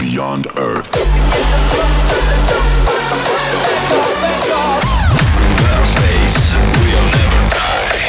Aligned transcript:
beyond 0.00 0.46
Earth. 0.56 0.86
Space, 5.84 6.54
we'll 6.54 7.06
never 7.16 7.42
die. 7.50 8.00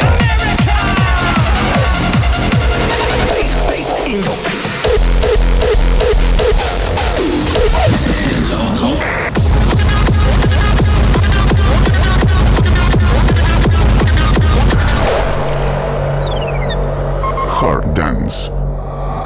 Hard 17.50 17.94
Dance. 17.94 18.50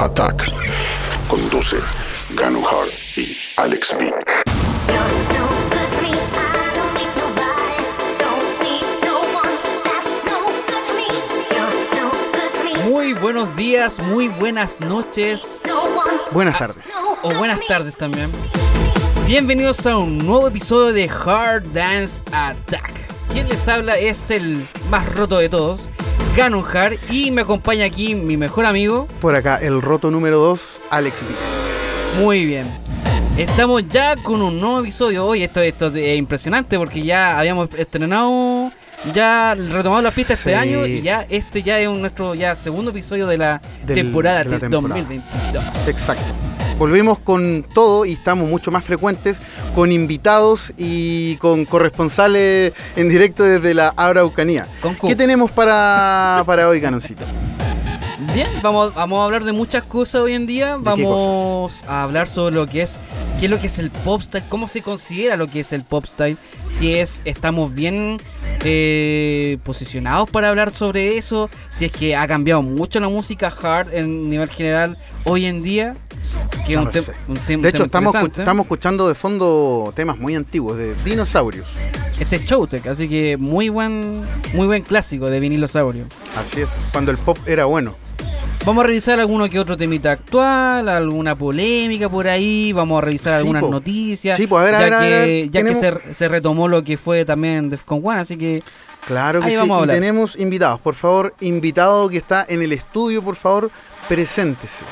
Attack. 0.00 0.38
Conduce 1.28 2.05
Ganu 2.36 2.62
Hard 2.66 2.92
y 3.16 3.36
Alex 3.56 3.96
B. 3.98 4.12
Muy 12.84 13.14
buenos 13.14 13.54
días, 13.56 13.98
muy 13.98 14.28
buenas 14.28 14.80
noches 14.80 15.60
Buenas 16.32 16.58
tardes. 16.58 16.84
o 17.22 17.34
buenas 17.34 17.60
tardes 17.66 17.96
también. 17.96 18.30
Bienvenidos 19.26 19.84
a 19.86 19.96
un 19.96 20.18
nuevo 20.18 20.48
episodio 20.48 20.92
de 20.92 21.08
Hard 21.08 21.64
Dance 21.72 22.22
Attack. 22.32 22.92
Quien 23.32 23.48
les 23.48 23.66
habla 23.68 23.96
es 23.98 24.30
el 24.30 24.66
más 24.90 25.12
roto 25.14 25.38
de 25.38 25.48
todos, 25.48 25.88
Ganon 26.36 26.64
Hard, 26.64 26.98
y 27.10 27.30
me 27.30 27.42
acompaña 27.42 27.84
aquí 27.86 28.14
mi 28.14 28.36
mejor 28.36 28.66
amigo. 28.66 29.08
Por 29.20 29.34
acá, 29.34 29.56
el 29.56 29.82
roto 29.82 30.10
número 30.10 30.38
2, 30.38 30.80
Alex 30.90 31.20
B. 31.22 31.55
Muy 32.20 32.44
bien. 32.46 32.66
Estamos 33.36 33.82
ya 33.88 34.14
con 34.16 34.40
un 34.40 34.58
nuevo 34.60 34.80
episodio 34.80 35.26
hoy. 35.26 35.42
Esto, 35.42 35.60
esto 35.60 35.88
es 35.94 36.18
impresionante 36.18 36.78
porque 36.78 37.02
ya 37.02 37.38
habíamos 37.38 37.68
estrenado, 37.76 38.70
ya 39.12 39.54
retomado 39.54 40.00
la 40.02 40.10
pista 40.10 40.32
este 40.34 40.54
año 40.54 40.86
y 40.86 41.02
ya 41.02 41.26
este 41.28 41.62
ya 41.62 41.78
es 41.78 41.90
nuestro 41.90 42.34
ya 42.34 42.56
segundo 42.56 42.90
episodio 42.92 43.26
de 43.26 43.36
la 43.38 43.60
Del- 43.86 43.96
temporada 43.96 44.38
de 44.38 44.44
la 44.46 44.50
de 44.58 44.60
temporada. 44.68 45.00
2022. 45.00 45.64
Exacto. 45.88 46.22
Volvimos 46.78 47.18
con 47.18 47.64
todo 47.74 48.04
y 48.04 48.12
estamos 48.12 48.48
mucho 48.48 48.70
más 48.70 48.84
frecuentes 48.84 49.38
con 49.74 49.92
invitados 49.92 50.72
y 50.76 51.36
con 51.36 51.64
corresponsales 51.64 52.74
en 52.96 53.08
directo 53.08 53.42
desde 53.44 53.72
la 53.74 53.92
Araucanía. 53.96 54.66
¿Qué 55.06 55.16
tenemos 55.16 55.50
para, 55.50 56.42
para 56.46 56.68
hoy, 56.68 56.80
Canoncito? 56.80 57.24
Bien, 58.34 58.48
vamos, 58.62 58.94
vamos 58.94 59.18
a 59.20 59.24
hablar 59.24 59.44
de 59.44 59.52
muchas 59.52 59.82
cosas 59.84 60.22
hoy 60.22 60.32
en 60.32 60.46
día. 60.46 60.78
Vamos 60.80 61.82
a 61.86 62.02
hablar 62.02 62.26
sobre 62.26 62.54
lo 62.54 62.66
que 62.66 62.80
es, 62.82 62.98
qué 63.38 63.44
es 63.46 63.50
lo 63.50 63.60
que 63.60 63.66
es 63.66 63.78
el 63.78 63.90
pop 63.90 64.22
style, 64.22 64.44
cómo 64.48 64.68
se 64.68 64.80
considera 64.80 65.36
lo 65.36 65.46
que 65.48 65.60
es 65.60 65.72
el 65.74 65.84
pop 65.84 66.06
style, 66.06 66.38
si 66.70 66.94
es, 66.94 67.20
estamos 67.26 67.74
bien 67.74 68.18
eh, 68.64 69.58
posicionados 69.64 70.30
para 70.30 70.48
hablar 70.48 70.74
sobre 70.74 71.18
eso, 71.18 71.50
si 71.68 71.84
es 71.84 71.92
que 71.92 72.16
ha 72.16 72.26
cambiado 72.26 72.62
mucho 72.62 73.00
la 73.00 73.08
música 73.10 73.48
hard 73.62 73.92
en 73.92 74.30
nivel 74.30 74.48
general 74.48 74.96
hoy 75.24 75.44
en 75.44 75.62
día. 75.62 75.96
Que 76.66 76.72
es 76.72 76.78
un, 76.78 77.38
un 77.56 77.62
De 77.62 77.68
hecho, 77.68 77.84
estamos, 77.84 78.14
escu- 78.14 78.38
estamos 78.38 78.64
escuchando 78.64 79.08
de 79.08 79.14
fondo 79.14 79.92
temas 79.94 80.16
muy 80.18 80.34
antiguos, 80.34 80.78
de 80.78 80.94
dinosaurios. 81.04 81.68
Este 82.18 82.36
es 82.36 82.44
Showtech, 82.46 82.86
así 82.86 83.08
que 83.08 83.36
muy 83.36 83.68
buen, 83.68 84.22
muy 84.54 84.66
buen 84.66 84.82
clásico 84.82 85.26
de 85.26 85.38
vinilosaurio. 85.38 86.04
Así 86.34 86.62
es, 86.62 86.68
cuando 86.90 87.10
el 87.10 87.18
pop 87.18 87.36
era 87.46 87.66
bueno. 87.66 87.94
Vamos 88.64 88.82
a 88.82 88.86
revisar 88.88 89.20
alguno 89.20 89.48
que 89.48 89.60
otro 89.60 89.76
temita 89.76 90.10
actual, 90.12 90.88
alguna 90.88 91.36
polémica 91.36 92.08
por 92.08 92.26
ahí, 92.26 92.72
vamos 92.72 92.98
a 93.00 93.04
revisar 93.04 93.34
Sí, 93.34 93.38
algunas 93.38 93.62
po. 93.62 93.70
noticias. 93.70 94.36
Sí, 94.36 94.46
po, 94.46 94.58
a 94.58 94.64
ver, 94.64 94.74
a 94.74 94.80
ya 94.88 94.98
a 94.98 95.00
que, 95.02 95.08
ver, 95.10 95.50
ya 95.50 95.62
que 95.62 95.74
se, 95.74 96.14
se 96.14 96.28
retomó 96.28 96.66
lo 96.66 96.82
que 96.82 96.96
fue 96.96 97.24
también 97.24 97.70
Defcon 97.70 98.00
One, 98.02 98.20
así 98.20 98.36
que 98.36 98.62
Claro 99.06 99.38
que 99.40 99.46
Ahí 99.46 99.52
sí. 99.52 99.58
vamos 99.58 99.76
a 99.76 99.78
Y 99.78 99.82
hablar. 99.82 99.96
tenemos 99.98 100.36
invitados. 100.36 100.80
Por 100.80 100.96
favor, 100.96 101.32
invitado 101.40 102.08
que 102.08 102.16
está 102.16 102.44
en 102.48 102.60
el 102.60 102.72
estudio, 102.72 103.22
por 103.22 103.36
favor, 103.36 103.70
preséntese. 104.08 104.84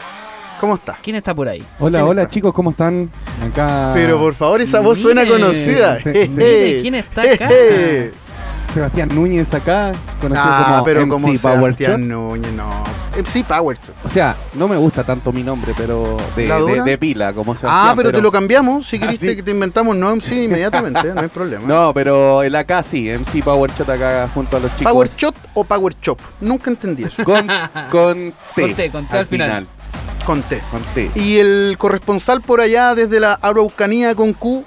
¿Cómo 0.61 0.77
está? 0.77 0.97
¿quién 1.03 1.17
está 1.17 1.35
por 1.35 1.49
ahí? 1.49 1.65
Hola, 1.81 1.99
¿Quién 1.99 2.09
hola 2.11 2.23
está? 2.23 2.33
chicos, 2.35 2.55
¿cómo 2.55 2.71
están? 2.71 3.11
Acá 3.45 3.91
Pero 3.93 4.19
por 4.21 4.35
favor, 4.35 4.61
esa 4.61 4.79
voz 4.81 5.01
suena 5.01 5.27
conocida. 5.27 5.99
sí, 5.99 6.11
sí. 6.15 6.29
Mire, 6.29 6.79
¿quién 6.81 6.95
está 6.95 7.23
acá? 7.23 7.49
Sebastián 8.75 9.09
Núñez 9.15 9.55
acá, 9.55 9.93
conocido 10.21 10.47
Ah, 10.47 10.67
como 10.73 10.85
pero 10.85 11.01
MC 11.07 11.11
como 11.11 11.27
Power 11.39 11.75
Sebastián 11.75 11.93
Shot. 11.93 12.01
Núñez, 12.01 12.53
no. 12.53 12.69
MC 13.17 13.45
Power 13.45 13.77
Shot. 13.77 13.95
O 14.05 14.09
sea, 14.09 14.35
no 14.55 14.67
me 14.67 14.77
gusta 14.77 15.05
tanto 15.05 15.31
mi 15.33 15.45
nombre, 15.45 15.73
pero 15.77 16.17
de, 16.37 16.99
pila, 16.99 17.33
como 17.33 17.55
Sebastián. 17.55 17.91
Ah, 17.91 17.95
pero, 17.97 18.11
te 18.11 18.21
lo 18.21 18.33
cambiamos. 18.33 18.87
Si 18.89 18.97
Ah, 18.97 19.01
queriste 19.01 19.29
¿sí? 19.31 19.37
que 19.37 19.43
te 19.45 19.53
inventamos 19.53 19.95
no 19.97 20.15
MC 20.15 20.45
inmediatamente, 20.45 21.15
no 21.15 21.21
hay 21.21 21.29
problema. 21.29 21.65
No, 21.69 21.93
pero 21.95 22.43
el 22.43 22.55
acá 22.57 22.83
sí, 22.83 23.09
MC 23.09 23.43
Power 23.45 23.71
Shot 23.71 23.89
acá 23.89 24.29
junto 24.35 24.57
a 24.57 24.61
los 24.61 24.77
chicos. 24.77 24.93
¿Power 24.93 25.09
Shot 25.09 25.35
o 25.55 25.65
Power 25.65 25.95
Chop? 26.01 26.19
Nunca 26.41 26.71
entendí 26.71 27.05
eso. 27.05 27.23
Con, 27.25 27.47
con 27.91 28.33
T. 28.57 28.63
Con 28.63 28.75
T, 28.75 28.91
con 28.91 29.07
T 29.07 29.19
al 29.19 29.27
final. 29.27 29.67
Con 30.27 30.43
T. 30.43 30.61
Con 30.71 30.81
T. 30.95 31.11
Y 31.15 31.37
el 31.37 31.77
corresponsal 31.79 32.41
por 32.41 32.61
allá 32.61 32.95
desde 32.95 33.21
la 33.21 33.35
Araucanía 33.35 34.15
con 34.15 34.33
Q. 34.33 34.65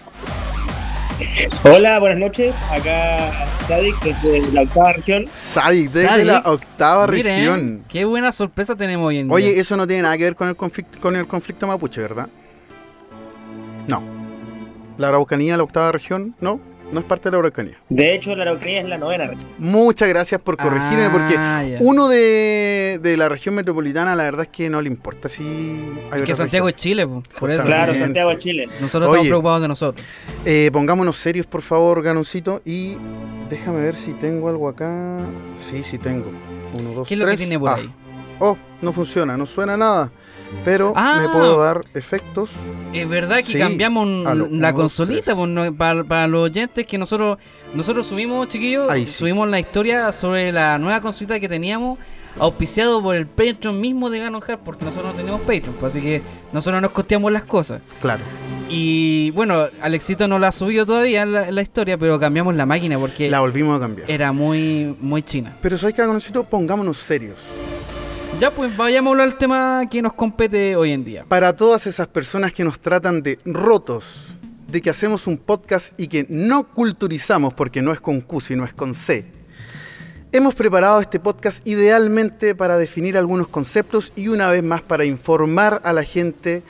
Hola, 1.64 2.00
buenas 2.00 2.20
noches. 2.20 2.56
Acá 2.72 3.32
Sadik 3.68 4.00
desde 4.04 4.52
la 4.52 4.62
octava 4.62 4.94
región. 4.94 5.26
Sadik, 5.32 5.86
desde 5.86 6.06
Sadik. 6.08 6.26
la 6.26 6.40
octava 6.46 7.08
Miren, 7.08 7.36
región. 7.38 7.84
qué 7.90 8.06
buena 8.06 8.32
sorpresa 8.32 8.76
tenemos 8.76 9.08
hoy 9.08 9.20
en 9.20 9.32
Oye, 9.32 9.52
día. 9.54 9.62
eso 9.62 9.76
no 9.78 9.88
tiene 9.88 10.04
nada 10.04 10.18
que 10.18 10.26
ver 10.26 10.36
con 10.36 10.48
el 10.48 10.56
conflicto, 10.56 11.00
con 11.00 11.16
el 11.16 11.26
conflicto 11.26 11.66
mapuche, 11.66 12.02
¿verdad? 12.02 12.28
No. 13.88 14.04
La 14.98 15.08
Araucanía, 15.10 15.58
la 15.58 15.64
octava 15.64 15.92
región, 15.92 16.36
no, 16.40 16.60
no 16.92 17.00
es 17.02 17.06
parte 17.06 17.26
de 17.30 17.32
la 17.34 17.40
Araucanía. 17.40 17.78
De 17.90 18.14
hecho, 18.16 18.36
la 18.36 18.44
Araucanía 18.44 18.80
es 18.82 18.88
la 18.88 18.98
novena 18.98 19.28
región. 19.28 19.48
Muchas 19.58 20.08
gracias 20.10 20.40
por 20.42 20.58
corregirme, 20.58 21.10
porque 21.10 21.36
Ah, 21.38 21.64
ya. 21.64 21.78
uno 21.82 22.08
de, 22.08 23.00
de 23.02 23.18
la 23.18 23.30
región 23.30 23.56
metropolitana, 23.56 24.16
la 24.16 24.24
verdad 24.24 24.44
es 24.44 24.48
que 24.50 24.70
no 24.70 24.82
le 24.82 24.88
importa 24.88 25.28
si 25.30 25.44
hay 26.12 26.20
que 26.20 26.34
otra 26.34 26.36
Santiago 26.36 26.70
es. 26.70 26.76
Chile, 26.76 27.06
po, 27.08 27.24
por 27.40 27.52
eso. 27.52 27.64
Claro. 27.66 27.94
Santiago 27.94 28.30
de 28.30 28.38
Chile. 28.38 28.70
Nosotros 28.80 29.10
Oye. 29.10 29.18
estamos 29.20 29.28
preocupados 29.28 29.62
de 29.62 29.68
nosotros. 29.68 30.06
Eh, 30.46 30.70
pongámonos 30.72 31.18
serios, 31.18 31.46
por 31.46 31.62
favor, 31.62 32.02
Ganoncito, 32.02 32.62
y 32.66 32.98
déjame 33.50 33.82
ver 33.82 33.96
si 33.96 34.14
tengo 34.14 34.48
algo 34.50 34.70
acá. 34.70 35.20
Sí, 35.70 35.84
sí 35.84 35.98
tengo. 35.98 36.32
Uno, 36.80 36.92
dos, 36.92 37.08
¿Qué 37.08 37.14
es 37.16 37.20
lo 37.20 37.26
que 37.26 37.32
tres. 37.32 37.40
tiene 37.40 37.60
por 37.60 37.70
Ah. 37.70 37.76
ahí? 37.76 37.94
Oh, 38.40 38.58
no 38.82 38.94
funciona, 38.94 39.36
no 39.36 39.46
suena 39.46 39.76
nada. 39.76 40.12
Pero 40.64 40.94
Ah. 40.96 41.20
me 41.22 41.30
puedo 41.30 41.60
dar 41.62 41.82
efectos. 41.94 42.50
Es 42.94 43.08
verdad 43.08 43.38
que 43.38 43.44
Sí, 43.54 43.58
cambiamos 43.58 44.08
lo 44.08 44.34
la 44.50 44.70
uno, 44.70 44.74
consolita 44.74 45.36
pues, 45.36 45.72
para, 45.78 46.04
para 46.04 46.28
los 46.28 46.44
oyentes 46.50 46.86
que 46.86 46.98
nosotros 46.98 47.38
nosotros 47.74 48.08
subimos, 48.08 48.48
chiquillos, 48.48 48.90
Ahí 48.90 49.06
sí. 49.08 49.14
subimos 49.14 49.48
la 49.50 49.60
historia 49.60 50.12
sobre 50.12 50.52
la 50.52 50.78
nueva 50.80 51.02
consolita 51.02 51.40
que 51.40 51.50
teníamos 51.50 52.00
auspiciado 52.40 53.02
por 53.02 53.16
el 53.16 53.26
Patreon 53.28 53.82
mismo 53.82 54.10
de 54.10 54.20
Ganon 54.20 54.42
Hard, 54.48 54.60
porque 54.64 54.86
nosotros 54.86 55.12
no 55.14 55.20
tenemos 55.20 55.42
Patreon, 55.42 55.76
pues, 55.80 55.92
así 55.92 56.02
que 56.02 56.22
nosotros 56.54 56.82
nos 56.82 56.92
costeamos 56.92 57.32
las 57.32 57.44
cosas. 57.44 57.82
Claro. 58.00 58.22
Y 58.70 59.32
bueno, 59.32 59.66
Alexito 59.82 60.28
no 60.28 60.38
la 60.40 60.50
ha 60.50 60.52
subido 60.52 60.86
todavía 60.86 61.24
en 61.24 61.34
la, 61.34 61.48
en 61.48 61.56
la 61.56 61.62
historia, 61.62 61.98
pero 61.98 62.20
cambiamos 62.20 62.56
la 62.56 62.66
máquina 62.66 63.00
porque 63.00 63.30
La 63.30 63.40
volvimos 63.40 63.78
a 63.78 63.80
cambiar. 63.80 64.10
era 64.12 64.32
muy 64.32 64.96
muy 65.00 65.24
china. 65.24 65.54
Pero 65.62 65.78
¿sabes 65.78 65.96
qué, 65.96 66.02
Ganoncito? 66.06 66.44
Pongámonos 66.44 66.98
serios. 66.98 67.40
Ya 68.40 68.52
pues 68.52 68.76
vayamos 68.78 69.10
a 69.10 69.12
hablar 69.14 69.30
del 69.30 69.38
tema 69.38 69.82
que 69.90 70.02
nos 70.02 70.14
compete 70.14 70.76
hoy 70.76 70.92
en 70.92 71.04
día. 71.04 71.26
Para 71.28 71.56
todas 71.56 71.88
esas 71.88 72.08
personas 72.08 72.54
que 72.54 72.64
nos 72.64 72.80
tratan 72.80 73.24
de 73.24 73.40
rotos, 73.46 74.38
de 74.68 74.82
que 74.82 74.92
hacemos 74.92 75.26
un 75.26 75.38
podcast 75.38 76.00
y 76.00 76.08
que 76.08 76.26
no 76.30 76.68
culturizamos 76.68 77.54
porque 77.56 77.82
no 77.82 77.92
es 77.92 78.00
con 78.00 78.22
Q, 78.22 78.42
sino 78.42 78.64
es 78.64 78.74
con 78.74 78.94
C. 78.94 79.26
Hemos 80.32 80.54
preparado 80.54 81.02
este 81.02 81.20
podcast 81.20 81.66
idealmente 81.66 82.54
para 82.54 82.78
definir 82.78 83.18
algunos 83.18 83.48
conceptos 83.48 84.12
y 84.16 84.28
una 84.28 84.52
vez 84.52 84.62
más 84.62 84.82
para 84.82 85.06
informar 85.06 85.82
a 85.84 85.92
la 85.94 86.04
gente 86.04 86.62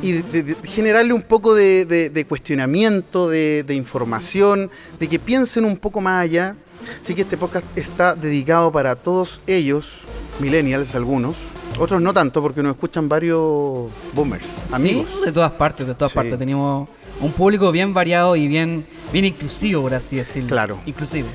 y 0.00 0.12
de- 0.12 0.42
de- 0.44 0.54
generarle 0.64 1.12
un 1.12 1.22
poco 1.22 1.54
de, 1.54 1.84
de- 1.84 2.24
cuestionamiento, 2.24 3.28
de 3.28 3.74
información, 3.74 4.70
de 4.98 5.08
que 5.08 5.18
piensen 5.18 5.64
un 5.66 5.76
poco 5.76 6.00
más 6.00 6.22
allá. 6.22 6.56
Así 7.02 7.14
que 7.14 7.22
este 7.22 7.36
podcast 7.36 7.66
está 7.76 8.14
dedicado 8.14 8.72
para 8.72 8.96
todos 8.96 9.40
ellos, 9.46 9.98
millennials 10.42 10.94
algunos, 10.94 11.36
otros 11.78 12.02
no 12.02 12.12
tanto 12.12 12.42
porque 12.42 12.62
nos 12.62 12.74
escuchan 12.74 13.08
varios 13.08 13.90
boomers, 14.12 14.44
amigos. 14.72 15.08
Sí, 15.10 15.24
de 15.26 15.32
todas 15.32 15.52
partes, 15.52 15.86
de 15.86 15.94
todas 15.94 16.12
Sí. 16.12 16.16
partes. 16.16 16.38
Tenemos 16.38 16.88
un 17.20 17.32
público 17.32 17.70
bien 17.72 17.94
variado 17.94 18.36
y 18.36 18.48
bien, 18.48 18.84
bien 19.12 19.24
inclusivo, 19.24 19.82
por 19.82 19.94
así 19.94 20.16
decirlo. 20.16 20.48
Claro. 20.48 20.78
Inclusive. 20.86 21.28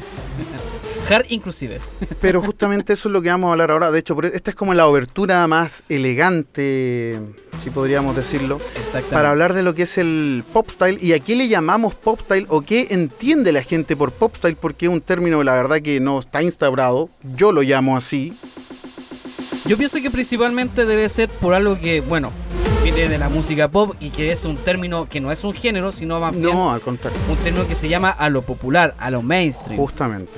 Hard 1.10 1.26
inclusive. 1.30 1.80
Pero 2.20 2.42
justamente 2.42 2.92
eso 2.92 3.08
es 3.08 3.14
lo 3.14 3.22
que 3.22 3.30
vamos 3.30 3.48
a 3.48 3.52
hablar 3.54 3.72
ahora. 3.72 3.92
De 3.92 4.00
hecho, 4.00 4.14
por- 4.14 4.26
esta 4.26 4.50
es 4.52 4.56
como 4.58 4.74
la 4.74 4.88
obertura 4.88 5.48
más 5.48 5.82
elegante, 5.88 7.18
si 7.64 7.70
podríamos 7.70 8.14
decirlo, 8.16 8.60
Exactamente. 8.76 9.16
para 9.16 9.30
hablar 9.30 9.54
de 9.54 9.64
lo 9.64 9.74
que 9.74 9.84
es 9.84 9.98
el 9.98 10.44
pop 10.52 10.70
style 10.70 11.00
y 11.02 11.14
a 11.14 11.20
qué 11.20 11.38
le 11.38 11.48
llamamos 11.48 11.96
pop 11.96 12.20
style 12.22 12.46
o 12.50 12.62
qué 12.62 12.88
entiende 12.90 13.54
la 13.54 13.64
gente 13.64 13.96
por 13.96 14.12
pop 14.12 14.36
style, 14.36 14.58
porque 14.58 14.88
es 14.88 14.92
un 14.92 15.00
término, 15.00 15.42
la 15.44 15.54
verdad, 15.54 15.78
que 15.80 16.00
no 16.02 16.20
está 16.20 16.42
instaurado. 16.42 17.10
Yo 17.38 17.54
lo 17.54 17.62
llamo 17.62 17.96
así. 17.96 18.34
Yo 19.68 19.78
pienso 19.78 20.02
que 20.02 20.10
principalmente 20.10 20.86
debe 20.86 21.10
ser 21.10 21.28
por 21.30 21.54
algo 21.54 21.78
que, 21.78 22.00
bueno, 22.02 22.32
viene 22.84 23.10
de 23.10 23.18
la 23.18 23.28
música 23.28 23.68
pop 23.68 23.96
y 24.00 24.12
que 24.12 24.32
es 24.32 24.46
un 24.46 24.56
término 24.56 25.08
que 25.10 25.20
no 25.20 25.32
es 25.32 25.44
un 25.44 25.54
género, 25.54 25.92
sino 25.92 26.20
más 26.20 26.32
bien 26.32 26.44
No, 26.54 26.72
al 26.72 26.80
contrario. 26.82 27.18
un 27.30 27.36
término 27.38 27.68
que 27.68 27.76
se 27.76 27.90
llama 27.90 28.10
a 28.10 28.30
lo 28.30 28.42
popular, 28.44 28.96
a 28.98 29.12
lo 29.12 29.22
mainstream. 29.22 29.78
Justamente. 29.78 30.32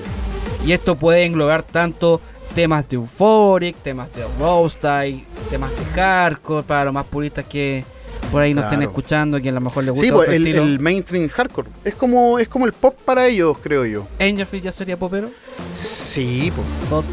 Y 0.66 0.72
esto 0.72 0.96
puede 0.96 1.24
englobar 1.24 1.62
tanto 1.62 2.20
temas 2.54 2.88
de 2.88 2.96
Euphoric, 2.96 3.76
temas 3.76 4.12
de 4.14 4.24
Roadstyle, 4.40 5.24
temas 5.48 5.70
de 5.70 5.84
Hardcore, 6.00 6.64
para 6.64 6.86
los 6.86 6.94
más 6.94 7.06
puristas 7.06 7.44
que 7.44 7.84
por 8.30 8.42
ahí 8.42 8.54
nos 8.54 8.64
estén 8.64 8.78
Claro. 8.78 8.90
escuchando, 8.90 9.40
que 9.40 9.48
a 9.48 9.52
lo 9.52 9.60
mejor 9.60 9.84
les 9.84 9.90
gusta 9.92 10.02
Sí, 10.04 10.10
otro 10.10 10.24
pues, 10.24 10.36
el, 10.36 10.46
estilo. 10.46 10.62
el 10.64 10.78
mainstream 10.78 11.28
hardcore. 11.28 11.68
Es 11.84 11.94
como, 11.94 12.38
es 12.38 12.48
como 12.48 12.66
el 12.66 12.72
pop 12.72 12.94
para 13.04 13.26
ellos, 13.26 13.56
creo 13.62 13.84
yo. 13.84 14.06
Angelfish 14.20 14.62
ya 14.62 14.72
sería 14.72 14.96
popero. 14.98 15.30
Sí, 15.74 16.52
pues. 16.54 16.66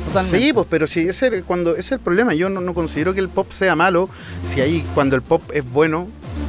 Totalmente. 0.06 0.40
Sí, 0.40 0.54
pues, 0.54 0.68
pero 0.70 0.88
sí, 0.88 1.02
ese, 1.08 1.28
es- 1.38 1.44
cuando, 1.44 1.72
ese 1.72 1.80
es 1.82 1.92
el 1.94 2.00
problema. 2.00 2.34
Yo 2.34 2.50
no, 2.50 2.62
no 2.62 2.74
considero 2.74 3.14
que 3.14 3.20
el 3.20 3.30
pop 3.30 3.52
sea 3.52 3.76
malo. 3.76 4.10
Si 4.46 4.62
ahí, 4.62 4.86
cuando 4.94 5.16
el 5.16 5.22
pop 5.22 5.42
es 5.54 5.64
bueno, 5.70 6.08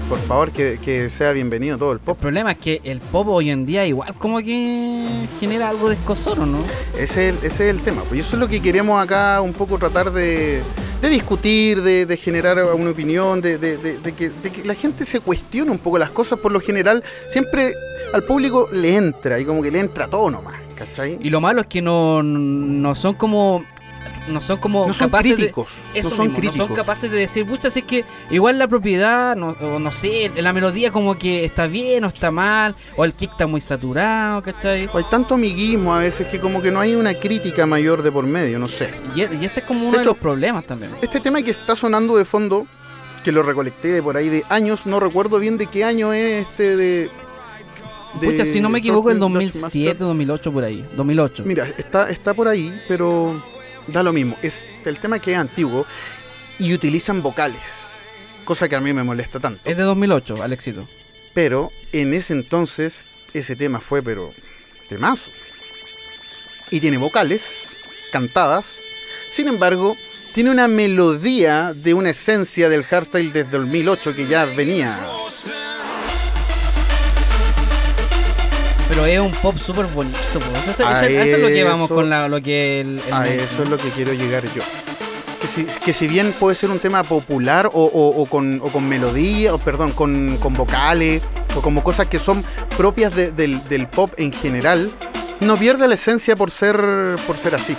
por 0.09 0.19
favor, 0.21 0.51
que, 0.51 0.79
que 0.83 1.11
sea 1.11 1.33
bienvenido 1.33 1.77
todo 1.79 1.93
el 1.93 1.99
El 1.99 2.05
pop. 2.05 2.19
problema 2.19 2.53
es 2.53 2.59
que 2.59 2.81
el 2.85 3.01
pop 3.01 3.29
hoy 3.29 3.51
en 3.51 3.67
día 3.67 3.87
igual 3.87 4.15
como 4.19 4.39
que 4.39 5.05
genera 5.39 5.69
algo 5.69 5.89
de 5.89 5.95
escosor, 5.97 6.41
¿o 6.41 6.47
¿no? 6.47 6.59
Ese 6.99 7.29
es, 7.29 7.35
el, 7.37 7.47
ese 7.47 7.69
es 7.69 7.75
el 7.77 7.81
tema. 7.81 8.03
Pues 8.09 8.21
eso 8.21 8.37
es 8.37 8.41
lo 8.41 8.49
que 8.49 8.61
queremos 8.61 9.03
acá 9.03 9.41
un 9.43 9.53
poco 9.53 9.79
tratar 9.79 10.11
de, 10.13 10.61
de 11.03 11.09
discutir, 11.09 11.83
de, 11.83 12.07
de 12.07 12.17
generar 12.17 12.63
una 12.75 12.91
opinión, 12.91 13.41
de, 13.41 13.59
de- 13.59 13.77
de- 13.77 13.99
de 13.99 14.13
que, 14.13 14.31
de 14.31 14.51
que 14.51 14.65
la 14.65 14.75
gente 14.75 15.05
se 15.05 15.21
cuestione 15.21 15.71
un 15.71 15.79
poco 15.79 15.99
las 15.99 16.11
cosas. 16.11 16.39
Por 16.39 16.53
lo 16.53 16.61
general, 16.61 17.05
siempre 17.29 17.73
al 18.15 18.23
público 18.25 18.69
le 18.73 18.97
entra 18.97 19.39
y 19.39 19.45
como 19.45 19.63
que 19.63 19.71
le 19.71 19.81
entra 19.81 20.09
todo 20.09 20.31
nomás, 20.31 20.55
¿cachai? 20.77 21.19
Y 21.21 21.29
lo 21.31 21.41
malo 21.41 21.61
es 21.61 21.67
que 21.67 21.83
no, 21.83 22.23
no 22.23 22.95
son 22.95 23.15
como 23.15 23.63
no 24.29 24.41
son 24.41 24.59
como 24.59 24.87
no 24.87 24.95
son 24.95 25.09
capaces 25.09 25.35
críticos. 25.35 25.69
de 25.93 26.01
eso 26.01 26.11
no 26.11 26.17
son 26.17 26.27
mismo, 26.27 26.39
críticos. 26.39 26.59
no 26.59 26.67
son 26.69 26.77
capaces 26.77 27.11
de 27.11 27.17
decir, 27.17 27.47
pucha, 27.47 27.71
si 27.71 27.81
es 27.81 27.85
que 27.85 28.05
igual 28.31 28.59
la 28.59 28.69
propiedad, 28.69 29.35
no, 29.37 29.57
o 29.61 29.79
no 29.79 29.91
sé, 29.93 30.31
la 30.37 30.53
melodía 30.53 30.91
como 30.93 31.19
que 31.19 31.45
está 31.45 31.67
bien 31.67 32.05
o 32.05 32.09
está 32.09 32.31
mal, 32.31 32.75
o 32.97 33.05
el 33.05 33.13
kick 33.13 33.33
está 33.33 33.47
muy 33.47 33.61
saturado, 33.61 34.43
¿cachai? 34.43 34.89
Hay 34.93 35.05
tanto 35.11 35.35
amiguismo 35.35 35.95
a 35.95 35.99
veces 35.99 36.27
que 36.29 36.39
como 36.41 36.61
que 36.63 36.71
no 36.71 36.81
hay 36.81 36.95
una 36.95 37.15
crítica 37.15 37.67
mayor 37.67 38.03
de 38.03 38.13
por 38.13 38.25
medio, 38.27 38.59
no 38.59 38.69
sé. 38.69 38.91
Y, 39.15 39.23
e- 39.23 39.31
y 39.41 39.45
ese 39.45 39.61
es 39.61 39.67
como 39.67 39.81
uno 39.81 39.93
De 39.93 39.97
de, 39.99 40.03
hecho, 40.03 40.11
los 40.11 40.19
problemas 40.19 40.65
también. 40.67 40.91
Este 41.03 41.21
tema 41.21 41.43
que 41.43 41.51
está 41.51 41.75
sonando 41.75 42.17
de 42.17 42.25
fondo, 42.25 42.67
que 43.25 43.33
lo 43.33 43.43
recolecté 43.43 43.89
de 43.89 44.03
por 44.03 44.17
ahí 44.17 44.29
de 44.29 44.45
años, 44.49 44.87
no 44.87 45.01
recuerdo 45.01 45.39
bien 45.39 45.59
de 45.59 45.67
qué 45.67 45.85
año 45.85 46.13
es 46.13 46.47
este 46.49 46.77
de... 46.77 47.11
Pucha, 48.23 48.45
si 48.47 48.61
no 48.61 48.69
me 48.69 48.79
equivoco, 48.79 49.11
el 49.11 49.19
First 49.19 49.31
Dutch 49.31 49.43
2007, 49.53 49.89
Master. 49.89 50.07
2008 50.07 50.53
por 50.53 50.65
ahí, 50.65 50.85
2008. 50.97 51.43
Mira, 51.47 51.69
está, 51.77 52.09
está 52.11 52.35
por 52.35 52.49
ahí, 52.49 52.73
pero 52.89 53.41
da 53.88 54.02
lo 54.02 54.12
mismo. 54.12 54.37
Es 54.43 54.69
el 54.85 54.99
tema 54.99 55.19
que 55.19 55.32
es 55.32 55.38
antiguo 55.38 55.87
y 56.58 56.73
utilizan 56.75 57.23
vocales, 57.23 57.62
cosa 58.44 58.69
que 58.69 58.76
a 58.76 58.81
mí 58.81 58.93
me 58.93 59.02
molesta 59.02 59.40
tanto. 59.40 59.61
Es 59.64 59.76
de 59.76 59.82
2008, 59.82 60.43
Alexito. 60.43 60.88
Pero 61.35 61.70
en 61.93 62.14
ese 62.14 62.32
entonces 62.32 63.05
ese 63.32 63.56
tema 63.56 63.81
fue, 63.81 64.02
pero 64.02 64.32
temazo. 64.88 65.31
Y 66.70 66.81
tiene 66.81 66.99
vocales 66.99 67.43
cantadas. 68.12 68.81
Sin 69.31 69.49
embargo, 69.49 69.96
tiene 70.35 70.50
una 70.50 70.69
melodía 70.69 71.73
de 71.75 71.94
una 71.94 72.11
esencia 72.11 72.69
del 72.69 72.85
hardstyle 72.85 73.32
desde 73.32 73.50
2008 73.50 74.14
que 74.14 74.26
ya 74.26 74.44
venía. 74.44 75.00
Pero 78.88 79.05
es 79.05 79.20
un 79.20 79.31
pop 79.32 79.56
súper 79.58 79.87
bonito, 79.87 80.17
pues. 80.32 80.69
Eso, 80.69 80.87
A 80.87 81.06
eso- 81.06 81.20
eso 81.20 81.37
es 81.37 81.43
lo 81.43 81.49
que 81.49 81.64
vamos 81.64 81.88
con 81.88 82.08
la- 82.11 82.29
lo 82.29 82.40
que 82.40 82.81
el, 82.81 83.00
el 83.06 83.12
A 83.12 83.29
eso 83.29 83.62
es 83.62 83.69
lo 83.69 83.76
que 83.79 83.88
quiero 83.90 84.12
llegar 84.14 84.44
yo. 84.55 84.62
Que 85.40 85.46
si, 85.46 85.64
que 85.64 85.93
si 85.93 86.08
bien 86.08 86.32
puede 86.38 86.56
ser 86.56 86.70
un 86.70 86.79
tema 86.81 87.05
popular 87.05 87.67
o, 87.73 87.85
o- 87.85 88.23
o 88.23 88.26
con, 88.26 88.61
o 88.62 88.69
con 88.70 88.88
melodía, 88.88 89.55
o 89.55 89.58
perdón, 89.58 89.93
con, 89.93 90.37
con 90.38 90.55
vocales, 90.55 91.23
o 91.55 91.61
como 91.61 91.85
cosas 91.85 92.08
que 92.08 92.19
son 92.19 92.43
propias 92.76 93.14
de- 93.14 93.31
del, 93.31 93.62
del 93.69 93.87
pop 93.87 94.12
en 94.17 94.32
general, 94.32 94.90
no 95.40 95.56
pierde 95.56 95.87
la 95.87 95.94
esencia 95.94 96.35
por 96.35 96.50
ser, 96.50 96.76
por 97.26 97.37
ser 97.37 97.55
así. 97.55 97.76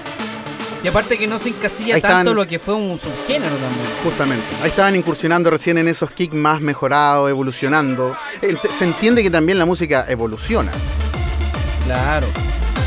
Y 0.84 0.88
aparte 0.88 1.18
que 1.18 1.28
no 1.28 1.40
se 1.40 1.50
encasilla 1.50 1.96
Ahí 1.96 2.02
tanto 2.02 2.34
lo 2.34 2.48
que 2.48 2.58
fue 2.58 2.74
un 2.74 2.98
subgénero 2.98 3.54
también. 3.56 3.86
Justamente. 4.04 4.44
Ahí 4.62 4.70
estaban 4.70 4.96
incursionando 4.96 5.50
recién 5.50 5.78
en 5.78 5.88
esos 5.90 6.10
kicks 6.12 6.34
más 6.34 6.62
mejorados, 6.62 7.30
evolucionando. 7.30 8.16
Se 8.78 8.86
entiende 8.86 9.22
que 9.22 9.30
también 9.30 9.58
la 9.60 9.66
música 9.66 10.06
evoluciona, 10.08 10.72
Claro. 11.86 12.28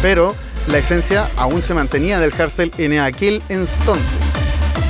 pero 0.00 0.34
la 0.68 0.78
esencia 0.78 1.28
aún 1.36 1.60
se 1.60 1.74
mantenía 1.74 2.18
del 2.18 2.32
hardstyle 2.32 2.72
en 2.78 2.98
aquel 3.00 3.42
entonces. 3.48 4.06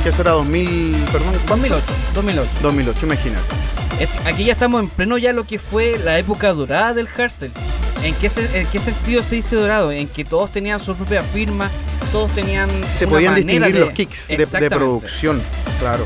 Que 0.05 0.11
eso 0.11 0.23
era 0.23 0.33
2000, 0.33 0.97
perdón, 1.13 1.29
¿cuánto? 1.49 1.69
2008, 1.69 1.85
2008. 2.15 2.51
2008, 2.63 2.99
imagínate. 3.07 3.45
Es- 4.01 4.27
Aquí 4.27 4.45
ya 4.45 4.53
estamos 4.53 4.81
en 4.83 4.89
pleno 4.89 5.19
ya 5.19 5.33
lo 5.33 5.45
que 5.45 5.59
fue 5.59 5.99
la 6.05 6.19
época 6.19 6.53
dorada 6.53 6.95
del 6.95 7.09
hardstyle. 7.09 7.53
¿En 8.05 8.15
qué, 8.17 8.29
se- 8.29 8.61
¿En 8.61 8.67
qué 8.67 8.79
sentido 8.81 9.23
se 9.23 9.37
dice 9.37 9.55
dorado? 9.57 9.93
En 9.93 10.09
que 10.09 10.25
todos 10.25 10.51
tenían 10.51 10.81
su 10.81 10.95
propia 10.97 11.23
firma, 11.23 11.71
todos 12.11 12.31
tenían 12.33 12.69
Se 12.89 13.05
una 13.07 13.13
podían 13.15 13.33
manera 13.35 13.67
distinguir 13.69 13.75
de- 13.75 13.81
los 13.81 13.95
kicks 13.95 14.29
de- 14.29 14.71
producción, 14.71 15.41
claro. 15.79 16.05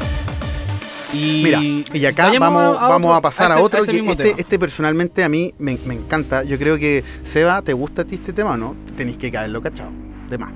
Y, 1.14 1.40
Mira, 1.44 1.60
y 1.62 2.04
acá 2.04 2.30
vamos, 2.38 2.76
otro- 2.76 3.14
a 3.14 3.20
pasar 3.22 3.50
a, 3.50 3.54
ese- 3.54 3.62
otro 3.62 3.84
que 3.84 3.96
este, 4.12 4.34
este 4.36 4.58
personalmente 4.58 5.24
a 5.24 5.28
mí 5.28 5.54
me, 5.58 5.78
me 5.86 5.94
encanta. 5.94 6.42
Yo 6.42 6.58
creo 6.58 6.78
que, 6.78 7.02
Seba, 7.22 7.62
¿te 7.62 7.72
gusta 7.72 8.02
a 8.02 8.04
ti 8.04 8.16
este 8.16 8.32
tema 8.34 8.50
o 8.52 8.56
no? 8.56 8.76
Tenéis 8.96 9.16
que 9.16 9.30
caerlo 9.32 9.62
cachado. 9.62 9.90
De 10.28 10.36
más. 10.36 10.52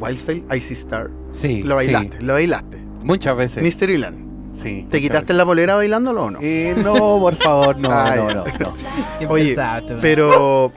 Wildstyle, 0.00 0.44
Icy 0.56 0.72
Star. 0.74 1.10
Sí. 1.30 1.62
Lo 1.62 1.74
bailaste, 1.74 2.16
sí. 2.18 2.24
lo 2.24 2.32
bailaste. 2.34 2.78
Muchas 3.02 3.36
veces. 3.36 3.62
Mystery 3.62 3.98
Land. 3.98 4.31
Sí. 4.52 4.86
¿Te 4.90 5.00
quitaste 5.00 5.32
la 5.32 5.44
polera 5.44 5.76
bailándolo 5.76 6.24
o 6.24 6.30
no? 6.30 6.38
Eh, 6.42 6.74
no, 6.76 6.94
por 6.94 7.34
favor, 7.36 7.78
no, 7.78 7.90
Ah, 7.92 8.14
no, 8.16 8.28
no, 8.28 8.44
no. 8.44 9.28
Oye, 9.28 9.56
pero... 10.00 10.72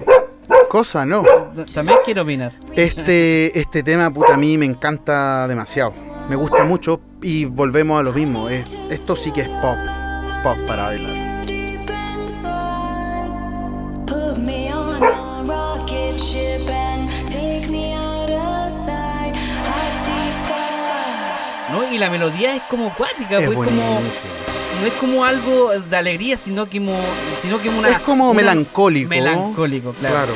Cosa, 0.70 1.06
¿no? 1.06 1.24
También 1.74 2.00
quiero 2.04 2.24
opinar. 2.24 2.54
Este, 2.76 3.58
este 3.58 3.82
tema, 3.82 4.12
puta, 4.12 4.34
a 4.34 4.38
mí 4.38 4.58
me 4.58 4.66
encanta 4.66 5.48
demasiado. 5.48 5.94
Me 6.30 6.36
gusta 6.36 6.64
mucho 6.64 7.00
y 7.22 7.46
volvemos 7.46 8.00
a 8.00 8.04
lo 8.04 8.12
mismo. 8.14 8.50
Es, 8.50 8.76
esto 8.90 9.16
sí 9.16 9.32
que 9.32 9.42
es 9.42 9.48
pop. 9.48 9.78
Pop 10.44 10.58
para 10.68 10.84
bailar. 10.88 11.35
Y 21.96 21.98
la 21.98 22.10
melodía 22.10 22.54
es 22.58 22.64
como 22.64 22.94
cuática, 22.94 23.40
Es 23.40 23.46
pues, 23.46 23.70
como, 23.70 24.02
no 24.82 24.86
es 24.88 24.94
como 25.00 25.24
algo 25.24 25.70
de 25.80 25.96
alegría, 25.96 26.38
sino 26.38 26.66
que 26.66 26.82
sino 27.42 27.62
que 27.62 27.70
una, 27.70 27.88
Es 27.88 28.00
como 28.02 28.26
una- 28.32 28.34
melancólico. 28.34 29.08
Melancólico, 29.08 29.94
claro. 29.94 30.14
Claro. 30.16 30.34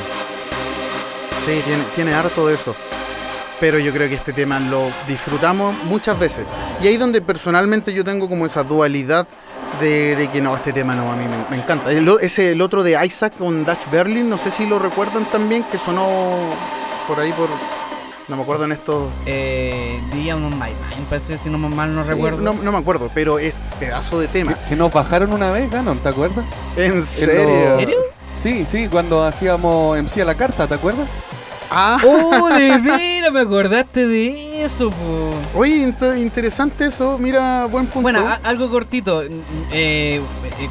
Sí, 1.46 1.62
tiene, 1.66 1.84
tiene 1.96 2.14
harto 2.14 2.48
de 2.48 2.56
eso. 2.56 2.74
Pero 3.60 3.78
yo 3.78 3.92
creo 3.92 4.08
que 4.08 4.16
este 4.16 4.32
tema 4.32 4.58
lo 4.62 4.84
disfrutamos 5.06 5.76
muchas 5.84 6.18
veces. 6.18 6.46
Y 6.82 6.88
ahí 6.88 6.96
donde 6.96 7.22
personalmente 7.22 7.92
yo 7.94 8.06
tengo 8.06 8.30
como 8.30 8.46
esa 8.46 8.64
dualidad 8.64 9.28
de, 9.82 10.16
de 10.16 10.30
que 10.30 10.40
no, 10.40 10.56
este 10.56 10.72
tema 10.72 10.96
no, 10.96 11.12
a 11.12 11.16
mí 11.18 11.26
me, 11.26 11.58
me 11.58 11.62
encanta. 11.62 11.92
El, 11.92 12.10
ese, 12.22 12.54
el 12.54 12.62
otro 12.62 12.84
de 12.84 12.98
Isaac 13.06 13.34
con 13.38 13.66
Dutch 13.66 13.90
Berlin, 13.92 14.30
no 14.30 14.38
sé 14.38 14.50
si 14.50 14.66
lo 14.66 14.80
recuerdan 14.80 15.26
también, 15.26 15.64
que 15.64 15.78
sonó 15.78 16.08
por 17.06 17.20
ahí 17.20 17.34
por... 17.34 17.50
No 18.30 18.36
me 18.36 18.44
acuerdo 18.44 18.66
en 18.66 18.72
estos... 18.74 19.10
Eh, 19.26 20.00
Dion 20.14 20.44
on 20.44 20.52
My 20.52 20.66
Mind, 20.68 21.08
parece, 21.10 21.38
si 21.38 21.50
no 21.50 21.58
mal 21.58 21.96
no 21.96 22.04
Sí, 22.04 22.10
recuerdo. 22.12 22.38
No, 22.42 22.54
no 22.54 22.72
me 22.72 22.78
acuerdo, 22.78 23.10
pero 23.14 23.40
es 23.40 23.54
pedazo 23.80 24.20
de 24.20 24.28
tema. 24.28 24.54
Que 24.70 24.76
nos 24.76 24.94
bajaron 24.94 25.34
una 25.34 25.52
vez, 25.52 25.70
Ganon, 25.72 25.98
¿te 26.00 26.10
acuerdas? 26.10 26.46
¿En 26.78 26.92
En 26.94 27.02
serio? 27.04 27.44
los- 27.50 27.80
serio? 27.80 27.98
Sí, 28.40 28.66
sí, 28.66 28.88
cuando 28.88 29.24
hacíamos 29.26 29.98
MC 29.98 30.22
a 30.22 30.26
la 30.26 30.36
carta, 30.36 30.68
¿te 30.68 30.76
acuerdas? 30.76 31.08
Ah, 31.72 32.00
¡Oh, 32.06 32.50
de 32.50 32.78
veras! 32.80 33.32
Me 33.34 33.42
acordaste 33.42 34.08
de 34.08 34.64
eso, 34.64 34.90
po. 34.90 35.32
oye, 35.60 35.78
inter- 35.84 36.18
interesante 36.18 36.86
eso. 36.86 37.18
Mira, 37.20 37.66
buen 37.66 37.86
punto. 37.86 38.02
Bueno, 38.02 38.26
algo 38.44 38.70
cortito. 38.72 39.22
Eh, 39.24 39.30
eh, 39.72 40.22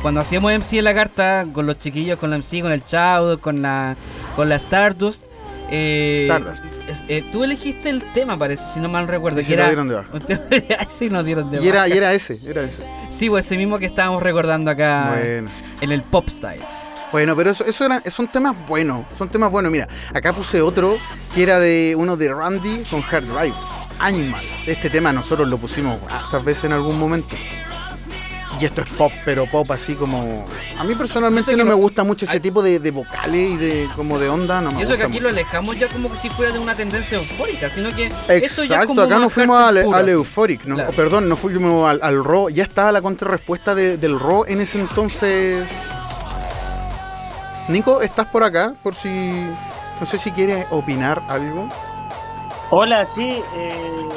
cuando 0.02 0.20
hacíamos 0.20 0.50
MC 0.52 0.78
en 0.78 0.84
la 0.84 0.94
carta, 0.94 1.46
con 1.52 1.66
los 1.66 1.78
chiquillos, 1.78 2.18
con 2.18 2.30
la 2.30 2.36
MC, 2.38 2.62
con 2.62 2.72
el 2.72 2.84
Chaudo, 2.84 3.40
con 3.40 3.62
la, 3.62 3.94
con 4.34 4.48
la 4.48 4.56
Stardust. 4.56 5.24
Eh, 5.70 6.20
Stardust. 6.24 6.64
eh, 7.08 7.24
tú 7.32 7.44
elegiste 7.44 7.88
el 7.90 8.02
tema, 8.12 8.36
parece, 8.38 8.64
si 8.72 8.80
no 8.80 8.88
mal 8.88 9.06
recuerdo. 9.08 9.40
Y 9.40 9.44
que 9.44 9.52
era, 9.54 9.66
dieron 9.66 9.88
de 9.88 9.94
baja. 9.96 10.08
sí, 10.88 11.08
nos 11.10 11.24
dieron 11.24 11.50
de 11.50 11.62
Y 11.62 11.68
era, 11.68 11.88
y 11.88 11.92
era 11.92 12.12
ese, 12.14 12.38
era 12.46 12.62
ese. 12.62 12.82
Sí, 13.08 13.28
pues 13.28 13.46
ese 13.46 13.56
mismo 13.56 13.78
que 13.78 13.86
estábamos 13.86 14.22
recordando 14.22 14.70
acá 14.70 15.14
Bueno. 15.16 15.50
en 15.80 15.92
el 15.92 16.02
pop 16.02 16.28
style. 16.28 16.62
Bueno, 17.10 17.34
pero 17.34 17.50
eso, 17.50 17.64
eso 17.64 17.84
eran, 17.86 18.02
son 18.10 18.28
temas 18.28 18.54
buenos, 18.66 19.06
son 19.16 19.28
temas 19.30 19.50
buenos. 19.50 19.72
Mira, 19.72 19.88
acá 20.12 20.32
puse 20.34 20.60
otro 20.60 20.96
que 21.34 21.42
era 21.42 21.58
de 21.58 21.94
uno 21.96 22.16
de 22.18 22.28
Randy 22.32 22.84
con 22.90 23.02
Hard 23.02 23.24
Drive, 23.24 23.54
Animal. 23.98 24.44
Este 24.66 24.90
tema 24.90 25.10
nosotros 25.12 25.48
lo 25.48 25.56
pusimos 25.56 25.98
hartas 26.10 26.44
veces 26.44 26.64
en 26.64 26.72
algún 26.74 26.98
momento. 26.98 27.34
Y 28.60 28.64
esto 28.64 28.82
es 28.82 28.88
pop, 28.90 29.12
pero 29.24 29.46
pop 29.46 29.70
así 29.70 29.94
como... 29.94 30.44
A 30.76 30.82
mí 30.82 30.94
personalmente 30.96 31.52
que 31.52 31.56
no 31.56 31.64
me 31.64 31.74
gusta 31.74 32.02
mucho 32.02 32.24
ese 32.24 32.40
tipo 32.40 32.60
de, 32.60 32.80
de 32.80 32.90
vocales 32.90 33.50
y 33.52 33.56
de 33.56 33.88
como 33.94 34.18
de 34.18 34.28
onda, 34.28 34.60
no 34.60 34.72
me 34.72 34.80
Y 34.80 34.82
eso 34.82 34.92
que 34.92 34.96
gusta 34.96 35.04
aquí 35.04 35.12
mucho. 35.12 35.22
lo 35.24 35.28
alejamos 35.28 35.78
ya 35.78 35.86
como 35.88 36.10
que 36.10 36.16
si 36.16 36.28
fuera 36.30 36.52
de 36.52 36.58
una 36.58 36.74
tendencia 36.74 37.18
eufórica, 37.18 37.70
sino 37.70 37.94
que 37.94 38.06
esto 38.06 38.24
ya 38.28 38.40
es 38.40 38.58
Exacto, 38.64 38.88
como 38.88 39.00
acá 39.02 39.18
nos 39.20 39.32
fuimos 39.32 39.56
al, 39.60 39.94
al. 39.94 40.08
Euphoric, 40.08 40.64
no, 40.64 40.74
Claro. 40.74 40.92
perdón, 40.92 41.28
nos 41.28 41.38
fuimos 41.38 41.88
al, 41.88 42.00
al 42.02 42.24
Raw, 42.24 42.48
ya 42.48 42.64
estaba 42.64 42.90
la 42.90 43.00
contrarrespuesta 43.00 43.76
de- 43.76 43.96
del 43.96 44.18
Raw 44.18 44.44
en 44.48 44.60
ese 44.60 44.80
entonces. 44.80 45.64
Nico, 47.68 48.00
¿estás 48.00 48.26
por 48.28 48.42
acá? 48.42 48.74
Por 48.82 48.94
si, 48.94 49.30
no 50.00 50.06
sé 50.06 50.18
si 50.18 50.32
quieres 50.32 50.66
opinar 50.70 51.22
algo. 51.28 51.68
Hola, 52.70 53.04
sí. 53.06 53.40
eh, 53.56 54.08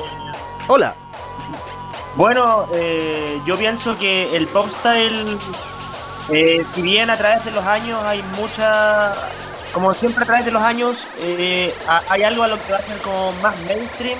Hola. 0.68 0.96
Bueno, 2.15 2.68
eh, 2.74 3.39
yo 3.46 3.58
pienso 3.58 3.98
que 3.98 4.36
el 4.36 4.48
pop 4.48 4.68
style, 4.72 5.38
eh, 6.30 6.63
si 6.75 6.82
bien 6.82 7.10
a 7.10 7.18
través 7.18 7.44
de 7.46 7.51
los 7.51 7.63
años 7.65 8.01
hay 8.03 8.22
mucha, 8.38 9.13
como 9.74 9.94
siempre 9.94 10.24
a 10.24 10.27
través 10.27 10.46
de 10.46 10.51
los 10.51 10.62
años, 10.62 11.08
eh, 11.20 11.74
ha- 11.88 12.01
hay 12.10 12.24
algo 12.24 12.44
a 12.44 12.48
lo 12.48 12.58
que 12.60 12.72
va 12.72 12.77
a 12.77 12.82
ser 12.82 12.98
como 13.00 13.32
más 13.41 13.56
mainstream. 13.68 14.18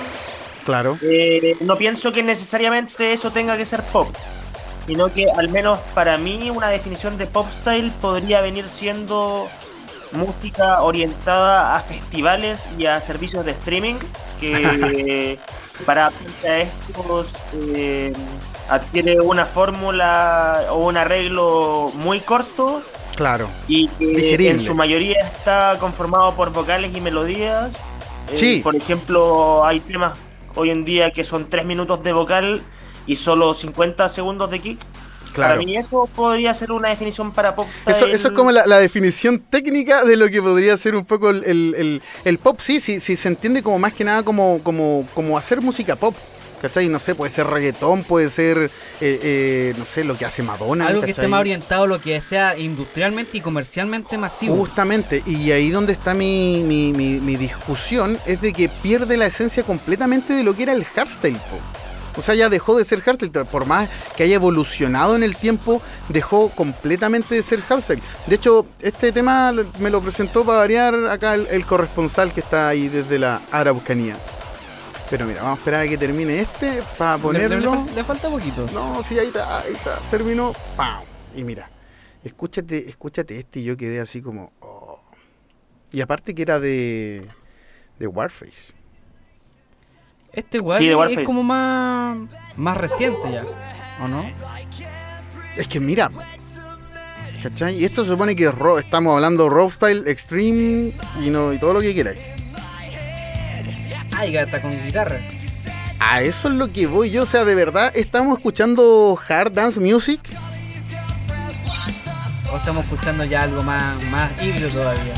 Claro. 0.64 0.96
Eh, 1.02 1.56
no 1.60 1.76
pienso 1.76 2.12
que 2.12 2.22
necesariamente 2.22 3.12
eso 3.12 3.30
tenga 3.30 3.56
que 3.56 3.66
ser 3.66 3.82
pop, 3.82 4.08
sino 4.86 5.12
que 5.12 5.26
al 5.36 5.48
menos 5.48 5.78
para 5.94 6.16
mí 6.18 6.50
una 6.50 6.68
definición 6.68 7.18
de 7.18 7.26
pop 7.26 7.46
style 7.60 7.90
podría 8.00 8.40
venir 8.40 8.68
siendo 8.68 9.48
música 10.12 10.82
orientada 10.82 11.74
a 11.76 11.80
festivales 11.80 12.60
y 12.78 12.86
a 12.86 13.00
servicios 13.00 13.44
de 13.44 13.52
streaming 13.52 13.94
que 14.40 15.38
para 15.86 16.06
adaptarse 16.06 16.48
a 16.48 16.60
estos 16.62 17.36
eh, 17.74 18.12
adquiere 18.68 19.20
una 19.20 19.46
fórmula 19.46 20.66
o 20.70 20.86
un 20.86 20.96
arreglo 20.96 21.90
muy 21.94 22.20
corto 22.20 22.82
Claro. 23.16 23.48
y 23.68 23.88
que 23.88 24.48
en 24.48 24.60
su 24.60 24.74
mayoría 24.74 25.20
está 25.20 25.76
conformado 25.78 26.34
por 26.34 26.50
vocales 26.52 26.94
y 26.96 27.00
melodías. 27.00 27.74
Eh, 28.32 28.36
Sí. 28.36 28.60
Por 28.62 28.74
ejemplo, 28.74 29.64
hay 29.66 29.80
temas 29.80 30.16
hoy 30.54 30.70
en 30.70 30.84
día 30.84 31.10
que 31.10 31.22
son 31.24 31.50
3 31.50 31.66
minutos 31.66 32.02
de 32.02 32.12
vocal 32.12 32.62
y 33.06 33.16
solo 33.16 33.52
50 33.54 34.08
segundos 34.08 34.50
de 34.50 34.60
kick. 34.60 34.78
Claro. 35.32 35.54
Para 35.54 35.64
mí 35.64 35.76
eso 35.76 36.08
podría 36.14 36.52
ser 36.54 36.72
una 36.72 36.90
definición 36.90 37.32
para 37.32 37.54
pop. 37.54 37.66
Eso, 37.86 38.06
eso 38.06 38.28
es 38.28 38.34
como 38.34 38.52
la, 38.52 38.66
la 38.66 38.78
definición 38.78 39.38
técnica 39.40 40.04
de 40.04 40.16
lo 40.16 40.28
que 40.28 40.42
podría 40.42 40.76
ser 40.76 40.94
un 40.94 41.04
poco 41.04 41.30
el, 41.30 41.42
el- 41.44 41.74
el- 41.78 42.02
el 42.24 42.38
pop, 42.38 42.58
sí, 42.60 42.80
sí, 42.80 43.00
sí, 43.00 43.16
se 43.16 43.28
entiende 43.28 43.62
como 43.62 43.78
más 43.78 43.92
que 43.94 44.04
nada 44.04 44.22
como, 44.22 44.60
como, 44.62 45.06
como 45.14 45.38
hacer 45.38 45.60
música 45.60 45.96
pop. 45.96 46.14
¿Cachai? 46.60 46.86
No 46.88 47.00
sé, 47.00 47.16
puede 47.16 47.32
ser 47.32 47.48
reggaetón, 47.48 48.04
puede 48.04 48.30
ser, 48.30 48.56
eh, 48.56 48.70
eh, 49.00 49.74
no 49.76 49.84
sé, 49.84 50.04
lo 50.04 50.16
que 50.16 50.24
hace 50.24 50.44
Madonna. 50.44 50.86
Algo 50.86 51.02
que 51.02 51.10
esté 51.10 51.26
más 51.26 51.40
orientado 51.40 51.82
a 51.82 51.86
lo 51.88 52.00
que 52.00 52.20
sea 52.20 52.56
industrialmente 52.56 53.36
y 53.36 53.40
comercialmente 53.40 54.16
masivo. 54.16 54.54
Justamente, 54.54 55.24
y 55.26 55.50
ahí 55.50 55.70
donde 55.70 55.92
está 55.92 56.14
mi, 56.14 56.62
mi, 56.64 56.92
mi- 56.92 57.18
mi 57.20 57.34
discusión 57.34 58.16
es 58.26 58.40
de 58.40 58.52
que 58.52 58.68
pierde 58.68 59.16
la 59.16 59.26
esencia 59.26 59.64
completamente 59.64 60.34
de 60.34 60.44
lo 60.44 60.54
que 60.54 60.62
era 60.62 60.72
el 60.72 60.84
hardstyle. 60.84 61.34
po. 61.36 61.58
O 62.16 62.22
sea, 62.22 62.34
ya 62.34 62.48
dejó 62.48 62.76
de 62.76 62.84
ser 62.84 63.00
hardstyle, 63.00 63.30
por 63.46 63.66
más 63.66 63.88
que 64.16 64.24
haya 64.24 64.34
evolucionado 64.36 65.16
en 65.16 65.22
el 65.22 65.36
tiempo, 65.36 65.80
dejó 66.08 66.50
completamente 66.50 67.34
de 67.34 67.42
ser 67.42 67.60
hardstyle. 67.62 68.02
De 68.26 68.34
hecho, 68.36 68.66
este 68.80 69.12
tema 69.12 69.52
me 69.78 69.90
lo 69.90 70.00
presentó 70.02 70.44
para 70.44 70.58
variar 70.58 70.94
acá 71.08 71.34
el, 71.34 71.46
el 71.48 71.64
corresponsal 71.64 72.32
que 72.32 72.40
está 72.40 72.68
ahí 72.68 72.88
desde 72.88 73.18
la 73.18 73.40
Araucanía. 73.50 74.16
Pero 75.10 75.26
mira, 75.26 75.42
vamos 75.42 75.58
a 75.58 75.60
esperar 75.60 75.82
a 75.82 75.88
que 75.88 75.98
termine 75.98 76.40
este 76.40 76.82
para 76.96 77.16
Le- 77.18 77.22
le- 77.22 77.48
le, 77.48 77.48
ponerlo. 77.66 77.86
le 77.94 78.04
falta 78.04 78.28
poquito. 78.30 78.66
No, 78.72 79.02
sí, 79.02 79.18
ahí 79.18 79.26
está, 79.26 79.58
ahí 79.60 79.72
está. 79.74 79.98
Terminó. 80.10 80.54
¡Pam! 80.76 81.02
Y 81.36 81.44
mira, 81.44 81.68
escúchate, 82.24 82.88
escúchate 82.88 83.38
este 83.38 83.60
y 83.60 83.64
yo 83.64 83.76
quedé 83.76 84.00
así 84.00 84.22
como. 84.22 84.52
oh. 84.60 85.00
Y 85.90 86.00
aparte 86.00 86.34
que 86.34 86.40
era 86.42 86.58
de. 86.60 87.26
de 87.98 88.06
Warface. 88.06 88.72
Este 90.32 90.58
igual 90.58 90.78
Sí, 90.78 90.88
es 90.88 91.26
como 91.26 91.42
más, 91.42 92.16
más 92.56 92.76
reciente 92.76 93.30
ya, 93.30 93.44
¿o 94.02 94.08
no? 94.08 94.24
Es 95.56 95.66
que 95.68 95.80
mira. 95.80 96.10
¿Cachai? 97.42 97.76
Y 97.76 97.84
esto 97.84 98.04
se 98.04 98.10
supone 98.10 98.36
que 98.36 98.44
es 98.44 98.54
estamos 98.78 99.14
hablando 99.14 99.48
rock 99.48 99.72
style, 99.72 100.06
extreme 100.06 100.92
y 101.20 101.30
no 101.30 101.52
y 101.52 101.58
todo 101.58 101.74
lo 101.74 101.80
que 101.80 101.92
quieras. 101.92 102.16
Ay, 104.16 104.32
gata 104.32 104.62
con 104.62 104.70
guitarra. 104.84 105.18
A 105.98 106.22
eso 106.22 106.48
es 106.48 106.54
lo 106.54 106.72
que 106.72 106.86
voy 106.86 107.10
yo. 107.10 107.24
O 107.24 107.26
sea, 107.26 107.44
de 107.44 107.54
verdad, 107.54 107.92
estamos 107.94 108.38
escuchando 108.38 109.18
hard 109.28 109.52
dance 109.52 109.80
music. 109.80 110.20
O 112.52 112.56
estamos 112.56 112.84
escuchando 112.84 113.24
ya 113.24 113.42
algo 113.42 113.62
más, 113.62 114.02
más 114.04 114.30
híbrido 114.42 114.68
todavía. 114.70 115.14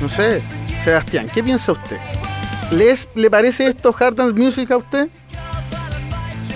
No 0.00 0.08
sé, 0.08 0.42
Sebastián, 0.82 1.28
¿qué 1.32 1.42
piensa 1.42 1.72
usted? 1.72 1.98
¿Les, 2.70 3.08
¿Le 3.14 3.30
parece 3.30 3.66
esto 3.66 3.94
hard 3.98 4.14
dance 4.14 4.38
music 4.38 4.70
a 4.70 4.76
usted? 4.76 5.08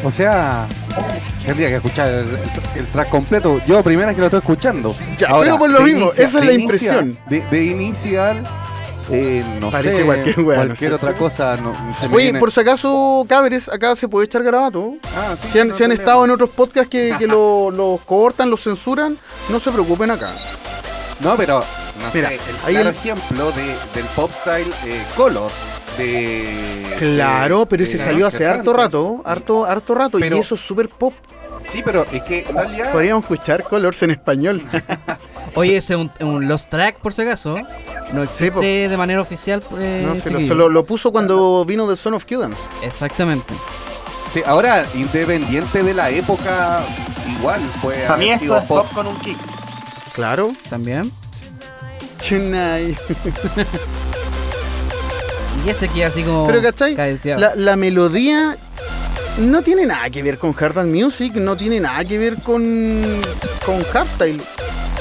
O 0.04 0.11
sea, 0.11 0.66
tendría 1.44 1.68
que 1.68 1.76
escuchar 1.76 2.09
el, 2.12 2.28
el 2.76 2.87
track 2.92 3.09
completo. 3.09 3.61
Yo 3.66 3.83
primera 3.83 4.06
vez 4.09 4.14
que 4.14 4.21
lo 4.21 4.26
estoy 4.26 4.40
escuchando. 4.40 4.94
Ya, 5.18 5.28
pero 5.40 5.59
por 5.59 5.71
lo 5.71 5.80
mismo, 5.80 6.11
esa 6.12 6.38
es 6.38 6.44
la 6.44 6.52
impresión. 6.52 7.18
De, 7.26 7.40
de 7.50 7.64
inicial, 7.64 8.37
eh, 9.11 9.42
no 9.61 9.71
Parece 9.71 9.97
sé, 9.99 10.04
cualquier 10.04 10.40
wea, 10.40 10.56
¿no 10.59 10.62
es 10.62 10.68
cualquier 10.68 10.92
otra 10.92 11.12
cosa. 11.14 11.56
No, 11.56 11.75
se 11.99 12.06
Oye, 12.06 12.16
viene- 12.25 12.38
por 12.38 12.52
si 12.52 12.61
acaso, 12.61 13.25
cabres, 13.28 13.68
acá 13.68 13.97
se 13.97 14.06
puede 14.09 14.26
echar 14.26 14.42
garabato. 14.42 14.94
Ah, 15.16 15.35
sí, 15.40 15.49
Si 15.52 15.59
han, 15.59 15.68
no 15.68 15.75
si 15.75 15.83
han 15.83 15.88
problema. 15.88 15.94
estado 15.94 16.25
en 16.26 16.30
otros 16.33 16.50
podcasts 16.50 16.90
que, 16.90 17.16
que 17.18 17.26
lo- 17.26 17.71
los 17.71 18.00
cortan, 18.02 18.50
los 18.50 18.62
censuran, 18.62 19.16
no 19.49 19.59
se 19.59 19.71
preocupen 19.71 20.11
acá. 20.11 20.28
No, 21.21 21.35
pero 21.37 21.61
no 21.61 22.11
Mira, 22.12 22.28
sé, 22.28 22.35
el 22.35 22.40
ahí 22.66 22.75
claro 22.75 22.90
el- 22.90 22.94
ejemplo 22.97 23.52
de, 23.52 23.66
del 23.94 24.04
pop 24.14 24.30
style 24.38 24.71
eh, 24.85 25.00
Colors 25.16 25.54
de 25.98 26.96
Claro, 26.98 27.66
pero 27.66 27.84
ese 27.84 27.98
de 27.98 28.04
salió 28.04 28.26
hace 28.26 28.46
harto 28.46 28.72
rato, 28.72 29.22
harto, 29.24 29.64
harto 29.66 29.94
rato, 29.94 30.18
Pero- 30.20 30.36
y 30.36 30.40
eso 30.40 30.54
es 30.54 30.60
súper 30.60 30.88
pop. 30.88 31.12
Sí, 31.72 31.80
pero 31.84 32.04
es 32.12 32.22
que 32.22 32.44
en 32.46 32.54
realidad 32.54 32.92
Podríamos 32.92 33.24
escuchar 33.24 33.62
Colors 33.64 34.02
en 34.02 34.10
español. 34.10 34.62
Oye, 35.54 35.78
ese 35.78 35.94
es 35.94 36.00
un, 36.00 36.10
un 36.20 36.46
Lost 36.46 36.68
Track 36.68 36.96
por 36.96 37.14
si 37.14 37.22
acaso. 37.22 37.56
No 38.12 38.20
Sí, 38.30 38.44
existe 38.46 38.88
de 38.88 38.96
manera 38.98 39.20
oficial. 39.22 39.62
eh, 39.78 40.02
No, 40.06 40.14
se, 40.14 40.28
lo, 40.30 40.40
se 40.40 40.54
lo- 40.54 40.68
lo 40.68 40.84
puso 40.84 41.10
cuando 41.10 41.64
vino 41.64 41.88
de 41.88 41.96
Son 41.96 42.12
of 42.14 42.26
Cudance. 42.26 42.60
Exactamente. 42.82 43.54
sí, 44.32 44.42
ahora 44.44 44.84
independiente 44.94 45.82
de 45.82 45.94
la 45.94 46.10
época 46.10 46.82
igual 47.38 47.60
fue 47.80 47.94
Para 48.06 48.18
mí 48.18 48.28
esto 48.30 48.44
sido 48.44 48.58
es 48.58 48.64
pop 48.64 48.86
con 48.92 49.06
un 49.06 49.16
kick. 49.20 49.38
Claro. 50.12 50.52
También. 50.68 51.10
Chennai. 52.20 52.94
Y 55.66 55.70
ese 55.70 55.88
que 55.88 56.04
así 56.04 56.23
como. 56.23 56.46
Pero 56.46 56.62
¿cachai? 56.62 56.96
La, 57.37 57.54
la 57.54 57.76
melodía 57.76 58.56
no 59.38 59.62
tiene 59.62 59.87
nada 59.87 60.11
que 60.11 60.23
ver 60.23 60.38
con 60.38 60.54
hard 60.58 60.75
dance 60.75 60.92
music, 61.04 61.34
no 61.34 61.56
tiene 61.56 61.80
nada 61.80 62.04
que 62.04 62.18
ver 62.18 62.37
con, 62.42 63.02
con 63.64 63.82
hardstyle. 63.84 64.40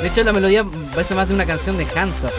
De 0.02 0.08
hecho, 0.08 0.24
la 0.24 0.34
melodía 0.34 0.66
parece 0.92 1.16
más 1.16 1.28
de 1.28 1.34
una 1.34 1.46
canción 1.46 1.78
de 1.78 1.88
Hansa. 1.96 2.30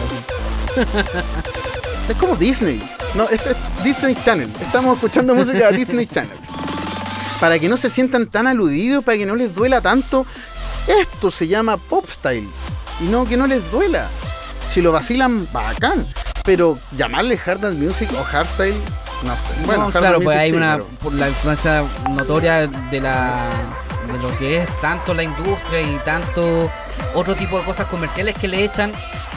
Es 2.09 2.15
como 2.17 2.35
Disney. 2.35 2.79
No, 3.15 3.27
esto 3.29 3.49
es 3.49 3.83
Disney 3.83 4.15
Channel. 4.23 4.47
Estamos 4.61 4.95
escuchando 4.95 5.33
música 5.33 5.71
de 5.71 5.77
Disney 5.77 6.05
Channel. 6.05 6.37
Para 7.39 7.57
que 7.57 7.67
no 7.67 7.77
se 7.77 7.89
sientan 7.89 8.27
tan 8.27 8.45
aludidos, 8.45 9.03
para 9.03 9.17
que 9.17 9.25
no 9.25 9.35
les 9.35 9.55
duela 9.55 9.81
tanto. 9.81 10.25
Esto 10.87 11.31
se 11.31 11.47
llama 11.47 11.77
pop 11.77 12.05
style. 12.07 12.47
Y 13.01 13.05
no 13.05 13.25
que 13.25 13.37
no 13.37 13.47
les 13.47 13.71
duela. 13.71 14.07
Si 14.71 14.81
lo 14.81 14.91
vacilan, 14.91 15.47
bacán. 15.51 16.05
Pero 16.45 16.77
llamarle 16.95 17.39
hard 17.43 17.59
dance 17.59 17.77
music 17.83 18.09
o 18.19 18.23
hardstyle, 18.23 18.75
no 19.23 19.33
sé. 19.33 19.65
Bueno, 19.65 19.81
No, 19.81 19.85
hard 19.87 19.91
claro, 19.99 20.15
pues 20.21 20.25
music 20.27 20.39
hay 20.41 20.49
sí, 20.51 20.55
una. 20.57 20.73
pero- 20.75 20.87
Por 21.01 21.13
la 21.13 21.27
influencia 21.29 21.83
notoria 22.11 22.67
de 22.67 22.99
la. 23.01 23.49
de 24.11 24.21
lo 24.21 24.37
que 24.37 24.57
es 24.61 24.81
tanto 24.81 25.13
la 25.15 25.23
industria 25.23 25.81
y 25.81 25.95
tanto 26.05 26.69
otro 27.15 27.33
tipo 27.35 27.57
de 27.57 27.65
cosas 27.65 27.87
comerciales 27.87 28.35
que 28.35 28.47
le 28.47 28.63
echan. 28.63 28.91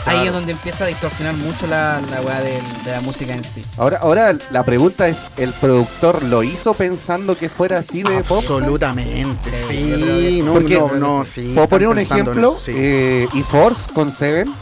Ahí 0.06 0.26
es 0.26 0.32
donde 0.32 0.52
empieza 0.52 0.84
a 0.84 0.86
distorsionar 0.86 1.34
mucho 1.36 1.66
la, 1.66 2.00
la 2.10 2.20
weá 2.22 2.40
de, 2.40 2.52
de 2.84 2.92
la 2.92 3.00
música 3.00 3.34
en 3.34 3.44
sí. 3.44 3.62
Ahora, 3.76 3.98
ahora 4.00 4.36
la 4.50 4.62
pregunta 4.62 5.08
es, 5.08 5.26
¿el 5.36 5.52
productor 5.52 6.22
lo 6.22 6.42
hizo 6.42 6.72
pensando 6.72 7.36
que 7.36 7.48
fuera 7.48 7.78
así 7.78 8.02
de 8.02 8.22
pop? 8.24 8.38
Absolutamente, 8.38 9.50
Sí, 9.66 10.40
no, 10.44 10.52
Porque- 10.54 10.74
no, 10.78 10.92
no, 10.94 11.24
sí. 11.24 11.52
¿Puedo 11.54 11.68
poner 11.68 11.88
un 11.88 11.98
ejemplo? 11.98 12.58
sí. 12.64 12.72
Eh, 12.74 13.28
¿Y 13.34 13.42
Force 13.42 13.92
con 13.92 14.10
Seven? 14.12 14.54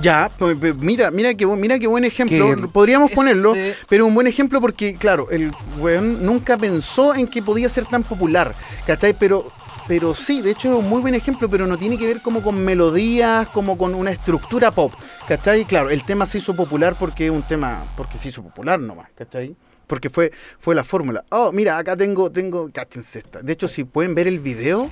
Ya, 0.00 0.30
pues, 0.38 0.56
mira, 0.76 1.10
mira 1.10 1.34
qué, 1.34 1.46
mira 1.46 1.78
qué 1.78 1.86
buen 1.86 2.04
ejemplo. 2.04 2.54
Que 2.56 2.68
Podríamos 2.68 3.08
ese- 3.10 3.16
ponerlo, 3.16 3.52
pero 3.88 4.06
un 4.06 4.14
buen 4.14 4.26
ejemplo 4.26 4.60
porque, 4.60 4.94
claro, 4.94 5.28
el 5.30 5.50
weón 5.78 6.24
nunca 6.24 6.56
pensó 6.56 7.14
en 7.14 7.26
que 7.26 7.42
podía 7.42 7.68
ser 7.68 7.84
tan 7.86 8.02
popular, 8.04 8.54
¿cachai? 8.86 9.12
Pero, 9.14 9.50
pero 9.88 10.14
sí, 10.14 10.40
de 10.40 10.52
hecho 10.52 10.68
es 10.72 10.78
un 10.84 10.88
muy 10.88 11.00
buen 11.00 11.14
ejemplo, 11.14 11.48
pero 11.50 11.66
no 11.66 11.76
tiene 11.76 11.98
que 11.98 12.06
ver 12.06 12.20
como 12.22 12.42
con 12.42 12.64
melodías, 12.64 13.48
como 13.48 13.76
con 13.76 13.94
una 13.94 14.10
estructura 14.12 14.70
pop, 14.70 14.92
¿cachai? 15.26 15.64
Claro, 15.64 15.90
el 15.90 16.04
tema 16.04 16.26
se 16.26 16.38
hizo 16.38 16.54
popular 16.54 16.94
porque 16.98 17.26
es 17.26 17.32
un 17.32 17.42
tema, 17.42 17.84
porque 17.96 18.18
se 18.18 18.28
hizo 18.28 18.42
popular 18.42 18.78
nomás, 18.78 19.08
¿cachai? 19.16 19.56
Porque 19.88 20.10
fue, 20.10 20.30
fue 20.60 20.74
la 20.74 20.84
fórmula. 20.84 21.24
Oh, 21.30 21.50
mira, 21.50 21.76
acá 21.78 21.96
tengo, 21.96 22.30
tengo, 22.30 22.70
cáchense 22.72 23.20
esta. 23.20 23.40
De 23.40 23.52
hecho, 23.54 23.66
si 23.66 23.84
pueden 23.84 24.14
ver 24.14 24.28
el 24.28 24.38
video, 24.38 24.90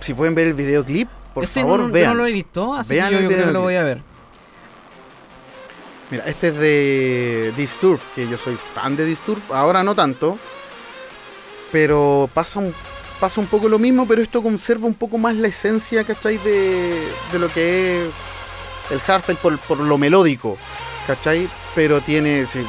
si 0.00 0.14
pueden 0.14 0.34
ver 0.36 0.46
el 0.46 0.54
videoclip, 0.54 1.08
por 1.34 1.44
Ese 1.44 1.60
favor, 1.60 1.80
no, 1.80 1.86
yo 1.88 1.92
vean. 1.92 2.08
no 2.10 2.14
lo 2.14 2.26
he 2.26 2.32
visto, 2.32 2.74
así 2.74 2.94
Vean 2.94 3.08
que 3.08 3.12
yo, 3.14 3.18
el 3.18 3.24
yo 3.24 3.30
creo 3.30 3.46
que 3.46 3.52
lo 3.52 3.60
voy 3.62 3.74
a 3.76 3.82
ver. 3.82 4.02
Mira, 6.10 6.24
este 6.26 6.48
es 6.48 6.56
de 6.56 7.52
Disturb, 7.56 8.00
que 8.14 8.26
yo 8.26 8.38
soy 8.38 8.56
fan 8.74 8.96
de 8.96 9.04
Disturb, 9.04 9.40
ahora 9.52 9.82
no 9.82 9.94
tanto, 9.94 10.38
pero 11.70 12.30
pasa 12.32 12.60
un, 12.60 12.74
pasa 13.20 13.40
un 13.42 13.46
poco 13.46 13.68
lo 13.68 13.78
mismo, 13.78 14.06
pero 14.08 14.22
esto 14.22 14.42
conserva 14.42 14.86
un 14.86 14.94
poco 14.94 15.18
más 15.18 15.36
la 15.36 15.48
esencia, 15.48 16.04
¿cachai? 16.04 16.38
De, 16.38 16.98
de 17.32 17.38
lo 17.38 17.48
que 17.52 18.06
es 18.06 18.10
el 18.90 19.00
hardstyle 19.00 19.36
por, 19.36 19.58
por 19.58 19.80
lo 19.80 19.98
melódico, 19.98 20.56
¿cachai? 21.06 21.46
Pero 21.74 22.00
tiene, 22.00 22.46
si, 22.46 22.60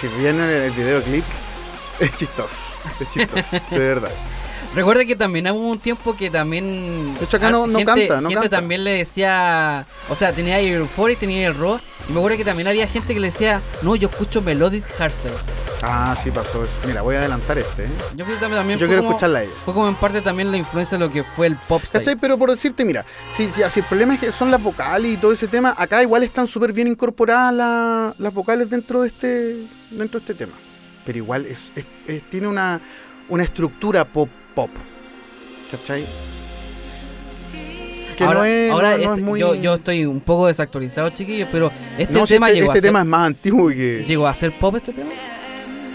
si 0.00 0.06
bien 0.20 0.40
el, 0.40 0.48
el 0.48 0.70
videoclip, 0.70 1.24
es 1.98 2.16
chistoso, 2.16 2.54
es 3.00 3.10
chistoso, 3.10 3.56
de 3.70 3.78
verdad. 3.78 4.12
Recuerda 4.74 5.04
que 5.04 5.16
también 5.16 5.50
hubo 5.50 5.70
un 5.70 5.78
tiempo 5.78 6.14
que 6.16 6.30
también. 6.30 7.14
De 7.18 7.24
hecho, 7.24 7.38
acá 7.38 7.50
no- 7.50 7.66
no 7.66 7.78
gente, 7.78 7.84
canta, 8.06 8.20
no 8.20 8.28
gente 8.28 8.42
canta. 8.42 8.56
también 8.58 8.84
le 8.84 8.90
decía. 8.98 9.86
O 10.08 10.14
sea, 10.14 10.32
tenía 10.32 10.58
el 10.60 10.74
Euphoria 10.74 11.14
y 11.14 11.16
tenía 11.16 11.46
el 11.48 11.54
Raw. 11.54 11.80
Y 12.08 12.12
me 12.12 12.18
acuerdo 12.18 12.36
que 12.38 12.44
también 12.44 12.68
había 12.68 12.86
gente 12.86 13.12
que 13.14 13.20
le 13.20 13.28
decía, 13.28 13.60
no, 13.82 13.96
yo 13.96 14.08
escucho 14.08 14.40
Melodic 14.40 14.84
Hardstyle. 14.98 15.34
Ah, 15.82 16.16
sí 16.22 16.30
pasó. 16.30 16.66
Mira, 16.86 17.02
voy 17.02 17.14
a 17.16 17.18
adelantar 17.20 17.56
este, 17.58 17.84
¿eh? 17.84 17.88
Yo 18.16 18.24
también, 18.40 18.78
Yo 18.78 18.86
quiero 18.86 19.02
como- 19.02 19.10
escucharla 19.10 19.40
a 19.40 19.42
ella. 19.44 19.52
Fue 19.64 19.72
como 19.74 19.88
en 19.88 19.94
parte 19.96 20.20
también 20.22 20.50
la 20.50 20.56
influencia 20.56 20.98
de 20.98 21.04
lo 21.06 21.12
que 21.12 21.22
fue 21.22 21.46
el 21.46 21.56
pop. 21.56 21.82
¿Cachai? 21.92 22.16
Pero 22.16 22.36
por 22.38 22.50
decirte, 22.50 22.84
mira, 22.84 23.04
si, 23.30 23.48
si, 23.48 23.62
si 23.68 23.80
el 23.80 23.86
problema 23.86 24.14
es 24.14 24.20
que 24.20 24.32
son 24.32 24.50
las 24.50 24.62
vocales 24.62 25.12
y 25.12 25.16
todo 25.16 25.32
ese 25.32 25.48
tema, 25.48 25.74
acá 25.78 26.02
igual 26.02 26.22
están 26.24 26.48
súper 26.48 26.72
bien 26.72 26.88
incorporadas 26.88 27.54
la- 27.54 28.14
las 28.18 28.34
vocales 28.34 28.68
dentro 28.70 29.02
de 29.02 29.08
este 29.08 29.56
dentro 29.90 30.18
de 30.20 30.24
este 30.24 30.34
tema. 30.34 30.52
Pero 31.06 31.18
igual 31.18 31.46
es, 31.46 31.70
es- 31.76 31.84
es- 32.06 32.22
tiene 32.30 32.48
una, 32.48 32.80
una 33.28 33.44
estructura 33.44 34.04
pop 34.04 34.28
pop. 34.58 34.70
¿Cachai? 35.70 36.04
Que 38.16 38.24
ahora 38.24 38.40
no 38.40 38.44
es, 38.44 38.72
ahora 38.72 38.90
no- 38.90 38.96
no 38.96 39.02
este- 39.10 39.20
es 39.20 39.26
muy... 39.26 39.38
yo, 39.40 39.54
yo 39.54 39.74
estoy 39.74 40.04
un 40.04 40.18
poco 40.20 40.48
desactualizado, 40.48 41.10
chiquillos, 41.10 41.48
pero 41.52 41.70
este 41.96 42.12
No, 42.12 42.26
tema 42.26 42.48
este, 42.48 42.58
llegó, 42.60 42.72
este 42.72 42.78
a 42.78 42.82
ser, 42.82 42.88
tema 42.88 43.00
es 43.00 43.06
más 43.06 43.26
antiguo 43.28 43.68
que... 43.68 44.04
llegó 44.04 44.26
a 44.26 44.34
ser 44.34 44.58
pop 44.58 44.74
este 44.74 44.92
tema. 44.92 45.10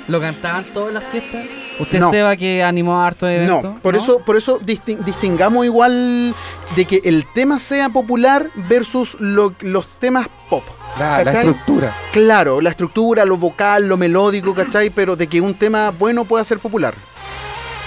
Lo 0.08 0.22
cantaban 0.22 0.63
todas 0.74 0.93
las 0.93 1.03
fiestas. 1.05 1.46
Usted 1.79 2.00
No. 2.00 2.10
Seba 2.10 2.38
que 2.38 2.63
animó 2.63 3.01
harto 3.01 3.25
de 3.25 3.36
eventos. 3.38 3.63
No, 3.63 3.79
por 3.82 3.96
eso, 3.98 4.20
por 4.20 4.38
eso 4.38 4.60
distin- 4.62 5.00
distingamos 5.03 5.65
igual 5.65 6.34
de 6.77 6.86
que 6.86 7.01
el 7.03 7.25
tema 7.34 7.60
sea 7.60 7.89
popular 7.89 8.50
versus 8.70 9.17
lo- 9.20 9.53
los 9.60 9.88
temas 10.00 10.27
pop. 10.50 10.63
La, 10.98 11.24
la 11.25 11.32
estructura. 11.34 11.98
Claro, 12.13 12.62
la 12.62 12.70
estructura, 12.70 13.25
lo 13.25 13.36
vocal, 13.36 13.88
lo 13.88 13.98
melódico, 13.98 14.53
¿cachai? 14.53 14.89
Pero 14.91 15.15
de 15.17 15.27
que 15.27 15.41
un 15.41 15.55
tema 15.55 15.91
bueno 15.91 16.24
pueda 16.24 16.46
ser 16.46 16.60
popular. 16.60 16.93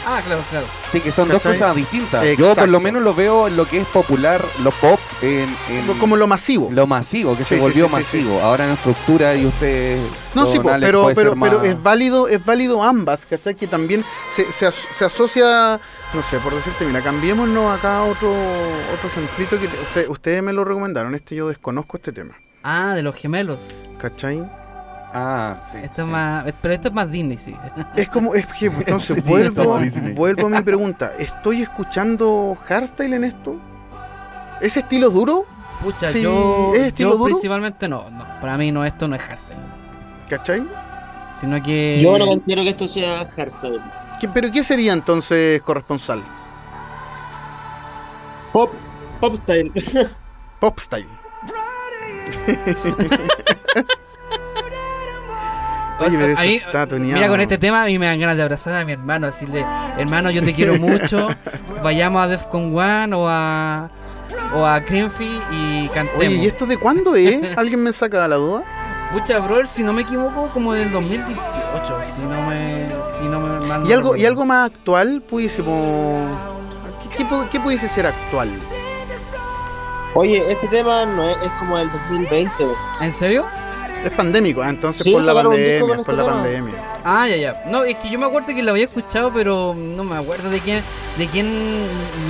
Ah, 0.08 0.22
claro, 0.24 0.40
claro. 0.50 0.66
Sí, 0.92 1.00
que 1.00 1.10
son 1.10 1.28
dos 1.28 1.42
cosas 1.42 1.74
distintas. 1.74 2.24
Yo 2.38 2.54
por 2.54 2.68
lo 2.68 2.78
menos 2.80 3.02
lo 3.02 3.12
veo 3.12 3.48
en 3.48 3.56
lo 3.56 3.66
que 3.66 3.78
es 3.78 3.86
popular, 3.88 4.40
lo 4.62 4.70
pop, 4.70 5.00
en, 5.20 5.48
en 5.68 5.98
Como 5.98 6.16
lo 6.16 6.28
masivo. 6.28 6.68
lo 6.70 6.86
masivo, 6.86 7.32
que 7.36 7.42
Sí, 7.42 7.48
se 7.50 7.54
sí, 7.56 7.60
volvió 7.60 7.88
sí, 7.88 7.94
sí, 7.96 8.04
sí. 8.04 8.16
masivo. 8.18 8.40
Ahora 8.40 8.66
en 8.66 8.72
estructura 8.72 9.34
y 9.34 9.46
usted... 9.46 9.98
No, 10.34 10.46
sí, 10.46 10.58
Alex, 10.58 10.80
pero, 10.80 11.10
pero, 11.14 11.62
es 11.64 11.82
válido, 11.82 12.28
es 12.28 12.44
válido 12.44 12.84
ambas, 12.84 13.26
¿cachai? 13.26 13.56
Que 13.56 13.66
también 13.66 14.04
se, 14.30 14.52
se, 14.52 14.66
as- 14.66 14.86
se 14.94 15.04
asocia, 15.04 15.80
no 16.14 16.22
sé, 16.22 16.38
por 16.38 16.54
decirte, 16.54 16.84
mira, 16.84 17.02
cambiémonos 17.02 17.76
acá 17.76 18.02
otro, 18.04 18.30
otro 18.30 19.08
ejemplito 19.08 19.58
que 19.58 19.66
te- 19.66 19.80
usted- 19.80 20.08
ustedes 20.08 20.42
me 20.42 20.52
lo 20.52 20.64
recomendaron, 20.64 21.14
este 21.16 21.34
yo 21.34 21.48
desconozco 21.48 21.96
este 21.96 22.12
tema, 22.12 22.34
Ah, 22.62 22.92
de 22.94 23.02
los 23.02 23.16
gemelos. 23.16 23.58
¿cachai? 23.98 24.42
Ah, 25.18 25.56
sí. 25.70 25.78
Esto 25.82 26.02
es 26.02 26.06
sí. 26.06 26.12
más, 26.12 26.44
pero 26.60 26.74
esto 26.74 26.88
es 26.88 26.94
más 26.94 27.10
Disney, 27.10 27.38
sí. 27.38 27.56
Es 27.96 28.08
como, 28.10 28.34
es 28.34 28.46
que 28.48 28.66
entonces 28.86 29.22
Sí, 29.24 29.30
vuelvo, 29.30 29.78
vuelvo 30.14 30.46
a 30.48 30.50
mi 30.50 30.60
pregunta, 30.60 31.12
¿estoy 31.18 31.62
escuchando 31.62 32.54
hardstyle 32.66 33.14
en 33.14 33.24
esto? 33.24 33.56
¿Ese 34.60 34.80
estilo 34.80 35.08
duro? 35.08 35.46
Pucha, 35.82 36.10
Sí, 36.12 36.20
yo, 36.22 36.72
¿es 36.74 36.88
estilo 36.88 37.12
yo 37.12 37.16
duro? 37.16 37.24
principalmente 37.32 37.88
no, 37.88 38.10
no. 38.10 38.24
Para 38.42 38.58
mí 38.58 38.70
no, 38.72 38.84
esto 38.84 39.08
no 39.08 39.16
es 39.16 39.22
hardstyle. 39.22 39.58
¿Cachai? 40.28 40.62
Sino 41.40 41.62
que. 41.62 42.00
Yo 42.02 42.18
no 42.18 42.26
considero 42.26 42.62
que 42.62 42.70
esto 42.70 42.86
sea 42.88 43.24
hardstyle. 43.26 43.80
¿Qué- 44.20 44.28
¿Pero 44.28 44.50
qué 44.52 44.62
sería 44.62 44.92
entonces 44.92 45.62
corresponsal? 45.62 46.22
Pop, 48.52 48.70
pop 49.20 49.34
style. 49.34 49.70
Popstyle. 50.60 51.06
Oye, 56.00 56.16
pero 56.18 56.32
eso 56.32 56.42
mí, 56.42 56.56
está 56.56 56.86
tuneado. 56.86 57.14
Mira, 57.14 57.28
con 57.28 57.40
este 57.40 57.58
tema 57.58 57.82
a 57.82 57.86
mí 57.86 57.98
me 57.98 58.06
dan 58.06 58.20
ganas 58.20 58.36
de 58.36 58.42
abrazar 58.42 58.74
a 58.74 58.84
mi 58.84 58.92
hermano, 58.92 59.26
decirle, 59.26 59.64
hermano, 59.98 60.30
yo 60.30 60.42
te 60.42 60.52
quiero 60.52 60.74
mucho, 60.78 61.28
vayamos 61.82 62.22
a 62.22 62.28
Defcon 62.28 62.76
One 62.76 63.14
o 63.14 63.26
a, 63.28 63.88
o 64.54 64.66
a 64.66 64.80
Creamfy 64.80 65.40
y 65.52 65.88
cantemos. 65.88 66.20
Oye, 66.20 66.34
¿y 66.36 66.46
esto 66.46 66.66
de 66.66 66.76
cuándo 66.76 67.14
es? 67.16 67.56
¿Alguien 67.56 67.82
me 67.82 67.92
saca 67.92 68.28
la 68.28 68.36
duda? 68.36 68.62
Pucha, 69.12 69.38
brother, 69.38 69.66
si 69.66 69.82
no 69.82 69.92
me 69.92 70.02
equivoco, 70.02 70.48
como 70.52 70.72
del 70.74 70.90
2018, 70.90 71.40
si 72.14 72.26
no 72.26 72.42
me, 72.48 72.88
si 73.18 73.24
no 73.24 73.40
me 73.40 73.66
mal 73.66 73.82
no 73.82 73.88
¿Y 73.88 73.92
algo, 73.92 74.08
recuerdo. 74.08 74.22
y 74.22 74.26
algo 74.26 74.44
más 74.44 74.66
actual 74.72 75.22
pudiésemos... 75.28 76.38
¿Qué, 77.02 77.24
qué, 77.24 77.26
qué 77.52 77.60
pudiese 77.60 77.88
ser 77.88 78.06
actual? 78.06 78.50
Oye, 80.14 80.42
este 80.50 80.66
tema 80.68 81.04
no 81.06 81.22
es, 81.30 81.36
es 81.42 81.52
como 81.58 81.76
del 81.76 81.90
2020. 81.90 82.52
¿En 83.00 83.12
serio? 83.12 83.44
Es 84.06 84.12
pandémico, 84.12 84.62
ah, 84.62 84.68
entonces 84.70 85.02
Sí, 85.02 85.12
por 85.12 85.22
la 85.22 85.34
pandemia, 85.34 85.80
por 85.80 85.98
este 85.98 86.12
la 86.12 86.22
tema. 86.22 86.42
pandemia. 86.42 86.74
Ah, 87.04 87.26
ya, 87.28 87.36
ya. 87.36 87.62
No, 87.70 87.82
es 87.82 87.96
que 87.96 88.08
yo 88.08 88.18
me 88.20 88.26
acuerdo 88.26 88.48
que 88.48 88.62
lo 88.62 88.70
había 88.70 88.84
escuchado, 88.84 89.32
pero 89.34 89.74
no 89.76 90.04
me 90.04 90.16
acuerdo 90.16 90.48
de 90.48 90.60
quién, 90.60 90.80
de 91.18 91.26
quién 91.26 91.48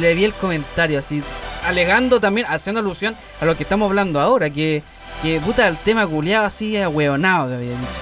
le 0.01 0.15
vi 0.15 0.25
el 0.25 0.33
comentario, 0.33 0.99
así, 0.99 1.23
alegando 1.67 2.19
también, 2.19 2.47
haciendo 2.49 2.81
alusión 2.81 3.15
a 3.43 3.45
lo 3.45 3.57
que 3.57 3.65
estamos 3.65 3.91
hablando 3.91 4.21
ahora, 4.21 4.49
que, 4.49 4.83
que 5.23 5.39
puta, 5.41 5.69
el 5.69 5.77
tema 5.77 6.07
culiado 6.07 6.47
así, 6.47 6.79
ahueonado, 6.79 7.55
había 7.55 7.69
dicho. 7.71 8.01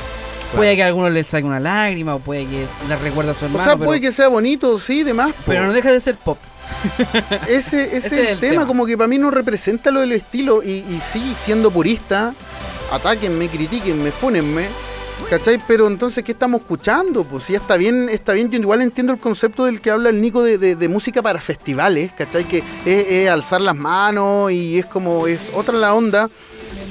Puede 0.54 0.76
que 0.76 0.84
a 0.84 0.86
algunos 0.86 1.10
les 1.10 1.26
salga 1.26 1.48
una 1.48 1.58
lágrima, 1.58 2.14
o 2.14 2.20
puede 2.20 2.46
que 2.46 2.66
les 2.88 3.00
recuerda 3.00 3.32
a 3.32 3.34
su 3.34 3.44
O 3.44 3.48
hermano, 3.48 3.64
sea, 3.64 3.74
pero, 3.74 3.86
puede 3.86 4.00
que 4.00 4.12
sea 4.12 4.28
bonito, 4.28 4.78
sí, 4.78 5.02
demás. 5.02 5.32
po. 5.32 5.42
pero 5.46 5.66
no 5.66 5.72
deja 5.72 5.90
de 5.90 6.00
ser 6.00 6.14
pop. 6.14 6.38
ese, 7.48 7.82
ese 7.96 8.06
es 8.06 8.12
el, 8.12 8.38
tema, 8.38 8.66
como 8.66 8.86
que 8.86 8.96
para 8.96 9.08
mí 9.08 9.18
no 9.18 9.32
representa 9.32 9.90
lo 9.90 10.00
del 10.00 10.12
estilo 10.12 10.62
y, 10.62 10.84
y 10.88 11.00
sí, 11.12 11.34
siendo 11.44 11.72
purista, 11.72 12.34
atáquenme, 12.94 13.48
critiquenme, 13.48 14.10
fúnenme, 14.10 14.66
¿cachai? 15.30 15.60
Pero 15.66 15.86
entonces, 15.86 16.24
¿qué 16.24 16.32
estamos 16.32 16.60
escuchando? 16.62 17.24
Pues 17.24 17.44
sí, 17.44 17.54
está 17.54 17.76
bien, 17.76 18.08
está 18.08 18.32
bien, 18.32 18.50
yo 18.50 18.58
igual 18.58 18.82
entiendo 18.82 19.12
el 19.12 19.18
concepto 19.18 19.64
del 19.64 19.80
que 19.80 19.90
habla 19.90 20.08
el 20.10 20.20
Nico 20.20 20.42
de, 20.42 20.58
de- 20.58 20.76
de 20.76 20.88
música 20.88 21.22
para 21.22 21.40
festivales, 21.40 22.12
¿cachai? 22.16 22.44
Que 22.44 22.58
es, 22.58 23.06
es 23.08 23.28
alzar 23.30 23.60
las 23.60 23.76
manos 23.76 24.50
y 24.52 24.78
es 24.78 24.86
como, 24.86 25.26
es 25.26 25.40
otra 25.54 25.76
la 25.78 25.94
onda, 25.94 26.28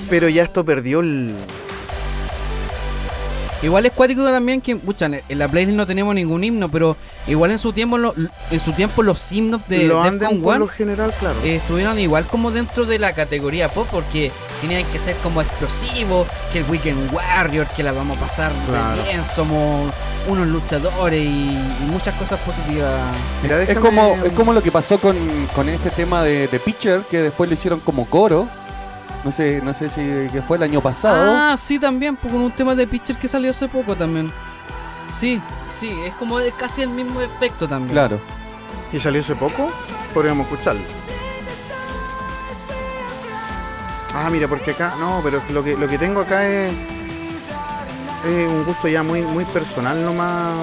pero 0.10 0.30
ya 0.30 0.44
esto 0.44 0.63
perdió 0.63 1.00
el... 1.02 1.34
Igual 3.63 3.86
es 3.86 3.93
cuático 3.93 4.23
también 4.26 4.60
que, 4.60 4.76
pucha, 4.76 5.06
en 5.06 5.21
la 5.39 5.47
playlist 5.47 5.78
no 5.78 5.86
tenemos 5.86 6.13
ningún 6.13 6.43
himno, 6.43 6.67
pero 6.69 6.97
igual 7.28 7.52
en 7.52 7.58
su 7.58 7.71
tiempo, 7.71 7.97
lo- 7.97 8.13
en 8.52 8.60
su 8.60 8.73
tiempo 8.73 9.02
los 9.04 9.32
himnos 9.32 9.62
de 9.69 9.86
lo 9.86 10.04
Defcon 10.04 10.08
anden 10.08 10.41
por 10.41 10.49
One 10.52 10.60
lo 10.60 10.67
general, 10.67 11.13
claro. 11.17 11.36
eh, 11.45 11.56
estuvieron 11.56 11.97
igual 11.97 12.26
como 12.26 12.52
dentro 12.52 12.86
de 12.86 12.99
la 12.99 13.13
categoría 13.13 13.69
pop 13.69 13.88
porque 13.89 14.32
tenían 14.60 14.84
que 14.91 14.99
ser 14.99 15.15
como 15.23 15.41
explosivos, 15.41 16.28
que 16.52 16.60
el 16.60 16.65
Weekend 16.69 17.13
Warrior, 17.13 17.65
que 17.67 17.84
la 17.84 17.93
vamos 17.93 18.17
a 18.17 18.21
pasar 18.21 18.52
muy 18.54 18.65
Claro. 18.67 19.04
bien, 19.04 19.21
somos 19.34 19.91
unos 20.28 20.47
luchadores 20.47 21.23
y, 21.23 21.28
y 21.52 21.86
muchas 21.89 22.15
cosas 22.15 22.39
positivas. 22.41 22.91
Mira, 23.41 23.62
Es 23.63 23.78
como, 23.80 24.17
es 24.26 24.32
como 24.34 24.52
lo 24.54 24.62
que 24.62 24.71
pasó 24.71 24.97
con, 24.99 25.15
con 25.56 25.69
este 25.69 25.89
tema 25.89 26.21
de, 26.23 26.47
de 26.47 26.60
Pitcher, 26.60 27.02
que 27.10 27.21
después 27.21 27.49
lo 27.49 27.54
hicieron 27.54 27.80
como 27.80 28.06
coro. 28.06 28.45
No 29.24 29.32
sé, 29.32 29.62
no 29.64 29.74
sé 29.74 29.88
si 29.90 30.02
que 30.32 30.42
fue 30.46 30.58
el 30.58 30.64
año 30.64 30.82
pasado. 30.82 31.34
Ah, 31.36 31.56
sí, 31.58 31.80
también, 31.80 32.16
pues, 32.18 32.32
con 32.34 32.42
un 32.42 32.52
tema 32.52 32.76
de 32.76 32.86
Pitcher 32.88 33.18
que 33.18 33.28
salió 33.28 33.52
hace 33.52 33.68
poco 33.70 33.96
también. 33.96 34.32
Sí, 35.18 35.42
sí, 35.80 35.90
es 36.06 36.14
como 36.16 36.38
casi 36.60 36.82
el 36.82 36.90
mismo 36.90 37.22
efecto 37.22 37.68
también. 37.68 37.92
Claro. 37.94 38.20
¿Y 38.92 39.00
salió 39.00 39.22
hace 39.22 39.36
poco? 39.36 39.72
Podríamos 40.14 40.46
escucharlo. 40.48 40.82
Ah, 44.16 44.30
mira, 44.30 44.48
porque 44.48 44.72
acá, 44.72 44.94
no, 45.00 45.22
pero 45.24 45.42
lo 45.52 45.64
que, 45.64 45.76
lo 45.76 45.88
que 45.88 45.98
tengo 45.98 46.22
acá 46.22 46.46
es, 46.48 46.72
es 48.26 48.48
un 48.48 48.64
gusto 48.66 48.88
ya 48.88 49.02
muy, 49.04 49.22
muy 49.22 49.46
personal 49.46 50.04
nomás. 50.04 50.54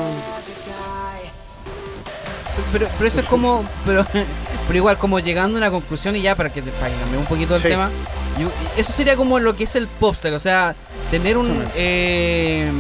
Pero, 2.73 2.87
pero 2.99 3.09
eso 3.09 3.21
es 3.21 3.27
como, 3.27 3.65
pero, 3.85 4.05
pero 4.67 4.77
igual 4.77 4.99
como 4.99 5.19
llegando 5.19 5.57
a 5.57 5.59
una 5.59 5.71
conclusión 5.71 6.15
y 6.15 6.23
ya 6.23 6.35
para 6.37 6.51
que 6.51 6.63
te 6.63 6.71
para 6.73 6.91
que 6.91 6.97
cambiemos 7.01 7.29
un 7.29 7.35
poquito 7.35 7.57
el 7.57 7.63
Sí. 7.63 7.69
tema, 7.69 7.91
yo- 8.39 8.51
eso 8.77 8.93
sería 8.93 9.17
como 9.17 9.39
lo 9.39 9.57
que 9.57 9.65
es 9.65 9.77
el 9.77 9.87
popstyle, 9.87 10.35
o 10.35 10.41
sea, 10.41 10.75
tener 11.11 11.37
un 11.37 11.51
eh, 11.75 12.71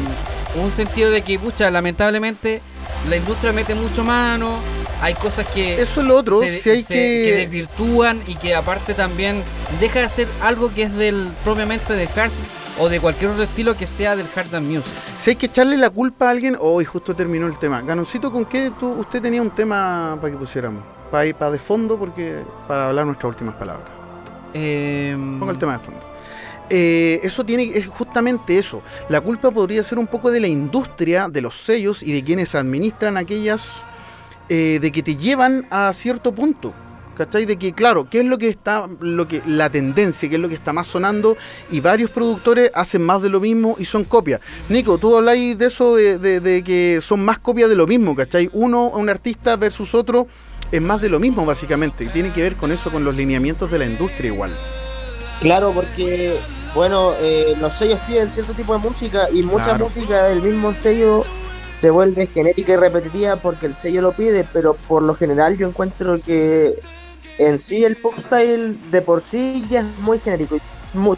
un 0.63 0.71
sentido 0.71 1.11
de 1.11 1.23
que, 1.23 1.39
pucha, 1.39 1.71
lamentablemente 1.71 2.61
la 3.09 3.17
industria 3.17 3.53
mete 3.53 3.75
mucho 3.75 4.03
mano, 4.05 4.57
hay 5.01 5.15
cosas 5.15 5.47
que 5.49 5.81
Eso 5.81 6.01
es 6.03 6.07
lo 6.07 6.17
otro, 6.17 6.41
se, 6.41 6.59
si 6.59 6.71
hay 6.71 6.83
se- 6.83 6.95
que... 6.95 7.35
desvirtúan 7.39 8.21
y 8.27 8.35
que 8.35 8.55
aparte 8.55 8.95
también 8.95 9.43
deja 9.81 10.01
de 10.01 10.09
ser 10.09 10.29
algo 10.43 10.73
que 10.75 10.83
es 10.85 10.95
del 10.97 11.29
propiamente 11.45 11.93
de 11.95 12.09
hard 12.17 12.33
o 12.79 12.89
de 12.89 12.99
cualquier 13.01 13.31
otro 13.31 13.43
estilo 13.45 13.77
que 13.77 13.87
sea 13.87 14.17
del 14.17 14.27
hard 14.35 14.49
dance 14.51 14.69
music. 14.69 14.93
Si 15.19 15.31
hay 15.31 15.37
que 15.37 15.47
echarle 15.47 15.77
la 15.77 15.91
culpa 15.91 16.27
a 16.29 16.31
alguien, 16.31 16.57
hoy 16.61 16.85
justo 16.85 17.15
terminó 17.15 17.47
el 17.47 17.59
tema. 17.59 17.81
Ganoncito, 17.83 18.33
¿con 18.33 18.45
qué 18.47 18.73
tú, 18.79 18.93
usted 18.95 19.21
tenía 19.23 19.43
un 19.43 19.51
tema 19.51 20.17
para 20.21 20.33
que 20.33 20.39
pusiéramos? 20.39 20.83
Para 21.11 21.27
ir 21.27 21.35
para 21.35 21.51
de 21.53 21.59
fondo, 21.59 21.99
porque 21.99 22.41
para 22.67 22.89
hablar 22.89 23.07
nuestras 23.07 23.31
últimas 23.31 23.55
palabras. 23.57 23.89
Em, 24.55 25.39
Ponga 25.39 25.53
el 25.53 25.59
tema 25.59 25.79
de 25.79 25.85
fondo. 25.85 26.01
Eh, 26.73 27.21
eso 27.25 27.45
tiene, 27.45 27.65
es 27.75 27.87
justamente 27.89 28.57
eso. 28.59 28.81
La 29.09 29.21
culpa 29.21 29.51
podría 29.51 29.83
ser 29.83 29.99
un 29.99 30.07
poco 30.07 30.31
de 30.31 30.39
la 30.41 30.47
industria, 30.47 31.29
de 31.29 31.41
los 31.43 31.57
sellos 31.57 32.03
y 32.03 32.13
de 32.13 32.23
quienes 32.23 32.55
administran 32.55 33.17
aquellas 33.17 33.67
eh, 34.49 34.79
de 34.81 34.93
que 34.93 35.03
te 35.03 35.17
llevan 35.17 35.67
a 35.71 35.93
cierto 35.95 36.33
punto. 36.35 36.73
¿Cachai? 37.17 37.45
De 37.45 37.59
que, 37.59 37.75
claro, 37.75 38.09
¿qué 38.09 38.21
es 38.21 38.25
lo 38.25 38.39
que 38.39 38.49
está, 38.49 38.87
lo 39.01 39.29
que, 39.29 39.43
la 39.45 39.69
tendencia, 39.69 40.27
qué 40.31 40.37
es 40.37 40.41
lo 40.41 40.49
que 40.49 40.55
está 40.55 40.73
más 40.73 40.87
sonando? 40.89 41.37
Y 41.71 41.81
varios 41.81 42.11
productores 42.11 42.71
hacen 42.75 43.03
más 43.03 43.21
de 43.21 43.29
lo 43.29 43.41
mismo 43.41 43.77
y 43.79 43.85
son 43.85 44.05
copias. 44.05 44.41
Nico, 44.71 44.97
tú 44.97 45.15
habláis 45.15 45.59
de 45.59 45.67
eso, 45.67 45.97
de, 45.97 46.19
de- 46.19 46.41
de 46.41 46.65
que 46.65 47.01
son 47.03 47.23
más 47.23 47.39
copias 47.39 47.69
de 47.69 47.77
lo 47.77 47.87
mismo, 47.87 48.17
¿cachai? 48.17 48.49
Uno, 48.55 48.87
un 48.89 49.11
artista 49.11 49.57
versus 49.57 49.95
otro, 49.95 50.29
es 50.73 50.81
más 50.83 51.01
de 51.01 51.09
lo 51.09 51.19
mismo, 51.19 51.45
básicamente. 51.45 52.05
Y 52.05 52.09
tiene 52.09 52.33
que 52.33 52.43
ver 52.43 52.57
con 52.57 52.73
eso, 52.73 52.91
con 52.91 53.05
los 53.05 53.17
lineamientos 53.17 53.71
de 53.71 53.79
la 53.79 53.87
industria 53.87 54.33
igual. 54.33 54.51
Claro, 55.41 55.73
porque, 55.73 56.39
bueno, 56.75 57.13
eh, 57.21 57.55
los 57.61 57.73
sellos 57.73 57.99
piden 58.07 58.31
cierto 58.31 58.53
tipo 58.55 58.73
de 58.75 58.79
música 58.79 59.29
y 59.33 59.43
mucha 59.43 59.65
Claro. 59.71 59.85
música 59.85 60.25
del 60.25 60.43
mismo 60.43 60.75
sello 60.75 61.25
se 61.73 61.91
vuelve 61.91 62.27
genética 62.27 62.73
y 62.73 62.77
repetitiva 62.77 63.37
porque 63.37 63.67
el 63.67 63.75
sello 63.75 64.03
lo 64.03 64.13
pide, 64.13 64.45
pero 64.53 64.75
por 64.75 65.03
lo 65.03 65.15
general 65.15 65.57
yo 65.57 65.69
encuentro 65.69 66.21
que 66.21 66.75
en 67.39 67.59
sí 67.59 67.85
el 67.85 67.97
pop 67.97 68.15
style 68.27 68.77
de 68.91 69.01
por 69.03 69.23
sí 69.23 69.65
ya 69.71 69.81
es 69.81 69.87
muy 70.01 70.19
genérico. 70.19 70.59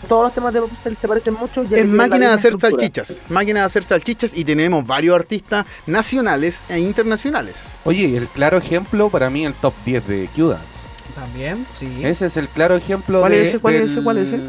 Todos 0.09 0.25
los 0.25 0.35
temas 0.35 0.53
de 0.53 0.61
pop 0.61 0.71
style 0.81 0.97
se 0.97 1.09
parecen 1.09 1.35
mucho. 1.35 1.65
ya 1.65 1.79
Es 1.79 1.87
máquina 1.87 2.29
de 2.29 2.35
hacer 2.35 2.53
estructura. 2.53 2.71
salchichas. 2.71 3.23
Máquina 3.31 3.61
de 3.61 3.67
hacer 3.67 3.83
salchichas 3.85 4.33
y 4.35 4.45
tenemos 4.45 4.87
varios 4.87 5.17
artistas 5.17 5.65
nacionales 5.87 6.61
e 6.69 6.79
internacionales. 6.79 7.57
Oye, 7.85 8.17
el 8.17 8.29
claro 8.29 8.59
ejemplo 8.59 9.09
para 9.09 9.31
mí 9.31 9.47
el 9.47 9.55
top 9.55 9.73
10 9.87 10.07
de 10.09 10.29
Q-Dance. 10.37 10.67
También, 11.15 11.67
sí. 11.75 11.89
Ese 12.03 12.27
es 12.27 12.37
el 12.37 12.49
claro 12.49 12.75
ejemplo 12.77 13.21
¿Cuál 13.21 13.33
de. 13.33 13.43
es 13.43 13.49
ese? 13.49 13.59
¿Cuál 13.61 13.75
es 13.77 13.91
ese? 13.91 14.03
¿Cuál 14.03 14.19
es 14.19 14.29
ese? 14.29 14.41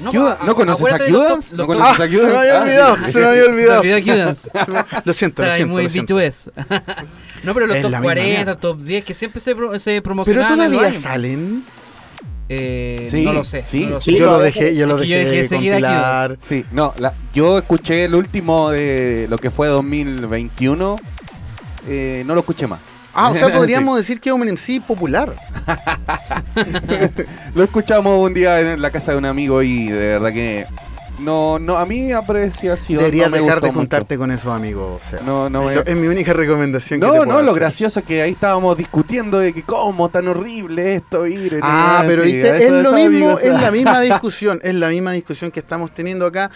No, 0.00 0.10
¿No 0.44 0.54
conoces 0.54 0.92
a 0.92 0.98
Q-Dance? 0.98 1.56
¿No 1.56 1.66
conoces 1.66 2.00
a 2.00 2.08
se 2.08 2.26
me 2.26 2.36
había 2.38 2.60
Q-Dance? 2.62 2.62
olvidado, 2.62 2.96
Ah, 3.00 3.06
se 3.06 3.18
me 3.18 3.24
había 3.26 3.40
Se 3.42 3.46
te 3.48 3.52
olvidado. 3.54 3.80
olvidó 3.80 4.02
Q-Dance. 4.02 4.50
Lo 5.04 5.12
siento, 5.12 5.42
lo 5.44 5.50
siento. 5.52 5.72
muy 5.72 5.82
lo 5.84 5.88
siento. 5.88 6.18
B2S. 6.18 6.50
no, 7.44 7.54
pero 7.54 7.66
los 7.66 7.76
Es 7.76 7.82
top 7.82 7.90
la 7.92 7.98
misma 8.00 8.12
40, 8.14 8.28
mierda. 8.36 8.54
top 8.56 8.80
10, 8.80 9.04
que 9.04 9.14
siempre 9.14 9.40
se, 9.40 9.54
pro- 9.54 9.78
se 9.78 9.90
Pero 9.92 10.02
promocionan. 10.02 10.48
todavía 10.56 10.92
salen. 11.00 11.64
Eh, 12.48 13.06
Sí, 13.10 13.24
no 13.24 13.32
lo 13.32 13.44
sé. 13.44 13.62
sí. 13.62 13.84
no 13.84 13.90
lo 13.90 14.00
sé. 14.00 14.12
Yo 14.16 14.26
lo 14.26 14.38
dejé, 14.38 14.76
yo 14.76 14.86
lo 14.86 14.96
que 14.96 15.06
yo 15.08 15.16
dejé, 15.16 15.30
dejé 15.42 15.48
compilar. 15.56 16.36
Sí, 16.38 16.64
no, 16.72 16.92
la- 16.98 17.14
yo 17.32 17.56
escuché 17.58 18.04
el 18.04 18.14
último 18.14 18.70
de 18.70 19.26
lo 19.30 19.38
que 19.38 19.50
fue 19.50 19.68
2021. 19.68 20.96
eh, 21.88 22.22
no 22.26 22.34
lo 22.34 22.40
escuché 22.40 22.66
más. 22.66 22.80
Ah, 23.14 23.30
o 23.30 23.34
sea, 23.36 23.48
podríamos 23.54 23.96
decir 23.96 24.20
que 24.20 24.28
es 24.30 24.34
un 24.34 24.42
MC 24.46 24.80
popular. 24.86 25.34
Lo 27.54 27.62
escuchamos 27.64 28.18
un 28.26 28.34
día 28.34 28.60
en 28.60 28.80
la 28.82 28.90
casa 28.90 29.12
de 29.12 29.18
un 29.18 29.24
amigo 29.24 29.62
y 29.62 29.86
de 29.88 30.06
verdad 30.06 30.32
que 30.32 30.66
no, 31.18 31.58
no, 31.58 31.76
a 31.76 31.86
mi 31.86 32.12
apreciación 32.12 32.98
Deberías 32.98 33.30
no 33.30 33.36
dejar 33.36 33.60
de 33.60 33.68
mucho. 33.68 33.78
juntarte 33.80 34.18
con 34.18 34.30
esos 34.30 34.52
amigos. 34.52 35.00
O 35.02 35.08
sea, 35.08 35.20
No, 35.24 35.48
no, 35.48 35.70
es, 35.70 35.96
mi 35.96 36.06
única 36.08 36.32
recomendación. 36.32 37.00
que 37.00 37.06
No, 37.06 37.12
te 37.12 37.18
no, 37.20 37.24
puedo 37.26 37.42
lo 37.42 37.50
hacer. 37.52 37.60
gracioso 37.60 38.00
es 38.00 38.06
que 38.06 38.22
ahí 38.22 38.32
estábamos 38.32 38.76
discutiendo 38.76 39.38
de 39.38 39.52
que 39.52 39.62
cómo 39.62 40.08
tan 40.08 40.26
horrible 40.28 40.96
esto 40.96 41.26
ir. 41.26 41.60
Ah, 41.62 42.02
pero 42.06 42.22
viste, 42.22 42.66
es 42.66 42.70
lo 42.72 42.92
mismo, 42.92 43.06
amigos, 43.30 43.42
es 43.42 43.52
la 43.60 43.70
misma 43.70 44.00
discusión, 44.02 44.60
es 44.62 44.74
la 44.74 44.88
misma 44.88 45.12
discusión 45.12 45.50
que 45.50 45.60
estamos 45.60 45.92
teniendo 45.94 46.26
acá 46.26 46.50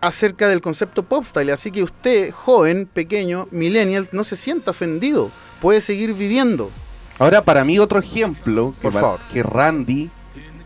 acerca 0.00 0.48
del 0.48 0.60
concepto 0.60 1.02
pop 1.04 1.24
style. 1.24 1.50
Así 1.52 1.70
que 1.70 1.82
usted, 1.82 2.32
joven, 2.32 2.88
pequeño, 2.92 3.48
millennial, 3.50 4.08
no 4.12 4.24
se 4.24 4.36
sienta 4.36 4.72
ofendido, 4.72 5.30
puede 5.60 5.80
seguir 5.80 6.12
viviendo. 6.14 6.70
Ahora, 7.18 7.42
para 7.42 7.64
mí, 7.64 7.78
otro 7.78 7.98
ejemplo, 8.00 8.72
que, 8.72 8.82
Por 8.82 8.92
favor. 8.92 9.20
que 9.32 9.42
Randy, 9.42 10.10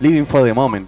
Living 0.01 0.25
for 0.25 0.43
the 0.45 0.53
Moment, 0.55 0.87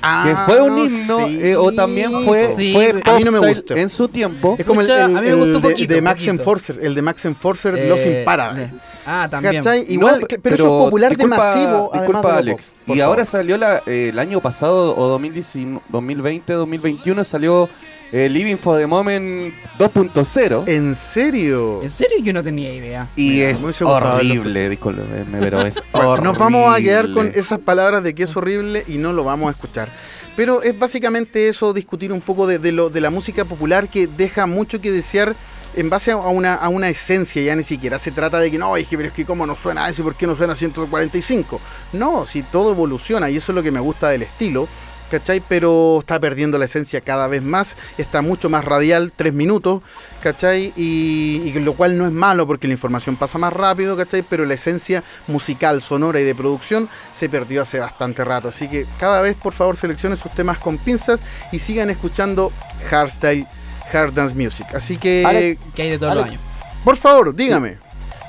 que 0.00 0.30
Ah, 0.30 0.42
fue 0.46 0.60
un 0.62 0.78
himno, 0.78 1.26
sí. 1.26 1.38
eh, 1.42 1.56
o 1.56 1.72
también 1.72 2.10
fue, 2.24 2.46
Sí, 2.54 2.72
fue 2.72 3.00
a 3.04 3.12
mí 3.18 3.24
no 3.24 3.32
me 3.32 3.38
pop 3.38 3.48
gustó. 3.48 3.62
style 3.62 3.80
en 3.80 3.88
su 3.90 4.08
tiempo. 4.08 4.54
Es 4.58 4.64
como 4.64 4.80
el, 4.80 4.86
Pucha, 4.86 4.96
el- 4.96 5.02
a 5.16 5.20
mí 5.20 5.26
me 5.26 5.28
el 5.28 5.36
gustó 5.36 5.60
de, 5.60 5.70
poquito, 5.70 5.94
de 5.94 6.00
Max 6.02 6.14
poquito. 6.22 6.30
Enforcer, 6.32 6.78
el 6.82 6.94
de 6.94 7.02
Max 7.02 7.24
Enforcer, 7.24 7.78
Eh, 7.78 7.88
Los 7.88 8.00
in 8.06 8.24
Paradise. 8.24 8.72
Ah, 9.04 9.26
también. 9.30 9.56
¿Cachai? 9.56 9.84
Igual, 9.88 10.20
No, 10.20 10.26
que- 10.26 10.38
pero, 10.38 10.54
eso 10.54 10.64
es 10.64 10.84
popular 10.84 11.10
de 11.16 11.24
disculpa- 11.24 11.36
masivo. 11.36 11.90
además 11.92 12.00
Disculpa, 12.08 12.32
de 12.32 12.38
Alex. 12.38 12.76
y 12.86 13.00
ahora 13.00 13.24
salió 13.24 13.56
la, 13.56 13.82
eh, 13.86 14.10
el 14.12 14.18
año 14.18 14.40
pasado, 14.40 14.94
o 14.96 15.08
2019, 15.08 15.80
2020, 15.88 16.52
2021, 16.52 17.24
salió 17.24 17.68
eh, 18.12 18.28
Living 18.28 18.56
for 18.56 18.78
the 18.78 18.86
Moment 18.86 19.52
2.0. 19.78 20.68
¿En 20.68 20.94
serio? 20.94 21.82
¿En 21.82 21.90
serio? 21.90 22.18
Yo 22.22 22.32
no 22.32 22.42
tenía 22.42 22.72
idea. 22.72 23.08
Y 23.16 23.30
Mira, 23.30 23.50
es 23.50 23.82
horrible, 23.82 24.68
discúlpeme, 24.68 25.24
pero 25.38 25.62
es 25.62 25.82
horrible. 25.92 26.24
nos 26.24 26.38
vamos 26.38 26.74
a 26.74 26.80
quedar 26.80 27.12
con 27.12 27.32
esas 27.34 27.58
palabras 27.58 28.02
de 28.02 28.14
que 28.14 28.24
es 28.24 28.36
horrible 28.36 28.84
y 28.86 28.98
no 28.98 29.12
lo 29.12 29.24
vamos 29.24 29.48
a 29.48 29.52
escuchar. 29.52 29.88
Pero 30.36 30.62
es 30.62 30.78
básicamente 30.78 31.48
eso, 31.48 31.72
discutir 31.72 32.12
un 32.12 32.20
poco 32.20 32.46
de, 32.46 32.58
de 32.58 32.72
lo, 32.72 32.90
de 32.90 33.00
la 33.00 33.10
música 33.10 33.44
popular 33.44 33.88
que 33.88 34.06
deja 34.06 34.46
mucho 34.46 34.80
que 34.80 34.92
desear 34.92 35.34
en 35.74 35.90
base 35.90 36.10
a 36.12 36.16
una, 36.16 36.54
a 36.54 36.68
una 36.68 36.88
esencia, 36.88 37.42
ya 37.42 37.54
ni 37.54 37.62
siquiera 37.62 37.98
se 37.98 38.10
trata 38.10 38.40
de 38.40 38.50
que 38.50 38.58
no, 38.58 38.76
es 38.76 38.86
que, 38.88 38.96
pero 38.96 39.10
es 39.10 39.14
que 39.14 39.24
cómo 39.24 39.46
no 39.46 39.54
suena 39.54 39.88
eso 39.88 40.02
y 40.02 40.04
por 40.04 40.16
qué 40.16 40.26
no 40.26 40.34
suena 40.34 40.54
145. 40.54 41.60
No, 41.92 42.26
si 42.26 42.42
todo 42.42 42.72
evoluciona 42.72 43.30
y 43.30 43.36
eso 43.36 43.52
es 43.52 43.56
lo 43.56 43.62
que 43.62 43.70
me 43.70 43.80
gusta 43.80 44.08
del 44.08 44.22
estilo. 44.22 44.68
¿Cachai? 45.10 45.40
Pero 45.48 45.98
está 46.00 46.20
perdiendo 46.20 46.58
la 46.58 46.66
esencia 46.66 47.00
cada 47.00 47.26
vez 47.28 47.42
más, 47.42 47.76
está 47.96 48.20
mucho 48.20 48.50
más 48.50 48.64
radial, 48.64 49.10
tres 49.14 49.32
minutos, 49.32 49.82
¿cachai? 50.22 50.72
Y, 50.76 51.42
y 51.46 51.52
lo 51.60 51.74
cual 51.74 51.96
no 51.96 52.06
es 52.06 52.12
malo 52.12 52.46
porque 52.46 52.66
la 52.66 52.74
información 52.74 53.16
pasa 53.16 53.38
más 53.38 53.52
rápido, 53.52 53.96
¿cachai? 53.96 54.22
Pero 54.22 54.44
la 54.44 54.54
esencia 54.54 55.02
musical, 55.26 55.80
sonora 55.80 56.20
y 56.20 56.24
de 56.24 56.34
producción 56.34 56.88
se 57.12 57.28
perdió 57.28 57.62
hace 57.62 57.78
bastante 57.80 58.22
rato. 58.22 58.48
Así 58.48 58.68
que 58.68 58.86
cada 59.00 59.20
vez, 59.22 59.34
por 59.36 59.54
favor, 59.54 59.76
seleccionen 59.76 60.18
sus 60.18 60.32
temas 60.32 60.58
con 60.58 60.76
pinzas 60.76 61.20
y 61.52 61.58
sigan 61.58 61.88
escuchando 61.88 62.52
hardstyle, 62.90 63.46
hard 63.92 64.12
dance 64.12 64.34
music. 64.34 64.66
Así 64.74 64.98
que, 64.98 65.24
Alex, 65.26 65.60
hay 65.78 65.90
de 65.98 66.38
por 66.84 66.96
favor, 66.96 67.34
dígame. 67.34 67.78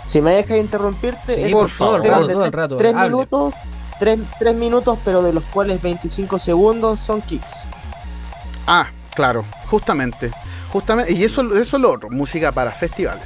Si 0.05 0.21
me 0.21 0.35
dejas 0.35 0.57
interrumpirte, 0.57 1.35
Sí, 1.35 1.41
esos 1.43 1.51
por 1.53 1.69
favor, 1.69 2.01
todo 2.01 2.07
el 2.07 2.11
rato, 2.13 2.27
de 2.27 2.33
todo 2.33 2.45
el 2.45 2.51
tres- 2.51 2.61
rato. 2.61 2.77
tres 2.77 2.93
hable. 2.93 3.09
minutos, 3.09 3.53
tres, 3.99 4.17
tres 4.39 4.55
minutos, 4.55 4.97
pero 5.05 5.21
de 5.21 5.33
los 5.33 5.43
cuales 5.45 5.81
25 5.81 6.39
segundos 6.39 6.99
son 6.99 7.21
kicks. 7.21 7.63
Ah, 8.65 8.89
claro, 9.15 9.45
justamente. 9.67 10.31
Justamente, 10.71 11.13
y 11.13 11.23
eso, 11.23 11.41
eso 11.57 11.77
es 11.77 11.81
lo 11.81 11.91
otro, 11.91 12.09
música 12.09 12.51
para 12.51 12.71
festivales. 12.71 13.25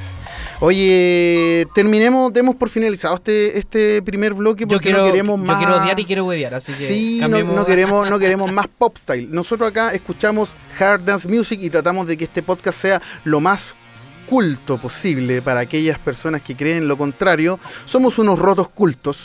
Oye, 0.59 1.67
terminemos, 1.75 2.31
demos 2.31 2.55
por 2.55 2.69
finalizado 2.69 3.15
este, 3.15 3.57
este 3.57 4.01
primer 4.01 4.33
bloque 4.33 4.61
Yo 4.61 4.67
porque 4.67 4.83
quiero, 4.89 4.99
no 4.99 5.05
queremos 5.05 5.39
yo 5.39 5.45
más. 5.45 5.57
quiero 5.57 5.81
odiar 5.81 5.99
y 5.99 6.05
quiero 6.05 6.25
huevear, 6.25 6.55
así 6.55 6.71
que 6.71 6.77
Sí, 6.77 7.21
no 7.21 7.65
queremos, 7.65 8.09
no 8.09 8.17
queremos 8.17 8.49
más 8.51 8.67
pop 8.67 8.97
style. 8.97 9.27
Nosotros 9.29 9.69
acá 9.69 9.91
escuchamos 9.91 10.55
hard 10.79 11.01
dance 11.01 11.27
music 11.27 11.59
y 11.61 11.69
tratamos 11.69 12.07
de 12.07 12.15
que 12.15 12.23
este 12.23 12.41
podcast 12.43 12.79
sea 12.79 13.01
lo 13.25 13.41
más 13.41 13.75
culto 14.29 14.77
posible 14.77 15.41
para 15.41 15.59
aquellas 15.59 15.99
personas 15.99 16.41
que 16.41 16.55
creen 16.55 16.87
lo 16.87 16.97
contrario. 16.97 17.59
Somos 17.85 18.17
unos 18.17 18.39
rotos 18.39 18.69
cultos 18.69 19.19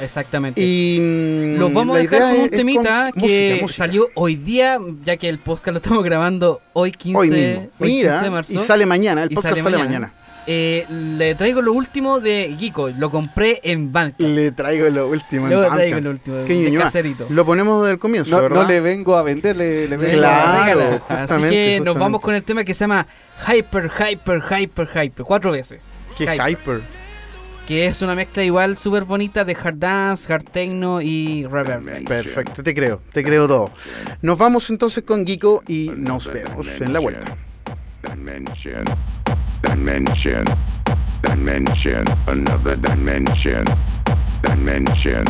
Exactamente. 0.00 0.60
y 0.60 0.98
mm, 1.00 1.58
Los 1.58 1.72
vamos 1.72 1.96
a 1.96 2.00
dejar 2.00 2.20
con 2.32 2.40
un 2.40 2.50
temita 2.50 3.04
con 3.12 3.22
que 3.22 3.50
música, 3.50 3.62
música. 3.62 3.76
salió 3.78 4.08
hoy 4.14 4.36
día, 4.36 4.78
ya 5.04 5.16
que 5.16 5.28
el 5.28 5.38
podcast 5.38 5.68
lo 5.72 5.76
estamos 5.78 6.02
grabando 6.04 6.60
hoy 6.72 6.92
15, 6.92 7.18
hoy 7.18 7.30
mismo. 7.30 7.60
hoy 7.78 7.88
15 7.88 7.96
Mira, 8.08 8.22
de 8.22 8.30
marzo. 8.30 8.52
y 8.54 8.58
sale 8.58 8.86
mañana, 8.86 9.22
el 9.22 9.30
podcast 9.30 9.58
sale 9.58 9.78
mañana. 9.78 10.12
Eh, 10.46 10.86
le 10.90 11.34
traigo 11.34 11.60
lo 11.60 11.74
último 11.74 12.18
de 12.18 12.56
Geeko, 12.58 12.88
lo 12.88 13.10
compré 13.10 13.60
en 13.62 13.92
banca. 13.92 14.16
Le 14.18 14.50
traigo 14.52 14.88
lo 14.88 15.06
último. 15.08 15.46
en 15.48 15.54
banca. 15.60 15.74
traigo 15.76 16.00
lo 16.00 16.10
último, 16.10 16.36
Qué 16.46 16.54
de 16.70 16.78
caserito. 16.78 17.26
Lo 17.28 17.44
ponemos 17.44 17.82
desde 17.82 17.92
el 17.92 17.98
comienzo, 17.98 18.30
No, 18.34 18.42
¿verdad? 18.42 18.62
no 18.62 18.68
le 18.68 18.80
vengo 18.80 19.16
a 19.16 19.22
vender, 19.22 19.56
le, 19.56 19.86
le 19.86 19.96
vengo 19.98 20.18
Claro, 20.18 20.80
a... 20.80 21.14
Así 21.14 21.20
justamente, 21.20 21.54
que 21.54 21.80
nos 21.84 21.96
vamos 21.96 22.20
con 22.22 22.34
el 22.34 22.42
tema 22.42 22.64
que 22.64 22.72
se 22.72 22.80
llama 22.80 23.06
Hyper, 23.46 23.90
Hyper, 23.96 24.40
Hyper, 24.50 24.88
Hyper. 25.04 25.24
Cuatro 25.26 25.52
veces. 25.52 25.78
Qué 26.16 26.24
Hyper. 26.24 26.48
hyper. 26.50 26.80
Que 27.70 27.86
es 27.86 28.02
una 28.02 28.16
mezcla 28.16 28.42
igual 28.42 28.76
súper 28.76 29.04
bonita 29.04 29.44
de 29.44 29.54
hard 29.54 29.76
dance, 29.76 30.32
hard 30.32 30.42
techno 30.42 31.00
y 31.00 31.46
reverb. 31.46 32.04
Perfecto, 32.04 32.64
te 32.64 32.74
creo, 32.74 33.00
te 33.12 33.22
creo 33.22 33.46
todo. 33.46 33.70
Nos 34.22 34.36
vamos 34.36 34.68
entonces 34.70 35.04
con 35.04 35.24
Geeko 35.24 35.62
y 35.68 35.88
nos 35.96 36.26
vemos 36.32 36.66
en 36.80 36.92
la 36.92 36.98
vuelta. 36.98 37.36
Dimension, 38.02 38.82
dimension, 39.62 40.42
dimension, 41.22 42.02
another 42.26 42.76
dimension, 42.76 43.62
dimension, 44.42 45.24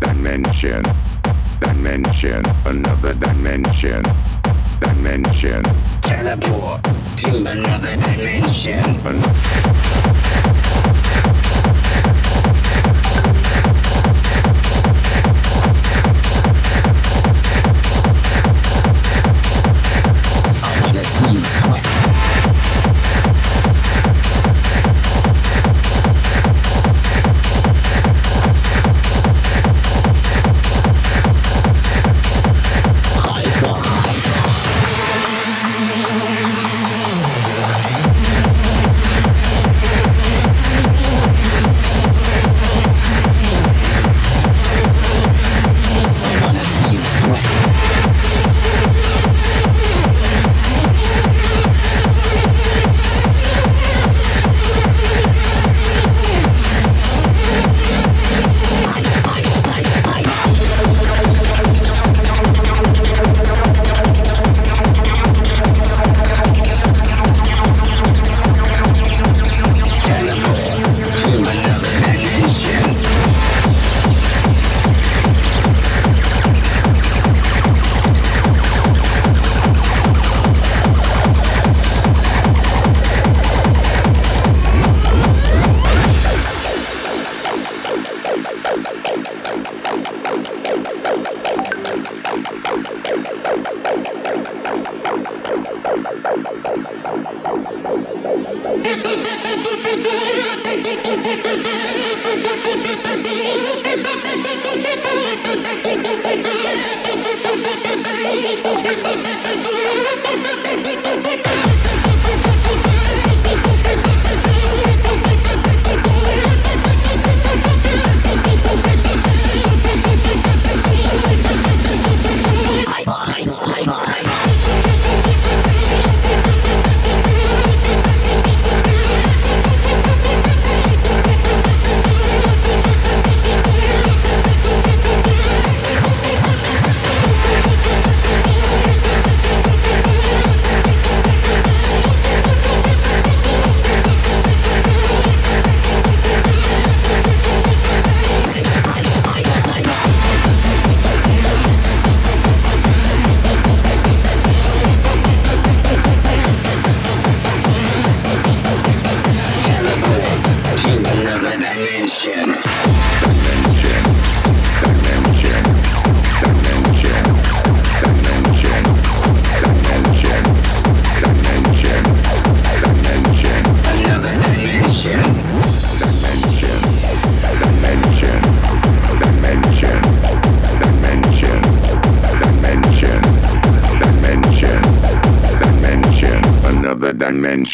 dimension, 0.00 0.82
dimension, 1.60 2.42
another 2.64 3.14
dimension, 3.14 4.02
dimension. 4.80 5.62
Teleport 6.00 6.82
to 7.18 7.28
another 7.46 7.94
dimension. 8.16 8.82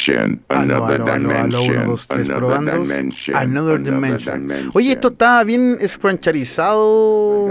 Dimension, 0.06 0.40
another 0.48 1.04
dimension, 1.04 3.36
another 3.36 3.82
dimension. 3.82 4.70
Oye, 4.74 4.92
esto 4.92 5.08
está 5.08 5.42
bien 5.44 5.78
scruncharizado, 5.86 7.48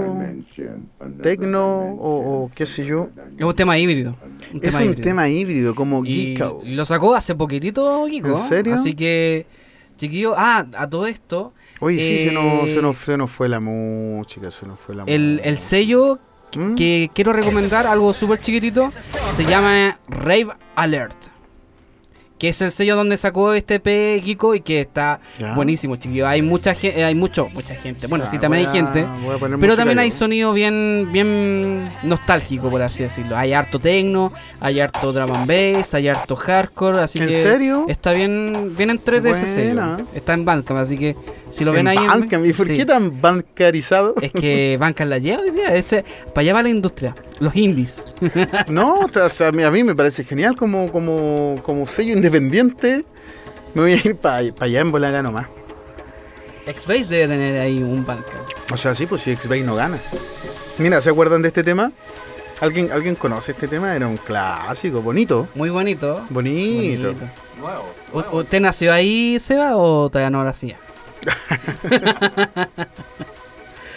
tecno 1.22 1.94
o, 1.94 2.44
o 2.44 2.50
qué 2.54 2.66
sé 2.66 2.84
yo. 2.84 3.08
Es 3.36 3.44
un 3.44 3.54
tema 3.54 3.78
híbrido. 3.78 4.16
Un 4.52 4.56
Es 4.62 4.70
tema 4.70 4.78
un 4.78 4.84
híbrido. 4.84 5.02
tema 5.02 5.28
híbrido, 5.28 5.74
como 5.74 6.04
Y 6.04 6.36
Geeko. 6.36 6.62
lo 6.64 6.84
sacó 6.84 7.14
hace 7.14 7.34
poquitito, 7.34 8.04
Kiko. 8.08 8.28
¿En 8.28 8.36
serio? 8.48 8.74
Así 8.74 8.94
que, 8.94 9.46
chiquillo, 9.96 10.34
ah, 10.36 10.66
a 10.76 10.88
todo 10.88 11.06
esto. 11.06 11.52
Oye, 11.80 11.98
sí, 11.98 12.28
se, 12.28 12.32
nos, 12.34 12.70
se, 12.70 12.78
eh, 12.78 12.82
nos, 12.82 12.96
se 12.96 13.16
nos 13.16 13.30
fue 13.30 13.48
la 13.48 13.60
música, 13.60 14.50
se 14.50 14.66
nos 14.66 14.78
fue 14.80 14.94
la 14.94 15.04
El, 15.06 15.40
el 15.44 15.58
sello 15.58 16.18
¿Mm? 16.56 16.74
que 16.74 17.10
quiero 17.14 17.32
recomendar, 17.32 17.86
algo 17.86 18.12
súper 18.14 18.38
chiquitito, 18.40 18.90
se 19.34 19.44
llama 19.44 19.98
Rave 20.08 20.48
Alert. 20.76 21.16
Que 22.44 22.50
es 22.50 22.60
el 22.60 22.70
sello 22.72 22.94
donde 22.94 23.16
sacó 23.16 23.54
este 23.54 23.80
P 23.80 24.20
Kiko 24.22 24.54
y 24.54 24.60
que 24.60 24.82
está 24.82 25.18
buenísimo, 25.56 25.96
chiquillo. 25.96 26.28
Hay 26.28 26.42
mucha 26.42 26.74
gente, 26.74 27.02
hay 27.02 27.14
mucho, 27.14 27.48
mucha 27.54 27.74
gente. 27.74 28.06
Bueno, 28.06 28.26
Ah, 28.26 28.30
sí, 28.30 28.38
también 28.38 28.66
hay 28.66 28.70
gente. 28.70 29.06
Pero 29.60 29.76
también 29.76 29.98
hay 29.98 30.10
yo. 30.10 30.16
sonido 30.16 30.52
bien, 30.52 31.08
bien 31.10 31.88
nostálgico, 32.02 32.68
por 32.68 32.82
así 32.82 33.02
decirlo. 33.02 33.34
Hay 33.38 33.54
harto 33.54 33.78
techno, 33.78 34.30
hay 34.60 34.78
harto 34.80 35.10
drum 35.14 35.32
and 35.32 35.46
bass, 35.46 35.94
hay 35.94 36.08
harto 36.08 36.36
hardcore, 36.36 37.00
así 37.00 37.18
¿En 37.18 37.28
que 37.28 37.42
serio? 37.42 37.86
está 37.88 38.12
bien, 38.12 38.74
bien 38.76 38.90
en 38.90 38.98
3 38.98 39.22
de 39.22 39.30
ese 39.30 39.46
sello. 39.46 39.96
Está 40.14 40.34
en 40.34 40.44
Bandcamp, 40.44 40.80
así 40.80 40.98
que 40.98 41.16
si 41.50 41.64
lo 41.64 41.72
ven 41.72 41.80
En 41.80 41.88
ahí. 41.88 41.96
en- 41.96 42.08
Bandcamp, 42.08 42.44
¿Y 42.44 42.52
por 42.52 42.66
sí. 42.66 42.76
qué 42.76 42.84
tan 42.84 43.22
bancarizado? 43.22 44.16
Es 44.20 44.32
que 44.32 44.76
Bandcamp 44.80 45.08
la 45.08 45.16
lleva 45.18 45.42
hoy 45.44 45.50
día, 45.50 45.74
ese, 45.74 46.04
para 46.34 46.42
allá 46.42 46.52
va 46.52 46.62
la 46.62 46.68
industria, 46.68 47.14
los 47.40 47.56
indies. 47.56 48.06
No, 48.68 48.98
o 49.00 49.28
sea, 49.30 49.48
a 49.48 49.52
mí, 49.52 49.62
a 49.62 49.70
mí 49.70 49.82
me 49.82 49.94
parece 49.94 50.24
genial 50.24 50.56
como, 50.56 50.92
como, 50.92 51.54
como 51.62 51.86
sello 51.86 52.12
independiente. 52.12 52.33
Me 53.74 53.82
voy 53.82 53.92
a 53.92 53.96
ir 53.96 54.16
para 54.16 54.36
allá 54.38 54.80
en 54.80 54.92
Bolaga 54.92 55.22
nomás. 55.22 55.46
X-Base 56.66 57.04
debe 57.04 57.28
tener 57.28 57.60
ahí 57.60 57.82
un 57.82 58.06
Bandcamp. 58.06 58.72
O 58.72 58.76
sea, 58.76 58.94
sí, 58.94 59.06
pues 59.06 59.22
si 59.22 59.32
X-Base 59.32 59.62
no 59.64 59.74
gana. 59.74 59.98
Mira, 60.78 61.00
¿se 61.00 61.10
acuerdan 61.10 61.42
de 61.42 61.48
este 61.48 61.62
tema? 61.62 61.92
¿Alguien, 62.60 62.90
¿Alguien 62.92 63.16
conoce 63.16 63.52
este 63.52 63.68
tema? 63.68 63.94
Era 63.94 64.06
un 64.06 64.16
clásico, 64.16 65.02
bonito. 65.02 65.48
Muy 65.54 65.70
bonito. 65.70 66.24
Bonito. 66.30 67.08
bonito. 67.12 67.26
¿U- 68.32 68.38
¿Usted 68.38 68.60
nació 68.60 68.92
ahí, 68.92 69.38
Seba, 69.38 69.76
o 69.76 70.08
todavía 70.08 70.30
no 70.30 70.42
lo 70.44 70.50
hacía? 70.50 70.76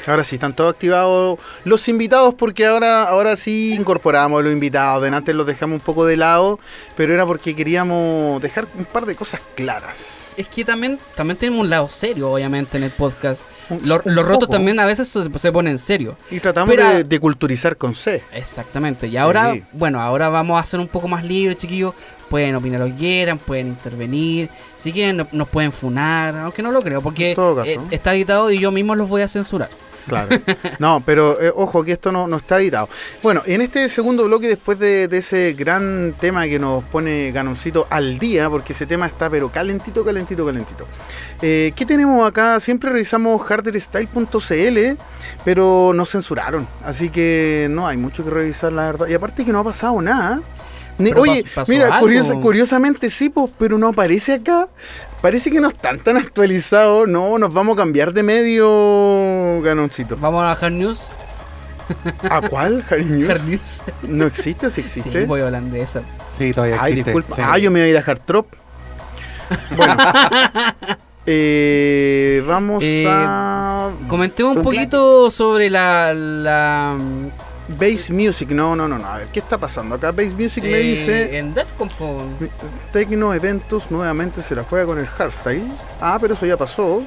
Ahora 0.08 0.24
sí, 0.24 0.36
están 0.36 0.54
todos 0.54 0.74
activados 0.74 1.38
los 1.64 1.88
invitados 1.88 2.34
porque 2.36 2.66
ahora, 2.66 3.04
ahora 3.04 3.36
sí 3.36 3.74
incorporamos 3.74 4.44
los 4.44 4.52
invitados. 4.54 5.02
De 5.04 5.10
antes 5.10 5.36
los 5.36 5.46
dejamos 5.46 5.76
un 5.76 5.82
poco 5.82 6.06
de 6.06 6.18
lado, 6.18 6.60
pero 6.96 7.14
era 7.14 7.26
porque 7.26 7.56
queríamos 7.56 8.42
dejar 8.42 8.68
un 8.78 8.86
par 8.86 9.06
de 9.06 9.16
cosas 9.16 9.42
claras. 9.56 10.06
Es 10.38 10.48
que 10.48 10.64
también, 10.64 11.00
también 11.16 11.38
tenemos 11.38 11.62
un 11.62 11.70
lado 11.70 11.90
serio, 11.90 12.32
obviamente, 12.32 12.78
en 12.78 12.84
el 12.84 12.92
podcast. 12.92 13.42
Un- 13.70 13.82
Lo- 13.84 14.02
un 14.06 14.16
los 14.16 14.26
rotos 14.26 14.48
también 14.50 14.80
a 14.80 14.86
veces 14.86 15.08
se, 15.10 15.24
se 15.24 15.52
ponen 15.52 15.72
en 15.74 15.80
serio. 15.80 16.16
Y 16.32 16.40
tratamos 16.40 16.74
Pero- 16.76 16.88
de, 16.90 17.04
de 17.04 17.20
culturizar 17.20 17.76
con 17.76 17.96
C. 17.96 18.22
Exactamente. 18.34 19.08
Y 19.08 19.18
ahora, 19.18 19.54
Sí. 19.54 19.64
bueno, 19.74 20.00
ahora 20.00 20.30
vamos 20.30 20.62
a 20.62 20.66
ser 20.66 20.80
un 20.80 20.88
poco 20.88 21.08
más 21.08 21.24
libres, 21.24 21.58
chiquillos. 21.58 21.94
Pueden 22.30 22.56
opinar 22.56 22.82
lo 22.82 22.86
que 22.88 22.96
quieran, 22.96 23.38
pueden 23.40 23.68
intervenir. 23.68 24.50
Si 24.76 24.92
quieren, 24.94 25.18
no- 25.18 25.28
nos 25.32 25.50
pueden 25.50 25.72
funar, 25.72 26.36
aunque 26.38 26.62
no 26.62 26.72
lo 26.72 26.82
creo, 26.82 27.02
porque 27.02 27.32
eh, 27.66 27.80
está 27.92 28.14
editado 28.14 28.52
y 28.52 28.60
yo 28.60 28.72
mismo 28.72 28.96
los 28.96 29.10
voy 29.10 29.24
a 29.24 29.28
censurar. 29.28 29.70
Claro. 30.08 30.30
No, 30.80 31.02
pero 31.06 31.40
eh, 31.42 31.52
ojo 31.56 31.84
que 31.84 31.92
esto 31.94 32.12
no, 32.12 32.28
no 32.28 32.38
está 32.38 32.60
editado. 32.60 32.88
Bueno, 33.22 33.42
en 33.46 33.62
este 33.62 33.88
segundo 33.90 34.24
bloque, 34.26 34.48
después 34.48 34.80
de, 34.80 35.08
de 35.08 35.18
ese 35.18 35.54
gran 35.54 36.14
tema 36.20 36.46
que 36.46 36.60
nos 36.60 36.84
pone 36.86 37.32
Ganoncito 37.32 37.88
al 37.90 38.18
día, 38.20 38.50
porque 38.50 38.74
ese 38.74 38.86
tema 38.86 39.06
está 39.08 39.30
pero 39.30 39.50
calentito, 39.50 40.04
calentito, 40.06 40.46
calentito. 40.46 40.86
Eh, 41.42 41.72
¿Qué 41.76 41.86
tenemos 41.86 42.28
acá? 42.28 42.60
Siempre 42.60 42.90
revisamos 42.90 43.42
harderstyle.cl, 43.46 44.98
pero 45.46 45.92
nos 45.94 46.10
censuraron. 46.10 46.68
Así 46.86 47.10
que 47.10 47.68
no 47.70 47.88
hay 47.88 47.98
mucho 47.98 48.24
que 48.24 48.30
revisar, 48.32 48.72
la 48.72 48.86
verdad. 48.86 49.08
Y 49.08 49.14
aparte 49.14 49.46
que 49.46 49.52
no 49.52 49.60
ha 49.60 49.64
pasado 49.64 50.02
nada. 50.02 50.42
Ni- 51.00 51.12
oye, 51.14 51.44
mira, 51.68 51.90
curiosa- 52.00 52.34
curiosamente 52.42 53.10
sí, 53.12 53.30
pues, 53.30 53.52
pero 53.60 53.78
no 53.78 53.90
aparece 53.90 54.34
acá. 54.34 54.68
Parece 55.22 55.50
que 55.52 55.60
no 55.60 55.70
están 55.70 56.00
tan 56.00 56.18
actualizados. 56.18 57.08
No, 57.08 57.38
nos 57.40 57.52
vamos 57.52 57.74
a 57.76 57.78
cambiar 57.78 58.14
de 58.14 58.24
medio, 58.24 59.62
Ganoncito. 59.62 60.16
Vamos 60.20 60.44
a 60.44 60.48
bajar 60.48 60.72
news. 60.72 61.10
¿A 62.30 62.42
cuál? 62.42 62.84
¿Hard 62.90 63.02
News? 63.06 63.30
Hard 63.32 63.48
news. 63.48 63.82
¿No 64.04 64.26
existe 64.26 64.68
o 64.68 64.70
sí 64.70 64.76
Sí, 64.76 65.00
existe? 65.00 65.26
voy 65.26 65.42
holandesa. 65.42 66.02
Sí, 66.30 66.54
todavía 66.54 66.78
Ay, 66.82 66.92
existe. 66.94 67.12
disculpa. 67.12 67.36
sí. 67.36 67.42
Ah, 67.46 67.58
yo 67.58 67.72
me 67.72 67.80
voy 67.80 67.88
a 67.88 67.92
ir 67.92 67.98
a 67.98 68.02
Hard 68.02 68.22
Trop. 68.26 68.48
Bueno. 69.76 69.96
Eh, 71.30 72.42
vamos 72.48 72.82
Eh, 72.86 73.04
a... 73.06 73.90
Comentemos 74.08 74.56
un 74.56 74.64
poquito 74.64 75.30
sobre 75.30 75.70
la. 75.70 76.14
la 76.14 76.96
Bass 77.68 78.10
Music. 78.10 78.50
No, 78.50 78.76
no, 78.76 78.88
no, 78.88 78.98
no. 78.98 79.08
A 79.08 79.18
ver, 79.18 79.28
¿qué 79.28 79.40
está 79.40 79.58
pasando? 79.58 79.96
Acá 79.96 80.12
Bass 80.12 80.34
Music 80.34 80.64
me 80.64 80.78
eh, 80.78 80.82
dice... 80.82 81.38
En 81.38 81.54
Defcon. 81.54 81.90
Tecno 82.92 83.34
Eventos 83.34 83.92
nuevamente 83.92 84.42
se 84.42 84.56
la 84.56 84.64
juega 84.64 84.86
con 84.86 85.00
el 85.00 85.08
hardstyle. 85.08 85.64
Ah, 86.00 86.18
pero 86.20 86.34
eso 86.34 86.46
ya 86.46 86.58
pasó. 86.58 87.04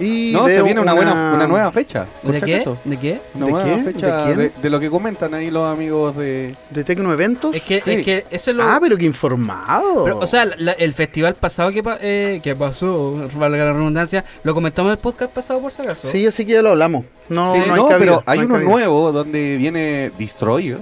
Y 0.00 0.30
No, 0.32 0.46
se 0.48 0.62
viene 0.62 0.80
una, 0.80 0.94
buena, 0.94 1.32
una 1.34 1.46
nueva 1.46 1.70
fecha. 1.70 2.06
¿De 2.22 2.40
qué? 2.40 2.54
acaso. 2.56 2.78
¿De 2.82 2.96
qué? 2.96 3.20
Una 3.34 3.44
¿De 3.46 3.52
nueva 3.52 3.64
qué? 3.76 3.82
fecha 3.92 4.24
¿De 4.24 4.36
de, 4.36 4.50
quién? 4.50 4.62
de 4.62 4.70
lo 4.70 4.80
que 4.80 4.88
comentan 4.88 5.34
ahí 5.34 5.50
los 5.50 5.70
amigos 5.70 6.16
de. 6.16 6.54
¿De 6.70 6.82
Tecno 6.82 7.12
Eventos? 7.12 7.54
Es 7.54 7.62
que, 7.62 7.80
Sí. 7.80 7.90
es 7.92 8.04
que 8.04 8.24
eso 8.30 8.50
es 8.50 8.56
lo. 8.56 8.62
Ah, 8.62 8.78
pero 8.80 8.96
que 8.96 9.04
informado. 9.04 10.04
Pero, 10.04 10.18
o 10.18 10.26
sea, 10.26 10.46
la- 10.56 10.72
el 10.72 10.94
festival 10.94 11.34
pasado 11.34 11.70
que, 11.72 11.82
pa- 11.82 11.98
eh, 12.00 12.40
que 12.42 12.54
pasó, 12.56 13.28
valga 13.34 13.64
la 13.66 13.72
redundancia, 13.74 14.24
lo 14.44 14.54
comentamos 14.54 14.88
en 14.88 14.92
el 14.92 14.98
podcast 14.98 15.30
pasado 15.32 15.60
por 15.60 15.72
si 15.72 15.82
acaso. 15.82 16.08
Sí, 16.08 16.26
así 16.26 16.46
que 16.46 16.52
ya 16.54 16.62
lo 16.62 16.70
hablamos. 16.70 17.04
No, 17.28 17.52
Sí, 17.52 17.58
no 17.66 17.74
hay 17.74 17.80
no, 17.82 17.88
cabida, 17.88 17.98
pero 17.98 18.22
hay 18.26 18.38
no 18.40 18.44
uno 18.46 18.54
cabida. 18.54 18.70
nuevo 18.70 19.12
donde 19.12 19.56
viene 19.58 20.10
Destroyer, 20.18 20.78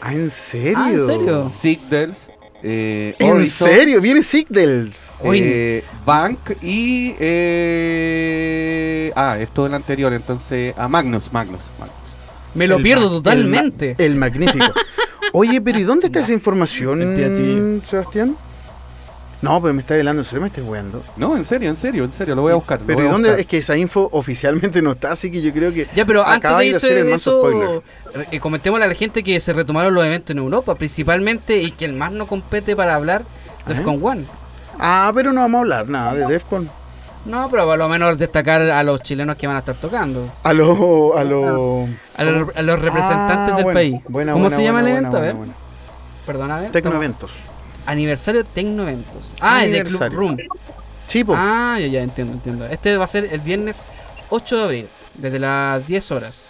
Ah, 0.00 0.12
¿en 0.12 0.30
serio? 0.30 0.78
Ah, 0.78 0.92
¿en 0.92 1.00
serio? 1.04 1.48
Sigdels, 1.48 2.30
eh, 2.68 3.14
¿En 3.18 3.30
Horizon, 3.32 3.68
serio? 3.68 4.00
¿Viene 4.00 4.22
Sigdels? 4.22 4.98
eh, 5.24 5.84
Bank 6.04 6.38
y... 6.62 7.14
eh, 7.20 9.12
ah, 9.14 9.38
esto 9.38 9.64
del 9.64 9.74
anterior, 9.74 10.12
entonces... 10.12 10.74
A 10.76 10.88
Magnus, 10.88 11.32
Magnus, 11.32 11.70
Magnus. 11.78 11.96
Me 12.54 12.66
lo 12.66 12.76
El 12.78 12.82
pierdo 12.82 13.04
ma- 13.04 13.10
totalmente. 13.10 13.94
El, 13.98 14.16
ma- 14.16 14.26
el 14.26 14.32
magnífico. 14.32 14.72
Oye, 15.32 15.60
pero 15.60 15.78
¿y 15.78 15.82
dónde 15.84 16.06
está 16.06 16.20
esa 16.20 16.32
información. 16.32 17.02
Sebastián? 17.88 18.36
No, 19.46 19.60
pero 19.62 19.72
me 19.74 19.80
está 19.80 19.94
velando, 19.94 20.22
¿en 20.22 20.26
serio 20.26 20.40
me 20.42 20.48
estás 20.48 20.64
weando? 20.64 21.02
No, 21.16 21.36
en 21.36 21.44
serio, 21.44 21.68
en 21.68 21.76
serio, 21.76 22.04
en 22.04 22.12
serio, 22.12 22.34
lo 22.34 22.42
voy 22.42 22.52
a 22.52 22.56
buscar. 22.56 22.80
lo 22.80 22.86
Pero 22.86 23.02
¿y 23.02 23.06
a 23.06 23.10
dónde? 23.12 23.28
buscar. 23.28 23.40
Es 23.40 23.46
que 23.46 23.58
esa 23.58 23.76
info 23.76 24.08
oficialmente 24.12 24.82
no 24.82 24.92
está, 24.92 25.12
así 25.12 25.30
que 25.30 25.40
yo 25.40 25.52
creo 25.52 25.72
que 25.72 25.86
Ya, 25.94 26.04
pero 26.04 26.26
antes 26.26 26.50
de, 26.50 26.56
de 26.64 26.68
eso, 26.70 26.76
hacer 26.78 26.98
el 26.98 27.06
de 27.06 27.14
eso, 27.14 27.82
eh, 28.32 28.40
comentémosle 28.40 28.84
a 28.84 28.88
la 28.88 28.94
gente 28.94 29.22
que 29.22 29.38
se 29.40 29.52
retomaron 29.52 29.94
los 29.94 30.04
eventos 30.04 30.30
en 30.32 30.38
Europa, 30.38 30.74
principalmente, 30.74 31.58
y 31.58 31.70
que 31.70 31.84
el 31.84 31.92
más 31.92 32.12
no 32.12 32.26
compete 32.26 32.74
para 32.76 32.94
hablar 32.96 33.22
de 33.66 33.72
¿Eh? 33.72 33.76
Defcon 33.76 34.00
One. 34.02 34.24
Ah, 34.78 35.10
pero 35.14 35.32
no 35.32 35.40
vamos 35.42 35.58
a 35.58 35.60
hablar 35.62 35.88
nada 35.88 36.14
de 36.14 36.26
Defcon. 36.26 36.68
No, 37.24 37.48
pero 37.50 37.64
por 37.66 37.76
lo 37.76 37.88
menos 37.88 38.16
destacar 38.18 38.62
a 38.62 38.82
los 38.84 39.00
chilenos 39.02 39.36
que 39.36 39.46
van 39.48 39.56
a 39.56 39.58
estar 39.60 39.74
tocando. 39.74 40.30
A 40.44 40.52
los... 40.52 41.16
A 41.16 41.24
los... 41.24 41.88
A 42.16 42.22
los, 42.24 42.56
a 42.56 42.62
los 42.62 42.80
representantes 42.80 43.52
Ah, 43.52 43.56
del 43.56 43.64
bueno. 43.64 43.76
país. 43.78 43.96
Buena, 44.08 44.32
¿Cómo 44.32 44.44
buena, 44.44 44.56
se 44.56 44.62
llama 44.62 44.80
buena, 44.82 44.90
el 44.90 44.96
evento? 45.04 45.16
buena, 45.18 45.24
a 45.24 45.32
ver, 45.32 45.34
buena, 45.36 45.52
perdóname. 46.24 46.68
Tecnoeventos. 46.68 47.32
Aniversario 47.86 48.44
Tecnoeventos. 48.44 49.34
Ah, 49.40 49.64
es 49.64 49.72
de 49.72 49.84
Club. 49.84 50.12
Room. 50.12 50.36
Sí, 51.08 51.24
po. 51.24 51.34
Ah, 51.36 51.76
ya, 51.80 51.86
ya, 51.86 52.02
entiendo, 52.02 52.32
entiendo. 52.34 52.66
Este 52.66 52.96
va 52.96 53.04
a 53.04 53.08
ser 53.08 53.28
el 53.32 53.40
viernes 53.40 53.84
8 54.30 54.56
de 54.56 54.62
abril, 54.64 54.86
desde 55.14 55.38
las 55.38 55.86
10 55.86 56.10
horas, 56.10 56.40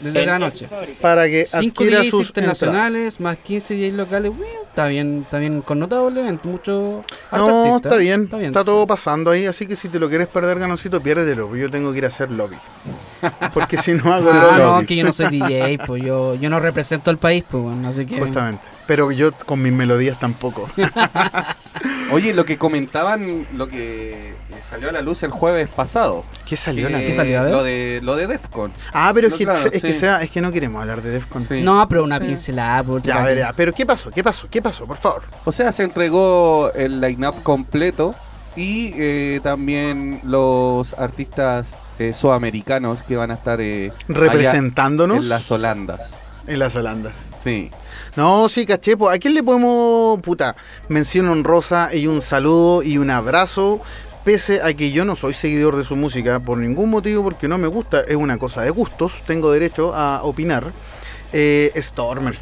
desde 0.00 0.26
la 0.26 0.38
noche. 0.38 0.66
para 1.00 1.26
que 1.28 1.46
5 1.46 1.58
adquiera 1.82 2.00
DJs 2.00 2.10
sus 2.10 2.26
internacionales, 2.28 3.20
más 3.20 3.38
15 3.38 3.74
DJs 3.74 3.94
locales. 3.94 4.36
Bueno, 4.36 4.52
está 4.68 4.86
bien, 4.88 5.20
está 5.22 5.38
bien 5.38 5.62
connotado 5.62 6.08
el 6.08 6.18
evento, 6.18 6.48
mucho 6.48 7.04
No, 7.30 7.46
artista, 7.70 7.88
está 7.90 7.96
bien, 7.98 8.24
Está 8.24 8.36
bien. 8.38 8.50
está 8.50 8.64
todo 8.64 8.84
pasando 8.86 9.30
ahí, 9.30 9.46
así 9.46 9.66
que 9.68 9.76
si 9.76 9.88
te 9.88 10.00
lo 10.00 10.08
quieres 10.08 10.26
perder, 10.26 10.58
Ganoncito, 10.58 11.00
piérdetelo. 11.00 11.54
Yo 11.54 11.70
tengo 11.70 11.92
que 11.92 11.98
ir 11.98 12.04
a 12.04 12.08
hacer 12.08 12.30
lobby. 12.32 12.56
Porque 13.54 13.76
si 13.78 13.92
no 13.92 14.12
hago 14.12 14.28
Ah, 14.32 14.54
no, 14.56 14.58
lobby. 14.58 14.86
que 14.86 14.96
yo 14.96 15.04
no 15.04 15.12
soy 15.12 15.28
DJ, 15.28 15.78
pues 15.86 16.02
yo, 16.02 16.34
yo 16.34 16.50
no 16.50 16.58
represento 16.58 17.10
al 17.12 17.18
país, 17.18 17.44
pues 17.48 17.62
bueno, 17.62 17.88
así 17.88 18.06
que... 18.06 18.18
Justamente. 18.18 18.62
Pero 18.90 19.12
yo 19.12 19.30
con 19.30 19.62
mis 19.62 19.72
melodías 19.72 20.18
tampoco. 20.18 20.68
Oye, 22.12 22.34
lo 22.34 22.44
que 22.44 22.58
comentaban, 22.58 23.46
lo 23.56 23.68
que 23.68 24.34
salió 24.60 24.88
a 24.88 24.92
la 24.92 25.00
luz 25.00 25.22
el 25.22 25.30
jueves 25.30 25.68
pasado. 25.68 26.24
¿Qué 26.44 26.56
salió 26.56 26.88
que- 26.88 26.92
la 26.92 26.98
¿Qué 26.98 27.14
salió? 27.14 27.38
A 27.38 27.42
ver. 27.42 27.52
Lo 27.52 27.62
de, 27.62 28.00
lo 28.02 28.16
de 28.16 28.26
Defcon. 28.26 28.72
Ah, 28.92 29.12
pero 29.14 29.28
es 29.28 29.34
que, 29.34 29.44
claro, 29.44 29.70
es, 29.72 29.80
que 29.80 29.92
sí. 29.92 30.00
sea, 30.00 30.22
es 30.22 30.30
que 30.30 30.40
no 30.40 30.50
queremos 30.50 30.80
hablar 30.80 31.02
de 31.02 31.10
Defcon. 31.10 31.40
Sí. 31.40 31.62
No, 31.62 31.88
pero 31.88 32.02
una 32.02 32.18
Sí. 32.18 32.24
pincelada, 32.26 32.82
por 32.82 33.00
Ya, 33.02 33.20
a 33.20 33.24
ver, 33.24 33.38
ya. 33.38 33.52
Pero 33.52 33.72
¿qué 33.72 33.86
pasó? 33.86 34.10
¿Qué 34.10 34.24
pasó? 34.24 34.48
¿Qué 34.50 34.60
pasó? 34.60 34.86
Por 34.86 34.96
favor. 34.96 35.22
O 35.44 35.52
sea, 35.52 35.70
se 35.70 35.84
entregó 35.84 36.72
el 36.74 37.00
line-up 37.00 37.44
completo 37.44 38.16
y 38.56 38.92
eh, 38.96 39.38
también 39.44 40.18
los 40.24 40.94
artistas 40.94 41.76
eh, 42.00 42.12
sudamericanos 42.12 43.04
que 43.04 43.14
van 43.14 43.30
a 43.30 43.34
estar 43.34 43.60
eh, 43.60 43.92
allá 44.08 44.18
Representándonos 44.18 45.18
en 45.18 45.28
las 45.28 45.48
Holandas. 45.52 46.16
en 46.48 46.58
las 46.58 46.74
Holandas. 46.74 47.12
Sí. 47.38 47.70
No, 48.20 48.50
sí, 48.50 48.66
caché. 48.66 48.96
¿A 49.10 49.18
quién 49.18 49.32
le 49.32 49.42
podemos, 49.42 50.20
puta, 50.20 50.54
mención 50.90 51.26
honrosa 51.30 51.88
y 51.94 52.06
un 52.06 52.20
saludo 52.20 52.82
y 52.82 52.98
un 52.98 53.08
abrazo? 53.08 53.80
Pese 54.26 54.60
a 54.60 54.74
que 54.74 54.92
yo 54.92 55.06
no 55.06 55.16
soy 55.16 55.32
seguidor 55.32 55.74
de 55.74 55.84
su 55.84 55.96
música 55.96 56.38
por 56.38 56.58
ningún 56.58 56.90
motivo, 56.90 57.24
porque 57.24 57.48
no 57.48 57.56
me 57.56 57.66
gusta, 57.66 58.02
es 58.02 58.16
una 58.16 58.36
cosa 58.36 58.60
de 58.60 58.68
gustos, 58.68 59.22
tengo 59.26 59.50
derecho 59.50 59.94
a 59.94 60.22
opinar. 60.22 60.70
Eh, 61.32 61.72
Stormers. 61.78 62.40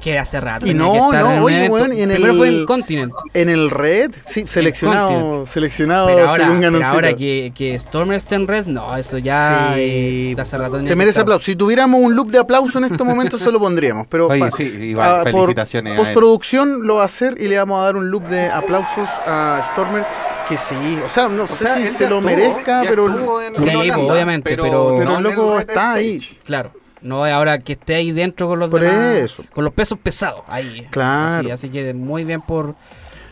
Que 0.00 0.18
hace 0.18 0.40
rato. 0.40 0.66
Y 0.66 0.74
no, 0.74 1.10
que 1.10 1.16
no, 1.18 1.32
en 1.32 1.42
oye, 1.42 1.64
evento. 1.66 1.84
en 1.86 2.08
Primero 2.10 2.32
el- 2.32 2.38
fue 2.38 2.48
en 2.48 2.66
Continent. 2.66 3.12
En 3.32 3.48
el 3.48 3.70
Red, 3.70 4.10
sí, 4.26 4.44
seleccionado, 4.46 5.08
Continent. 5.08 5.48
seleccionado 5.48 6.06
Pero 6.08 6.28
ahora, 6.28 6.58
pero 6.60 6.86
ahora 6.86 7.16
que, 7.16 7.52
que 7.54 7.78
Stormer 7.78 8.16
esté 8.16 8.34
en 8.34 8.46
red, 8.48 8.66
no, 8.66 8.96
eso 8.96 9.18
ya 9.18 9.72
Sí, 9.74 9.80
eh, 9.80 10.36
hace 10.38 10.58
rato 10.58 10.84
se 10.84 10.96
merece 10.96 11.20
aplauso. 11.20 11.44
Si 11.44 11.56
tuviéramos 11.56 12.00
un 12.00 12.14
loop 12.16 12.30
de 12.30 12.38
aplauso 12.38 12.78
en 12.78 12.84
este 12.84 13.04
momento, 13.04 13.38
se 13.38 13.50
lo 13.52 13.58
pondríamos. 13.60 14.06
Pero 14.08 14.26
Oye, 14.28 14.40
pa- 14.40 14.50
sí, 14.50 14.64
Iván, 14.64 15.08
ah, 15.08 15.22
por 15.22 15.32
felicitaciones 15.32 15.92
a 15.92 15.94
él. 15.94 16.00
Postproducción 16.02 16.86
lo 16.86 16.96
va 16.96 17.02
a 17.02 17.06
hacer 17.06 17.36
y 17.40 17.48
le 17.48 17.56
vamos 17.58 17.80
a 17.80 17.84
dar 17.84 17.96
un 17.96 18.10
loop 18.10 18.24
de 18.28 18.46
aplausos 18.48 19.08
a 19.26 19.70
Stormer. 19.72 20.04
Que 20.48 20.58
sí, 20.58 20.98
o 21.02 21.08
sea, 21.08 21.26
no 21.30 21.44
O 21.44 21.46
sé 21.48 21.56
sea, 21.64 21.76
si 21.76 21.84
se 21.86 22.06
lo 22.06 22.18
estuvo, 22.18 22.20
merezca, 22.20 22.82
pero. 22.86 23.08
Sí, 23.54 23.68
Holanda, 23.68 23.96
obviamente, 24.12 24.50
pero- 24.50 24.96
Pero 24.98 25.04
no 25.10 25.16
el 25.18 25.24
loco 25.24 25.58
está 25.58 25.94
ahí. 25.94 26.20
Claro. 26.44 26.70
No, 27.04 27.24
ahora 27.24 27.58
que 27.58 27.74
esté 27.74 27.94
ahí 27.94 28.10
dentro 28.12 28.48
con 28.48 28.58
los 28.58 28.70
Por 28.70 28.80
demás- 28.80 29.16
eso. 29.18 29.44
con 29.54 29.62
los 29.64 29.72
pesos 29.72 29.98
pesados, 30.02 30.40
ahí. 30.48 30.86
Claro. 30.90 31.34
Así, 31.42 31.50
así 31.50 31.68
que 31.68 31.94
muy 31.94 32.24
bien 32.24 32.40
por, 32.40 32.74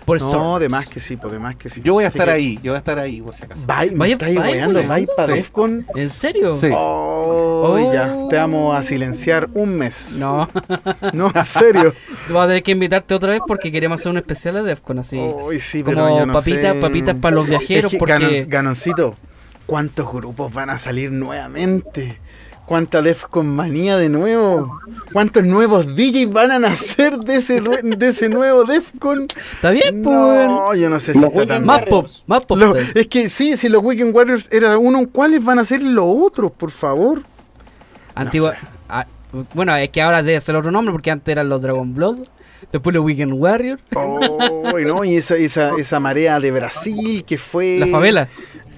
por 0.04 0.20
No, 0.20 0.58
de 0.58 0.68
más 0.68 0.88
que 0.90 1.00
sí, 1.00 1.16
pues 1.16 1.32
de 1.32 1.38
más 1.38 1.56
que 1.56 1.68
sí. 1.70 1.80
Yo 1.82 1.94
voy 1.94 2.04
a 2.04 2.08
Así 2.08 2.18
estar 2.18 2.28
que- 2.28 2.35
ahí, 2.35 2.58
yo 2.62 2.72
voy 2.72 2.74
a 2.76 2.78
estar 2.78 2.98
ahí, 2.98 3.22
por 3.22 3.32
si 3.35 3.44
acaso. 3.44 3.66
Vai, 3.66 3.90
me 3.90 3.96
Vaya- 3.98 4.12
estáis 4.14 4.37
vaya, 4.37 4.50
weando, 4.50 4.74
weón. 4.80 4.88
vais 4.88 5.06
para 5.16 5.28
Sí. 5.28 5.32
Defcon. 5.38 5.87
¿En 5.94 6.11
serio? 6.11 6.54
Sí. 6.54 6.68
Oh, 6.74 7.76
Oh. 7.78 7.92
ya, 7.94 8.14
te 8.28 8.37
vamos 8.37 8.76
a 8.76 8.82
silenciar 8.82 9.48
un 9.54 9.76
mes. 9.78 10.16
No, 10.18 10.48
No, 11.14 11.32
en 11.35 11.44
serio. 11.44 11.94
vamos 12.28 12.44
a 12.44 12.46
tener 12.48 12.62
que 12.62 12.72
invitarte 12.72 13.14
otra 13.14 13.30
vez 13.30 13.40
porque 13.46 13.72
queremos 13.72 14.00
hacer 14.00 14.11
un 14.11 14.18
especial 14.18 14.54
de 14.56 14.62
Defcon 14.64 14.98
así. 14.98 15.18
Sí, 15.61 15.82
pero 15.82 16.02
como 16.04 16.18
yo 16.18 16.26
no 16.26 16.32
papitas, 16.35 16.74
sé. 16.74 16.80
papitas 16.80 17.14
para 17.14 17.37
los 17.37 17.48
viajeros, 17.48 17.85
Es 17.87 17.90
que, 17.92 17.98
porque 17.98 18.14
Ganon- 18.14 18.48
Ganoncito, 18.48 19.16
¿cuántos 19.66 20.12
grupos 20.12 20.52
van 20.52 20.68
a 20.70 20.76
salir 20.78 21.11
nuevamente? 21.12 22.18
¿Cuánta 22.72 23.02
Defcon 23.02 23.54
manía 23.54 23.98
de 23.98 24.08
nuevo? 24.08 24.80
¿Cuántos 25.12 25.44
nuevos 25.44 25.94
DJs 25.94 26.32
van 26.32 26.52
a 26.52 26.58
nacer 26.58 27.18
de 27.18 27.37
ese, 27.37 27.61
de 27.61 28.08
ese 28.08 28.30
nuevo 28.30 28.64
Defcon? 28.64 29.26
está 29.52 29.68
bien, 29.72 30.00
pues. 30.02 30.16
No, 30.48 30.74
yo 30.74 30.88
no 30.88 30.98
sé 30.98 31.12
si 31.12 31.20
Los 31.20 31.28
está 31.32 31.46
tan 31.48 31.66
Más 31.66 31.82
pop, 31.82 32.08
más 32.26 32.46
pop. 32.46 32.56
Lo- 32.56 32.74
es 32.74 33.06
que 33.08 33.28
sí, 33.28 33.58
si 33.58 33.68
los 33.68 33.85
Weekend 33.85 34.16
Warriors 34.16 34.48
era 34.50 34.78
uno, 34.78 35.06
¿cuáles 35.12 35.44
van 35.44 35.58
a 35.58 35.66
ser 35.66 35.82
los 35.82 36.06
otros, 36.18 36.50
por 36.52 36.70
favor? 36.70 37.20
Antigua. 38.14 38.54
ah, 38.88 39.06
bueno, 39.52 39.76
es 39.76 39.90
que 39.90 40.00
ahora 40.00 40.22
debe 40.22 40.40
ser 40.40 40.56
otro 40.56 40.70
nombre 40.70 40.92
porque 40.92 41.11
antes 41.11 41.30
eran 41.30 41.50
los 41.50 41.61
Dragon 41.61 41.92
Blood, 41.94 42.20
después 42.72 42.94
los 42.96 43.04
Weekend 43.04 43.35
Warrior, 43.35 43.80
Oh, 43.94 44.78
y 44.78 44.87
no, 44.87 45.04
y 45.04 45.16
esa, 45.16 45.37
esa, 45.37 45.72
esa 45.78 46.00
marea 46.00 46.40
de 46.40 46.50
Brasil 46.52 47.22
que 47.26 47.37
fue. 47.37 47.80
la 47.80 47.87
favela. 47.88 48.28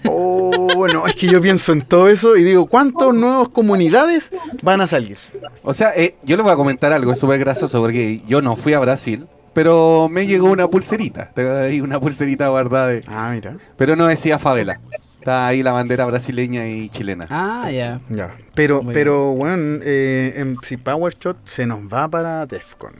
Oh, 0.06 0.68
bueno, 0.76 1.06
es 1.06 1.14
que 1.16 1.26
yo 1.26 1.40
pienso 1.40 1.72
en 1.72 1.82
todo 1.82 2.08
eso 2.08 2.36
y 2.36 2.42
digo, 2.44 2.66
¿cuántas 2.66 3.12
nuevas 3.14 3.48
comunidades 3.48 4.30
van 4.62 4.80
a 4.80 4.86
salir? 4.86 5.18
O 5.62 5.72
sea, 5.72 5.92
eh, 5.96 6.16
yo 6.22 6.36
les 6.36 6.44
voy 6.44 6.52
a 6.52 6.56
comentar 6.56 6.92
algo, 6.92 7.12
es 7.12 7.18
súper 7.18 7.38
gracioso 7.38 7.80
porque 7.80 8.20
yo 8.26 8.42
no 8.42 8.56
fui 8.56 8.74
a 8.74 8.80
Brasil, 8.80 9.26
pero 9.54 10.08
me 10.10 10.26
llegó 10.26 10.50
una 10.50 10.68
pulserita. 10.68 11.30
Tengo 11.34 11.52
ahí 11.54 11.80
una 11.80 12.00
pulserita 12.00 12.48
guardada, 12.48 12.88
de- 12.88 13.04
Ah, 13.08 13.30
mira. 13.32 13.56
pero 13.76 13.96
no 13.96 14.06
decía 14.06 14.38
favela. 14.38 14.80
Está 15.18 15.46
ahí 15.46 15.62
la 15.62 15.72
bandera 15.72 16.04
brasileña 16.04 16.68
y 16.68 16.90
chilena. 16.90 17.26
Ah, 17.30 17.70
ya. 17.70 17.98
Ya. 18.10 18.30
Pero, 18.54 18.82
Muy 18.82 18.92
pero, 18.92 19.32
bueno, 19.32 19.80
eh, 19.82 20.34
MC 20.36 20.76
Power 20.76 21.14
Shot 21.14 21.38
se 21.46 21.64
nos 21.66 21.78
va 21.80 22.08
para 22.08 22.44
Defcon. 22.44 22.92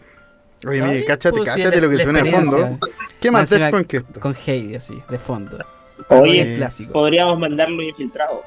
Oye, 0.66 0.80
mire, 0.80 1.04
cáchate, 1.04 1.36
pues, 1.36 1.50
cáchate 1.50 1.82
lo 1.82 1.90
que 1.90 2.02
suena 2.02 2.22
de 2.22 2.30
fondo. 2.32 2.78
¿Qué 3.20 3.30
más 3.30 3.50
Defcon 3.50 3.84
que 3.84 3.98
esto? 3.98 4.20
Con 4.20 4.34
Heidi 4.46 4.74
así, 4.76 4.94
de 5.10 5.18
fondo. 5.18 5.58
Oye, 6.08 6.56
clásico. 6.56 6.92
podríamos 6.92 7.38
mandarlo 7.38 7.82
infiltrado. 7.82 8.42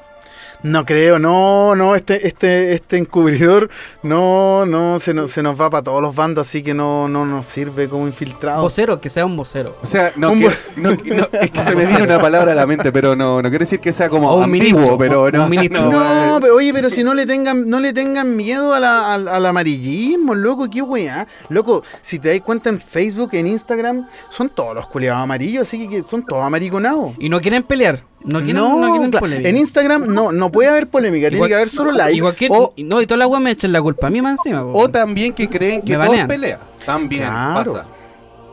No 0.62 0.84
creo, 0.84 1.20
no, 1.20 1.76
no, 1.76 1.94
este, 1.94 2.26
este, 2.26 2.74
este 2.74 2.96
encubridor, 2.98 3.70
no, 4.02 4.66
no, 4.66 4.98
se 4.98 5.14
nos, 5.14 5.30
se 5.30 5.40
nos 5.40 5.58
va 5.60 5.70
para 5.70 5.84
todos 5.84 6.02
los 6.02 6.14
bandos, 6.16 6.48
así 6.48 6.62
que 6.64 6.74
no, 6.74 7.08
no 7.08 7.24
nos 7.24 7.46
sirve 7.46 7.88
como 7.88 8.08
infiltrado. 8.08 8.62
Vocero, 8.62 9.00
que 9.00 9.08
sea 9.08 9.24
un 9.24 9.36
vocero. 9.36 9.76
O 9.82 9.86
sea, 9.86 10.12
no, 10.16 10.32
que- 10.32 10.50
no- 10.76 10.90
no, 10.90 11.28
es 11.40 11.50
que 11.52 11.60
se 11.60 11.76
me 11.76 11.86
viene 11.86 12.02
una 12.02 12.18
palabra 12.20 12.52
a 12.52 12.54
la 12.56 12.66
mente, 12.66 12.90
pero 12.90 13.14
no, 13.14 13.36
no 13.40 13.48
quiere 13.50 13.60
decir 13.64 13.78
que 13.78 13.92
sea 13.92 14.08
como 14.08 14.30
O 14.32 14.38
un 14.38 14.44
ambiguo, 14.44 14.78
ministro, 14.80 14.98
pero 14.98 15.30
no. 15.30 15.44
un 15.44 15.50
ministro. 15.50 15.80
no, 15.82 15.90
No, 15.92 16.36
eh, 16.38 16.40
pero, 16.42 16.56
oye, 16.56 16.72
pero 16.72 16.90
si 16.90 17.04
no 17.04 17.14
le 17.14 17.24
tengan, 17.24 17.68
no 17.70 17.78
le 17.78 17.92
tengan 17.92 18.36
miedo 18.36 18.74
a 18.74 18.80
la- 18.80 19.14
al, 19.14 19.28
al 19.28 19.46
amarillismo, 19.46 20.34
loco, 20.34 20.68
qué 20.68 20.82
weá. 20.82 21.26
Loco, 21.50 21.84
si 22.02 22.18
te 22.18 22.30
das 22.30 22.40
cuenta 22.40 22.68
en 22.68 22.80
Facebook, 22.80 23.30
en 23.34 23.46
Instagram, 23.46 24.08
son 24.28 24.48
todos 24.50 24.74
los 24.74 24.88
culiados 24.88 25.22
amarillos, 25.22 25.68
así 25.68 25.88
que 25.88 26.02
son 26.02 26.26
todos 26.26 26.42
amariconados. 26.42 27.12
Y 27.20 27.28
no 27.28 27.40
quieren 27.40 27.62
pelear. 27.62 28.02
No 28.24 28.40
quieren, 28.42 28.56
no, 28.56 28.90
quieren 28.90 29.10
polémica. 29.12 29.48
en 29.48 29.56
Instagram 29.58 30.02
no, 30.12 30.32
no 30.32 30.47
puede 30.50 30.68
haber 30.68 30.88
polémica, 30.88 31.28
tiene 31.28 31.36
Igual- 31.36 31.48
que 31.48 31.54
haber 31.54 31.68
solo. 31.68 32.10
Igual 32.10 32.34
que, 32.34 32.48
o, 32.50 32.72
y- 32.76 32.84
no, 32.84 33.00
y 33.00 33.06
toda 33.06 33.18
la 33.18 33.24
agua 33.24 33.40
me 33.40 33.50
echan 33.50 33.72
la 33.72 33.80
culpa 33.82 34.06
a 34.06 34.10
mí 34.10 34.20
más 34.22 34.38
encima. 34.38 34.62
po. 34.62 34.78
O 34.78 34.88
también 34.88 35.32
que 35.34 35.48
creen 35.48 35.82
que 35.82 35.92
Me 35.92 35.96
todo 35.96 36.04
es 36.04 36.08
banean. 36.10 36.28
pelea. 36.28 36.60
También 36.84 37.22
Claro. 37.22 37.72
pasa. 37.74 37.86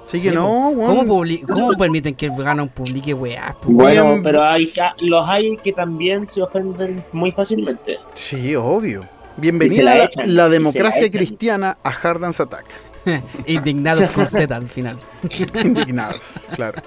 sí 0.08 0.22
que 0.22 0.30
Sí, 0.30 0.36
no, 0.36 0.70
weón. 0.70 0.98
¿Cómo, 0.98 1.16
publi- 1.24 1.42
¿Cómo 1.50 1.72
permiten 1.78 2.14
que 2.16 2.28
el 2.28 2.36
gana 2.36 2.62
un 2.64 2.70
publique 2.70 3.14
weá? 3.14 3.56
Bueno, 3.64 4.20
pero 4.24 4.46
hay, 4.46 4.68
ja- 4.68 4.96
los 5.00 5.28
hay 5.28 5.58
que 5.64 5.74
también 5.74 6.26
se 6.28 6.42
ofenden 6.42 7.04
muy 7.12 7.32
fácilmente. 7.32 7.98
Sí, 8.14 8.56
obvio. 8.56 9.02
Bienvenida 9.38 9.84
la 9.84 9.92
a 9.92 9.96
la, 9.96 10.04
echan, 10.06 10.24
la 10.26 10.28
y 10.28 10.30
se 10.30 10.36
la 10.36 10.50
democracia 10.50 11.12
cristiana 11.12 11.78
a 11.84 11.90
Hard 11.90 12.22
Dance 12.22 12.42
Attack. 12.44 12.66
Indignados 13.48 14.12
con 14.12 14.28
Z 14.28 14.56
al 14.56 14.68
final. 14.70 14.98
Indignados, 15.64 16.48
claro. 16.56 16.82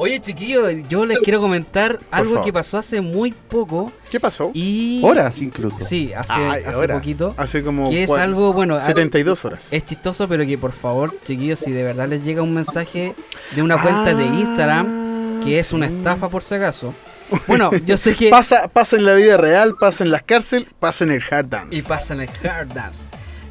Oye, 0.00 0.20
chiquillos, 0.20 0.72
yo 0.88 1.04
les 1.04 1.18
quiero 1.18 1.40
comentar 1.40 1.98
algo 2.12 2.34
favor. 2.34 2.44
que 2.44 2.52
pasó 2.52 2.78
hace 2.78 3.00
muy 3.00 3.32
poco 3.32 3.90
¿Qué 4.10 4.20
pasó? 4.20 4.52
y... 4.54 5.00
Horas 5.02 5.42
incluso. 5.42 5.80
Sí, 5.80 6.12
hace, 6.16 6.32
Ay, 6.34 6.62
hace 6.64 6.78
horas. 6.78 6.96
poquito. 6.98 7.34
Hace 7.36 7.64
como 7.64 7.90
Que 7.90 8.04
es 8.04 8.10
algo, 8.12 8.52
bueno, 8.52 8.74
algo- 8.74 8.86
72 8.86 9.44
horas. 9.44 9.68
Es 9.72 9.84
chistoso, 9.84 10.28
pero 10.28 10.46
que 10.46 10.56
por 10.56 10.70
favor, 10.72 11.14
chiquillos, 11.24 11.58
si 11.58 11.72
de 11.72 11.82
verdad 11.82 12.06
les 12.08 12.22
llega 12.24 12.42
un 12.42 12.54
mensaje 12.54 13.14
de 13.56 13.62
una 13.62 13.82
cuenta 13.82 14.14
de 14.14 14.24
Instagram, 14.24 15.40
que 15.42 15.58
es 15.58 15.72
una 15.72 15.86
Ah, 15.86 15.90
estafa 15.90 16.28
por 16.28 16.42
si 16.44 16.54
acaso. 16.54 16.94
Bueno, 17.48 17.70
yo 17.84 17.96
sé 17.96 18.14
que... 18.14 18.30
Pasa, 18.30 18.68
pasa 18.68 18.96
en 18.96 19.04
la 19.04 19.14
vida 19.14 19.36
real, 19.36 19.74
pasa 19.80 20.04
en 20.04 20.10
las 20.12 20.22
cárceles, 20.22 20.68
pasa 20.78 21.04
en 21.04 21.10
el 21.12 21.22
hard 21.28 21.46
dance. 21.46 21.74
Y 21.76 21.82
pasa 21.82 22.14
en 22.14 22.20
el 22.20 22.30
Hard 22.48 22.68
Dance. 22.72 23.08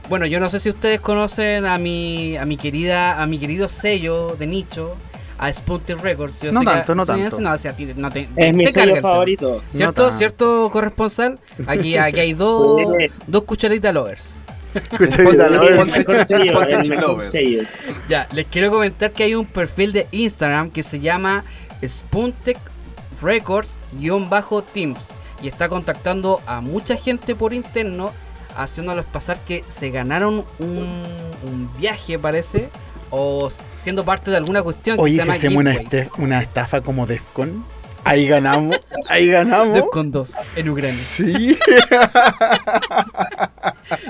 Bueno, 0.10 0.26
yo 0.26 0.40
no 0.40 0.48
sé 0.48 0.60
si 0.62 0.70
ustedes 0.70 1.02
conocen 1.02 1.66
a 1.66 1.78
mi, 1.78 2.38
a 2.38 2.46
mi 2.46 2.56
querida, 2.56 3.22
a 3.22 3.28
mi 3.28 3.38
querido 3.38 3.68
sello 3.68 4.38
de 4.40 4.48
nicho, 4.48 4.96
a 5.38 5.52
Spunter 5.54 5.98
Records. 5.98 6.42
Yo 6.42 6.52
No 6.52 6.62
sé 6.62 6.66
que- 6.66 6.72
tanto, 6.72 6.96
no 6.96 7.06
tanto. 7.06 7.40
No, 7.42 7.54
o 7.54 7.58
sea, 7.58 7.72
a 7.72 7.76
ti 7.76 7.86
no 7.96 8.10
te, 8.12 8.28
Es 8.36 8.54
mi 8.54 8.66
sello 8.68 9.02
favorito. 9.02 9.62
¿Cierto? 9.70 10.10
¿Cierto, 10.12 10.70
corresponsal? 10.72 11.40
Aquí, 11.68 11.98
aquí 11.98 12.20
hay 12.20 12.34
dos, 12.34 12.82
dos 13.28 13.44
cucharitas 13.44 13.94
lovers. 13.94 14.36
Cucharita, 14.98 15.24
Ponte- 15.24 15.38
la 15.38 15.46
Es 15.46 15.52
el 15.54 15.60
verdad. 15.60 15.78
ponte- 15.86 16.00
mejor 16.00 16.28
sello, 16.28 16.54
ponte 16.54 16.74
el 16.74 16.90
mejor 16.90 17.08
Lover. 17.10 17.28
sello. 17.30 17.64
Ya, 18.10 18.28
les 18.32 18.46
quiero 18.48 18.70
comentar 18.72 19.12
que 19.12 19.24
hay 19.24 19.34
un 19.36 19.46
perfil 19.46 19.92
de 19.94 20.08
Instagram 20.12 20.70
que 20.72 20.84
se 20.84 21.00
llama 21.00 21.44
Spuntec 21.86 22.58
Records-Teams 23.22 25.10
y 25.42 25.48
está 25.48 25.70
contactando 25.70 26.42
a 26.48 26.62
mucha 26.62 26.96
gente 26.96 27.36
por 27.36 27.54
interno, 27.54 28.12
haciéndolos 28.56 29.06
pasar 29.06 29.40
que 29.42 29.64
se 29.68 29.90
ganaron 29.92 30.46
un, 30.60 31.04
un 31.44 31.70
viaje, 31.80 32.18
parece, 32.20 32.70
o 33.10 33.50
siendo 33.50 34.04
parte 34.04 34.32
de 34.32 34.38
alguna 34.38 34.62
cuestión 34.64 35.00
Oye, 35.00 35.16
que 35.18 35.22
si 35.22 35.26
se 35.26 35.26
llama 35.26 35.38
hacemos 35.38 35.60
una, 35.62 35.74
este- 35.74 36.10
una 36.18 36.42
estafa 36.42 36.82
como 36.82 37.06
Defcon, 37.06 37.64
ahí 38.04 38.28
ganamos, 38.28 38.78
ahí 39.10 39.28
ganamos. 39.28 39.76
Defcon 39.76 40.12
2 40.12 40.34
en 40.56 40.70
Ucrania. 40.70 40.98
Sí. 40.98 41.58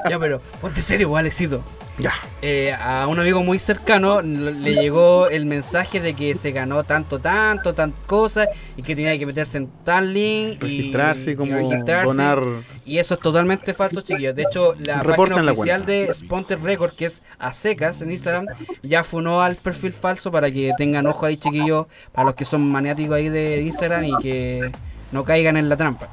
ya, 0.09 0.19
pero 0.19 0.41
ponte 0.61 0.81
serio, 0.81 1.15
Alexito. 1.15 1.61
Ya. 1.97 2.13
Eh, 2.41 2.73
a 2.73 3.07
un 3.07 3.19
amigo 3.19 3.41
muy 3.43 3.57
cercano 3.59 4.21
le 4.21 4.73
llegó 4.73 5.29
el 5.29 5.45
mensaje 5.45 5.99
de 5.99 6.13
que 6.13 6.35
se 6.35 6.51
ganó 6.51 6.83
tanto, 6.83 7.19
tanto, 7.19 7.73
tantas 7.73 7.99
cosas 8.05 8.49
y 8.75 8.83
que 8.83 8.95
tenía 8.95 9.17
que 9.17 9.25
meterse 9.25 9.57
en 9.57 9.67
tal 9.83 10.13
link 10.13 10.63
y 10.63 10.65
Registrarse 10.65 11.31
y 11.31 11.35
como 11.35 11.53
registrarse. 11.55 12.05
donar. 12.07 12.43
Y 12.85 12.99
eso 12.99 13.15
es 13.15 13.19
totalmente 13.19 13.73
falso, 13.73 14.01
chiquillos. 14.01 14.35
De 14.35 14.43
hecho, 14.43 14.73
la 14.79 15.01
página 15.03 15.51
oficial 15.51 15.85
de 15.85 16.13
Sponter 16.13 16.61
Record, 16.61 16.93
que 16.93 17.05
es 17.05 17.25
a 17.39 17.51
secas 17.53 18.01
en 18.01 18.11
Instagram, 18.11 18.45
ya 18.83 19.03
funó 19.03 19.41
al 19.41 19.55
perfil 19.55 19.91
falso 19.91 20.31
para 20.31 20.51
que 20.51 20.71
tengan 20.77 21.07
ojo 21.07 21.25
ahí, 21.25 21.37
chiquillos, 21.37 21.87
para 22.11 22.25
los 22.25 22.35
que 22.35 22.45
son 22.45 22.69
maniáticos 22.71 23.15
ahí 23.15 23.29
de 23.29 23.61
Instagram 23.61 24.05
y 24.05 24.17
que 24.21 24.71
no 25.11 25.23
caigan 25.23 25.57
en 25.57 25.67
la 25.69 25.77
trampa. 25.77 26.07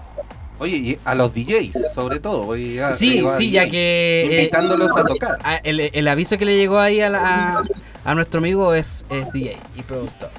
Oye, 0.64 0.76
y 0.76 0.98
a 1.04 1.14
los 1.14 1.32
DJs, 1.34 1.92
sobre 1.94 2.20
todo. 2.20 2.56
ya- 2.56 2.90
Sí, 2.92 3.22
sí, 3.36 3.50
ya 3.50 3.62
DJs, 3.62 3.70
que... 3.70 4.22
eh, 4.22 4.36
Invitándolos 4.40 4.96
a 4.96 5.04
tocar. 5.04 5.38
El, 5.62 5.78
el 5.92 6.08
aviso 6.08 6.38
que 6.38 6.46
le 6.46 6.56
llegó 6.56 6.78
ahí 6.78 7.00
a, 7.02 7.10
la- 7.10 7.58
a, 7.58 7.62
a 8.10 8.14
nuestro 8.14 8.38
amigo 8.38 8.72
es, 8.74 9.04
es 9.10 9.30
DJ 9.32 9.58
y 9.76 9.82
productor. 9.82 10.30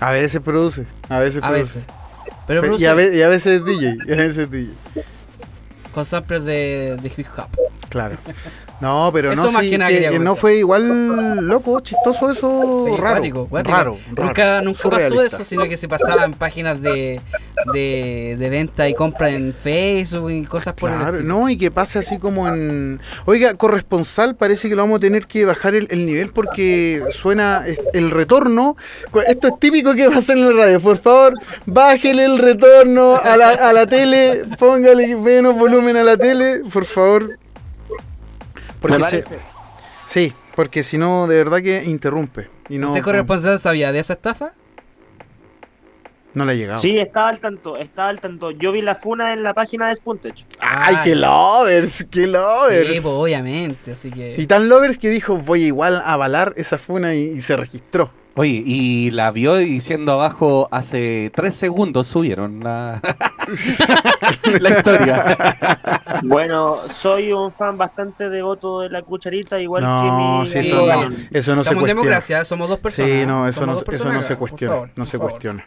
A 0.00 0.10
veces 0.12 0.40
produce, 0.42 0.84
a 1.08 1.18
veces 1.18 1.42
A 1.42 1.48
produce. 1.48 1.78
veces. 1.80 1.94
Pero 2.46 2.60
Pe- 2.60 2.66
y, 2.66 2.70
produce 2.70 2.88
a 2.88 2.94
ve- 2.94 3.16
y 3.16 3.22
a 3.22 3.28
veces 3.28 3.60
es 3.60 3.64
DJ, 3.64 3.96
y 4.06 4.12
a 4.12 4.16
veces 4.16 4.36
es 4.38 4.50
DJ. 4.50 4.72
con 5.94 6.04
samples 6.04 6.44
de, 6.44 6.98
de 7.02 7.12
hip 7.16 7.26
hop. 7.36 7.48
Claro. 7.88 8.16
No, 8.80 9.10
pero 9.12 9.32
Eso 9.32 9.44
no, 9.44 9.50
más 9.52 9.64
sí, 9.64 9.70
que 9.70 9.78
nada 9.78 9.90
que- 9.90 10.08
que 10.08 10.18
no 10.20 10.36
fue 10.36 10.56
igual 10.58 11.46
loco, 11.46 11.80
chistoso 11.80 12.30
eso, 12.30 12.84
Sí, 12.84 12.90
raro, 12.96 13.14
cuático, 13.16 13.46
cuático. 13.48 13.76
raro, 13.76 13.98
raro, 14.14 14.26
Nunca, 14.28 14.62
nunca 14.62 14.90
pasó 14.90 15.22
eso, 15.22 15.44
sino 15.44 15.64
que 15.68 15.76
se 15.76 15.88
pasaba 15.88 16.24
en 16.24 16.32
páginas 16.34 16.80
de, 16.80 17.20
de, 17.72 18.36
de 18.38 18.50
venta 18.50 18.88
y 18.88 18.94
compra 18.94 19.30
en 19.30 19.52
Facebook 19.52 20.30
y 20.30 20.44
cosas 20.44 20.74
por 20.74 20.90
el 20.90 21.00
estilo. 21.00 21.22
no, 21.22 21.48
y 21.50 21.58
que 21.58 21.70
pase 21.72 21.98
así 21.98 22.18
como 22.18 22.46
en... 22.46 23.00
Oiga, 23.24 23.54
corresponsal, 23.54 24.36
parece 24.36 24.68
que 24.68 24.76
lo 24.76 24.82
vamos 24.82 24.98
a 24.98 25.00
tener 25.00 25.26
que 25.26 25.44
bajar 25.44 25.74
el, 25.74 25.88
el 25.90 26.06
nivel 26.06 26.30
porque 26.30 27.02
suena 27.10 27.64
el 27.94 28.10
retorno. 28.12 28.76
Esto 29.26 29.48
es 29.48 29.58
típico 29.58 29.94
que 29.94 30.08
pasa 30.08 30.34
en 30.34 30.46
la 30.46 30.52
radio. 30.64 30.80
Por 30.80 30.98
favor, 30.98 31.34
bájele 31.66 32.24
el 32.26 32.38
retorno 32.38 33.16
a 33.16 33.36
la, 33.36 33.50
a 33.50 33.72
la 33.72 33.86
tele, 33.86 34.44
póngale 34.56 35.16
menos 35.16 35.54
volumen 35.58 35.96
a 35.96 36.04
la 36.04 36.16
tele, 36.16 36.62
por 36.72 36.84
favor. 36.84 37.38
Porque 38.80 38.98
Me 38.98 39.04
se- 39.04 39.18
parece. 39.22 39.38
sí, 40.06 40.32
porque 40.54 40.82
si 40.84 40.98
no, 40.98 41.26
de 41.26 41.36
verdad 41.36 41.60
que 41.62 41.84
interrumpe. 41.84 42.48
Y 42.68 42.78
no, 42.78 42.88
¿Usted 42.88 43.02
corresponsal 43.02 43.58
sabía 43.58 43.92
de 43.92 43.98
esa 44.00 44.12
estafa? 44.14 44.52
no 46.34 46.44
le 46.44 46.52
ha 46.52 46.54
llegado. 46.54 46.80
Sí, 46.80 46.96
estaba 46.98 47.30
al 47.30 47.40
tanto, 47.40 47.76
estaba 47.78 48.10
al 48.10 48.20
tanto. 48.20 48.52
Yo 48.52 48.70
vi 48.70 48.80
la 48.80 48.94
funa 48.94 49.32
en 49.32 49.42
la 49.42 49.54
página 49.54 49.88
de 49.88 49.96
Spuntech. 49.96 50.36
¡Ay, 50.60 50.94
Ah, 50.98 51.02
qué 51.02 51.16
lovers! 51.16 52.06
¡Qué 52.10 52.26
lovers! 52.28 52.86
Sí, 52.92 53.00
pues 53.00 53.14
obviamente, 53.14 53.92
así 53.92 54.10
que... 54.12 54.36
Y 54.38 54.46
tan 54.46 54.68
lovers 54.68 54.98
que 54.98 55.08
dijo, 55.08 55.38
voy 55.38 55.64
igual 55.64 55.96
a 55.96 56.12
avalar 56.12 56.52
esa 56.56 56.78
funa 56.78 57.14
y, 57.14 57.22
y 57.22 57.40
se 57.40 57.56
registró. 57.56 58.12
Oye, 58.38 58.62
y 58.64 59.10
la 59.10 59.32
vio 59.32 59.56
diciendo 59.56 60.12
abajo 60.12 60.68
hace 60.70 61.32
tres 61.34 61.56
segundos 61.56 62.06
subieron 62.06 62.60
la, 62.62 63.00
la 64.60 64.70
historia. 64.70 65.36
Bueno, 66.24 66.78
soy 66.90 67.32
un 67.32 67.52
fan 67.52 67.76
bastante 67.76 68.28
devoto 68.28 68.80
de 68.80 68.90
la 68.90 69.02
cucharita, 69.02 69.60
igual 69.60 69.84
no, 69.84 70.02
que 70.02 70.10
mi 70.10 70.46
sí, 70.46 70.58
eso 70.70 70.86
no, 70.86 71.02
eso 71.04 71.04
no 71.04 71.12
se 71.12 71.20
Estamos 71.30 71.54
en 71.54 71.62
cuestiona. 71.62 71.86
democracia, 71.86 72.44
somos 72.44 72.68
dos 72.68 72.78
personas. 72.80 73.10
Sí, 73.10 73.26
no, 73.26 73.46
eso 73.46 73.66
no, 73.66 73.74
eso 73.74 73.84
personas 73.84 74.14
no 74.14 74.22
se 74.22 74.36
cuestiona, 74.36 74.74
favor, 74.74 74.88
no 74.88 74.94
por 74.94 75.06
se 75.06 75.18
favor. 75.18 75.30
cuestiona. 75.30 75.66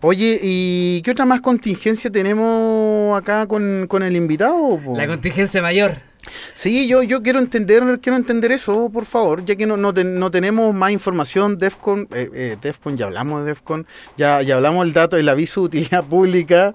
Oye, 0.00 0.40
¿y 0.42 1.02
qué 1.02 1.10
otra 1.12 1.26
más 1.26 1.40
contingencia 1.42 2.10
tenemos 2.10 3.16
acá 3.16 3.46
con, 3.46 3.86
con 3.88 4.02
el 4.02 4.16
invitado? 4.16 4.80
po? 4.84 4.96
La 4.96 5.06
contingencia 5.06 5.60
mayor. 5.62 5.98
Sí, 6.54 6.88
yo, 6.88 7.02
yo 7.02 7.22
quiero 7.22 7.38
entender, 7.38 8.00
quiero 8.00 8.16
entender 8.16 8.52
eso, 8.52 8.90
por 8.90 9.04
favor, 9.04 9.44
ya 9.44 9.56
que 9.56 9.66
no, 9.66 9.76
no, 9.76 9.92
ten- 9.92 10.18
no 10.18 10.30
tenemos 10.30 10.74
más 10.74 10.90
información, 10.90 11.58
Defcon, 11.58 12.08
eh, 12.12 12.30
eh, 12.32 12.56
Defcon, 12.60 12.96
ya 12.96 13.06
hablamos 13.06 13.40
de 13.42 13.48
Defcon, 13.48 13.86
ya, 14.16 14.40
ya 14.42 14.56
hablamos 14.56 14.84
del 14.84 14.94
dato 14.94 15.16
del 15.16 15.28
aviso 15.28 15.60
de 15.62 15.66
utilidad 15.66 16.04
pública. 16.08 16.74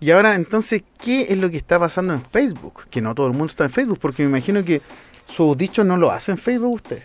Y 0.00 0.12
ahora, 0.12 0.34
entonces, 0.36 0.84
¿qué 1.02 1.26
es 1.28 1.38
lo 1.38 1.50
que 1.50 1.56
está 1.56 1.78
pasando 1.78 2.14
en 2.14 2.22
Facebook? 2.24 2.84
Que 2.88 3.00
no 3.00 3.14
todo 3.14 3.26
el 3.26 3.32
mundo 3.32 3.46
está 3.46 3.64
en 3.64 3.70
Facebook, 3.70 3.98
porque 4.00 4.22
me 4.22 4.28
imagino 4.28 4.64
que 4.64 4.80
sus 5.26 5.56
dichos 5.56 5.84
no 5.84 5.96
lo 5.96 6.10
hacen 6.12 6.34
en 6.36 6.38
Facebook 6.38 6.74
usted. 6.74 7.02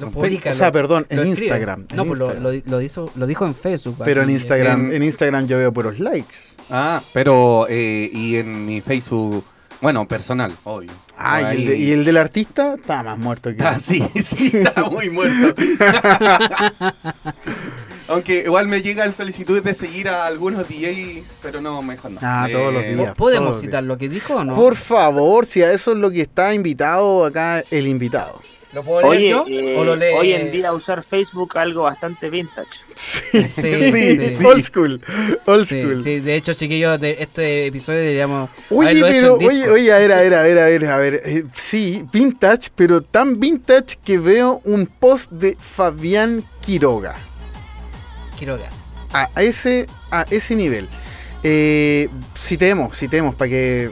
Lo 0.00 0.06
En 0.06 0.12
publica, 0.14 0.42
Facebook, 0.44 0.52
o 0.54 0.56
sea, 0.56 0.66
lo- 0.68 0.72
perdón, 0.72 1.06
en. 1.10 1.26
Instagram, 1.26 1.86
en 1.90 1.96
No, 1.96 2.06
pues 2.06 2.18
lo, 2.18 2.26
Instagram. 2.32 2.62
lo, 2.64 2.70
lo 2.70 2.80
hizo, 2.80 3.10
lo 3.14 3.26
dijo 3.26 3.44
en 3.46 3.54
Facebook. 3.54 3.96
Pero 4.04 4.22
en 4.22 4.30
Instagram, 4.30 4.86
en- 4.86 4.92
en 4.94 5.02
Instagram 5.02 5.46
yo 5.46 5.58
veo 5.58 5.72
puros 5.72 5.98
likes. 6.00 6.34
Ah, 6.70 7.02
pero 7.12 7.66
eh, 7.68 8.08
y 8.10 8.36
en 8.36 8.64
mi 8.64 8.80
Facebook, 8.80 9.44
bueno, 9.82 10.08
personal, 10.08 10.52
obvio. 10.64 10.90
Ah, 11.18 11.52
y 11.52 11.56
el, 11.56 11.66
de- 11.66 11.76
y 11.78 11.92
el 11.92 12.04
del 12.04 12.16
artista 12.16 12.74
está 12.74 13.02
más 13.02 13.18
muerto 13.18 13.54
que 13.54 13.62
Ah, 13.62 13.78
sí, 13.78 14.02
sí, 14.22 14.50
está 14.54 14.84
muy 14.84 15.10
muerto. 15.10 15.54
Aunque 18.08 18.40
igual 18.44 18.68
me 18.68 18.82
llegan 18.82 19.12
solicitudes 19.12 19.62
de 19.64 19.72
seguir 19.74 20.08
a 20.08 20.26
algunos 20.26 20.68
DJs, 20.68 21.24
pero 21.40 21.60
no, 21.60 21.80
mejor 21.82 22.10
no. 22.10 22.18
Ah, 22.22 22.46
todos 22.50 22.72
los 22.74 22.82
Eh, 22.82 22.94
días. 22.94 23.14
¿Podemos 23.14 23.42
todos 23.44 23.56
los 23.56 23.60
citar 23.60 23.82
lo 23.84 23.96
que 23.96 24.08
dijo 24.08 24.34
o 24.36 24.44
no? 24.44 24.54
Por 24.54 24.76
favor, 24.76 25.46
si 25.46 25.62
a 25.62 25.72
eso 25.72 25.92
es 25.92 25.98
lo 25.98 26.10
que 26.10 26.20
está 26.22 26.52
invitado 26.54 27.24
acá 27.24 27.62
el 27.70 27.86
invitado. 27.86 28.40
¿Lo 28.72 28.82
puedo 28.82 29.02
leer 29.12 29.16
Oye, 29.16 29.28
yo? 29.30 29.44
eh, 29.48 29.76
¿O 29.78 29.84
lo 29.84 29.96
lee? 29.96 30.06
hoy 30.16 30.32
en 30.32 30.50
día 30.50 30.72
usar 30.72 31.02
Facebook 31.04 31.58
algo 31.58 31.82
bastante 31.82 32.30
vintage. 32.30 32.80
Sí, 32.94 33.22
Sí, 34.32 34.44
old 34.44 34.62
school, 34.62 35.00
old 35.46 35.64
school. 35.66 36.02
sí, 36.02 36.20
de 36.20 36.36
hecho, 36.36 36.52
chiquillos, 36.54 37.00
de 37.00 37.16
este 37.20 37.66
episodio 37.66 37.98
deberíamos 38.00 38.50
Oye, 38.70 39.00
pero, 39.00 39.34
oye, 39.36 39.68
oye, 39.68 39.92
a 39.92 39.98
ver, 39.98 40.12
a 40.12 40.20
ver, 40.20 40.34
a 40.34 40.42
ver, 40.42 40.58
a 40.58 40.64
ver, 40.66 40.84
a 40.86 40.96
ver. 40.96 41.22
eh, 41.24 41.44
sí, 41.54 42.04
vintage, 42.12 42.70
pero 42.74 43.00
tan 43.02 43.38
vintage 43.40 43.98
que 44.04 44.18
veo 44.18 44.60
un 44.64 44.86
post 44.86 45.30
de 45.32 45.56
Fabián 45.60 46.44
Quiroga. 46.60 47.14
Quirogas. 48.38 48.94
A 49.12 49.28
ese, 49.42 49.86
a 50.10 50.24
ese 50.30 50.54
nivel. 50.56 50.88
Eh, 51.42 52.08
citemos, 52.36 52.96
citemos, 52.96 53.34
para 53.34 53.48
que... 53.50 53.90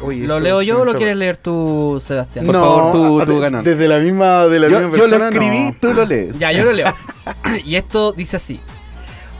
oye, 0.00 0.26
¿Lo 0.26 0.40
leo 0.40 0.62
yo 0.62 0.80
o 0.80 0.84
lo 0.84 0.94
quieres 0.94 1.16
leer 1.16 1.36
tú, 1.36 1.98
Sebastián? 2.00 2.46
Por 2.46 2.54
favor, 2.54 2.92
tú- 2.92 3.20
a- 3.20 3.26
tú 3.26 3.34
de- 3.34 3.40
ganas. 3.40 3.64
Desde 3.64 3.88
la 3.88 3.98
misma, 3.98 4.46
de 4.46 4.58
la 4.60 4.68
Yo, 4.68 4.80
misma 4.80 4.96
yo 4.98 5.06
lo 5.08 5.28
escribí, 5.28 5.70
no. 5.70 5.76
tú 5.80 5.94
lo 5.94 6.04
lees. 6.06 6.38
Ya, 6.38 6.52
yo 6.52 6.64
lo 6.64 6.72
leo. 6.72 6.94
y 7.64 7.76
esto 7.76 8.12
dice 8.12 8.36
así. 8.36 8.60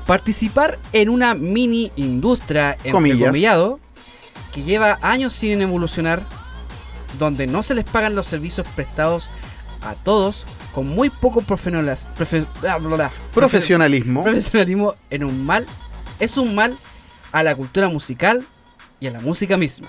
Participar 0.07 0.79
en 0.93 1.09
una 1.09 1.35
mini 1.35 1.91
industria, 1.97 2.77
entrecomillado, 2.85 3.81
que 4.55 4.63
lleva 4.63 4.99
años 5.03 5.33
sin 5.33 5.61
evolucionar, 5.61 6.23
donde 7.19 7.47
no 7.47 7.63
se 7.63 7.75
les 7.75 7.85
pagan 7.85 8.15
los 8.15 8.27
servicios 8.27 8.67
prestados 8.77 9.31
a 9.83 9.95
todos, 9.95 10.45
con 10.75 10.87
muy 10.89 11.11
poco 11.11 11.41
profe- 11.43 12.47
Profesionalismo. 13.35 14.23
profesionalismo 14.23 14.95
en 15.11 15.25
un 15.25 15.45
mal, 15.45 15.67
es 16.21 16.37
un 16.37 16.55
mal 16.55 16.77
a 17.33 17.43
la 17.43 17.55
cultura 17.55 17.89
musical 17.89 18.45
y 19.01 19.07
a 19.09 19.11
la 19.11 19.21
música 19.21 19.57
misma. 19.57 19.89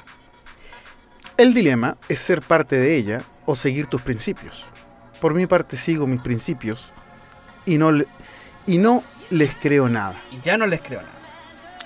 El 1.37 1.53
dilema 1.53 1.97
es 2.09 2.19
ser 2.19 2.41
parte 2.41 2.77
de 2.77 2.95
ella 2.95 3.21
o 3.45 3.55
seguir 3.55 3.87
tus 3.87 4.01
principios. 4.01 4.65
Por 5.21 5.33
mi 5.33 5.45
parte 5.47 5.77
sigo 5.77 6.07
mis 6.07 6.21
principios 6.21 6.91
y 7.65 7.77
no, 7.77 7.91
le- 7.91 8.07
y 8.65 8.77
no 8.77 9.03
les 9.29 9.51
creo 9.55 9.87
nada. 9.89 10.15
Y 10.31 10.41
ya 10.41 10.57
no 10.57 10.65
les 10.65 10.81
creo 10.81 11.01
nada. 11.01 11.13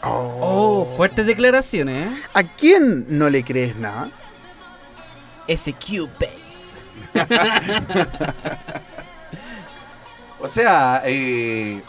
Oh, 0.04 0.86
fuertes 0.98 1.26
declaraciones, 1.28 2.12
¿eh? 2.12 2.22
¿A 2.34 2.44
quién 2.44 3.06
no 3.10 3.30
le 3.30 3.44
crees 3.44 3.76
nada? 3.76 4.10
Ese 5.48 5.74
Cubase. 5.74 6.76
O 10.44 10.48
sea, 10.48 11.04
eh, 11.06 11.84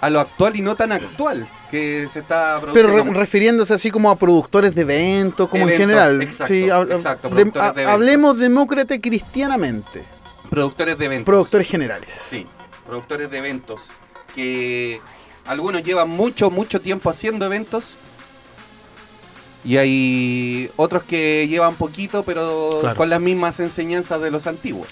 a 0.00 0.10
lo 0.10 0.20
actual 0.20 0.56
y 0.56 0.62
no 0.62 0.74
tan 0.76 0.92
actual 0.92 1.46
que 1.70 2.06
se 2.08 2.20
está 2.20 2.58
Pero 2.60 2.72
produciendo. 2.88 3.12
re- 3.14 3.18
refiriéndose 3.20 3.74
así 3.74 3.90
como 3.90 4.10
a 4.10 4.16
productores 4.16 4.74
de 4.74 4.82
eventos, 4.82 5.48
como 5.48 5.64
Eventos, 5.64 5.80
en 5.82 5.88
general. 5.88 6.22
exacto, 6.22 6.54
hab- 6.54 6.92
exacto, 6.94 7.28
de- 7.30 7.52
ha- 7.84 7.92
hablemos 7.92 8.38
demócrata 8.38 8.98
cristianamente. 9.00 10.04
productores 10.50 10.96
de 10.98 11.04
eventos. 11.04 11.26
Productores 11.26 11.68
generales. 11.68 12.10
Sí, 12.28 12.46
productores 12.86 13.30
de 13.30 13.38
eventos. 13.38 13.82
Que 14.34 15.00
algunos 15.46 15.82
llevan 15.82 16.08
mucho, 16.08 16.50
mucho 16.50 16.80
tiempo 16.80 17.10
haciendo 17.10 17.44
eventos. 17.44 17.96
Y 19.68 19.76
hay 19.76 20.70
otros 20.76 21.02
que 21.02 21.46
llevan 21.46 21.74
poquito, 21.74 22.22
pero 22.22 22.78
Claro. 22.80 22.96
con 22.96 23.10
las 23.10 23.20
mismas 23.20 23.60
enseñanzas 23.60 24.18
de 24.22 24.30
los 24.30 24.46
antiguos. 24.46 24.88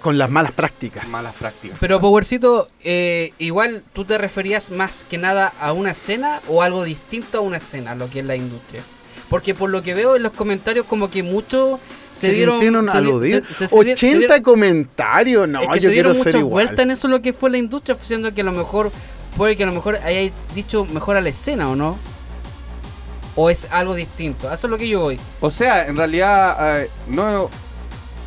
Con 0.00 0.18
las 0.18 0.28
malas 0.30 0.50
prácticas. 0.50 1.08
Malas 1.08 1.36
prácticas. 1.36 1.78
Pero 1.80 2.00
Powercito, 2.00 2.68
eh, 2.82 3.32
igual 3.38 3.84
tú 3.92 4.04
te 4.04 4.18
referías 4.18 4.70
más 4.72 5.04
que 5.08 5.16
nada 5.16 5.52
a 5.60 5.72
una 5.72 5.92
escena 5.92 6.40
o 6.48 6.62
algo 6.62 6.82
distinto 6.82 7.38
a 7.38 7.40
una 7.40 7.58
escena, 7.58 7.94
lo 7.94 8.10
que 8.10 8.18
es 8.18 8.26
la 8.26 8.34
industria. 8.34 8.82
Porque 9.30 9.54
por 9.54 9.70
lo 9.70 9.82
que 9.82 9.94
veo 9.94 10.16
en 10.16 10.24
los 10.24 10.32
comentarios 10.32 10.86
como 10.86 11.08
que 11.08 11.22
muchos 11.22 11.78
se, 12.12 12.30
Se, 12.30 12.34
dieron 12.34 12.56
sintieron 12.56 12.86
se 12.86 12.92
di- 12.92 12.98
aludidos. 12.98 13.46
se- 13.48 13.54
se- 13.54 13.68
se 13.68 13.74
di- 13.76 13.92
80 13.92 13.96
se 14.00 14.18
dieron- 14.18 14.42
comentarios. 14.42 15.48
No, 15.48 15.60
es 15.62 15.68
que 15.68 15.74
yo 15.80 15.88
se 15.88 15.90
dieron 15.90 16.12
quiero 16.14 16.24
ser 16.24 16.32
muchas 16.32 16.40
igual. 16.40 16.66
vueltas 16.66 16.82
en 16.84 16.90
eso 16.90 17.06
lo 17.08 17.22
que 17.22 17.32
fue 17.32 17.50
la 17.50 17.58
industria, 17.58 17.96
siendo 18.02 18.34
que 18.34 18.40
a 18.40 18.44
lo 18.44 18.52
mejor 18.52 18.90
puede 19.36 19.56
que 19.56 19.62
a 19.62 19.66
lo 19.66 19.72
mejor 19.72 19.96
hayáis 20.02 20.32
dicho 20.54 20.84
mejor 20.86 21.16
a 21.16 21.20
la 21.20 21.28
escena 21.28 21.70
o 21.70 21.76
no. 21.76 21.96
O 23.36 23.50
es 23.50 23.68
algo 23.70 23.94
distinto. 23.94 24.52
Eso 24.52 24.66
es 24.66 24.70
lo 24.70 24.78
que 24.78 24.88
yo 24.88 25.00
voy. 25.00 25.20
O 25.40 25.50
sea, 25.50 25.86
en 25.86 25.96
realidad, 25.96 26.80
eh, 26.80 26.90
no 27.08 27.48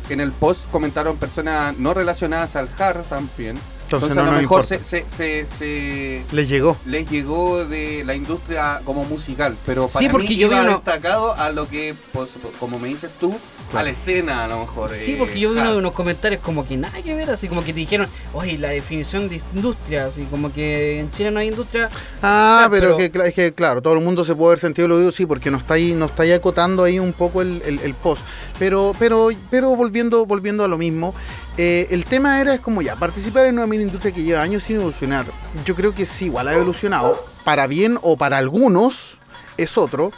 en 0.08 0.20
el 0.20 0.32
post 0.32 0.70
comentaron 0.70 1.16
personas 1.16 1.78
no 1.78 1.94
relacionadas 1.94 2.56
al 2.56 2.68
hard 2.78 3.02
también. 3.04 3.58
Entonces, 3.92 4.10
Entonces, 4.10 4.16
no 4.16 4.22
a 4.22 4.24
lo 4.26 4.32
nos 4.32 4.40
mejor 4.42 4.64
se, 4.64 4.82
se, 4.84 5.08
se, 5.08 5.46
se- 5.46 6.24
Les 6.32 6.48
llegó. 6.48 6.76
les 6.86 7.10
llegó 7.10 7.64
de 7.64 8.04
la 8.04 8.14
industria 8.14 8.80
como 8.84 9.04
musical, 9.04 9.56
pero 9.66 9.88
para 9.88 9.98
Sí, 9.98 10.08
porque 10.08 10.28
mí 10.28 10.36
yo 10.36 10.46
iba 10.46 10.60
uno- 10.62 10.70
destacado 10.74 11.34
a 11.34 11.50
lo 11.50 11.68
que, 11.68 11.94
pues, 12.12 12.30
como 12.60 12.78
me 12.78 12.86
dices 12.88 13.10
tú, 13.18 13.34
a 13.74 13.82
la 13.82 13.90
escena 13.90 14.44
a 14.44 14.48
lo 14.48 14.60
mejor. 14.60 14.92
Sí, 14.94 15.12
eh, 15.12 15.16
porque 15.18 15.38
yo 15.40 15.52
vi 15.52 15.58
uno- 15.60 15.76
unos 15.76 15.92
comentarios 15.92 16.40
como 16.40 16.66
que 16.66 16.76
nada 16.76 17.02
que 17.02 17.14
ver, 17.14 17.30
así 17.30 17.48
como 17.48 17.62
que 17.64 17.72
te 17.72 17.80
dijeron, 17.80 18.06
oye, 18.32 18.58
la 18.58 18.68
definición 18.68 19.28
de 19.28 19.40
industria, 19.54 20.06
así 20.06 20.22
como 20.30 20.52
que 20.52 21.00
en 21.00 21.10
Chile 21.12 21.30
no 21.32 21.40
hay 21.40 21.48
industria. 21.48 21.88
Ah, 22.22 22.68
pero, 22.70 22.96
pero- 22.96 23.10
que, 23.12 23.28
es 23.28 23.34
que 23.34 23.52
claro, 23.54 23.82
todo 23.82 23.94
el 23.94 24.00
mundo 24.00 24.24
se 24.24 24.34
puede 24.36 24.50
haber 24.50 24.58
sentido 24.60 24.86
lo 24.88 24.98
digo, 24.98 25.10
sí, 25.12 25.26
porque 25.26 25.50
no 25.50 25.58
está 25.58 25.74
ahí, 25.74 25.94
no 25.94 26.06
está 26.06 26.22
ahí 26.24 26.32
acotando 26.32 26.84
ahí 26.84 26.98
un 27.00 27.12
poco 27.12 27.42
el, 27.42 27.60
el- 27.66 27.80
el 27.80 27.94
post. 27.94 28.22
Pero, 28.58 28.92
pero, 28.98 29.30
pero 29.50 29.74
volviendo, 29.74 30.26
volviendo 30.26 30.64
a 30.64 30.68
lo 30.68 30.76
mismo, 30.78 31.14
eh, 31.62 31.88
el 31.90 32.06
tema 32.06 32.40
era 32.40 32.54
es 32.54 32.60
como 32.60 32.80
ya, 32.80 32.96
participar 32.96 33.44
en 33.44 33.56
una 33.58 33.66
mini 33.66 33.82
industria 33.84 34.12
que 34.14 34.22
lleva 34.22 34.40
años 34.40 34.62
sin 34.62 34.76
evolucionar. 34.76 35.26
Yo 35.66 35.76
creo 35.76 35.94
que 35.94 36.06
sí, 36.06 36.24
igual 36.26 36.48
ha 36.48 36.54
evolucionado, 36.54 37.22
para 37.44 37.66
bien 37.66 37.98
o 38.00 38.16
para 38.16 38.38
algunos, 38.38 39.18
es 39.58 39.76
otro. 39.76 40.10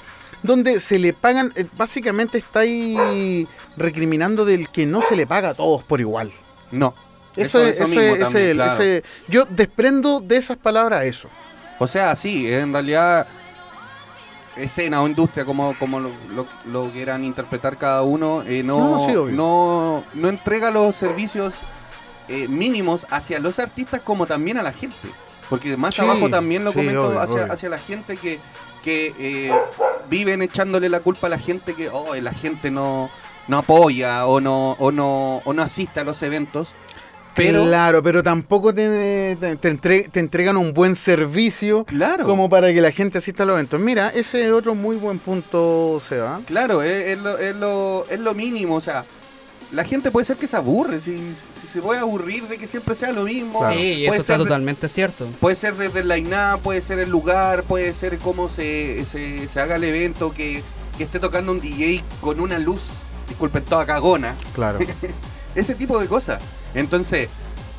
Donde 0.44 0.78
se 0.78 0.98
le 1.00 1.12
pagan, 1.12 1.52
eh, 1.56 1.66
básicamente 1.76 2.38
está 2.38 2.60
ahí 2.60 3.46
recriminando 3.76 4.44
del 4.44 4.68
que 4.68 4.86
no 4.86 5.02
se 5.08 5.16
le 5.16 5.26
paga 5.26 5.50
a 5.50 5.54
todos 5.54 5.82
por 5.82 6.00
igual. 6.00 6.30
No. 6.70 6.94
Eso, 7.34 7.60
es, 7.60 7.80
eso 7.80 7.84
ese- 7.86 8.18
también, 8.18 8.54
claro. 8.54 8.72
ese- 8.82 9.02
yo 9.26 9.44
desprendo 9.48 10.20
de 10.20 10.36
esas 10.36 10.56
palabras 10.58 11.04
eso. 11.06 11.28
O 11.80 11.86
sea, 11.88 12.14
sí, 12.14 12.52
en 12.52 12.72
realidad 12.72 13.26
escena 14.56 15.02
o 15.02 15.06
industria, 15.06 15.44
como, 15.44 15.76
como 15.78 15.98
lo, 16.00 16.10
lo- 16.30 16.46
lo 16.66 16.90
quieran 16.90 17.24
interpretar 17.24 17.76
cada 17.78 18.02
uno, 18.02 18.42
eh, 18.46 18.62
no, 18.62 18.98
No, 18.98 19.06
sí, 19.06 19.32
no, 19.34 20.04
no 20.14 20.28
entrega 20.28 20.70
los 20.70 20.94
servicios 20.96 21.54
eh, 22.28 22.46
mínimos 22.48 23.06
hacia 23.10 23.38
los 23.40 23.58
artistas 23.58 24.00
como 24.00 24.26
también 24.26 24.58
a 24.58 24.62
la 24.62 24.72
gente. 24.72 24.96
Porque 25.48 25.76
más 25.76 25.94
Sí, 25.94 26.00
abajo 26.00 26.30
también 26.30 26.64
lo 26.64 26.72
comento 26.72 27.08
obvio, 27.08 27.20
hacia, 27.20 27.42
obvio. 27.42 27.52
hacia 27.52 27.68
la 27.68 27.78
gente 27.78 28.16
que, 28.16 28.38
que 28.82 29.14
eh, 29.18 29.52
viven 30.08 30.40
echándole 30.42 30.88
la 30.88 31.00
culpa 31.00 31.26
a 31.26 31.30
la 31.30 31.38
gente 31.38 31.74
que 31.74 31.88
oh, 31.90 32.14
la 32.14 32.32
gente 32.32 32.70
no, 32.70 33.10
no 33.48 33.58
apoya 33.58 34.26
o 34.26 34.40
no, 34.40 34.72
o, 34.78 34.90
no, 34.92 35.42
o 35.44 35.52
no 35.52 35.62
asiste 35.62 36.00
a 36.00 36.04
los 36.04 36.22
eventos. 36.22 36.74
Pero, 37.34 37.64
claro, 37.64 38.02
pero 38.02 38.22
tampoco 38.22 38.74
te, 38.74 39.36
te, 39.40 39.56
te 39.56 39.68
entre- 39.68 40.08
te 40.08 40.20
entregan 40.20 40.56
un 40.56 40.72
buen 40.74 40.94
servicio 40.94 41.84
claro. 41.84 42.26
como 42.26 42.48
para 42.50 42.72
que 42.72 42.80
la 42.80 42.90
gente 42.92 43.18
asista 43.18 43.42
a 43.42 43.46
los 43.46 43.54
eventos. 43.54 43.80
Mira, 43.80 44.10
ese 44.14 44.46
es 44.46 44.52
otro 44.52 44.74
muy 44.74 44.96
buen 44.96 45.18
punto, 45.18 46.00
Seba. 46.06 46.40
Claro, 46.46 46.82
es, 46.82 47.08
es 47.08 47.18
lo, 47.20 47.38
es, 47.38 47.56
lo, 47.56 48.04
es 48.10 48.20
lo 48.20 48.34
mínimo, 48.34 48.74
o 48.76 48.80
sea, 48.80 49.04
la 49.72 49.84
gente 49.84 50.10
puede 50.10 50.26
ser 50.26 50.36
que 50.36 50.46
se 50.46 50.56
aburre, 50.56 51.00
si, 51.00 51.16
si 51.60 51.66
se 51.66 51.80
puede 51.80 51.98
aburrir 52.00 52.42
de 52.48 52.58
que 52.58 52.66
siempre 52.66 52.94
sea 52.94 53.10
lo 53.12 53.22
mismo. 53.24 53.58
Claro. 53.60 53.74
Sí, 53.74 53.78
Puede 53.80 54.04
eso 54.04 54.12
está 54.14 54.22
ser 54.34 54.38
de- 54.38 54.44
totalmente 54.44 54.88
cierto. 54.88 55.26
Puede 55.40 55.56
ser 55.56 55.74
desde 55.76 56.00
el 56.00 56.08
line 56.08 56.36
puede 56.62 56.82
ser 56.82 56.98
el 56.98 57.08
lugar, 57.08 57.62
puede 57.62 57.94
ser 57.94 58.18
cómo 58.18 58.50
se, 58.50 59.04
se, 59.06 59.48
se 59.48 59.60
haga 59.60 59.76
el 59.76 59.84
evento, 59.84 60.34
que, 60.34 60.62
que 60.98 61.04
esté 61.04 61.18
tocando 61.18 61.52
un 61.52 61.60
DJ 61.62 62.02
con 62.20 62.38
una 62.40 62.58
luz, 62.58 62.82
disculpen, 63.28 63.64
toda 63.64 63.86
cagona, 63.86 64.34
Claro. 64.54 64.78
ese 65.54 65.74
tipo 65.74 65.98
de 65.98 66.06
cosas. 66.06 66.42
Entonces, 66.74 67.28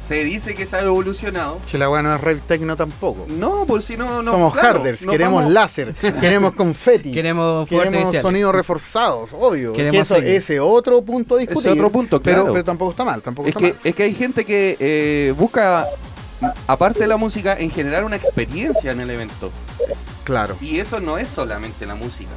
se 0.06 0.24
dice 0.26 0.54
que 0.54 0.66
se 0.66 0.76
ha 0.76 0.82
evolucionado. 0.82 1.60
si 1.66 1.78
la 1.78 1.86
no 1.86 2.16
es 2.16 2.20
rave 2.22 2.42
techno 2.46 2.76
tampoco. 2.76 3.26
No, 3.30 3.66
por 3.66 3.82
si 3.82 3.96
no, 3.96 4.22
no 4.22 4.32
Somos 4.32 4.54
claro, 4.54 4.80
harders, 4.80 5.06
queremos 5.06 5.42
vamos- 5.44 5.54
láser, 5.54 5.96
queremos 6.20 6.54
confeti, 6.56 7.12
Queremos 7.14 7.70
queremos 7.70 8.14
sonidos 8.22 8.54
reforzados, 8.54 9.30
obvio. 9.32 9.72
Queremos 9.72 9.96
Que 9.96 10.02
eso, 10.02 10.18
ese 10.18 10.60
otro 10.60 11.02
punto 11.04 11.36
a 11.36 11.40
discutir. 11.40 11.72
otro 11.72 11.90
punto, 11.90 12.22
pero, 12.22 12.62
tampoco 12.66 12.92
está 12.92 13.06
mal, 13.06 13.22
tampoco 13.22 13.48
Es 13.48 13.56
está 13.56 13.60
que, 13.66 13.74
mal. 13.74 13.82
es 13.84 13.96
que 13.96 14.04
hay 14.04 14.14
gente 14.14 14.44
que 14.44 14.76
eh, 14.80 15.34
busca, 15.38 15.88
aparte 16.68 17.00
de 17.00 17.08
la 17.08 17.16
música, 17.18 17.56
en 17.58 17.72
generar 17.72 18.04
una 18.04 18.18
experiencia 18.18 18.92
en 18.92 19.00
el 19.00 19.10
evento. 19.10 19.52
Claro. 20.26 20.58
Y 20.60 20.80
eso 20.80 21.00
no 21.00 21.18
es 21.18 21.30
solamente 21.30 21.86
la 21.86 21.96
música. 21.96 22.32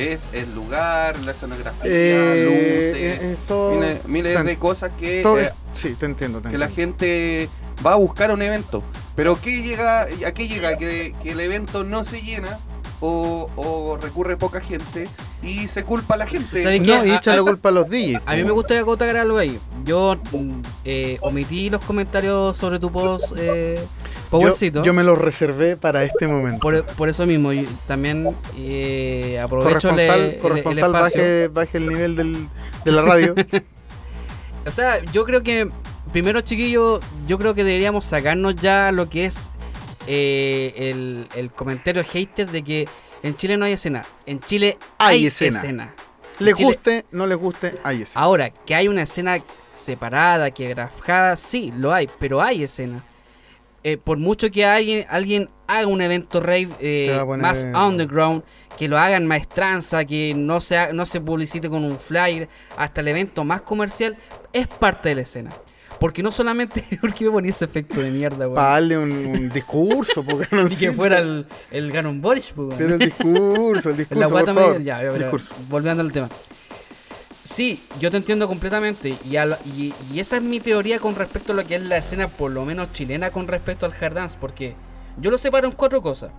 Es 0.00 0.18
el 0.32 0.54
lugar, 0.54 1.18
la 1.20 1.32
escenografía, 1.32 1.82
Eh, 1.84 2.44
luces, 2.44 2.94
eh, 3.24 3.32
esto- 3.32 3.72
miles, 3.74 4.04
miles 4.06 4.34
tan- 4.34 4.46
de 4.46 4.56
cosas 4.56 4.90
que, 4.98 5.22
todo 5.22 5.38
eh, 5.38 5.52
es- 5.74 5.80
sí, 5.80 5.94
te 5.98 6.06
entiendo. 6.06 6.40
te 6.40 6.48
que 6.48 6.58
la 6.58 6.68
gente 6.68 7.48
va 7.84 7.92
a 7.92 7.96
buscar 7.96 8.30
un 8.30 8.40
evento. 8.42 8.82
Pero 9.16 9.40
¿qué 9.40 9.62
llega, 9.62 10.02
¿a 10.02 10.32
qué 10.32 10.48
llega? 10.48 10.76
Que, 10.78 11.14
que 11.22 11.32
el 11.32 11.40
evento 11.40 11.84
no 11.84 12.04
se 12.04 12.22
llena 12.22 12.58
o, 13.00 13.50
o 13.56 13.96
recurre 13.98 14.36
poca 14.36 14.60
gente 14.60 15.06
y 15.42 15.68
se 15.68 15.84
culpa 15.84 16.14
a 16.14 16.16
la 16.18 16.26
gente. 16.26 16.62
¿Sabes 16.62 16.80
No, 16.86 17.04
y 17.04 17.10
A- 17.10 17.16
echan 17.16 17.36
la 17.36 17.42
culpa 17.42 17.70
a 17.70 17.72
los 17.72 17.88
DJs. 17.88 18.22
A 18.26 18.34
mí 18.36 18.44
me 18.44 18.50
gustaría 18.50 18.82
acotar 18.82 19.16
algo 19.16 19.38
ahí. 19.38 19.58
Yo 19.84 20.16
eh, 20.84 21.18
omití 21.22 21.70
los 21.70 21.82
comentarios 21.84 22.56
sobre 22.58 22.78
tu 22.78 22.90
post, 22.92 23.32
eh, 23.38 23.78
Powercito. 24.30 24.80
Yo, 24.80 24.84
yo 24.86 24.92
me 24.94 25.02
los 25.02 25.18
reservé 25.18 25.76
para 25.76 26.04
este 26.04 26.28
momento. 26.28 26.60
Por, 26.60 26.84
por 26.84 27.08
eso 27.08 27.26
mismo, 27.26 27.52
yo 27.52 27.68
también 27.86 28.28
eh, 28.58 29.40
aprovecho 29.42 29.88
el, 29.88 29.94
corresponsal, 29.94 30.20
el- 30.20 30.30
el 30.34 30.38
corresponsal 30.38 30.92
baje, 30.92 31.48
baje 31.48 31.78
el 31.78 31.88
nivel 31.88 32.16
del, 32.16 32.48
de 32.84 32.92
la 32.92 33.02
radio. 33.02 33.34
O 34.66 34.70
sea, 34.70 35.02
yo 35.12 35.24
creo 35.24 35.42
que, 35.42 35.70
primero 36.12 36.42
chiquillos, 36.42 37.00
yo 37.26 37.38
creo 37.38 37.54
que 37.54 37.64
deberíamos 37.64 38.04
sacarnos 38.04 38.54
ya 38.56 38.92
lo 38.92 39.08
que 39.08 39.24
es 39.24 39.50
eh, 40.06 40.74
el, 40.76 41.26
el 41.34 41.50
comentario 41.50 42.04
hater 42.04 42.50
de 42.50 42.62
que 42.62 42.88
en 43.22 43.36
Chile 43.36 43.56
no 43.56 43.64
hay 43.64 43.72
escena. 43.72 44.02
En 44.26 44.40
Chile 44.40 44.78
Hay 44.98 45.18
hay, 45.18 45.26
escena. 45.26 45.56
escena. 45.58 45.94
les 46.38 46.54
Chile- 46.54 46.66
guste, 46.66 47.04
no 47.12 47.26
les 47.26 47.36
guste, 47.38 47.74
ahí 47.84 48.02
es. 48.02 48.16
Ahora, 48.16 48.50
que 48.50 48.74
hay 48.74 48.88
una 48.88 49.02
escena 49.02 49.38
separada, 49.74 50.50
que 50.50 50.68
grafada, 50.68 51.36
sí, 51.36 51.72
lo 51.76 51.92
hay, 51.92 52.08
pero 52.18 52.40
hay 52.42 52.62
escena. 52.62 53.04
Eh, 53.82 53.96
por 53.96 54.18
mucho 54.18 54.50
que 54.50 54.64
alguien, 54.66 55.06
alguien 55.08 55.48
haga 55.66 55.86
un 55.86 56.02
evento 56.02 56.40
rave 56.40 56.68
eh, 56.80 57.18
poner- 57.24 57.40
más 57.40 57.64
underground, 57.74 58.42
que 58.76 58.88
lo 58.88 58.98
hagan 58.98 59.26
maestranza, 59.26 60.04
que 60.04 60.34
no 60.36 60.60
se, 60.60 60.92
no 60.92 61.06
se 61.06 61.20
publicite 61.20 61.70
con 61.70 61.84
un 61.84 61.98
flyer, 61.98 62.48
hasta 62.76 63.00
el 63.00 63.08
evento 63.08 63.42
más 63.44 63.62
comercial, 63.62 64.16
es 64.52 64.66
parte 64.68 65.10
de 65.10 65.14
la 65.14 65.20
escena. 65.22 65.50
Porque 66.00 66.22
no 66.22 66.32
solamente, 66.32 66.82
porque 67.00 67.26
me 67.26 67.30
ponía 67.30 67.50
ese 67.50 67.66
efecto 67.66 68.00
de 68.00 68.10
mierda, 68.10 68.38
weón. 68.46 68.54
Para 68.54 68.70
darle 68.70 68.98
un, 68.98 69.12
un 69.12 69.48
discurso, 69.50 70.24
porque 70.24 70.48
no 70.56 70.66
Y 70.66 70.74
que 70.76 70.92
fuera 70.92 71.18
el, 71.18 71.46
el 71.70 71.92
Ganon 71.92 72.20
pues, 72.20 72.52
weón. 72.56 72.74
Pero 72.78 72.94
el 72.94 72.98
discurso, 73.00 73.90
el 73.90 73.96
discurso, 73.98 74.20
La 74.20 74.26
por 74.28 74.32
guata 74.32 74.54
favor. 74.54 74.78
media- 74.78 75.02
ya, 75.02 75.10
ya, 75.12 75.18
discurso. 75.18 75.54
volviendo 75.68 76.02
al 76.02 76.10
tema. 76.10 76.28
Sí, 77.42 77.82
yo 77.98 78.10
te 78.10 78.16
entiendo 78.16 78.46
completamente. 78.48 79.14
Y, 79.24 79.32
la- 79.32 79.58
y, 79.66 79.92
y 80.12 80.20
esa 80.20 80.36
es 80.36 80.42
mi 80.42 80.60
teoría 80.60 80.98
con 80.98 81.14
respecto 81.14 81.52
a 81.52 81.56
lo 81.56 81.64
que 81.64 81.76
es 81.76 81.82
la 81.82 81.96
escena, 81.96 82.28
por 82.28 82.50
lo 82.50 82.64
menos 82.64 82.92
chilena, 82.92 83.30
con 83.30 83.46
respecto 83.48 83.86
al 83.86 83.92
hard 83.92 84.14
dance. 84.14 84.36
Porque 84.40 84.74
yo 85.18 85.30
lo 85.30 85.38
separo 85.38 85.66
en 85.66 85.72
cuatro 85.74 86.00
cosas. 86.02 86.30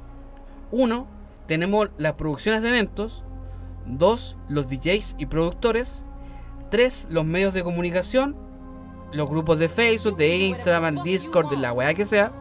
Uno, 0.72 1.08
tenemos 1.48 1.90
las 1.98 2.14
producciones 2.14 2.62
de 2.62 2.70
eventos. 2.70 3.24
Dos, 3.86 4.38
los 4.48 4.70
DJs 4.70 5.16
y 5.18 5.26
productores. 5.26 6.04
Tres, 6.70 7.08
los 7.10 7.26
medios 7.26 7.54
de 7.54 7.64
comunicación. 7.64 8.36
Los 9.12 9.30
grupos 9.30 9.60
de 9.60 9.70
Facebook, 9.70 10.18
de 10.18 10.36
Instagram, 10.38 11.04
Discord, 11.04 11.50
de 11.50 11.58
la 11.58 11.74
weá 11.74 11.94
que 11.94 12.06
sea. 12.06 12.32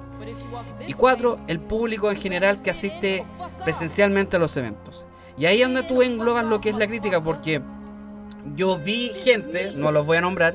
Y 0.87 0.93
cuatro, 0.93 1.39
el 1.47 1.61
público 1.61 2.11
en 2.11 2.17
general 2.17 2.63
que 2.63 2.71
asiste 2.71 3.25
presencialmente 3.65 4.37
a 4.37 4.41
los 4.41 4.57
eventos. 4.57 5.05
Y 5.37 5.47
ahí 5.47 5.63
es 5.63 5.69
donde 5.69 5.83
tú 5.85 6.03
englobas 6.03 6.45
lo 6.45 6.61
que 6.61 6.71
es 6.71 6.77
la 6.77 6.87
crítica, 6.87 7.23
porque 7.23 7.61
yo 8.57 8.77
vi 8.77 9.11
gente, 9.11 9.73
no 9.75 9.93
los 9.93 10.07
voy 10.07 10.19
a 10.19 10.21
nombrar, 10.21 10.55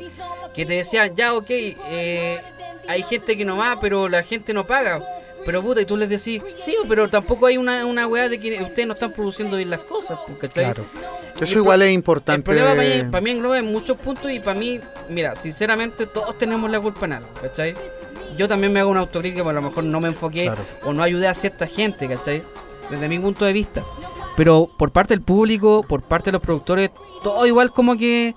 que 0.53 0.66
te 0.66 0.74
decían, 0.74 1.16
ya, 1.16 1.34
ok, 1.34 1.49
eh, 1.49 2.41
hay 2.88 3.03
gente 3.03 3.36
que 3.36 3.45
no 3.45 3.57
va, 3.57 3.78
pero 3.80 4.09
la 4.09 4.24
gente 4.24 4.53
no 4.53 4.66
paga. 4.66 5.03
Pero 5.45 5.61
puta, 5.61 5.79
y 5.81 5.85
tú 5.85 5.95
les 5.95 6.09
decís, 6.09 6.41
sí, 6.55 6.75
pero 6.89 7.07
tampoco 7.07 7.45
hay 7.45 7.57
una, 7.57 7.85
una 7.85 8.07
weá 8.07 8.27
de 8.27 8.39
que 8.39 8.61
ustedes 8.63 8.87
no 8.87 8.93
están 8.93 9.11
produciendo 9.11 9.57
bien 9.57 9.69
las 9.69 9.81
cosas, 9.81 10.17
pues, 10.25 10.39
¿cachai? 10.39 10.65
Claro. 10.65 10.83
Eso 11.39 11.57
igual 11.59 11.83
es 11.83 11.91
importante. 11.91 12.39
El 12.39 12.43
problema 12.43 12.75
para 12.75 12.95
mí, 13.03 13.03
para 13.11 13.21
mí 13.21 13.31
engloba 13.31 13.59
en 13.59 13.65
muchos 13.65 13.95
puntos 13.97 14.31
y 14.31 14.39
para 14.39 14.57
mí, 14.59 14.79
mira, 15.09 15.35
sinceramente 15.35 16.07
todos 16.07 16.37
tenemos 16.37 16.69
la 16.71 16.79
culpa 16.79 17.05
en 17.05 17.13
algo, 17.13 17.29
¿cachai? 17.41 17.75
Yo 18.37 18.47
también 18.47 18.73
me 18.73 18.79
hago 18.79 18.89
una 18.89 19.01
autocrítica, 19.01 19.43
pero 19.43 19.51
a 19.51 19.61
lo 19.61 19.69
mejor 19.69 19.83
no 19.83 20.01
me 20.01 20.07
enfoqué 20.07 20.45
Claro. 20.45 20.63
o 20.83 20.93
no 20.93 21.03
ayudé 21.03 21.27
a 21.27 21.33
cierta 21.33 21.67
gente, 21.67 22.07
¿cachai? 22.07 22.41
Desde 22.89 23.07
mi 23.07 23.19
punto 23.19 23.45
de 23.45 23.53
vista. 23.53 23.83
Pero 24.35 24.69
por 24.77 24.91
parte 24.91 25.13
del 25.13 25.21
público, 25.21 25.83
por 25.87 26.01
parte 26.01 26.25
de 26.25 26.33
los 26.33 26.41
productores, 26.41 26.89
todo 27.23 27.45
igual 27.45 27.71
como 27.71 27.95
que 27.97 28.35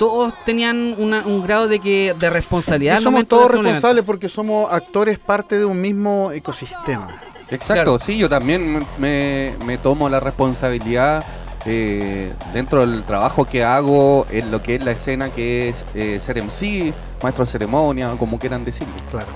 todos 0.00 0.32
tenían 0.46 0.94
una- 0.96 1.20
un 1.26 1.42
grado 1.42 1.68
de 1.68 1.78
que 1.78 2.14
de 2.18 2.30
responsabilidad. 2.30 2.98
Y 2.98 3.02
somos 3.02 3.26
todos 3.26 3.50
responsables 3.50 4.02
porque 4.02 4.30
somos 4.30 4.72
actores 4.72 5.18
parte 5.18 5.58
de 5.58 5.66
un 5.66 5.78
mismo 5.78 6.32
ecosistema. 6.32 7.06
Exacto, 7.50 7.74
Claro. 7.74 7.98
sí, 7.98 8.16
yo 8.16 8.26
también 8.26 8.82
me, 8.96 9.52
me 9.66 9.76
tomo 9.76 10.08
la 10.08 10.18
responsabilidad 10.18 11.22
eh, 11.66 12.32
dentro 12.54 12.80
del 12.86 13.02
trabajo 13.04 13.44
que 13.44 13.62
hago 13.62 14.26
en 14.30 14.50
lo 14.50 14.62
que 14.62 14.76
es 14.76 14.82
la 14.82 14.92
escena, 14.92 15.28
que 15.28 15.68
es 15.68 15.84
eh, 15.94 16.18
ser 16.18 16.38
MC, 16.38 16.94
maestro 17.22 17.44
de 17.44 17.50
ceremonia, 17.50 18.10
como 18.18 18.38
quieran 18.38 18.64
decirlo. 18.64 18.94
Claro. 19.10 19.26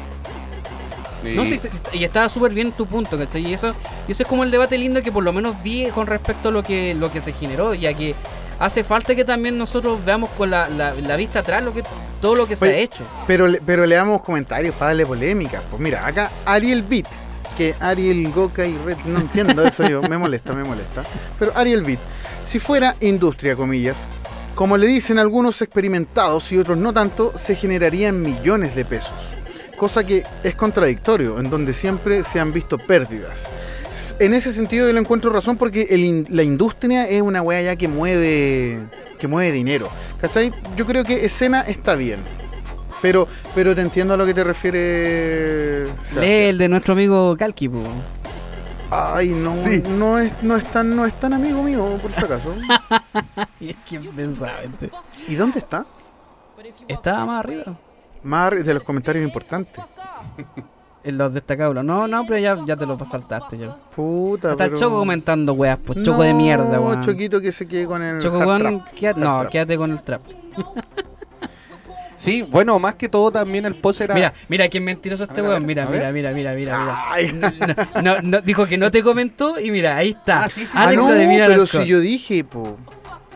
Y- 1.23 1.37
No, 1.37 1.45
sí, 1.45 1.59
sí, 1.59 1.69
y 1.93 2.05
estaba 2.05 2.31
súper 2.31 2.55
bien 2.55 2.73
tu 2.73 2.87
punto, 2.87 3.19
¿cachai? 3.19 3.47
Y 3.47 3.53
eso, 3.53 3.75
y 4.09 4.13
eso 4.13 4.23
es 4.23 4.29
como 4.29 4.43
el 4.45 4.51
debate 4.51 4.79
lindo 4.79 5.03
que 5.03 5.13
por 5.13 5.23
lo 5.23 5.35
menos 5.35 5.63
vi 5.63 5.87
con 5.89 6.07
respecto 6.07 6.49
a 6.49 6.53
lo 6.53 6.63
que, 6.63 6.95
lo 6.95 7.13
que 7.13 7.21
se 7.21 7.33
generó, 7.33 7.75
ya 7.75 7.93
que 7.93 8.15
hace 8.59 8.85
falta 8.85 9.15
que 9.15 9.25
también 9.25 9.57
nosotros 9.59 10.05
veamos 10.05 10.31
con 10.31 10.51
la, 10.51 10.69
la- 10.69 10.95
la 10.95 11.17
vista 11.17 11.41
atrás 11.41 11.63
lo 11.63 11.73
que 11.75 11.83
todo 12.21 12.35
lo 12.35 12.47
que 12.47 12.57
se 12.57 12.65
ha 12.67 12.77
hecho. 12.77 13.05
Pero, 13.27 13.47
le- 13.47 13.61
pero 13.65 13.85
le 13.87 13.95
damos 13.97 14.23
comentarios 14.23 14.75
para 14.75 14.89
darle 14.89 15.07
polémica. 15.07 15.63
Pues 15.71 15.81
mira, 15.81 16.07
acá 16.07 16.31
Ariel 16.47 16.83
Beat, 16.83 17.07
que 17.57 17.75
Ariel 17.81 18.31
Goka 18.33 18.65
y 18.67 18.77
Red, 18.79 18.97
no 19.07 19.21
entiendo 19.21 19.65
eso 19.67 19.87
yo, 19.89 20.03
me 20.03 20.19
molesta, 20.19 20.55
me 20.55 20.65
molesta. 20.65 21.05
Pero 21.39 21.53
Ariel 21.57 21.83
Beat, 21.83 21.99
si 22.45 22.59
fuera 22.59 22.97
industria, 23.01 23.55
comillas, 23.57 24.05
como 24.55 24.77
le 24.77 24.87
dicen 24.87 25.19
algunos 25.19 25.61
experimentados 25.63 26.51
y 26.53 26.59
otros 26.59 26.79
no 26.79 26.93
tanto, 26.93 27.33
se 27.37 27.57
generarían 27.57 28.23
millones 28.23 28.75
de 28.75 28.85
pesos. 28.85 29.13
Cosa 29.77 30.05
que 30.05 30.23
es 30.45 30.55
contradictorio, 30.55 31.39
en 31.41 31.51
donde 31.51 31.73
siempre 31.73 32.23
se 32.23 32.39
han 32.39 32.53
visto 32.53 32.79
pérdidas. 32.79 33.45
En 34.19 34.35
ese 34.35 34.53
sentido 34.53 34.87
yo 34.87 34.93
le 34.93 35.01
encuentro 35.01 35.31
razón 35.33 35.57
porque 35.57 35.87
el 35.91 36.05
in- 36.05 36.27
la 36.31 36.43
industria 36.43 37.09
es 37.09 37.23
una 37.23 37.43
weá 37.43 37.63
ya 37.63 37.77
que 37.77 37.89
mueve, 37.89 38.81
que 39.19 39.29
mueve 39.29 39.53
dinero. 39.53 39.89
¿Cachai? 40.21 40.53
Yo 40.77 40.87
creo 40.87 41.05
que 41.05 41.25
escena 41.25 41.61
está 41.63 41.95
bien. 41.95 42.21
Pero, 43.03 43.29
pero 43.55 43.75
te 43.75 43.83
entiendo 43.83 44.15
a 44.15 44.17
lo 44.17 44.25
que 44.27 44.33
te 44.35 44.43
refieres. 44.45 45.91
Sebastián. 45.91 46.21
Lee 46.21 46.49
el 46.49 46.59
de 46.59 46.69
nuestro 46.69 46.93
amigo 46.95 47.37
Kalki, 47.39 47.69
po. 47.69 47.83
Ay, 48.91 49.29
no, 49.31 49.55
Sí. 49.55 49.83
no, 49.99 50.19
es, 50.19 50.33
no, 50.43 50.57
es 50.57 50.65
tan, 50.71 50.95
no 50.95 51.05
es 51.07 51.15
tan 51.15 51.33
amigo 51.33 51.63
mío, 51.63 51.99
por 52.01 52.13
si 52.13 52.21
acaso. 52.25 52.55
Es 53.61 53.77
que 53.89 53.99
pensaba, 53.99 54.63
este. 54.63 54.91
¿Y 55.27 55.35
dónde 55.37 55.59
está? 55.59 55.87
Estaba 56.89 57.25
más 57.25 57.39
arriba. 57.41 57.79
Más 58.23 58.51
de 58.65 58.75
los 58.75 58.83
comentarios 58.83 59.25
importantes. 59.25 59.83
En 61.05 61.19
los 61.19 61.35
destacados. 61.35 61.85
No, 61.85 62.09
no, 62.09 62.25
pero 62.27 62.39
ya, 62.39 62.59
ya 62.67 62.77
te 62.77 62.87
lo 62.87 62.99
saltaste 63.05 63.59
yo. 63.59 63.79
Puta, 63.95 64.53
Está 64.53 64.65
el 64.65 64.71
pero- 64.71 64.81
Choco 64.81 64.97
comentando 65.01 65.53
weas, 65.53 65.79
pues 65.85 66.03
Choco 66.03 66.23
de 66.23 66.33
mierda, 66.33 66.81
weón. 66.81 67.03
Choquito 67.03 67.41
que 67.43 67.53
se 67.53 67.67
quede 67.69 67.87
con 67.87 68.03
el. 68.03 68.21
Choco, 68.21 68.39
hard 68.39 68.47
weón, 68.49 68.59
trap. 68.61 68.95
quédate- 68.95 69.07
Hard 69.09 69.19
no, 69.19 69.39
trap. 69.41 69.53
quédate 69.53 69.77
con 69.77 69.91
el 69.91 70.03
trap. 70.03 70.23
Sí, 72.17 72.43
bueno, 72.43 72.79
más 72.79 72.95
que 72.95 73.09
todo 73.09 73.31
también 73.33 73.65
el 73.67 73.75
post 73.75 74.01
era... 74.03 74.15
Mira, 74.15 74.33
mira 74.49 74.69
qué 74.69 74.81
mentiroso 74.81 75.25
este 75.25 75.43
weón. 75.43 75.67
Mira, 75.67 75.87
mira, 75.87 76.13
mira, 76.13 76.31
mira, 76.33 76.55
mira, 76.55 76.79
mira. 76.79 77.03
Ay. 77.13 77.33
No, 78.03 78.03
no, 78.03 78.23
no, 78.23 78.41
dijo 78.41 78.67
que 78.67 78.79
no 78.79 78.91
te 78.91 79.03
comentó 79.03 79.59
y 79.59 79.71
mira, 79.73 79.97
ahí 79.97 80.11
está. 80.11 80.45
Ah, 80.45 80.49
sí, 80.49 80.65
sí. 80.65 80.73
Ah, 80.79 80.93
no, 80.95 81.09
de 81.09 81.27
Mira 81.27 81.47
pero 81.49 81.67
si 81.67 81.85
yo 81.87 81.99
dije, 82.01 82.45
po. 82.45 82.79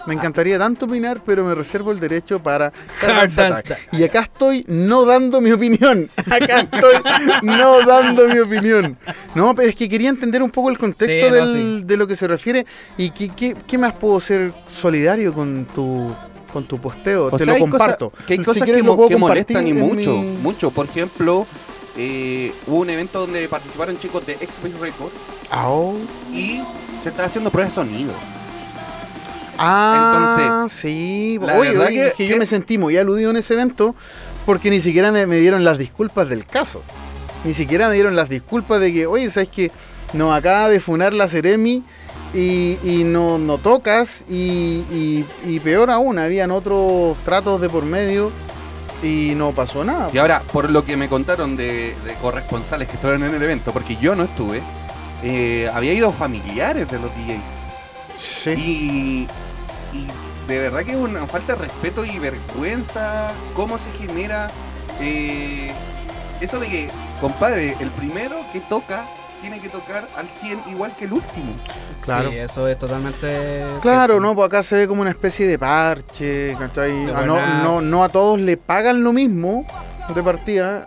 Me 0.07 0.15
encantaría 0.15 0.59
tanto 0.59 0.87
opinar, 0.87 1.23
pero 1.25 1.45
me 1.45 1.55
reservo 1.55 1.93
el 1.93 2.01
derecho 2.01 2.43
para 2.43 2.73
Attack. 3.03 3.79
Y 3.93 4.03
acá 4.05 4.21
estoy 4.23 4.65
no 4.69 5.05
dando 5.05 5.41
mi 5.41 5.51
opinión. 5.53 6.09
Acá 6.17 6.61
estoy 6.61 6.95
no 7.43 7.81
dando 7.87 8.27
mi 8.29 8.39
opinión. 8.39 8.97
No, 9.35 9.55
pero 9.55 9.69
es 9.69 9.75
que 9.77 9.89
quería 9.89 10.09
entender 10.09 10.43
un 10.43 10.51
poco 10.51 10.71
el 10.71 10.79
contexto 10.79 11.27
Sí, 11.27 11.31
no, 11.31 11.35
del- 11.35 11.81
sí. 11.81 11.83
de 11.85 11.97
lo 11.97 12.07
que 12.07 12.17
se 12.17 12.27
refiere 12.27 12.65
y 12.97 13.11
qué, 13.11 13.29
qué, 13.29 13.57
qué 13.67 13.79
más 13.79 13.93
puedo 13.95 14.19
ser 14.21 14.53
solidario 14.75 15.33
con 15.35 15.67
tu 15.75 16.15
con 16.53 16.65
tu 16.67 16.81
posteo. 16.81 17.27
O 17.27 17.37
Te 17.37 17.45
sea, 17.45 17.55
lo 17.55 17.61
comparto. 17.61 18.11
que 18.27 18.33
hay 18.35 18.39
Si 18.39 18.45
cosas 18.45 18.63
quieres 18.63 18.83
que, 18.83 18.89
mo- 18.89 19.09
molestan 19.19 19.69
y 19.69 19.75
mucho, 19.75 20.17
mi- 20.17 20.37
mucho. 20.39 20.71
Por 20.71 20.87
ejemplo, 20.87 21.47
eh, 21.97 22.53
hubo 22.67 22.79
un 22.79 22.89
evento 22.91 23.21
donde 23.21 23.47
participaron 23.49 23.99
chicos 23.99 24.25
de 24.25 24.33
X-Base 24.35 24.75
Record 24.81 25.13
oh. 25.53 25.95
y 26.33 26.63
se 27.03 27.11
estaba 27.11 27.27
haciendo 27.27 27.51
pruebas 27.51 27.75
de 27.75 27.83
sonido. 27.83 28.13
Ah, 29.59 30.67
sí. 30.69 31.39
la 31.43 31.55
Oye, 31.57 31.71
verdad 31.73 31.87
oye, 31.89 32.13
que- 32.17 32.29
yo 32.29 32.37
me 32.37 32.47
sentí 32.47 32.79
muy 32.79 32.97
aludido 32.97 33.31
en 33.31 33.37
ese 33.37 33.55
evento 33.55 33.95
porque 34.47 34.71
ni 34.71 34.81
siquiera 34.81 35.13
me, 35.13 35.27
me 35.27 35.37
dieron 35.37 35.65
las 35.65 35.79
disculpas 35.79 36.29
del 36.29 36.47
caso. 36.47 36.83
Ni 37.45 37.55
siquiera 37.55 37.89
me 37.89 37.95
dieron 37.95 38.17
las 38.17 38.29
disculpas 38.29 38.81
de 38.81 38.93
que, 38.93 39.07
oye, 39.07 39.31
¿sabes 39.31 39.49
que 39.49 39.71
Nos 40.15 40.33
acaba 40.35 40.69
de 40.71 40.81
funar 40.81 41.13
la 41.13 41.29
Ceremi 41.29 41.85
y, 42.33 42.79
y 42.83 43.05
no, 43.05 43.39
no 43.39 43.59
tocas 43.59 44.25
y, 44.29 44.83
y- 44.91 45.25
y 45.47 45.61
peor 45.61 45.91
aún, 45.91 46.19
habían 46.19 46.51
otros 46.51 47.17
tratos 47.27 47.61
de 47.61 47.69
por 47.69 47.85
medio 47.85 48.33
y 49.03 49.35
no 49.37 49.53
pasó 49.53 49.85
nada. 49.85 50.09
Y 50.13 50.17
ahora, 50.19 50.43
por 50.51 50.71
lo 50.71 50.83
que 50.85 50.97
me 50.97 51.09
contaron 51.11 51.57
de, 51.57 51.95
de 52.07 52.15
corresponsales 52.23 52.89
que 52.89 52.95
estuvieron 52.95 53.23
en 53.25 53.35
el 53.35 53.43
evento, 53.43 53.71
porque 53.73 53.97
yo 53.97 54.15
no 54.17 54.25
estuve, 54.25 54.63
eh, 55.23 55.71
había 55.75 55.93
ido 55.93 56.11
familiares 56.11 56.91
de 56.91 56.99
los 56.99 57.11
DJs. 57.15 57.41
Sí. 58.45 58.51
Y, 58.51 59.29
y 59.93 60.07
de 60.49 60.59
verdad 60.59 60.83
que 60.83 60.93
es 60.93 60.97
una 60.97 61.27
falta 61.27 61.55
de 61.55 61.63
respeto 61.63 62.05
y 62.05 62.19
vergüenza 62.19 63.33
cómo 63.55 63.79
se 63.79 63.91
genera 63.93 64.51
eh, 65.01 65.73
eso 66.41 66.59
de 66.59 66.69
que, 66.69 66.91
compadre, 67.21 67.77
el 67.81 67.91
primero 67.91 68.37
que 68.53 68.61
toca 68.61 69.05
tiene 69.41 69.61
que 69.61 69.69
tocar 69.69 70.09
al 70.17 70.29
100 70.29 70.63
igual 70.71 70.95
que 70.97 71.05
el 71.05 71.13
último. 71.13 71.53
Claro. 72.05 72.31
Sí, 72.31 72.39
eso 72.39 72.67
es 72.69 72.79
totalmente. 72.79 73.67
Claro, 73.83 74.15
cierto. 74.15 74.21
no, 74.21 74.35
pues 74.35 74.47
acá 74.47 74.63
se 74.63 74.77
ve 74.77 74.89
como 74.89 75.03
una 75.03 75.11
especie 75.11 75.47
de 75.47 75.59
parche, 75.59 76.57
¿cachai? 76.59 77.07
De 77.07 77.13
Ah, 77.13 77.23
no, 77.23 77.41
no, 77.63 77.81
no 77.81 78.05
a 78.05 78.09
todos 78.09 78.39
le 78.39 78.57
pagan 78.57 79.03
lo 79.03 79.13
mismo 79.13 79.65
de 80.15 80.23
partida. 80.23 80.87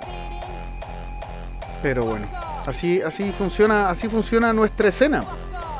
Pero 1.81 2.05
bueno, 2.05 2.27
así, 2.65 3.01
así 3.01 3.31
funciona, 3.31 3.89
así 3.89 4.07
funciona 4.07 4.53
nuestra 4.53 4.89
escena. 4.89 5.25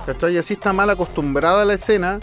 ¿Cachai? 0.06 0.38
Así 0.38 0.54
está 0.54 0.74
mal 0.74 0.90
acostumbrada 0.90 1.64
la 1.64 1.74
escena 1.74 2.20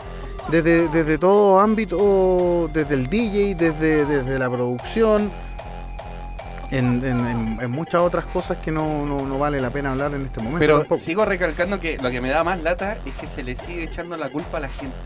desde, 0.51 0.89
desde 0.89 1.19
todo 1.19 1.61
ámbito, 1.61 2.71
desde 2.73 2.95
el 2.95 3.09
DJ, 3.09 3.55
desde, 3.55 4.05
desde 4.05 4.39
la 4.39 4.49
producción, 4.49 5.31
en, 6.71 7.03
en- 7.05 7.27
en- 7.27 7.59
en 7.63 7.71
muchas 7.71 8.01
otras 8.03 8.25
cosas 8.27 8.59
que 8.59 8.71
no, 8.71 9.07
no- 9.07 9.25
no 9.27 9.39
vale 9.39 9.61
la 9.61 9.71
pena 9.71 9.93
hablar 9.93 10.13
en 10.15 10.27
este 10.27 10.41
momento. 10.41 10.59
Pero 10.59 10.79
tampoco. 10.81 11.01
sigo 11.01 11.25
recalcando 11.25 11.81
que 11.81 11.97
lo 11.99 12.11
que 12.11 12.21
me 12.21 12.29
da 12.29 12.45
más 12.45 12.61
lata 12.63 12.99
es 13.07 13.15
que 13.15 13.27
se 13.27 13.43
le 13.43 13.57
sigue 13.57 13.85
echando 13.85 14.17
la 14.17 14.29
culpa 14.29 14.59
a 14.59 14.61
la 14.61 14.69
gente. 14.69 14.97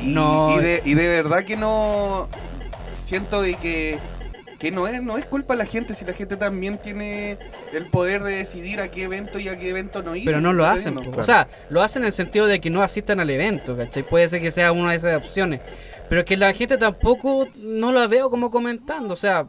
Y, 0.00 0.08
No. 0.08 0.50
y 0.56 0.62
de, 0.62 0.82
y 0.84 0.94
de 0.94 1.08
verdad 1.08 1.42
que 1.44 1.56
no 1.56 2.28
siento 3.00 3.42
de 3.42 3.54
que, 3.54 3.98
que 4.62 4.70
no 4.70 4.86
es 4.86 5.02
no 5.02 5.18
es 5.18 5.26
culpa 5.26 5.52
de 5.54 5.58
la 5.58 5.66
gente 5.66 5.92
si 5.94 6.04
la 6.06 6.14
gente 6.14 6.36
también 6.38 6.78
tiene 6.78 7.36
el 7.74 7.84
poder 7.86 8.22
de 8.22 8.36
decidir 8.36 8.80
a 8.80 8.88
qué 8.90 9.02
evento 9.02 9.38
y 9.38 9.48
a 9.48 9.58
qué 9.58 9.68
evento 9.70 10.02
no 10.02 10.16
ir. 10.16 10.24
Pero 10.24 10.40
no 10.40 10.52
lo 10.54 10.64
hacen. 10.64 10.96
O 10.96 11.24
sea, 11.24 11.48
lo 11.68 11.82
hacen 11.82 12.02
en 12.02 12.06
el 12.06 12.12
sentido 12.12 12.46
de 12.46 12.60
que 12.60 12.70
no 12.70 12.80
asistan 12.82 13.20
al 13.20 13.28
evento, 13.28 13.76
¿cachai? 13.76 14.04
Puede 14.04 14.28
ser 14.28 14.40
que 14.40 14.50
sea 14.50 14.72
una 14.72 14.92
de 14.92 14.96
esas 14.96 15.16
opciones. 15.16 15.60
Pero 16.08 16.24
que 16.24 16.36
la 16.36 16.52
gente 16.54 16.78
tampoco 16.78 17.48
no 17.56 17.90
la 17.92 18.06
veo 18.06 18.30
como 18.30 18.50
comentando. 18.50 19.12
O 19.14 19.16
sea, 19.16 19.48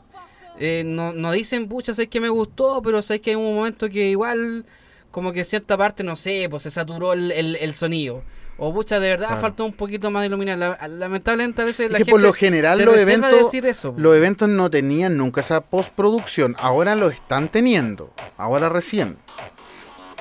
eh, 0.59 0.83
no, 0.85 1.13
no 1.13 1.31
dicen, 1.31 1.67
pucha, 1.67 1.93
sé 1.93 2.07
que 2.07 2.19
me 2.19 2.29
gustó, 2.29 2.81
pero 2.81 3.01
sé 3.01 3.21
que 3.21 3.29
hay 3.31 3.35
un 3.35 3.53
momento 3.55 3.87
que 3.89 4.09
igual, 4.09 4.65
como 5.11 5.31
que 5.31 5.43
cierta 5.43 5.77
parte, 5.77 6.03
no 6.03 6.15
sé, 6.15 6.47
pues 6.49 6.63
se 6.63 6.71
saturó 6.71 7.13
el, 7.13 7.31
el- 7.31 7.55
el 7.57 7.73
sonido. 7.75 8.23
O 8.57 8.73
pucha, 8.73 8.99
de 8.99 9.09
verdad 9.09 9.27
Claro. 9.29 9.41
faltó 9.41 9.65
un 9.65 9.73
poquito 9.73 10.11
más 10.11 10.21
de 10.21 10.27
iluminar. 10.27 10.57
La- 10.57 10.87
lamentablemente 10.87 11.61
a 11.61 11.65
veces 11.65 11.87
Es 11.87 11.91
la 11.91 11.97
que 11.97 12.05
gente 12.05 12.11
por 12.11 12.21
lo 12.21 12.33
general 12.33 12.77
se 12.77 12.85
los 12.85 12.97
eventos, 12.97 13.31
decir 13.37 13.65
eso. 13.65 13.93
los 13.97 14.15
eventos 14.15 14.47
no 14.47 14.69
tenían 14.69 15.17
nunca 15.17 15.41
esa 15.41 15.61
postproducción. 15.61 16.55
Ahora 16.59 16.95
lo 16.95 17.09
están 17.09 17.49
teniendo. 17.49 18.13
Ahora 18.37 18.69
recién. 18.69 19.17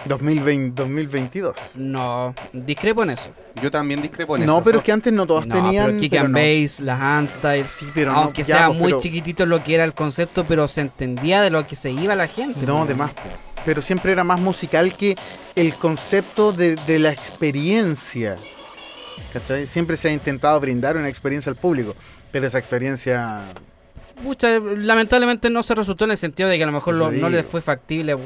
2020, 0.05 0.83
2022. 0.83 1.57
No, 1.77 2.35
discrepo 2.53 3.05
en 3.05 3.11
eso. 3.11 3.31
Yo 3.63 3.71
también 3.71 4.03
discrepo 4.03 4.37
en 4.37 4.45
No, 4.47 4.55
eso. 4.57 4.65
pero 4.65 4.79
es 4.79 4.85
que 4.85 4.91
antes 4.91 5.13
no 5.13 5.27
todas 5.27 5.47
No, 5.47 5.55
tenían. 5.55 5.87
pero 5.87 5.99
kick 6.01 6.11
pero 6.11 6.25
and 6.25 6.35
no. 6.35 6.41
bass, 6.41 6.81
las 6.81 7.01
handstyle, 7.01 7.63
Sí, 7.65 7.87
pero 7.95 8.13
no, 8.13 8.19
aunque 8.19 8.43
ya, 8.43 8.57
sea 8.57 8.67
pues, 8.69 8.79
muy 8.81 8.89
pero- 8.93 9.01
chiquitito 9.01 9.47
lo 9.47 9.63
que 9.63 9.75
era 9.77 9.85
el 9.85 9.95
concepto, 9.95 10.45
pero 10.45 10.67
se 10.67 10.81
entendía 10.81 11.41
de 11.41 11.51
lo 11.51 11.65
que 11.69 11.77
se 11.77 11.93
iba 11.93 12.17
la 12.17 12.27
gente. 12.27 12.67
No, 12.67 12.85
de 12.85 12.95
más. 12.97 13.13
Pero 13.65 13.81
siempre 13.81 14.11
era 14.11 14.25
más 14.25 14.41
musical 14.41 14.97
que 14.97 15.17
el 15.57 15.75
concepto 15.75 16.53
de, 16.53 16.77
de 16.77 16.99
la 16.99 17.11
experiencia. 17.11 18.37
¿Cachai? 19.33 19.67
Siempre 19.67 19.97
se 19.97 20.09
ha 20.09 20.13
intentado 20.13 20.59
brindar 20.61 20.97
una 20.97 21.09
experiencia 21.09 21.51
al 21.51 21.57
público. 21.57 21.95
Pero 22.31 22.47
esa 22.47 22.59
experiencia. 22.59 23.43
Pucha, 24.23 24.59
lamentablemente 24.59 25.51
no 25.51 25.63
se 25.63 25.75
resultó 25.75 26.05
en 26.05 26.13
el 26.13 26.17
sentido 26.17 26.49
de 26.49 26.57
que 26.57 26.63
a 26.63 26.67
lo 26.67 26.73
mejor 26.73 26.95
lo- 26.95 27.11
no 27.11 27.29
les 27.29 27.45
fue 27.47 27.61
factible 27.61 28.17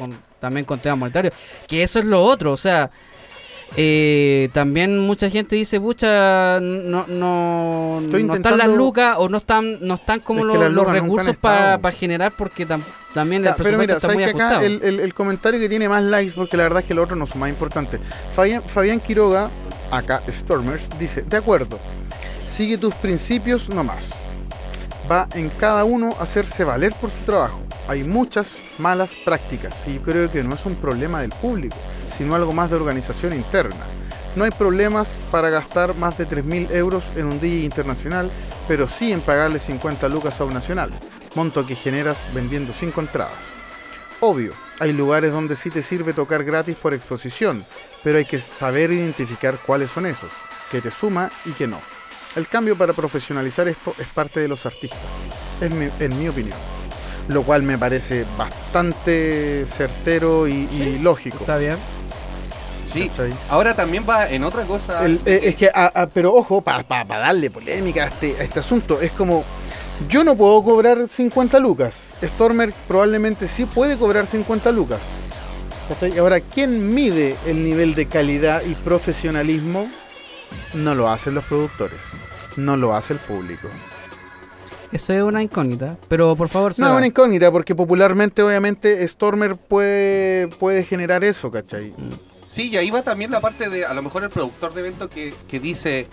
también 0.40 0.64
con 0.64 0.78
temas 0.78 0.98
monetarios. 0.98 1.34
Que 1.66 1.82
eso 1.82 1.98
es 1.98 2.04
lo 2.04 2.22
otro, 2.22 2.52
o 2.52 2.56
sea, 2.56 2.90
eh, 3.76 4.48
también 4.52 4.98
mucha 4.98 5.28
gente 5.30 5.54
dice, 5.56 5.80
pucha, 5.80 6.58
no, 6.60 7.04
no, 7.08 8.00
Estoy 8.04 8.24
no 8.24 8.34
están 8.34 8.58
las 8.58 8.68
lucas 8.68 9.16
o 9.18 9.28
no 9.28 9.38
están, 9.38 9.78
no 9.80 9.94
están 9.94 10.20
como 10.20 10.40
Es 10.40 10.46
los, 10.46 10.72
los 10.72 10.88
recursos 10.90 11.36
para 11.36 11.92
generar 11.92 12.32
porque 12.36 12.66
tam- 12.66 12.82
también 13.14 13.42
Ya, 13.42 13.50
el 13.50 13.56
pero 13.56 13.76
presupuesto 13.78 13.80
mira, 13.80 13.94
está 13.96 14.08
muy 14.08 14.22
¿sabes 14.24 14.34
que 14.34 14.42
acá 14.42 14.64
el, 14.64 14.82
el- 14.82 15.00
el 15.00 15.14
comentario 15.14 15.60
que 15.60 15.68
tiene 15.68 15.88
más 15.88 16.02
likes, 16.02 16.32
porque 16.34 16.56
la 16.56 16.64
verdad 16.64 16.80
es 16.80 16.86
que 16.86 16.94
los 16.94 17.04
otros 17.04 17.18
no 17.18 17.26
son 17.26 17.40
más 17.40 17.50
importantes. 17.50 18.00
Fabián, 18.34 18.62
Fabián 18.62 19.00
Quiroga, 19.00 19.50
acá 19.90 20.22
Stormers, 20.30 20.88
dice: 20.98 21.22
De 21.22 21.36
acuerdo, 21.36 21.78
sigue 22.46 22.78
tus 22.78 22.94
principios 22.94 23.68
nomás. 23.68 24.10
Va 25.10 25.28
en 25.34 25.48
cada 25.50 25.84
uno 25.84 26.14
a 26.18 26.24
hacerse 26.24 26.64
valer 26.64 26.92
por 27.00 27.10
su 27.10 27.18
trabajo. 27.24 27.60
Hay 27.88 28.02
muchas 28.02 28.56
malas 28.78 29.14
prácticas 29.24 29.76
y 29.86 29.94
yo 29.94 30.02
creo 30.02 30.30
que 30.32 30.42
no 30.42 30.54
es 30.56 30.66
un 30.66 30.74
problema 30.74 31.20
del 31.20 31.30
público, 31.30 31.76
sino 32.16 32.34
algo 32.34 32.52
más 32.52 32.70
de 32.70 32.76
organización 32.76 33.34
interna. 33.34 33.76
No 34.34 34.44
hay 34.44 34.50
problemas 34.50 35.18
para 35.30 35.48
gastar 35.50 35.94
más 35.96 36.18
de 36.18 36.26
3.000 36.28 36.70
euros 36.72 37.04
en 37.16 37.26
un 37.26 37.40
DJ 37.40 37.64
internacional, 37.64 38.30
pero 38.68 38.86
sí 38.86 39.12
en 39.12 39.20
pagarle 39.20 39.58
50 39.58 40.08
lucas 40.08 40.40
a 40.40 40.44
un 40.44 40.52
nacional, 40.54 40.90
monto 41.34 41.66
que 41.66 41.74
generas 41.74 42.18
vendiendo 42.34 42.72
5 42.72 43.00
entradas. 43.00 43.34
Obvio, 44.20 44.52
hay 44.78 44.92
lugares 44.92 45.32
donde 45.32 45.56
sí 45.56 45.70
te 45.70 45.82
sirve 45.82 46.12
tocar 46.12 46.44
gratis 46.44 46.76
por 46.76 46.92
exposición, 46.94 47.64
pero 48.02 48.18
hay 48.18 48.24
que 48.24 48.38
saber 48.38 48.90
identificar 48.92 49.58
cuáles 49.64 49.90
son 49.90 50.06
esos, 50.06 50.30
que 50.70 50.80
te 50.80 50.90
suma 50.90 51.30
y 51.44 51.50
que 51.52 51.66
no. 51.66 51.80
El 52.34 52.46
cambio 52.48 52.76
para 52.76 52.92
profesionalizar 52.92 53.68
esto 53.68 53.94
es 53.98 54.06
parte 54.08 54.40
de 54.40 54.48
los 54.48 54.66
artistas, 54.66 55.00
es 55.60 55.70
mi- 55.70 55.88
en 56.00 56.18
mi 56.18 56.28
opinión. 56.28 56.58
Lo 57.28 57.42
cual 57.42 57.62
me 57.62 57.76
parece 57.78 58.24
bastante 58.38 59.66
certero 59.76 60.46
y, 60.46 60.68
y 60.70 60.98
lógico. 61.02 61.38
Está 61.40 61.56
bien. 61.56 61.76
Sí. 62.92 63.08
¿cachai? 63.08 63.32
Ahora 63.48 63.74
también 63.74 64.04
va 64.08 64.28
en 64.30 64.44
otra 64.44 64.64
cosa. 64.64 65.04
El- 65.04 65.20
eh, 65.26 65.40
es 65.44 65.56
que, 65.56 65.70
ah, 65.74 65.90
ah, 65.94 66.06
pero 66.12 66.34
ojo, 66.34 66.60
para 66.62 66.82
darle 67.04 67.50
polémica 67.50 68.04
a 68.04 68.06
este, 68.08 68.36
a 68.38 68.44
este 68.44 68.60
asunto, 68.60 69.00
es 69.00 69.10
como, 69.12 69.44
yo 70.08 70.24
no 70.24 70.36
puedo 70.36 70.62
cobrar 70.62 71.08
50 71.08 71.58
lucas. 71.58 71.94
Stormer 72.22 72.72
probablemente 72.88 73.48
sí 73.48 73.66
puede 73.66 73.96
cobrar 73.98 74.26
50 74.26 74.70
lucas. 74.72 75.00
¿cachai? 75.88 76.18
Ahora, 76.18 76.40
¿quién 76.40 76.94
mide 76.94 77.36
el 77.46 77.62
nivel 77.64 77.94
de 77.94 78.06
calidad 78.06 78.62
y 78.64 78.74
profesionalismo? 78.74 79.88
No 80.74 80.94
lo 80.94 81.08
hacen 81.10 81.34
los 81.34 81.44
productores, 81.44 81.98
no 82.56 82.76
lo 82.76 82.94
hace 82.94 83.12
el 83.14 83.18
público. 83.20 83.68
Eso 84.92 85.12
es 85.12 85.22
una 85.22 85.42
incógnita, 85.42 85.96
pero 86.08 86.36
por 86.36 86.48
favor, 86.48 86.70
No 86.70 86.74
Seba, 86.74 86.90
es 86.90 86.96
una 86.96 87.06
incógnita, 87.08 87.50
porque 87.50 87.74
popularmente, 87.74 88.42
obviamente, 88.42 89.06
Stormer 89.06 89.56
puede, 89.56 90.48
puede 90.48 90.84
generar 90.84 91.24
eso, 91.24 91.50
¿cachai? 91.50 91.92
Sí, 92.56 92.70
y 92.70 92.76
ahí 92.78 92.88
va 92.90 93.02
también 93.02 93.30
la 93.30 93.40
parte 93.40 93.68
de, 93.68 93.84
a 93.84 93.92
lo 93.92 94.02
mejor 94.02 94.24
el 94.24 94.30
productor 94.30 94.72
de 94.72 94.80
evento 94.80 95.10
que, 95.10 95.34
que 95.46 95.60
dice, 95.60 96.06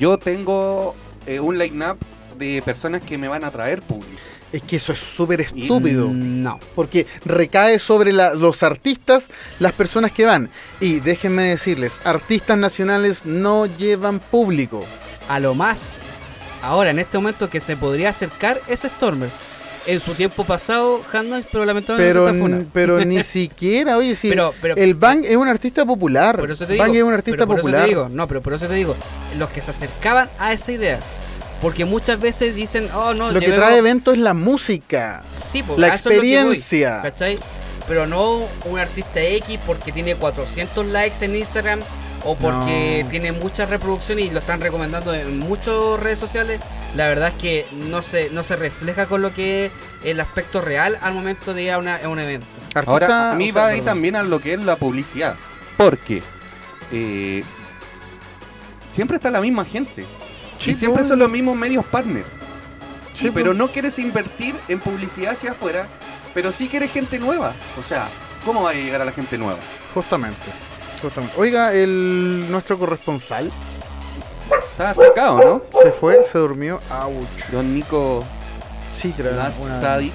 yo 0.00 0.18
tengo 0.18 0.96
eh, 1.28 1.38
un 1.38 1.56
line-up 1.58 1.96
de 2.36 2.60
personas 2.62 3.02
que 3.02 3.16
me 3.18 3.28
van 3.28 3.44
a 3.44 3.52
traer 3.52 3.82
público. 3.82 4.18
Es 4.52 4.62
que 4.62 4.76
eso 4.76 4.92
es 4.92 4.98
súper 4.98 5.42
estúpido. 5.42 6.08
No. 6.12 6.58
porque 6.74 7.06
recae 7.24 7.78
sobre 7.78 8.12
la- 8.12 8.34
los 8.34 8.64
artistas 8.64 9.28
las 9.60 9.72
personas 9.74 10.10
que 10.10 10.24
van. 10.24 10.50
Y 10.80 10.98
déjenme 10.98 11.44
decirles, 11.44 12.00
artistas 12.02 12.58
nacionales 12.58 13.24
no 13.24 13.66
llevan 13.66 14.18
público. 14.18 14.84
A 15.28 15.38
lo 15.38 15.54
más, 15.54 15.98
ahora 16.62 16.90
en 16.90 16.98
este 16.98 17.16
momento 17.18 17.48
que 17.48 17.60
se 17.60 17.76
podría 17.76 18.08
acercar 18.10 18.60
es 18.66 18.80
Stormers. 18.82 19.34
En 19.86 20.00
su 20.00 20.14
tiempo 20.14 20.42
pasado, 20.44 21.00
Handmaids, 21.12 21.48
pero 21.52 21.64
lamentablemente 21.64 22.12
Pero, 22.12 22.28
está 22.28 22.38
funa. 22.40 22.64
pero 22.72 23.04
ni 23.04 23.22
siquiera, 23.22 23.96
oye, 23.96 24.16
si 24.16 24.28
Pero- 24.30 24.52
pero- 24.60 24.74
el 24.76 24.94
Bang 24.94 25.24
es 25.24 25.36
un 25.36 25.46
artista 25.48 25.84
popular. 25.84 26.36
Por 26.38 26.50
eso 26.50 26.66
te 26.66 26.72
digo. 26.72 26.84
Bang 26.84 26.96
es 26.96 27.02
un 27.04 27.12
artista 27.14 27.44
eso 27.44 27.48
te 27.48 27.56
popular. 27.56 27.88
digo, 27.88 28.08
no, 28.10 28.26
pero 28.26 28.40
por 28.42 28.54
eso 28.54 28.66
te 28.66 28.74
digo, 28.74 28.96
los 29.38 29.48
que 29.50 29.62
se 29.62 29.70
acercaban 29.70 30.28
a 30.38 30.52
esa 30.52 30.72
idea. 30.72 30.98
Porque 31.62 31.84
muchas 31.84 32.20
veces 32.20 32.54
dicen, 32.54 32.88
oh 32.94 33.14
no, 33.14 33.30
Lo 33.30 33.40
que 33.40 33.52
trae 33.52 33.78
evento 33.78 34.12
es 34.12 34.18
la 34.18 34.34
música. 34.34 35.22
Sí, 35.34 35.62
po, 35.62 35.78
la 35.78 35.86
voy, 35.88 35.96
experiencia. 35.96 37.00
¿cachai? 37.02 37.38
Pero 37.88 38.06
no 38.06 38.40
un 38.64 38.78
artista 38.78 39.22
X 39.22 39.58
porque 39.64 39.92
tiene 39.92 40.16
400 40.16 40.84
likes 40.86 41.24
en 41.24 41.36
Instagram 41.36 41.80
o 42.24 42.34
porque 42.36 43.02
No. 43.04 43.10
tiene 43.10 43.32
muchas 43.32 43.68
reproducciones 43.70 44.24
y 44.26 44.30
lo 44.30 44.38
están 44.40 44.60
recomendando 44.60 45.14
en 45.14 45.38
muchas 45.38 45.74
redes 46.00 46.18
sociales. 46.18 46.60
La 46.94 47.08
verdad 47.08 47.28
es 47.28 47.34
que 47.34 47.66
no 47.72 48.02
se, 48.02 48.30
no 48.30 48.42
se 48.42 48.56
refleja 48.56 49.06
con 49.06 49.22
lo 49.22 49.32
que 49.34 49.66
es 49.66 49.72
el 50.04 50.18
aspecto 50.20 50.60
real 50.60 50.98
al 51.02 51.12
momento 51.14 51.52
de 51.54 51.62
ir 51.64 51.72
a, 51.72 51.78
una- 51.78 51.96
a 51.96 52.08
un 52.08 52.18
evento. 52.18 52.46
Ahora, 52.86 53.32
a 53.32 53.34
mí 53.34 53.50
va 53.50 53.68
ahí 53.68 53.80
también 53.82 54.16
a 54.16 54.22
lo 54.22 54.40
que 54.40 54.54
es 54.54 54.64
la 54.64 54.76
publicidad. 54.76 55.36
Porque 55.76 56.22
eh, 56.92 57.42
siempre 58.90 59.16
está 59.16 59.30
la 59.30 59.40
misma 59.40 59.64
gente. 59.64 60.04
Y 60.64 60.74
siempre 60.74 61.04
son 61.04 61.18
los 61.18 61.30
mismos 61.30 61.54
medios 61.56 61.84
partners. 61.84 62.26
Sí, 63.18 63.28
Y- 63.28 63.30
pero 63.30 63.54
no 63.54 63.68
quieres 63.68 63.98
invertir 63.98 64.54
en 64.68 64.80
publicidad 64.80 65.32
hacia 65.32 65.52
afuera, 65.52 65.86
pero 66.34 66.50
sí 66.52 66.68
quieres 66.68 66.90
gente 66.92 67.18
nueva. 67.18 67.52
O 67.78 67.82
sea, 67.82 68.08
¿cómo 68.44 68.62
va 68.62 68.70
a 68.70 68.74
llegar 68.74 69.00
a 69.02 69.04
la 69.04 69.12
gente 69.12 69.36
nueva? 69.38 69.58
Justamente. 69.94 70.46
Justamente. 71.06 71.34
Oiga, 71.40 71.72
el 71.72 72.46
nuestro 72.50 72.78
corresponsal 72.78 73.50
Está 74.72 74.90
atacado, 74.90 75.38
¿no? 75.72 75.80
se 75.82 75.90
fue, 75.90 76.22
se 76.22 76.38
durmió. 76.38 76.80
Ouch. 76.90 77.50
Don 77.50 77.74
Nico 77.74 78.22
Sí, 79.00 79.12
tra- 79.16 79.32
Las 79.34 79.56
Sadik. 79.80 80.12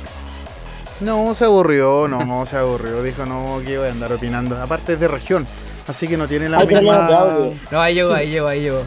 No, 1.01 1.33
se 1.35 1.45
aburrió, 1.45 2.07
no, 2.07 2.45
se 2.45 2.57
aburrió. 2.57 3.01
Dijo, 3.03 3.25
no, 3.25 3.59
que 3.65 3.77
voy 3.77 3.87
a 3.87 3.91
andar 3.91 4.13
opinando. 4.13 4.55
Aparte 4.61 4.93
es 4.93 4.99
de 4.99 5.07
región, 5.07 5.47
así 5.87 6.07
que 6.07 6.15
no 6.17 6.27
tiene 6.27 6.47
la 6.49 6.59
de 6.63 6.75
misma... 6.81 7.07
audio. 7.07 7.53
No, 7.71 7.81
ahí 7.81 7.95
llegó, 7.95 8.13
ahí 8.13 8.29
llegó, 8.29 8.47
ahí 8.47 8.61
llegó. 8.61 8.81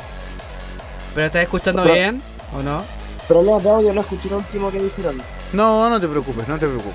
¿Pero 1.15 1.27
estás 1.27 1.43
escuchando 1.43 1.83
Pero- 1.83 1.95
bien 1.95 2.23
o 2.57 2.63
no? 2.63 2.83
Problemas 3.29 3.63
de 3.65 3.71
audio, 3.71 3.93
no 3.95 4.01
escuché 4.03 4.29
lo 4.29 4.37
último 4.37 4.71
que 4.71 4.79
dijeron. 4.81 5.21
No, 5.53 5.89
no 5.91 6.01
te 6.01 6.07
preocupes, 6.09 6.47
no 6.47 6.55
te 6.59 6.67
preocupes. 6.67 6.95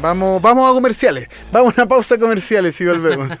Vamos, 0.00 0.40
vamos 0.40 0.70
a 0.70 0.72
comerciales. 0.72 1.28
Vamos 1.52 1.72
a 1.72 1.82
una 1.82 1.88
pausa 1.88 2.18
comerciales 2.18 2.80
y 2.80 2.86
volvemos. 2.86 3.30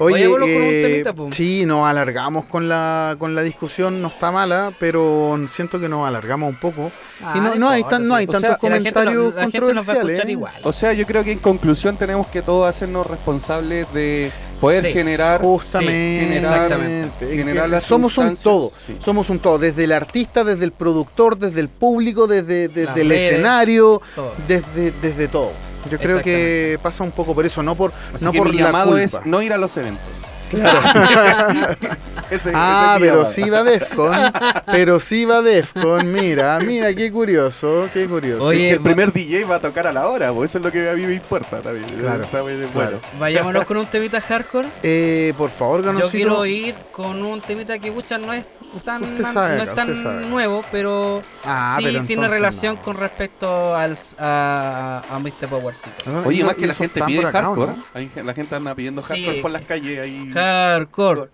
Oye, 0.00 0.14
Vayámonos 0.28 0.48
con 0.48 0.56
un 0.56 0.62
eh, 0.64 1.02
temita, 1.04 1.34
sí, 1.34 1.66
nos 1.66 1.86
alargamos 1.86 2.44
con 2.46 2.68
la, 2.68 3.16
con 3.18 3.34
la 3.34 3.42
discusión, 3.42 4.00
no 4.00 4.08
está 4.08 4.30
mala, 4.30 4.72
pero 4.78 5.38
siento 5.52 5.80
que 5.80 5.88
nos 5.88 6.06
alargamos 6.06 6.48
un 6.50 6.56
poco. 6.56 6.92
Ah, 7.22 7.34
y 7.36 7.40
no, 7.40 7.54
no 7.56 7.68
hay, 7.68 7.82
tan, 7.82 8.06
no 8.06 8.14
hay 8.14 8.26
tantos 8.26 8.56
comentarios 8.58 9.34
controversiales. 9.34 10.20
¿eh? 10.20 10.36
O 10.62 10.72
sea, 10.72 10.92
yo 10.92 11.04
creo 11.04 11.24
que 11.24 11.32
en 11.32 11.40
conclusión 11.40 11.96
tenemos 11.96 12.28
que 12.28 12.42
todos 12.42 12.68
hacernos 12.68 13.06
responsables 13.06 13.92
de 13.92 14.30
poder 14.60 14.84
Sí. 14.84 14.92
generar 14.92 15.40
Justamente, 15.40 16.28
Sí, 16.28 16.36
exactamente. 16.36 17.30
Es 17.30 17.36
Generar 17.36 17.68
las 17.68 17.84
somos 17.84 18.16
un 18.18 18.36
todo, 18.36 18.72
sí. 18.86 18.96
somos 19.04 19.30
un 19.30 19.38
todo, 19.40 19.58
desde 19.58 19.84
el 19.84 19.92
artista, 19.92 20.44
desde 20.44 20.64
el 20.64 20.72
productor, 20.72 21.36
desde 21.38 21.60
el 21.60 21.68
público, 21.68 22.26
desde, 22.26 22.68
desde 22.68 23.00
el 23.02 23.08
redes, 23.08 23.32
escenario, 23.32 24.00
todo. 24.14 24.32
desde, 24.46 24.92
desde 25.02 25.28
todo. 25.28 25.50
Yo 25.88 25.98
creo 25.98 26.22
que 26.22 26.78
pasa 26.82 27.04
un 27.04 27.10
poco 27.10 27.34
por 27.34 27.44
eso, 27.46 27.62
no 27.62 27.74
por, 27.74 27.92
Así 28.14 28.24
no 28.24 28.32
que 28.32 28.38
por 28.38 28.50
mi 28.50 28.58
la 28.58 28.66
llamado 28.66 28.90
culpa. 28.90 29.02
es 29.04 29.18
no 29.24 29.42
ir 29.42 29.52
a 29.52 29.58
los 29.58 29.76
eventos. 29.76 30.04
Ese- 32.30 32.52
Ah, 32.54 32.96
ese 32.98 33.06
es 33.06 33.10
pero 33.10 33.24
sí 33.24 33.48
va 33.48 33.62
Defcon, 33.64 34.32
pero 34.66 35.00
sí 35.00 35.24
va 35.24 35.40
Defcon, 35.40 36.12
mira, 36.12 36.58
mira, 36.60 36.92
qué 36.94 37.10
curioso, 37.10 37.88
qué 37.94 38.06
curioso. 38.06 38.44
Oye, 38.44 38.68
que 38.68 38.70
el 38.74 38.80
primer 38.80 39.12
DJ 39.14 39.44
va 39.46 39.56
a 39.56 39.60
tocar 39.60 39.86
a 39.86 39.92
la 39.92 40.08
hora, 40.08 40.30
pues 40.32 40.50
eso 40.50 40.58
es 40.58 40.64
lo 40.64 40.70
que 40.70 40.90
a 40.90 40.92
mí 40.92 41.06
me 41.06 41.14
importa 41.14 41.60
también. 41.62 41.86
Claro, 41.98 42.24
Está 42.24 42.42
bien, 42.42 42.58
claro. 42.72 42.72
bueno. 42.74 43.00
Vayámonos 43.18 43.64
con 43.64 43.78
un 43.78 43.86
temita 43.90 44.20
hardcore. 44.20 44.68
Eh, 44.82 45.32
por 45.38 45.48
favor, 45.50 45.82
Yo 45.98 46.10
quiero 46.10 46.44
ir 46.44 46.74
con 46.92 47.22
un 47.24 47.40
temita 47.40 47.78
que 47.78 47.90
pucha 47.92 48.18
no 48.18 48.32
es 48.34 48.46
tan, 48.84 49.00
sabe 49.32 49.56
no 49.56 49.62
es 49.62 49.74
tan 49.74 50.28
nuevo, 50.30 50.62
pero 50.70 51.22
Ah, 51.46 51.76
sí 51.78 51.84
pero 51.84 52.04
tiene 52.04 52.28
relación 52.28 52.74
no. 52.74 52.82
con 52.82 52.96
respecto 52.98 53.74
al, 53.74 53.96
a, 54.18 55.02
a 55.10 55.18
Mr. 55.18 55.48
Powercito. 55.48 56.02
Oye, 56.26 56.40
¿y 56.40 56.44
más 56.44 56.54
que 56.56 56.66
la 56.66 56.74
gente 56.74 57.02
pide 57.04 57.20
acá, 57.24 57.48
¿o 57.48 57.54
hardcore. 57.54 57.72
no? 58.16 58.22
La 58.24 58.34
gente 58.34 58.54
anda 58.54 58.74
pidiendo 58.74 59.00
Sí. 59.00 59.08
hardcore 59.14 59.40
por 59.40 59.50
las 59.50 59.62
calles 59.62 59.98
ahí. 60.00 60.30
Hardcore. 60.38 61.28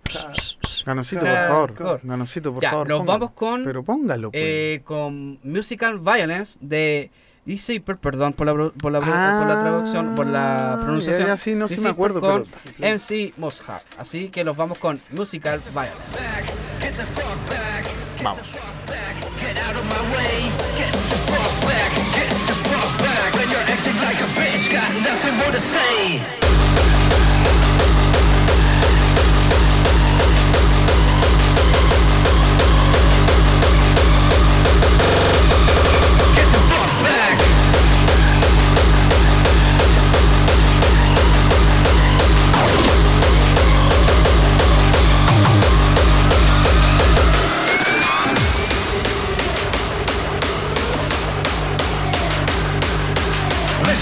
Ganosito, 0.85 1.21
por 1.21 1.29
favor. 1.47 1.99
Ganosito, 2.03 2.53
por 2.53 2.61
Ya, 2.61 2.71
favor. 2.71 2.87
nos 2.87 2.97
póngalo. 2.99 3.19
vamos 3.19 3.31
con, 3.35 3.63
Pero 3.63 3.83
póngalo, 3.83 4.31
pues. 4.31 4.43
eh, 4.43 4.81
con 4.83 5.39
Musical 5.43 5.99
Violence 5.99 6.57
de 6.61 7.09
Zipper, 7.57 7.97
perdón 7.97 8.33
por 8.33 8.45
la, 8.47 8.53
por 8.53 8.91
la, 8.91 8.99
pro- 8.99 9.09
por 9.09 9.11
la 9.47 9.57
Ah, 9.57 9.61
traducción, 9.61 10.15
por 10.15 10.25
la 10.27 10.77
pronunciación. 10.81 11.27
ya, 11.27 11.37
sí, 11.37 11.55
no, 11.55 11.67
sí 11.67 11.79
me 11.79 11.89
acuerdo, 11.89 12.19
Con 12.21 12.45
pero- 12.77 12.87
MC 12.95 13.33
Mosshart. 13.37 13.83
Así 13.97 14.29
que 14.29 14.43
los 14.43 14.55
vamos 14.57 14.77
con 14.77 14.99
Musical 15.11 15.59
Violence. 15.73 15.95
Vamos. 18.23 18.55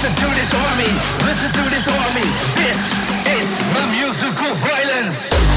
Listen 0.04 0.28
to 0.28 0.36
this 0.36 0.54
army, 0.54 0.92
listen 1.24 1.50
to 1.54 1.70
this 1.70 1.88
army. 1.88 2.28
This 2.60 2.92
is 3.40 3.62
my 3.72 3.86
musical 3.96 4.54
violence. 4.56 5.53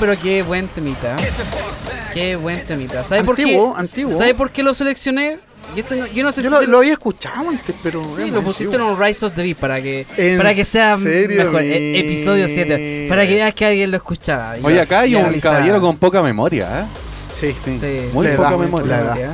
Pero 0.00 0.18
qué 0.20 0.42
buen 0.42 0.68
temita. 0.68 1.16
Qué 2.14 2.36
buen 2.36 2.64
temita. 2.66 3.04
¿Sabe 3.04 3.24
por 3.24 3.36
qué? 3.36 3.42
Antiguo, 3.42 3.74
antiguo. 3.76 4.16
¿Sabe 4.18 4.34
por 4.34 4.50
qué 4.50 4.62
lo 4.62 4.74
seleccioné? 4.74 5.38
Y 5.76 5.80
esto 5.80 5.94
no- 5.96 6.06
yo 6.06 6.22
no 6.24 6.32
sé 6.32 6.42
Yo 6.42 6.48
si 6.48 6.54
lo, 6.54 6.60
se- 6.60 6.66
lo 6.66 6.78
había 6.78 6.92
escuchado 6.94 7.50
antes, 7.50 7.74
pero. 7.82 8.02
Sí, 8.16 8.30
lo 8.30 8.42
pusiste 8.42 8.74
en 8.76 8.82
un 8.82 8.98
Rise 8.98 9.26
of 9.26 9.34
the 9.34 9.42
Beast 9.42 9.60
para 9.60 9.80
que, 9.82 10.06
¿En 10.16 10.38
para 10.38 10.54
que 10.54 10.64
sea 10.64 10.96
serio? 10.96 11.44
mejor. 11.44 11.62
E- 11.62 11.98
episodio 12.00 12.48
7. 12.48 13.06
Para 13.08 13.26
que 13.26 13.34
veas 13.34 13.54
que 13.54 13.66
alguien 13.66 13.90
lo 13.90 13.96
escuchaba. 13.98 14.54
Oye, 14.62 14.80
acá 14.80 15.00
hay 15.00 15.14
un 15.14 15.38
caballero 15.40 15.80
con 15.80 15.96
poca 15.98 16.22
memoria, 16.22 16.80
¿eh? 16.80 16.84
Sí, 17.38 17.54
Sí. 17.64 17.78
Sí, 17.78 18.00
Muy 18.12 18.26
poca 18.28 18.50
da, 18.50 18.56
memoria. 18.56 19.32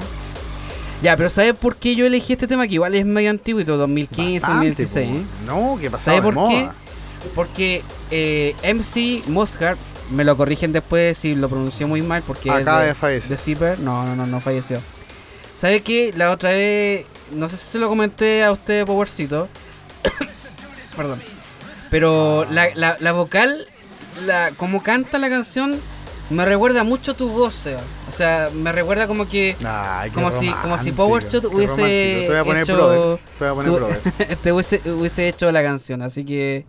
Ya. 1.02 1.16
Pero 1.16 1.30
¿sabes 1.30 1.54
por 1.54 1.76
qué 1.76 1.94
yo 1.94 2.04
elegí 2.06 2.32
este 2.32 2.46
tema? 2.46 2.66
Que 2.66 2.74
igual 2.74 2.94
es 2.94 3.04
medio 3.06 3.30
antiguo 3.30 3.60
y 3.60 3.64
todo, 3.64 3.76
2015, 3.78 4.40
Bastante, 4.40 4.66
2016. 4.70 5.10
po. 5.10 5.16
¿eh? 5.16 5.22
No, 5.46 5.78
que 5.80 5.90
pasaba 5.90 6.16
¿Sabe 6.18 6.28
de 6.30 6.34
por 6.34 6.48
qué? 6.48 6.68
Porque 7.34 7.82
eh, 8.10 8.54
MC 8.62 9.22
Mosshart, 9.28 9.78
me 10.10 10.24
lo 10.24 10.36
corrigen 10.36 10.72
después 10.72 11.16
si 11.18 11.34
lo 11.34 11.48
pronuncié 11.48 11.86
muy 11.86 12.02
mal, 12.02 12.22
porque 12.26 12.50
Acaba 12.50 12.80
de, 12.82 12.88
de 12.88 12.94
fallecer. 12.94 13.30
de 13.30 13.36
Zipper. 13.36 13.78
No, 13.78 14.04
no, 14.04 14.14
no, 14.16 14.26
no 14.26 14.40
falleció. 14.40 14.80
¿Sabe 15.56 15.80
qué? 15.82 16.12
La 16.16 16.30
otra 16.30 16.50
vez, 16.50 17.06
no 17.32 17.48
sé 17.48 17.56
si 17.56 17.64
se 17.66 17.78
lo 17.78 17.88
comenté 17.88 18.42
a 18.44 18.52
usted, 18.52 18.84
Powercito. 18.84 19.48
Perdón. 20.96 21.20
Pero 21.90 22.46
la, 22.50 22.68
la, 22.74 22.96
la 23.00 23.12
vocal, 23.12 23.66
la, 24.26 24.50
como 24.56 24.82
canta 24.82 25.18
la 25.18 25.28
canción, 25.28 25.78
me 26.30 26.44
recuerda 26.44 26.82
mucho 26.84 27.14
tu 27.14 27.28
voz, 27.28 27.54
Seba. 27.54 27.80
O 28.08 28.12
sea, 28.12 28.50
me 28.52 28.72
recuerda 28.72 29.06
como 29.06 29.28
que 29.28 29.56
Ay, 29.64 30.10
como 30.10 30.30
si- 30.32 30.50
como 30.50 30.76
si 30.78 30.92
Powershot 30.92 31.44
hubiese. 31.46 31.76
Te 31.76 32.26
voy 32.28 32.36
a 32.36 32.44
poner 32.44 32.62
hecho- 32.64 32.74
brothers. 32.74 33.20
Te 33.38 33.44
voy 33.44 33.48
a 33.48 33.54
poner 33.54 33.70
tú- 33.70 33.76
brothers. 33.76 34.38
te 34.42 34.52
hubiese, 34.52 34.80
hubiese 34.90 35.28
hecho 35.28 35.50
la 35.52 35.62
canción. 35.62 36.02
Así 36.02 36.24
que 36.24 36.64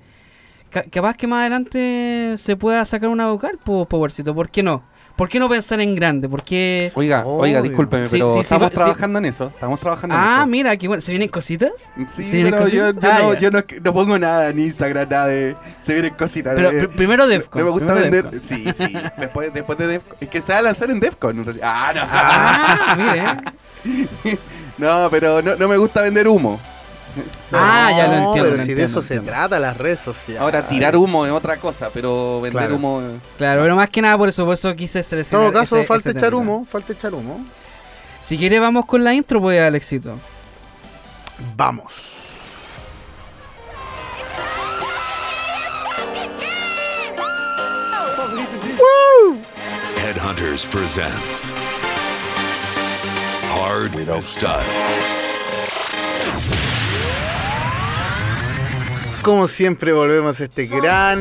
capaz 0.83 1.15
que 1.17 1.27
más 1.27 1.41
adelante 1.41 2.33
se 2.37 2.55
pueda 2.55 2.83
sacar 2.85 3.09
una 3.09 3.27
vocal, 3.27 3.57
po, 3.63 3.85
Powercito. 3.85 4.33
¿Por 4.35 4.49
qué 4.49 4.63
no? 4.63 4.83
¿Por 5.15 5.29
qué 5.29 5.39
no 5.39 5.47
pensar 5.47 5.79
en 5.79 5.95
grande? 5.95 6.27
¿Por 6.27 6.43
qué...? 6.43 6.91
Oiga, 6.93 7.25
oiga, 7.25 7.61
discúlpeme, 7.61 8.05
Sí, 8.05 8.17
pero 8.17 8.27
sí, 8.27 8.33
sí, 8.33 8.39
estamos 8.41 8.67
sí. 8.67 8.75
trabajando 8.75 9.19
en 9.19 9.25
eso. 9.25 9.47
Estamos 9.47 9.79
trabajando 9.79 10.13
en 10.13 10.21
Ah, 10.21 10.35
eso. 10.39 10.47
mira, 10.47 10.75
qué 10.75 10.89
bueno. 10.89 10.99
¿Se 10.99 11.13
vienen 11.13 11.29
cositas? 11.29 11.71
Sí, 12.09 12.21
¿Se 12.25 12.35
vienen 12.35 12.51
pero 12.53 12.67
yo, 12.67 12.81
cositas? 12.93 13.01
yo 13.03 13.09
Ah, 13.11 13.19
no, 13.21 13.33
yo 13.39 13.49
no, 13.51 13.59
no 13.81 13.93
pongo 13.93 14.19
nada 14.19 14.49
en 14.49 14.59
Instagram, 14.59 15.07
nada 15.09 15.27
de. 15.27 15.55
Se 15.79 15.93
vienen 15.93 16.13
cositas. 16.15 16.53
Pero 16.53 16.69
eh, 16.69 16.83
pr- 16.89 16.95
primero 16.97 17.27
Defcon. 17.27 17.59
No 17.61 17.65
me 17.65 17.71
gusta 17.71 17.93
vender. 17.93 18.29
Defcon. 18.29 18.41
Sí, 18.43 18.65
sí. 18.73 18.93
Después, 19.17 19.53
después 19.53 19.77
de 19.77 19.87
Defcon. 19.87 20.17
Es 20.19 20.27
que 20.27 20.41
se 20.41 20.51
va 20.51 20.59
a 20.59 20.63
lanzar 20.63 20.89
en 20.91 20.99
Defcon. 20.99 21.37
en 21.37 21.45
realidad. 21.45 21.69
Ah, 21.73 21.91
no. 21.95 22.01
Ah, 22.03 22.95
mire. 22.97 24.37
No, 24.77 25.07
pero 25.09 25.41
no, 25.41 25.55
no 25.55 25.67
me 25.69 25.77
gusta 25.77 26.01
vender 26.01 26.27
humo. 26.27 26.59
Ah, 27.51 27.91
ya 27.95 28.07
lo 28.07 28.13
entiendo. 28.13 28.43
Pero 28.49 28.57
lo 28.57 28.63
si 28.63 28.73
de 28.73 28.83
eso 28.83 29.01
se 29.01 29.19
trata 29.19 29.59
las 29.59 29.77
redes 29.77 29.99
sociales. 29.99 30.41
Ahora, 30.41 30.67
tirar 30.67 30.95
humo 30.95 31.25
es 31.25 31.31
otra 31.31 31.57
cosa, 31.57 31.89
pero 31.93 32.41
vender 32.41 32.61
Claro. 32.63 32.75
humo. 32.75 33.01
eh, 33.01 33.19
Claro, 33.37 33.61
pero 33.61 33.75
más 33.75 33.89
que 33.89 34.01
nada 34.01 34.17
por 34.17 34.29
eso, 34.29 34.43
por 34.45 34.53
eso 34.55 34.75
quise 34.75 34.99
En 34.99 35.03
seleccionar. 35.03 35.47
todo 35.51 35.59
caso, 35.61 35.77
ese- 35.77 35.87
falta 35.87 36.09
ese 36.09 36.17
echar 36.17 36.33
humo, 36.35 36.65
falta 36.69 36.93
echar 36.93 37.13
humo. 37.13 37.45
Si 38.21 38.37
quiere, 38.37 38.59
vamos 38.59 38.85
con 38.85 39.03
la 39.03 39.13
intro, 39.13 39.39
pues, 39.39 39.61
Alexito. 39.61 40.17
Vamos. 41.55 42.13
Headhunters 49.97 50.65
presents 50.65 51.51
Hard 53.51 53.95
Style. 54.23 55.24
Como 59.25 59.47
siempre, 59.47 59.91
volvemos 59.91 60.39
a 60.39 60.43
este 60.43 60.67
gran 60.67 61.19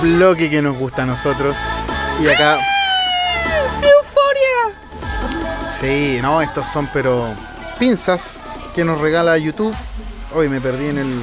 bloque 0.00 0.48
que 0.48 0.62
nos 0.62 0.76
gusta 0.78 1.02
a 1.02 1.06
nosotros. 1.06 1.56
Y 2.22 2.28
acá. 2.28 2.60
¡Euforia! 3.82 4.78
Sí, 5.80 6.20
no, 6.22 6.40
estos 6.40 6.64
son 6.68 6.88
pero 6.92 7.26
pinzas 7.80 8.22
que 8.76 8.84
nos 8.84 9.00
regala 9.00 9.36
YouTube. 9.38 9.74
Hoy 10.36 10.48
me 10.48 10.60
perdí 10.60 10.90
en 10.90 10.98
el. 10.98 11.20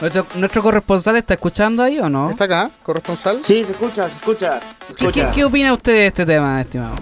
¿Nuestro, 0.00 0.24
nuestro 0.36 0.62
corresponsal 0.62 1.16
está 1.16 1.34
escuchando 1.34 1.82
ahí 1.82 1.98
o 1.98 2.08
no? 2.08 2.30
¿Está 2.30 2.44
acá, 2.44 2.70
corresponsal? 2.84 3.42
Sí, 3.42 3.64
se 3.64 3.72
escucha, 3.72 4.08
se 4.08 4.18
escucha. 4.18 4.60
se 4.60 4.94
¿Qué, 4.94 4.94
qué, 4.94 5.06
escucha. 5.20 5.32
qué 5.32 5.44
opina 5.44 5.72
usted 5.72 5.94
de 5.94 6.06
este 6.06 6.24
tema, 6.24 6.60
estimado? 6.60 6.94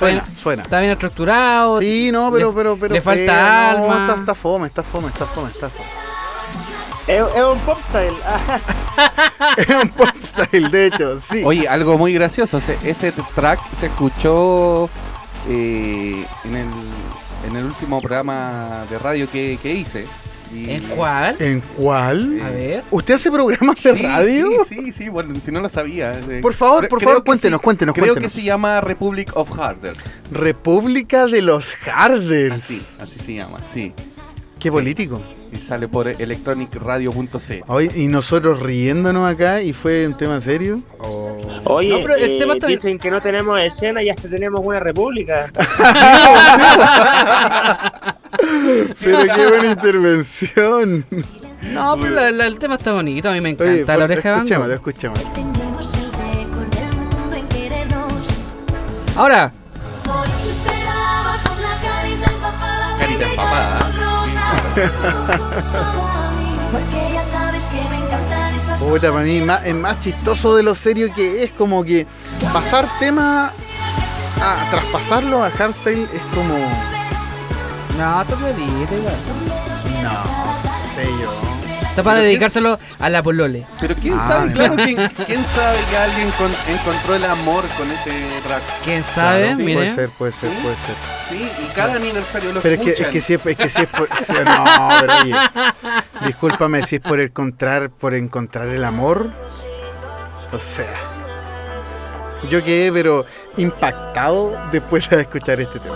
Suena, 0.00 0.24
suena. 0.42 0.62
¿Está 0.62 0.80
bien 0.80 0.90
estructurado? 0.92 1.80
Sí, 1.80 2.10
no, 2.12 2.32
pero, 2.32 2.48
Le- 2.48 2.54
pero, 2.56 2.76
pero. 2.76 2.94
le 2.94 3.00
falta 3.00 3.72
no, 3.74 3.82
alma. 3.84 4.06
está, 4.08 4.20
está 4.20 4.34
fome, 4.34 4.66
está 4.66 4.82
fome, 4.82 5.06
está 5.08 5.26
fome, 5.26 5.48
está 5.48 5.68
fome. 5.68 5.88
Es, 7.06 7.22
es 7.34 7.42
un 7.44 7.58
pop 7.60 7.78
style. 7.88 8.14
Es 9.56 9.68
un 9.68 9.88
pop 9.90 10.08
style, 10.32 10.70
de 10.70 10.86
hecho, 10.86 11.18
sí. 11.20 11.42
Oye, 11.44 11.66
algo 11.68 11.96
muy 11.98 12.12
gracioso. 12.12 12.58
Este 12.82 13.12
track 13.34 13.60
se 13.74 13.86
escuchó 13.86 14.88
eh, 15.48 16.24
en, 16.44 16.56
el, 16.56 16.68
en 17.48 17.56
el 17.56 17.64
último 17.64 18.00
programa 18.00 18.84
de 18.90 18.98
radio 18.98 19.30
que, 19.30 19.58
que 19.62 19.72
hice. 19.74 20.06
¿En 20.52 20.82
cuál? 20.96 21.36
¿En 21.38 21.60
cuál? 21.76 22.40
A 22.42 22.50
ver. 22.50 22.82
¿Usted 22.90 23.14
hace 23.14 23.30
programas 23.30 23.82
de 23.82 23.96
Sí, 23.96 24.02
radio? 24.02 24.48
Sí, 24.64 24.74
sí, 24.82 24.92
sí, 24.92 25.08
bueno, 25.08 25.34
si 25.40 25.52
no 25.52 25.60
lo 25.60 25.68
sabía. 25.68 26.12
eh, 26.28 26.40
Por 26.42 26.54
favor, 26.54 26.88
por 26.88 27.02
favor, 27.02 27.22
cuéntenos, 27.24 27.58
sí- 27.60 27.64
cuéntenos, 27.64 27.94
Creo 27.94 28.06
cuéntenos. 28.08 28.32
que 28.32 28.40
se 28.40 28.44
llama 28.46 28.80
Republic 28.80 29.30
of 29.36 29.50
Harders. 29.56 29.98
República 30.32 31.26
de 31.26 31.42
los 31.42 31.68
Harders. 31.84 32.54
Así, 32.54 32.82
así 33.00 33.18
se 33.20 33.34
llama, 33.34 33.58
sí. 33.64 33.92
Qué 34.58 34.68
Sí. 34.68 34.72
político. 34.72 35.22
Y 35.52 35.56
sale 35.56 35.88
por 35.88 36.06
electronicradio.c. 36.08 37.62
Hoy, 37.66 37.90
y 37.94 38.06
nosotros 38.08 38.60
riéndonos 38.60 39.28
acá 39.30 39.62
y 39.62 39.72
fue 39.72 40.06
un 40.06 40.16
tema 40.16 40.40
serio. 40.40 40.82
Oye, 41.64 41.90
No, 41.90 42.00
pero 42.00 42.14
el 42.16 42.32
eh, 42.32 42.38
tema 42.38 42.54
está- 42.54 42.66
dicen 42.66 42.98
que 42.98 43.10
no 43.10 43.20
tenemos 43.20 43.60
escena 43.60 44.02
y 44.02 44.10
hasta 44.10 44.28
tenemos 44.28 44.60
una 44.64 44.80
república. 44.80 45.50
Pero 49.02 49.18
qué 49.34 49.46
buena 49.48 49.70
intervención. 49.72 51.04
No, 51.74 51.96
pero 52.00 52.14
la- 52.14 52.30
la- 52.30 52.46
el 52.46 52.58
tema 52.58 52.76
está 52.76 52.92
bonito. 52.92 53.28
A 53.28 53.32
mí 53.32 53.40
me 53.40 53.50
encanta 53.50 53.72
Oye, 53.72 53.84
la 53.98 54.04
oreja 54.04 54.36
escuchémoslo, 54.36 54.74
escuchémoslo. 54.74 55.28
Ahora, 59.16 59.52
carita 62.98 63.26
empapada. 63.28 63.90
Puta, 68.80 69.12
para 69.12 69.24
mí 69.24 69.40
más, 69.42 69.64
es 69.66 69.74
más 69.74 70.00
chistoso 70.00 70.56
de 70.56 70.62
lo 70.62 70.74
serio 70.74 71.12
que 71.14 71.44
es 71.44 71.50
como 71.52 71.84
que 71.84 72.06
pasar 72.52 72.88
tema 72.98 73.52
a 74.42 74.70
traspasarlo 74.70 75.44
a 75.44 75.50
hardstyle 75.50 76.04
es 76.04 76.22
como 76.34 76.54
no, 77.98 78.24
me 78.38 78.52
dices, 78.54 78.98
igual. 78.98 79.14
no 80.02 80.94
sé 80.94 81.04
yo. 81.20 81.49
Está 82.00 82.10
para 82.10 82.16
Pero 82.20 82.28
dedicárselo 82.28 82.78
a 82.98 83.08
la 83.08 83.22
polole. 83.22 83.64
Pero 83.80 83.94
quién 83.94 84.14
Ah, 84.18 84.26
sabe, 84.28 84.52
claro, 84.52 84.74
¿quién, 84.76 84.96
quién 85.26 85.44
sabe 85.44 85.78
que 85.90 85.96
alguien 85.96 86.30
con- 86.32 86.74
encontró 86.74 87.14
el 87.14 87.24
amor 87.24 87.64
con 87.78 87.90
este 87.90 88.10
track. 88.46 88.62
¿Quién 88.84 89.02
sabe? 89.04 89.40
Claro, 89.42 89.56
sí, 89.56 89.62
Mire. 89.62 89.74
puede 89.76 89.94
ser, 89.94 90.08
puede 90.10 90.32
ser, 90.32 90.50
puede 90.62 90.74
ser. 90.74 90.94
Sí, 91.28 91.48
y 91.62 91.74
cada 91.74 91.94
aniversario 91.96 92.52
lo 92.52 92.60
Pero 92.60 92.74
es 92.74 92.80
que, 92.80 92.86
es 92.90 92.92
escuchan. 93.00 93.12
que 93.12 93.20
si 93.20 93.34
es, 93.34 93.46
es 93.46 93.56
que 93.56 93.68
si 93.68 93.82
es 93.82 93.88
por, 93.88 94.08
si- 94.16 94.32
no, 94.32 94.88
pero 95.00 95.12
oye, 95.22 95.34
discúlpame 96.26 96.82
si 96.82 96.96
es 96.96 97.02
por 97.02 97.20
encontrar, 97.20 97.90
por 97.90 98.14
encontrar 98.14 98.66
el 98.68 98.84
amor. 98.84 99.30
O 100.52 100.58
sea, 100.58 100.92
yo 102.50 102.64
quedé 102.64 102.90
pero 102.92 103.24
impactado 103.56 104.52
después 104.72 105.08
de 105.10 105.20
escuchar 105.20 105.60
este 105.60 105.78
tema. 105.78 105.94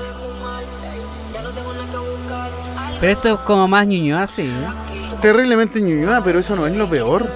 Pero 3.00 3.12
esto 3.12 3.34
es 3.34 3.40
como 3.40 3.66
más 3.68 3.86
ñoño 3.86 4.18
así. 4.18 4.42
¿eh? 4.42 4.66
Terriblemente 5.24 5.80
ñuñoa, 5.80 6.22
pero 6.22 6.38
eso 6.38 6.54
no 6.54 6.66
es 6.66 6.76
lo 6.76 6.86
peor. 6.86 7.26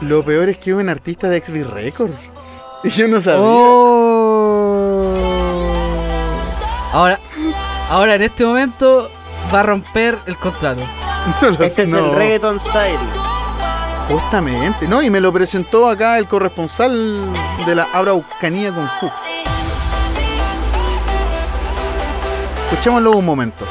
Lo 0.00 0.24
peor 0.24 0.48
es 0.48 0.56
que 0.56 0.70
es 0.70 0.76
un 0.78 0.88
artista 0.88 1.28
de 1.28 1.42
XB 1.44 1.70
Records. 1.70 2.14
Y 2.84 2.88
yo 2.90 3.06
no 3.06 3.20
sabía. 3.20 3.42
Oh. 3.44 5.12
Ahora, 6.94 7.20
ahora 7.90 8.14
en 8.14 8.22
este 8.22 8.46
momento 8.46 9.10
va 9.54 9.60
a 9.60 9.62
romper 9.62 10.18
el 10.24 10.38
contrato. 10.38 10.80
No 11.42 11.50
lo 11.50 11.52
Este 11.64 11.68
sé, 11.68 11.82
es 11.82 11.88
no. 11.90 11.98
el 11.98 12.14
reggaeton 12.16 12.58
style. 12.58 12.98
Justamente. 14.08 14.88
No, 14.88 15.02
y 15.02 15.10
me 15.10 15.20
lo 15.20 15.30
presentó 15.34 15.86
acá 15.88 16.16
el 16.18 16.26
corresponsal 16.26 17.26
de 17.66 17.74
la 17.74 17.88
Araucanía 17.92 18.74
con 18.74 18.88
Q. 18.98 19.10
Escuchémoslo 22.70 23.12
un 23.12 23.24
momento. 23.26 23.66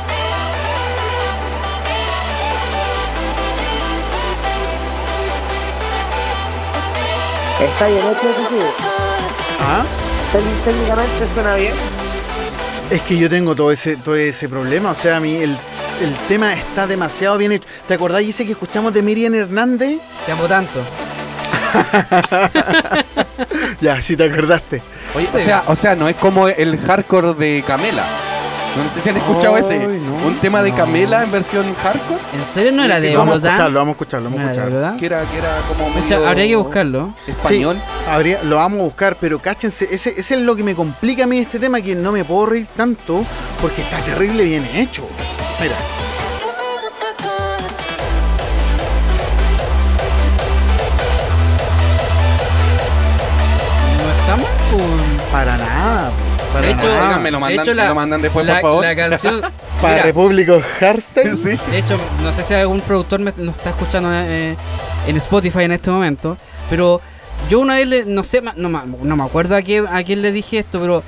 Está 7.61 7.87
bien 7.87 7.99
hecho, 7.99 8.21
sí, 8.21 8.45
sí. 8.49 8.55
¿Ah? 9.59 9.83
Técnicamente 10.63 11.27
suena 11.33 11.55
bien. 11.55 11.73
Es 12.89 13.01
que 13.01 13.17
yo 13.17 13.29
tengo 13.29 13.55
todo 13.55 13.71
ese, 13.71 13.97
todo 13.97 14.15
ese 14.15 14.49
problema. 14.49 14.91
O 14.91 14.95
sea, 14.95 15.17
a 15.17 15.19
mí 15.19 15.35
el, 15.35 15.51
el 16.01 16.15
tema 16.27 16.53
está 16.53 16.87
demasiado 16.87 17.37
bien 17.37 17.51
hecho. 17.51 17.67
¿Te 17.87 17.93
acordás, 17.93 18.21
ese 18.23 18.45
que 18.45 18.53
escuchamos 18.53 18.93
de 18.93 19.01
Miriam 19.01 19.33
Hernández? 19.35 19.99
Te 20.25 20.31
amo 20.31 20.45
tanto. 20.45 20.81
Ya, 23.81 24.01
si 24.01 24.15
te 24.15 24.25
acordaste. 24.25 24.81
Oye, 25.15 25.27
o, 25.33 25.39
sea, 25.39 25.63
o 25.67 25.75
sea, 25.75 25.95
no 25.95 26.07
es 26.07 26.15
como 26.15 26.47
el 26.47 26.77
hardcore 26.77 27.33
de 27.33 27.63
Camela. 27.65 28.05
No 28.77 28.89
sé 28.89 29.01
si 29.01 29.09
han 29.09 29.17
escuchado 29.17 29.55
Ay, 29.55 29.61
ese. 29.61 29.79
no. 29.79 30.27
Un 30.27 30.35
tema 30.39 30.61
de 30.63 30.71
No. 30.71 30.77
Camela 30.77 31.23
en 31.23 31.31
versión 31.31 31.65
hardcore. 31.75 32.19
¿En 32.33 32.45
serio 32.45 32.71
no 32.71 32.83
era 32.85 32.99
de 33.01 33.15
Vamos 33.15 33.33
a 33.33 33.37
escucharlo, 33.37 33.79
vamos 33.79 33.87
a 33.87 33.91
escucharlo, 33.91 34.29
vamos 34.29 34.41
¿No 34.43 34.47
a 34.47 34.53
escucharlo. 34.53 34.97
Que 34.97 35.05
era, 35.05 35.21
que 35.23 35.37
era 35.37 35.57
como 35.67 36.27
habría 36.29 36.47
que 36.47 36.55
buscarlo. 36.55 37.13
Español. 37.27 37.75
Sí, 37.77 38.09
habría, 38.09 38.43
lo 38.43 38.55
vamos 38.57 38.79
a 38.79 38.83
buscar, 38.83 39.17
pero 39.19 39.39
cáchense, 39.39 39.89
ese, 39.91 40.13
ese 40.17 40.35
es 40.35 40.41
lo 40.41 40.55
que 40.55 40.63
me 40.63 40.73
complica 40.75 41.25
a 41.25 41.27
mí 41.27 41.39
este 41.39 41.59
tema, 41.59 41.81
que 41.81 41.95
no 41.95 42.11
me 42.13 42.23
puedo 42.23 42.45
reír 42.45 42.67
tanto, 42.77 43.23
porque 43.61 43.81
está 43.81 43.97
terrible 43.97 44.45
bien 44.45 44.65
hecho. 44.73 45.03
Mira, 45.61 45.75
No 54.27 54.37
mal. 54.37 54.45
pues. 54.71 55.21
para 55.31 55.57
nada. 55.57 56.11
Para 56.53 56.65
De 56.67 56.71
hecho, 56.73 57.19
me 57.21 57.31
lo 57.31 57.39
mandan- 57.39 57.55
de 57.65 57.71
hecho, 57.71 57.75
me 57.75 57.85
lo 57.87 57.95
mandan 57.95 58.21
después, 58.21 58.45
por 58.45 58.55
la- 58.55 58.61
favor. 58.61 58.83
La 58.83 58.95
canción. 58.95 59.41
para 59.81 59.93
Mira, 59.95 60.03
República 60.05 60.59
Hardstyle. 60.79 61.35
Sí. 61.37 61.57
De 61.71 61.77
hecho, 61.79 61.97
no 62.23 62.31
sé 62.33 62.43
si 62.43 62.53
algún 62.53 62.81
productor 62.81 63.19
me, 63.21 63.33
nos 63.37 63.55
está 63.57 63.69
escuchando 63.71 64.09
eh, 64.13 64.55
en 65.07 65.17
Spotify 65.17 65.63
en 65.63 65.71
este 65.71 65.89
momento, 65.91 66.37
pero 66.69 66.99
yo 67.49 67.59
una 67.59 67.75
vez, 67.75 67.87
le- 67.87 68.05
no 68.05 68.23
sé, 68.23 68.41
no, 68.41 68.69
no 68.69 69.15
me 69.15 69.23
acuerdo 69.23 69.55
a, 69.55 69.61
qué, 69.61 69.83
a 69.89 70.03
quién 70.03 70.21
le 70.21 70.31
dije 70.31 70.59
esto, 70.59 70.79
pero 70.79 71.03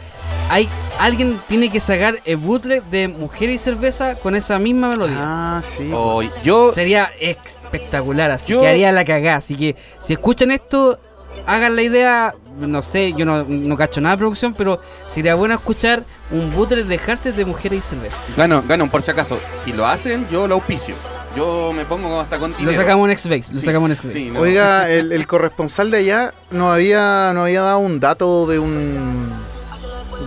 hay 0.49 0.67
alguien 0.99 1.39
tiene 1.47 1.69
que 1.69 1.79
sacar 1.79 2.19
el 2.25 2.37
bootleg 2.37 2.83
de 2.83 3.07
Mujer 3.07 3.49
y 3.49 3.57
Cerveza 3.57 4.15
con 4.15 4.35
esa 4.35 4.59
misma 4.59 4.89
melodía. 4.89 5.17
Ah, 5.19 5.61
sí. 5.63 5.91
Oh, 5.93 6.21
yo, 6.43 6.71
Sería 6.71 7.11
espectacular, 7.19 8.31
así 8.31 8.53
Yo- 8.53 8.61
que 8.61 8.67
haría 8.67 8.91
la 8.91 9.03
cagada. 9.03 9.37
Así 9.37 9.55
que 9.55 9.75
si 9.99 10.13
escuchan 10.13 10.51
esto, 10.51 10.97
hagan 11.45 11.75
la 11.75 11.81
idea. 11.81 12.33
No 12.59 12.81
sé, 12.81 13.13
yo 13.13 13.25
no, 13.25 13.43
no 13.43 13.75
cacho 13.75 13.99
nada 13.99 14.15
de 14.15 14.19
producción, 14.19 14.53
pero 14.53 14.79
sería 15.07 15.35
bueno 15.35 15.55
escuchar 15.55 16.03
un 16.31 16.51
bootleg 16.53 16.85
de 16.85 16.97
Hearts 16.97 17.35
de 17.35 17.45
Mujer 17.45 17.73
y 17.73 17.81
Cerveza. 17.81 18.17
gano, 18.37 18.63
gano, 18.67 18.89
por 18.91 19.01
si 19.01 19.11
acaso. 19.11 19.39
Si 19.57 19.73
lo 19.73 19.85
hacen, 19.87 20.27
yo 20.31 20.47
lo 20.47 20.55
auspicio. 20.55 20.95
Yo 21.35 21.73
me 21.73 21.83
pongo 21.85 22.19
hasta 22.19 22.37
con 22.37 22.51
Lo 22.51 22.57
dinero. 22.57 22.79
sacamos 22.79 23.09
en 23.09 23.17
Xbase, 23.17 23.53
lo 23.53 23.59
Sí, 23.59 23.65
sacamos 23.65 23.89
en 23.89 23.95
Xbase. 23.95 24.13
sí, 24.13 24.31
no. 24.31 24.39
Oiga, 24.41 24.87
el, 24.89 25.11
el 25.11 25.25
corresponsal 25.25 25.89
de 25.89 25.97
allá 25.97 26.33
nos 26.51 26.71
había, 26.73 27.31
nos 27.33 27.43
había 27.45 27.61
dado 27.61 27.79
un 27.79 27.99
dato 27.99 28.45
de 28.45 28.59
un. 28.59 29.31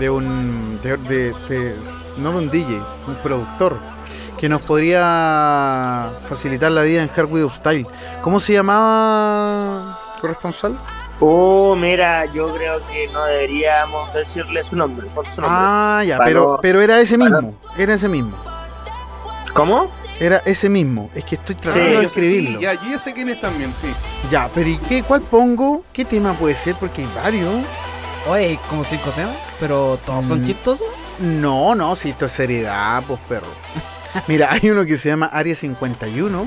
de 0.01 0.11
un. 0.11 0.81
de, 0.83 0.97
de- 0.97 1.33
de- 1.49 1.77
no 2.18 2.33
de 2.33 2.39
un 2.39 2.51
DJ, 2.51 2.81
un 3.07 3.14
productor. 3.22 3.79
Que 4.39 4.49
nos 4.51 4.62
podría 4.62 6.11
facilitar 6.29 6.70
la 6.72 6.83
vida 6.83 7.03
en 7.03 7.11
Hard 7.16 7.27
With 7.31 7.51
Style. 7.57 7.87
¿Cómo 8.20 8.39
se 8.41 8.53
llamaba 8.55 9.99
corresponsal? 10.20 10.77
Oh, 11.21 11.75
mira, 11.75 12.27
yo 12.27 12.55
creo 12.55 12.85
que 12.87 13.09
no 13.09 13.25
deberíamos 13.25 14.12
decirle 14.12 14.62
su 14.62 14.77
nombre, 14.77 15.07
por 15.14 15.25
su 15.29 15.41
nombre. 15.41 15.59
Ah, 15.59 16.03
ya, 16.07 16.19
Para 16.19 16.29
pero, 16.29 16.53
no- 16.53 16.59
pero 16.61 16.81
era 16.83 17.01
ese 17.01 17.19
para- 17.19 17.31
mismo. 17.41 17.59
Era 17.79 17.95
ese 17.95 18.09
mismo. 18.09 18.37
¿Cómo? 19.55 19.91
Era 20.21 20.43
ese 20.45 20.69
mismo. 20.69 21.11
Es 21.14 21.25
que 21.25 21.37
estoy 21.37 21.55
tratando 21.55 21.89
Sí, 21.89 21.97
de 21.97 22.09
sé, 22.09 22.21
sí, 22.21 22.27
escribirlo. 22.27 22.61
ya, 22.61 22.75
yo 22.75 22.91
ya 22.91 22.99
sé 22.99 23.12
quién 23.14 23.29
es 23.31 23.41
también, 23.41 23.73
sí. 23.81 23.87
Ya, 24.31 24.51
pero 24.55 24.69
¿y 24.69 24.77
qué? 24.79 25.03
¿Cuál 25.03 25.23
pongo? 25.23 25.85
¿Qué 25.93 26.05
tema 26.05 26.35
puede 26.35 26.55
ser? 26.55 26.75
Porque 26.77 27.03
hay 27.03 27.09
varios. 27.14 27.55
Oye, 28.29 28.45
hay 28.49 28.57
como 28.69 28.85
cinco 28.85 29.11
temas, 29.11 29.37
pero 29.61 29.99
todos 30.05 30.25
son 30.27 30.43
Mm. 30.43 30.45
chistosos. 30.45 30.87
No, 31.21 31.75
no, 31.75 31.97
si 31.97 32.11
esto 32.11 32.27
es 32.27 32.33
seriedad, 32.33 33.03
pues 33.07 33.21
perro. 33.29 33.47
Mira, 34.29 34.51
hay 34.53 34.69
uno 34.71 34.85
que 34.85 34.99
se 34.99 35.09
llama 35.09 35.27
Área 35.33 35.55
51. 35.55 36.47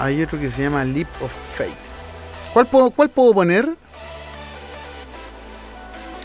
Hay 0.00 0.22
otro 0.22 0.38
que 0.40 0.50
se 0.50 0.62
llama 0.62 0.84
Leap 0.84 1.08
of 1.22 1.30
Fate. 1.56 1.85
¿Cuál 2.56 2.66
puedo, 2.68 2.90
cuál 2.90 3.10
puedo 3.10 3.34
poner? 3.34 3.68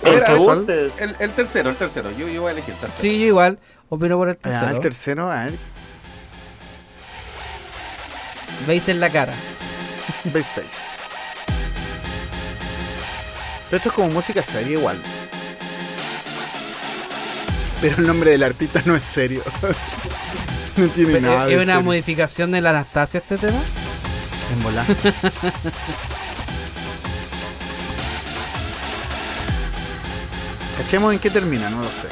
El 0.02 0.14
que 0.14 1.28
tercero, 1.28 1.70
el 1.72 1.76
tercero. 1.76 2.10
Yo, 2.12 2.30
yo 2.30 2.44
voy 2.44 2.52
a 2.52 2.54
elegir 2.54 2.74
el 2.74 2.80
tercero. 2.80 3.02
Sí, 3.02 3.20
yo 3.20 3.26
igual. 3.26 3.60
Opino 3.90 4.16
por 4.16 4.30
el 4.30 4.36
Ah, 4.36 4.40
tercero. 4.42 4.72
el 4.72 4.80
tercero, 4.80 5.30
a 5.30 5.44
ver. 5.44 5.54
Veis 8.66 8.88
en 8.88 9.02
la 9.02 9.10
cara. 9.10 9.34
Base 10.24 10.46
Face. 10.46 10.68
Pero 13.70 13.78
esto 13.78 13.90
es 13.90 13.96
como 13.96 14.08
música 14.08 14.42
seria 14.42 14.78
igual. 14.78 15.02
Pero 17.82 17.98
el 17.98 18.08
nombre 18.08 18.32
del 18.32 18.44
artista 18.44 18.82
no 18.86 18.96
es 18.96 19.04
serio. 19.04 19.44
no 20.78 20.88
tiene 20.88 21.12
Pero, 21.16 21.28
nada 21.28 21.46
de 21.48 21.56
¿Es 21.56 21.58
una 21.58 21.66
serio. 21.74 21.82
modificación 21.82 22.52
de 22.52 22.62
la 22.62 22.70
Anastasia 22.70 23.18
este 23.18 23.38
tema? 23.38 23.60
En 24.54 24.64
volá. 24.64 24.86
Cachemos 30.84 31.14
en 31.14 31.20
qué 31.20 31.30
termina, 31.30 31.70
no 31.70 31.78
lo 31.78 31.84
sé. 31.84 32.08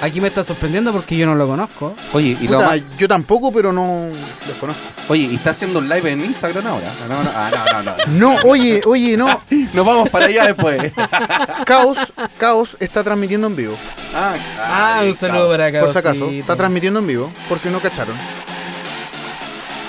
Aquí 0.00 0.20
me 0.20 0.28
está 0.28 0.44
sorprendiendo 0.44 0.92
porque 0.92 1.16
yo 1.16 1.26
no 1.26 1.34
lo 1.34 1.46
conozco. 1.48 1.94
Oye, 2.12 2.36
y 2.40 2.46
lo 2.46 2.58
Puta, 2.58 2.68
más- 2.68 2.80
yo 2.98 3.08
tampoco, 3.08 3.50
pero 3.52 3.72
no 3.72 4.06
los 4.46 4.56
conozco. 4.58 4.80
oye, 5.08 5.22
¿y 5.24 5.34
está 5.34 5.50
haciendo 5.50 5.80
un 5.80 5.88
live 5.88 6.12
en 6.12 6.24
Instagram 6.24 6.64
ahora? 6.68 6.86
No, 7.08 7.22
no, 7.24 7.30
ah, 7.34 7.50
no, 7.52 7.82
no, 7.82 7.82
no. 7.82 7.96
No, 8.36 8.48
oye, 8.48 8.80
oye, 8.86 9.16
no. 9.16 9.40
Nos 9.74 9.84
vamos 9.84 10.08
para 10.08 10.26
allá 10.26 10.46
después. 10.46 10.92
Caos, 11.66 11.98
Caos 12.38 12.76
está 12.78 13.02
transmitiendo 13.02 13.48
en 13.48 13.56
vivo. 13.56 13.76
Ah, 14.14 14.34
Ah, 14.62 15.00
un 15.04 15.14
saludo 15.16 15.48
para 15.48 15.66
acá. 15.66 15.80
Por 15.80 15.92
si 15.92 15.98
acaso, 15.98 16.30
está 16.30 16.54
transmitiendo 16.56 17.00
en 17.00 17.06
vivo, 17.06 17.30
por 17.48 17.58
si 17.58 17.68
no 17.68 17.80
cacharon. 17.80 18.14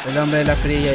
El 0.09 0.17
hombre 0.17 0.39
de 0.39 0.45
la 0.45 0.55
fría 0.55 0.91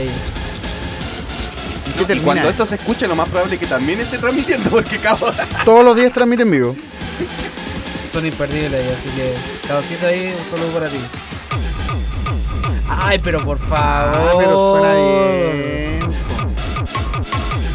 cuando 2.22 2.49
esto 2.49 2.66
se 2.66 2.76
escuche, 2.76 3.07
lo 3.07 3.16
más 3.16 3.28
probable 3.28 3.55
es 3.55 3.61
que 3.61 3.66
también 3.66 4.01
esté 4.01 4.18
transmitiendo, 4.18 4.70
porque 4.70 4.99
cabo. 4.99 5.28
Todos 5.64 5.84
los 5.84 5.97
días 5.97 6.12
transmite 6.12 6.42
en 6.42 6.51
vivo. 6.51 6.76
Son 8.12 8.24
imperdibles 8.24 8.72
ahí, 8.72 8.88
así 8.88 9.09
que. 9.16 9.34
Cabocito 9.66 10.07
ahí, 10.07 10.34
un 10.38 10.51
saludo 10.51 10.72
para 10.72 10.88
ti. 10.88 10.99
Ay, 12.88 13.18
pero 13.18 13.45
por 13.45 13.59
favor. 13.59 14.16
Ah, 14.16 14.34
pero 14.38 14.76
suena 14.76 14.95
bien. 14.95 15.99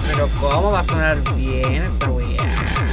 Pero 0.08 0.28
¿cómo 0.40 0.72
va 0.72 0.80
a 0.80 0.84
sonar 0.84 1.18
bien 1.36 1.84
esa 1.84 2.10
weá? 2.10 2.38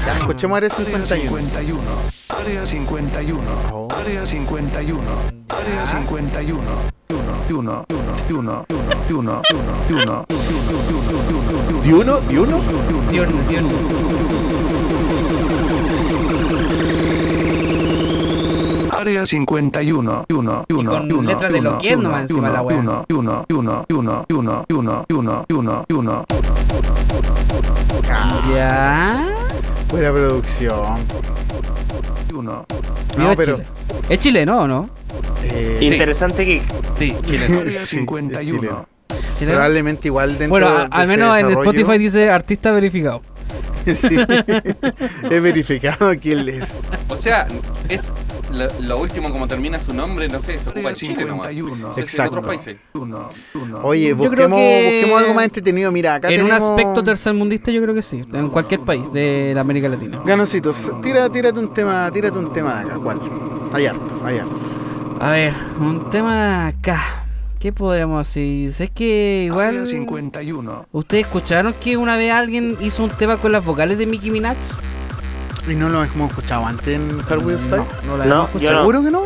Ya, 0.07 0.19
escuchemos 0.19 0.57
Área 0.57 0.71
51. 0.71 1.19
51. 1.19 1.81
Área 2.29 2.67
51. 2.67 3.43
Oh. 3.73 3.89
Área 4.01 4.27
51. 4.27 5.03
Área 5.49 5.87
51. 5.87 6.96
1, 7.09 7.19
1, 7.49 7.87
1, 7.89 8.07
1, 8.31 8.67
1, 8.67 8.67
1, 9.09 9.43
1, 9.89 10.27
1, 10.27 10.27
¿Y 11.85 11.93
uno? 11.93 12.19
¿Y 12.29 12.37
uno? 12.37 12.61
Dios, 13.11 13.29
Dios. 13.49 13.65
Área 18.93 19.25
51. 19.25 20.25
1, 20.29 20.65
1, 20.69 20.91
con 20.91 21.13
1, 21.13 21.23
letras 21.23 21.53
de 21.53 21.61
lo 21.61 21.79
que 21.79 21.97
nomás 21.97 22.23
encima 22.23 22.51
la 22.51 22.63
wea. 22.63 22.79
1, 22.79 23.05
1, 23.09 23.45
1, 23.49 23.87
1, 23.89 24.27
1, 24.29 24.65
1, 24.69 25.05
1, 25.09 25.45
1, 25.49 25.85
1. 25.89 26.25
Ya. 28.53 29.27
Buena 29.89 30.11
producción. 30.11 30.97
1. 32.37 32.67
Viva 33.17 33.29
No, 33.31 33.37
pero. 33.37 33.57
Chile. 33.57 33.69
¿Es 34.09 34.19
chileno 34.21 34.61
o 34.63 34.69
no? 34.69 34.91
eh, 35.45 35.79
Interesante 35.81 36.45
que 36.45 36.63
Sí, 36.95 37.15
chileno. 37.25 37.61
Área 37.61 37.73
Sí, 37.73 37.79
es 37.79 37.89
51. 37.89 38.45
chileno. 38.61 38.89
¿Chileno? 39.37 39.55
Probablemente 39.57 40.09
igual 40.09 40.31
dentro 40.31 40.49
Bueno, 40.49 40.71
de 40.71 40.89
al 40.91 41.09
menos 41.09 41.37
en 41.39 41.47
desarrollo- 41.49 41.63
Spotify 41.71 41.99
dice 41.99 42.31
artista 42.31 42.73
verificado. 42.73 43.23
sí. 43.95 44.17
He 45.31 45.41
verificado 45.41 46.13
quién 46.21 46.49
es. 46.49 46.81
O 47.09 47.17
sea, 47.17 47.47
es 47.89 48.13
lo, 48.53 48.69
lo 48.81 48.99
último 48.99 49.31
como 49.31 49.47
termina 49.47 49.79
su 49.79 49.93
nombre, 49.95 50.29
no 50.29 50.41
sé, 50.41 50.59
se 50.59 50.69
ocupa 50.71 50.93
Chile 50.95 51.25
nomás. 51.25 51.49
51. 51.49 51.77
No 51.77 51.89
sé 51.89 51.95
si 51.95 52.01
en 52.01 52.05
Exacto. 52.05 52.31
otros 52.33 52.47
países. 52.47 52.77
1, 52.95 53.31
1. 53.55 53.79
Oye, 53.83 54.13
busquemos, 54.13 54.59
que 54.59 54.93
busquemos 55.01 55.21
algo 55.21 55.35
más 55.35 55.45
entretenido. 55.45 55.93
Mira, 55.93 56.15
acá 56.17 56.29
en 56.29 56.45
un 56.45 56.53
aspecto 56.53 57.03
tercermundista 57.03 57.71
yo 57.71 57.83
creo 57.83 57.95
que 57.95 58.03
sí. 58.03 58.23
En 58.33 58.49
cualquier 58.51 58.81
país 58.81 59.13
de 59.13 59.53
la 59.55 59.61
América 59.61 59.89
Latina. 59.89 60.21
Ganoncitos, 60.25 60.91
tira, 61.03 61.29
tírate 61.29 61.59
un 61.59 61.73
tema, 61.73 62.11
tírate 62.13 62.39
un 62.39 62.53
tema 62.53 62.77
de 62.77 62.81
acá. 62.91 62.99
¿Cuál? 62.99 63.21
Hay 63.73 63.87
harto, 63.87 64.21
hay 64.25 64.39
harto. 64.39 64.57
A 65.21 65.31
ver, 65.33 65.55
un 65.81 66.11
tema 66.11 66.67
acá. 66.69 67.25
¿Qué 67.59 67.73
podríamos 67.73 68.27
decir? 68.29 68.71
Es 68.79 68.91
que 68.91 69.45
igual... 69.47 69.87
51. 69.89 70.89
¿Ustedes 70.93 71.25
escucharon 71.25 71.75
que 71.81 71.97
una 71.97 72.17
vez 72.17 72.31
alguien 72.31 72.77
hizo 72.81 73.03
un 73.03 73.11
tema 73.11 73.39
con 73.39 73.51
las 73.51 73.65
vocales 73.65 73.99
de 73.99 74.07
Nicki 74.07 74.31
Minaj? 74.31 74.57
¿Y 75.69 75.75
no 75.75 75.89
lo 75.89 76.05
hemos 76.05 76.31
escuchado 76.31 76.65
antes 76.67 76.89
en 76.95 77.19
Hardware 77.23 77.59
Style? 77.59 77.83
No 78.07 78.17
la 78.17 78.25
No, 78.27 78.35
hemos 78.35 78.47
escuchado. 78.49 78.61
yo 78.61 78.71
no. 78.73 78.79
¿Seguro 78.81 79.03
que 79.05 79.11
no? 79.11 79.23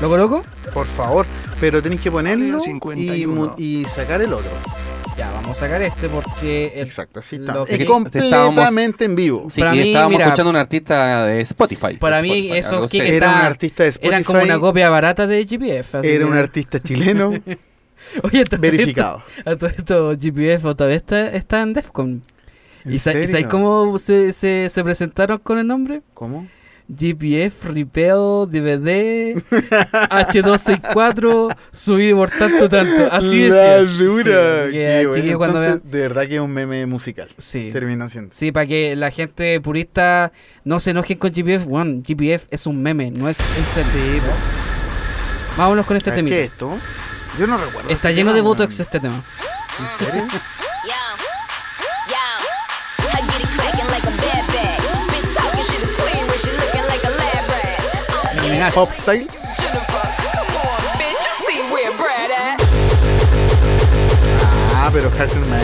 ¿Lo 0.00 0.08
coloco? 0.08 0.44
Por 0.72 0.86
favor. 0.86 1.26
Pero 1.60 1.82
tenéis 1.82 2.00
que 2.00 2.10
ponerlo 2.10 2.58
y, 2.58 2.60
51. 2.62 3.34
mu- 3.34 3.54
y 3.58 3.84
sacar 3.84 4.22
el 4.22 4.32
otro. 4.32 4.50
Ya, 5.18 5.30
vamos 5.32 5.54
a 5.58 5.60
sacar 5.60 5.82
este 5.82 6.08
porque... 6.08 6.72
el- 6.76 6.86
Exacto, 6.86 7.20
así 7.20 7.36
lo 7.36 7.64
está. 7.64 7.72
Es 7.74 7.78
te 7.78 7.84
completamente 7.84 9.04
en 9.04 9.14
vivo. 9.14 9.46
Sí, 9.50 9.60
Para 9.60 9.74
y 9.76 9.78
mí, 9.82 9.88
estábamos 9.90 10.12
mira, 10.12 10.24
escuchando 10.26 10.48
a 10.48 10.52
un 10.52 10.56
artista 10.56 11.26
de 11.26 11.40
Spotify. 11.42 11.96
Para 11.98 12.16
de 12.16 12.22
mí, 12.22 12.30
Spotify, 12.50 12.58
eso 12.58 12.88
que-. 12.88 13.16
Era 13.16 13.26
está- 13.26 13.40
un 13.40 13.46
artista 13.46 13.82
de 13.82 13.88
Spotify. 13.90 14.08
Eran 14.08 14.24
como 14.24 14.42
una 14.42 14.58
copia 14.58 14.88
barata 14.88 15.26
de 15.26 15.44
GPF. 15.44 15.96
así 15.96 16.08
Era 16.08 16.18
que- 16.18 16.24
un 16.24 16.36
artista 16.36 16.80
chileno 16.80 17.32
Oye, 18.22 18.44
verificado. 18.58 19.22
Esto, 19.36 19.50
a 19.50 19.56
todo 19.58 19.70
esto, 19.70 20.10
GPF 20.18 20.64
otra 20.68 20.86
vez 20.86 20.96
está, 20.96 21.28
está 21.28 21.60
en 21.60 21.74
Defcon. 21.74 22.22
¿En 22.84 22.92
¿Y 22.94 22.98
sabéis 22.98 23.46
cómo 23.48 23.98
se, 23.98 24.32
se, 24.32 24.68
se 24.68 24.84
presentaron 24.84 25.38
con 25.38 25.58
el 25.58 25.66
nombre? 25.66 26.02
¿Cómo? 26.14 26.46
GPF, 26.92 27.66
Ripeo, 27.70 28.46
DVD, 28.46 29.40
H264, 30.10 31.56
subido 31.70 32.16
por 32.16 32.30
tanto, 32.30 32.68
tanto. 32.68 33.06
Así 33.12 33.44
es. 33.44 33.50
La 33.54 33.82
dura. 33.82 34.66
Sí, 34.66 34.72
Qué 34.72 34.72
que, 34.72 35.06
bueno. 35.06 35.14
chiquillos, 35.14 35.36
cuando 35.38 35.62
Entonces, 35.62 35.82
vean- 35.84 35.92
de 35.92 36.00
verdad 36.00 36.26
que 36.26 36.34
es 36.34 36.40
un 36.40 36.50
meme 36.52 36.86
musical. 36.86 37.28
Sí. 37.38 37.70
Termina 37.72 38.08
siendo. 38.08 38.34
Sí, 38.34 38.50
para 38.50 38.66
que 38.66 38.96
la 38.96 39.12
gente 39.12 39.60
purista 39.60 40.32
no 40.64 40.80
se 40.80 40.90
enojen 40.90 41.18
con 41.18 41.30
GPF. 41.30 41.64
Bueno, 41.66 42.02
GPF 42.04 42.46
es 42.50 42.66
un 42.66 42.82
meme, 42.82 43.12
no 43.12 43.28
es 43.28 43.38
en 43.38 43.84
serio. 43.84 44.22
Vámonos 45.56 45.86
con 45.86 45.96
este 45.96 46.10
¿Sabes 46.10 46.24
tema. 46.24 46.28
¿Qué 46.30 46.44
es 46.44 46.50
esto? 46.50 46.76
Yo 47.38 47.46
no 47.46 47.56
recuerdo. 47.56 47.88
Está 47.90 48.08
este 48.10 48.14
lleno 48.14 48.32
de 48.32 48.40
botox 48.40 48.80
este 48.80 48.98
tema. 48.98 49.22
¿En 49.78 50.06
serio? 50.06 50.24
Minaj. 58.60 58.74
Pop 58.74 58.92
style. 58.92 59.26
Ah, 64.76 64.90
pero 64.92 65.10
Cartoon 65.10 65.48
Man. 65.50 65.60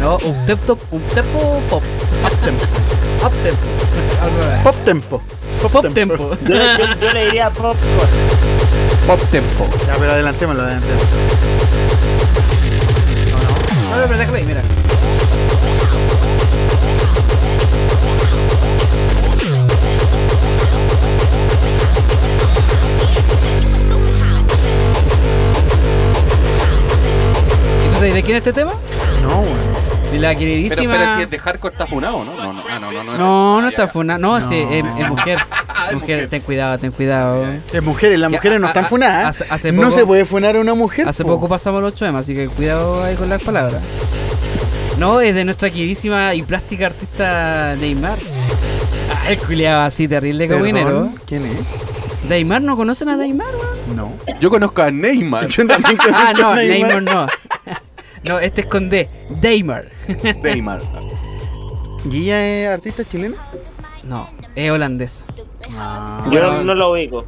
No, 0.00 0.16
un 0.24 0.46
tempo, 0.46 0.78
un 0.90 1.00
tempo 1.14 1.60
pop. 1.68 1.82
Pop 2.22 2.32
tempo. 2.44 2.64
Up 3.24 3.32
tempo. 3.42 4.62
Pop 4.64 4.74
tempo. 4.84 5.22
Pop 5.62 5.92
tempo. 5.94 6.16
yo, 6.48 6.54
yo- 6.56 6.94
yo 7.00 7.12
le 7.12 7.24
diría 7.26 7.50
pop 7.50 7.76
Pop 9.06 9.20
tempo. 9.30 9.66
Ya, 9.86 9.94
pero 9.98 10.12
adelantémoslo, 10.12 10.62
adelantémoslo. 10.62 11.16
No, 13.90 13.96
no, 13.96 14.06
pero 14.06 14.18
déjame 14.18 14.38
ahí, 14.38 14.44
mira. 14.44 14.62
¿De 28.00 28.22
quién 28.22 28.36
es 28.36 28.40
este 28.46 28.52
tema? 28.52 28.72
No. 29.22 29.42
De 30.10 30.18
la 30.18 30.28
Pero, 30.30 30.40
queridísima. 30.40 30.92
pero 30.96 31.14
si 31.16 31.22
es 31.22 31.30
de 31.30 31.38
hardcore 31.38 31.72
está 31.72 31.86
funado, 31.86 32.24
¿no? 32.24 32.34
No, 32.34 32.52
no, 32.52 32.62
ah, 32.68 32.78
no, 32.80 32.90
no, 32.92 33.04
no. 33.04 33.18
No, 33.18 33.58
Ah, 33.58 33.62
ya, 33.62 33.68
está 33.68 33.84
ya. 33.86 33.92
funa. 33.92 34.18
No, 34.18 34.40
sí, 34.40 34.56
es, 34.58 34.84
es 34.98 35.08
mujer. 35.08 35.38
Es 35.88 35.94
mujer, 35.94 36.16
mujer. 36.16 36.28
ten 36.28 36.42
cuidado, 36.42 36.78
ten 36.78 36.92
cuidado. 36.92 37.44
Las 37.72 37.82
mujeres, 37.82 38.18
las 38.18 38.28
Que 38.30 38.36
mujeres 38.36 38.60
no 38.60 38.66
a- 38.66 38.70
están 38.70 38.84
a- 38.84 38.88
funadas. 38.88 39.40
hace- 39.40 39.52
hace 39.52 39.72
no 39.72 39.82
poco- 39.84 39.94
se 39.94 40.06
puede 40.06 40.24
funar 40.24 40.54
a 40.56 40.60
una 40.60 40.74
mujer. 40.74 41.08
Hace 41.08 41.24
po. 41.24 41.30
poco 41.30 41.48
pasamos 41.48 41.80
los 41.82 41.94
8 41.94 42.06
así 42.16 42.34
que 42.34 42.48
cuidado 42.48 43.02
ahí 43.02 43.14
con 43.16 43.28
las 43.30 43.42
palabras. 43.42 43.80
No, 44.98 45.20
es 45.20 45.34
de 45.34 45.44
nuestra 45.44 45.70
queridísima 45.70 46.34
y 46.34 46.42
plástica 46.42 46.86
artista 46.86 47.74
Neymar. 47.80 48.18
Ah, 49.10 49.30
el 49.30 49.38
culiado 49.38 49.82
así 49.82 50.06
terrible 50.06 50.46
como 50.48 50.60
Perdón, 50.60 50.74
dinero. 50.80 51.08
¿Quién 51.26 51.46
es? 51.46 52.28
Neymar, 52.28 52.60
¿no 52.62 52.76
conocen 52.76 53.08
a 53.08 53.16
Neymar, 53.16 53.48
weón? 53.48 53.96
No. 53.96 54.12
Yo 54.40 54.50
conozco 54.50 54.82
a 54.82 54.90
Neymar. 54.90 55.46
Yo 55.48 55.66
también 55.66 55.96
conozco 55.96 56.16
Ah, 56.26 56.32
no, 56.38 56.50
a 56.52 56.56
Neymar 56.56 57.02
no. 57.02 57.26
No, 58.24 58.38
este 58.38 58.62
es 58.62 58.66
con 58.66 58.90
D. 58.90 59.08
Neymar. 59.42 59.88
Neymar. 60.42 60.80
¿Y 62.10 62.22
ella 62.22 62.46
es 62.46 62.68
artista 62.68 63.04
chilena? 63.04 63.36
No, 64.04 64.28
es 64.54 64.70
holandés. 64.70 65.24
Ah. 65.76 66.24
Yo 66.30 66.40
no, 66.40 66.64
no 66.64 66.74
lo 66.74 66.92
ubico. 66.92 67.24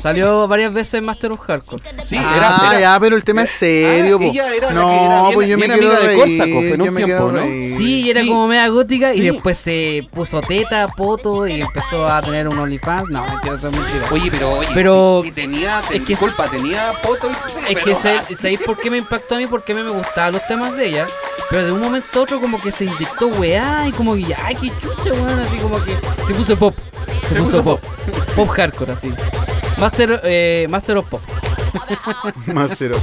Salió 0.00 0.46
varias 0.48 0.72
veces 0.72 0.94
en 0.94 1.04
Master 1.04 1.32
of 1.32 1.40
Hardcore. 1.40 1.82
Sí, 2.04 2.16
ah, 2.18 2.34
era, 2.36 2.70
era- 2.70 2.80
ya, 2.80 3.00
pero 3.00 3.16
el 3.16 3.24
tema 3.24 3.42
es 3.42 3.50
serio, 3.50 4.16
Ah, 4.16 4.18
po. 4.18 4.24
ella 4.24 4.54
era 4.54 4.66
la 4.68 4.72
no, 4.74 4.88
que 4.88 4.94
era 5.04 5.22
bien- 5.22 5.34
pues 5.34 5.48
yo 5.48 5.58
me 5.58 5.64
amiga 5.64 5.98
de 6.00 6.16
fue 6.16 6.68
en 6.74 6.82
un 6.82 6.94
me 6.94 7.04
tiempo, 7.04 7.32
¿no? 7.32 7.42
Sí, 7.42 8.00
y 8.02 8.10
era 8.10 8.20
Sí. 8.20 8.28
como 8.28 8.46
media 8.48 8.68
gótica 8.68 9.14
y 9.14 9.20
después 9.20 9.56
se 9.58 10.06
puso 10.12 10.40
teta, 10.42 10.86
poto 10.88 11.46
y 11.46 11.60
empezó 11.62 12.06
a 12.06 12.20
tener 12.20 12.48
un 12.48 12.58
OnlyFans. 12.58 13.08
No, 13.10 13.24
mentira, 13.24 13.54
eso 13.54 13.68
es 13.68 13.72
mentira. 13.76 14.06
Oye, 14.10 14.30
pero 14.30 14.52
oye, 14.52 14.68
Pero- 14.74 15.20
si, 15.22 15.28
si 15.28 15.32
tenía, 15.34 15.80
te- 15.88 15.96
es 15.96 16.02
que- 16.02 16.08
disculpa, 16.08 16.48
tenía 16.48 16.92
poto 17.02 17.28
y 17.30 17.32
Es 17.32 17.64
pero- 17.82 17.84
que 17.86 17.94
¿sabéis 18.36 18.60
por 18.60 18.76
qué 18.76 18.90
me 18.90 18.98
impactó 18.98 19.36
a 19.36 19.38
mí? 19.38 19.46
Porque 19.46 19.72
a 19.72 19.76
mí 19.76 19.82
me 19.82 19.90
gustaban 19.90 20.32
los 20.34 20.46
temas 20.46 20.76
de 20.76 20.86
ella. 20.88 21.06
Pero 21.50 21.64
de 21.66 21.72
un 21.72 21.80
momento 21.80 22.20
a 22.20 22.22
otro 22.22 22.40
como 22.40 22.60
que 22.60 22.72
se 22.72 22.84
inyectó 22.86 23.26
weá 23.28 23.86
y 23.86 23.92
como 23.92 24.14
que 24.14 24.24
ya, 24.24 24.38
ay, 24.44 24.56
qué 24.56 24.70
chucha, 24.80 25.12
weón. 25.12 25.38
Así 25.40 25.56
como 25.58 25.76
que 25.82 25.94
se 26.26 26.34
puso 26.34 26.56
pop. 26.56 26.74
Se, 27.28 27.34
puso 27.36 27.62
pop. 27.62 27.80
Pop 27.80 27.90
hardcore, 28.48 28.92
así. 28.92 29.10
Master, 29.78 30.20
eh, 30.24 30.66
Master 30.70 30.96
of 30.98 31.08
Pop. 31.08 31.20
Más 32.46 32.70
cero. 32.78 32.96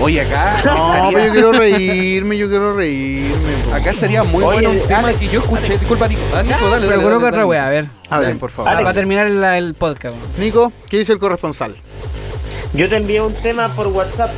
Oye, 0.00 0.20
acá 0.20 0.60
No, 0.64 0.94
estaría- 0.94 1.10
pero 1.12 1.24
yo 1.26 1.32
quiero 1.32 1.52
reírme, 1.52 2.38
yo 2.38 2.48
quiero 2.48 2.72
reírme. 2.76 3.52
po. 3.68 3.74
acá 3.74 3.92
sería 3.92 4.22
muy 4.22 4.44
Oye, 4.44 4.60
bueno 4.66 4.70
un 4.70 4.86
tema 4.86 4.98
Alex, 5.00 5.18
que 5.18 5.28
yo 5.28 5.40
escuché. 5.40 5.72
Disculpa, 5.76 6.06
Nico. 6.06 6.20
Ah, 6.34 6.42
Nico, 6.44 6.54
dale, 6.70 6.86
Pero 6.86 7.00
dale, 7.00 7.02
dale, 7.02 7.16
otra 7.16 7.30
dale. 7.32 7.44
weá, 7.44 7.66
a 7.66 7.70
ver. 7.70 7.86
Hablen, 8.10 8.38
por 8.38 8.50
favor. 8.52 8.66
Para, 8.66 8.78
Alex. 8.78 8.86
para 8.86 8.94
terminar 8.94 9.26
el, 9.26 9.42
el 9.42 9.74
podcast. 9.74 10.14
Nico, 10.38 10.72
¿qué 10.88 10.98
dice 10.98 11.12
el 11.12 11.18
corresponsal? 11.18 11.74
Yo 12.74 12.88
te 12.88 12.96
envié 12.96 13.20
un 13.20 13.34
tema 13.34 13.68
por 13.74 13.88
WhatsApp. 13.88 14.30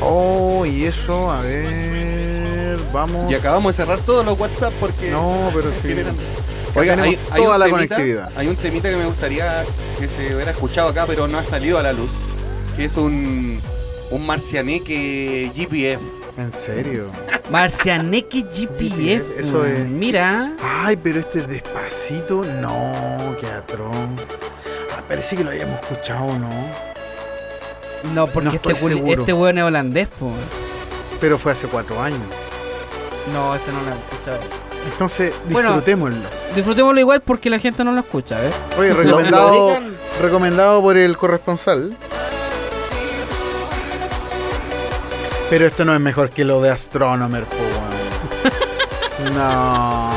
Oh, 0.00 0.64
y 0.66 0.84
eso, 0.84 1.30
a 1.30 1.40
ver, 1.42 2.78
vamos. 2.92 3.30
Y 3.30 3.34
acabamos 3.34 3.76
de 3.76 3.82
cerrar 3.84 3.98
todos 3.98 4.24
los 4.24 4.38
WhatsApp 4.38 4.72
porque. 4.80 5.10
No, 5.10 5.50
pero 5.54 5.70
sí. 5.82 5.94
Acá 6.76 6.80
Oiga, 6.82 6.96
tenemos 6.96 7.18
hay, 7.18 7.32
hay 7.32 7.42
toda 7.42 7.54
un 7.54 7.60
la 7.60 7.66
temita, 7.66 7.94
conectividad. 7.94 8.32
Hay 8.36 8.48
un 8.48 8.56
temita 8.56 8.90
que 8.90 8.96
me 8.96 9.06
gustaría 9.06 9.64
que 9.98 10.08
se 10.08 10.34
hubiera 10.34 10.50
escuchado 10.50 10.88
acá, 10.88 11.04
pero 11.06 11.26
no 11.26 11.38
ha 11.38 11.42
salido 11.42 11.78
a 11.78 11.82
la 11.82 11.92
luz. 11.92 12.10
Que 12.76 12.84
es 12.84 12.96
un, 12.96 13.60
un 14.10 14.26
marcianeque 14.26 15.50
GPF. 15.54 16.02
¿En 16.38 16.52
serio? 16.52 17.10
Marcianeque 17.50 18.42
GPF. 18.42 19.40
Eso 19.40 19.64
es. 19.64 19.88
Mira. 19.88 20.54
Ay, 20.62 20.96
pero 20.96 21.20
este 21.20 21.38
es 21.40 21.48
despacito. 21.48 22.44
No, 22.44 23.36
qué 23.40 23.46
atrón. 23.46 24.14
Ah, 24.94 25.02
parece 25.08 25.36
que 25.36 25.44
lo 25.44 25.50
hayamos 25.50 25.80
escuchado, 25.80 26.38
¿no? 26.38 26.50
No, 28.14 28.26
porque 28.26 28.50
No 28.50 28.54
este, 28.54 29.12
este 29.12 29.32
weón 29.32 29.56
es 29.58 29.64
holandés, 29.64 30.08
po. 30.08 30.30
Pero 31.20 31.38
fue 31.38 31.52
hace 31.52 31.66
cuatro 31.68 32.00
años. 32.02 32.20
No, 33.32 33.54
este 33.54 33.72
no 33.72 33.80
lo 33.80 33.88
he 33.88 33.94
escuchado. 33.94 34.65
Entonces, 34.92 35.32
Bueno. 35.50 35.70
disfrutémoslo. 35.70 36.16
Disfrutémoslo 36.54 37.00
igual 37.00 37.20
porque 37.20 37.50
la 37.50 37.58
gente 37.58 37.84
no 37.84 37.92
lo 37.92 38.00
escucha, 38.00 38.38
¿ves? 38.40 38.54
Oye, 38.78 38.94
recomendado, 38.94 39.78
recomendado 40.22 40.80
por 40.82 40.96
el 40.96 41.16
corresponsal. 41.16 41.96
Pero 45.50 45.66
esto 45.66 45.84
no 45.84 45.94
es 45.94 46.00
mejor 46.00 46.30
que 46.30 46.44
lo 46.44 46.60
de 46.60 46.70
Astronomer, 46.70 47.44
po. 47.44 47.56
No. 49.34 50.10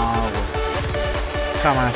Jamás. 1.64 1.94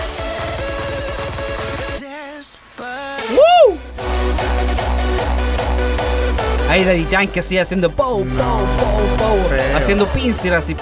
Ahí 6.69 6.83
Daddy 6.83 7.05
Yankee 7.07 7.39
así 7.39 7.57
haciendo 7.57 7.89
pow, 7.91 8.25
pow, 8.25 8.57
pow, 8.79 9.17
pow. 9.17 9.37
Haciendo 9.75 10.07
pincel 10.07 10.53
así, 10.55 10.73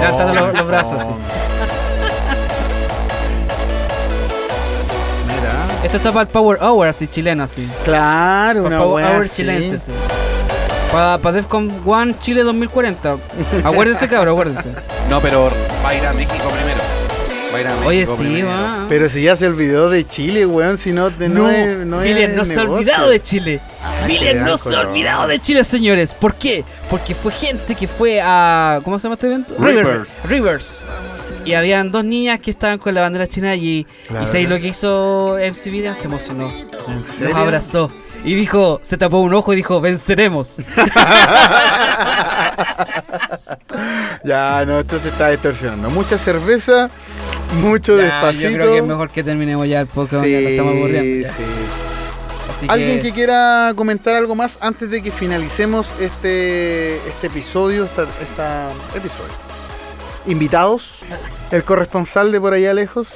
pincel. 0.00 0.12
Levantando 0.26 0.46
los, 0.46 0.58
los 0.58 0.66
brazos 0.66 1.02
así. 1.02 1.10
Mira. 5.26 5.84
Esto 5.84 5.96
está 5.96 6.12
para 6.12 6.22
el 6.22 6.28
Power 6.28 6.58
Hour 6.62 6.88
así, 6.88 7.06
chileno 7.08 7.42
así. 7.44 7.68
Claro, 7.84 8.62
Para 8.64 8.66
una 8.74 8.76
el 8.76 8.82
Power 8.82 9.04
Hour 9.04 9.20
así. 9.24 9.36
chilense, 9.36 9.78
sí. 9.78 9.92
Para 10.92 11.18
pa 11.18 11.32
Defcon 11.32 11.72
1 11.84 12.14
Chile 12.20 12.42
2040. 12.44 13.16
Acuérdense, 13.64 14.08
cabrón, 14.08 14.34
acuérdense. 14.34 14.70
No, 15.10 15.20
pero 15.20 15.50
va 15.84 15.88
a 15.90 15.94
ir 15.94 16.06
a 16.06 16.12
México 16.12 16.48
primero. 16.50 16.73
Va 17.54 17.58
a 17.58 17.60
ir 17.60 17.66
a 17.68 17.70
México 17.70 17.88
Oye, 17.88 18.06
sí, 18.06 18.42
va. 18.42 18.86
Pero 18.88 19.08
si 19.08 19.22
ya 19.22 19.36
se 19.36 19.46
olvidó 19.46 19.88
de 19.88 20.06
Chile, 20.06 20.44
weón, 20.44 20.76
si 20.76 20.92
no, 20.92 21.10
de- 21.10 21.28
no, 21.28 21.42
No, 21.42 21.50
es, 21.50 21.86
no 21.86 22.02
es 22.02 22.08
Miller 22.14 22.30
no 22.34 22.44
se 22.44 22.58
ha 22.58 22.62
olvidado 22.64 23.08
de 23.10 23.22
Chile. 23.22 23.60
Miller 24.08 24.34
qué 24.36 24.40
no 24.40 24.56
se 24.56 24.74
ha 24.74 24.80
olvidado 24.80 25.26
de 25.28 25.38
Chile, 25.40 25.62
señores. 25.64 26.12
¿Por 26.12 26.34
qué? 26.34 26.64
Porque 26.90 27.14
fue 27.14 27.32
gente 27.32 27.74
que 27.74 27.86
fue 27.88 28.20
a. 28.22 28.80
¿Cómo 28.84 28.98
se 28.98 29.04
llama 29.04 29.14
este 29.14 29.26
evento? 29.28 29.54
Rivers. 29.58 30.10
Rivers. 30.28 30.82
Y 31.44 31.54
habían 31.54 31.92
dos 31.92 32.04
niñas 32.04 32.40
que 32.40 32.50
estaban 32.50 32.78
con 32.78 32.94
la 32.94 33.02
bandera 33.02 33.26
china 33.26 33.54
y, 33.54 33.86
Claro. 34.08 34.24
y 34.24 34.26
¿sabéis 34.26 34.48
lo 34.48 34.58
que 34.58 34.68
hizo 34.68 35.36
MC 35.38 35.70
Vivian? 35.70 35.94
Se 35.94 36.06
emocionó. 36.06 36.50
¿En 36.88 37.26
Los 37.26 37.34
abrazó. 37.34 37.92
Y 38.24 38.34
dijo, 38.34 38.80
se 38.82 38.96
tapó 38.96 39.18
un 39.18 39.34
ojo 39.34 39.52
y 39.52 39.56
dijo, 39.56 39.80
venceremos. 39.80 40.56
Ya, 44.24 44.64
no, 44.66 44.78
esto 44.80 44.98
se 44.98 45.08
está 45.08 45.28
distorsionando. 45.30 45.90
Mucha 45.90 46.16
cerveza, 46.18 46.88
mucho 47.60 47.96
Ya, 47.96 48.04
despacito. 48.04 48.48
Yo 48.50 48.54
creo 48.54 48.72
que 48.72 48.78
es 48.78 48.84
mejor 48.84 49.10
que 49.10 49.22
terminemos 49.24 49.68
ya 49.68 49.80
el 49.80 49.86
podcast, 49.86 50.24
ya 50.24 50.40
nos 50.40 50.50
estamos 50.50 50.76
aburriendo. 50.76 51.28
ya. 51.28 51.34
sí. 51.34 51.42
Así 52.50 52.66
¿Alguien 52.68 53.02
que 53.02 53.12
quiera 53.12 53.72
comentar 53.74 54.14
algo 54.16 54.34
más 54.34 54.58
antes 54.60 54.88
de 54.90 55.02
que 55.02 55.10
finalicemos 55.10 55.88
este, 55.98 56.96
este 57.08 57.26
episodio, 57.26 57.84
esta, 57.84 58.02
esta 58.22 58.68
episodio? 58.94 59.32
¿Invitados? 60.26 61.00
¿El 61.50 61.64
corresponsal 61.64 62.30
de 62.32 62.40
por 62.40 62.52
allá 62.52 62.72
lejos? 62.74 63.08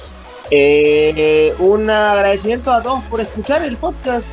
Eh, 0.50 1.54
un 1.58 1.88
agradecimiento 1.90 2.72
a 2.72 2.82
todos 2.82 3.02
por 3.04 3.20
escuchar 3.20 3.62
el 3.64 3.76
podcast 3.76 4.28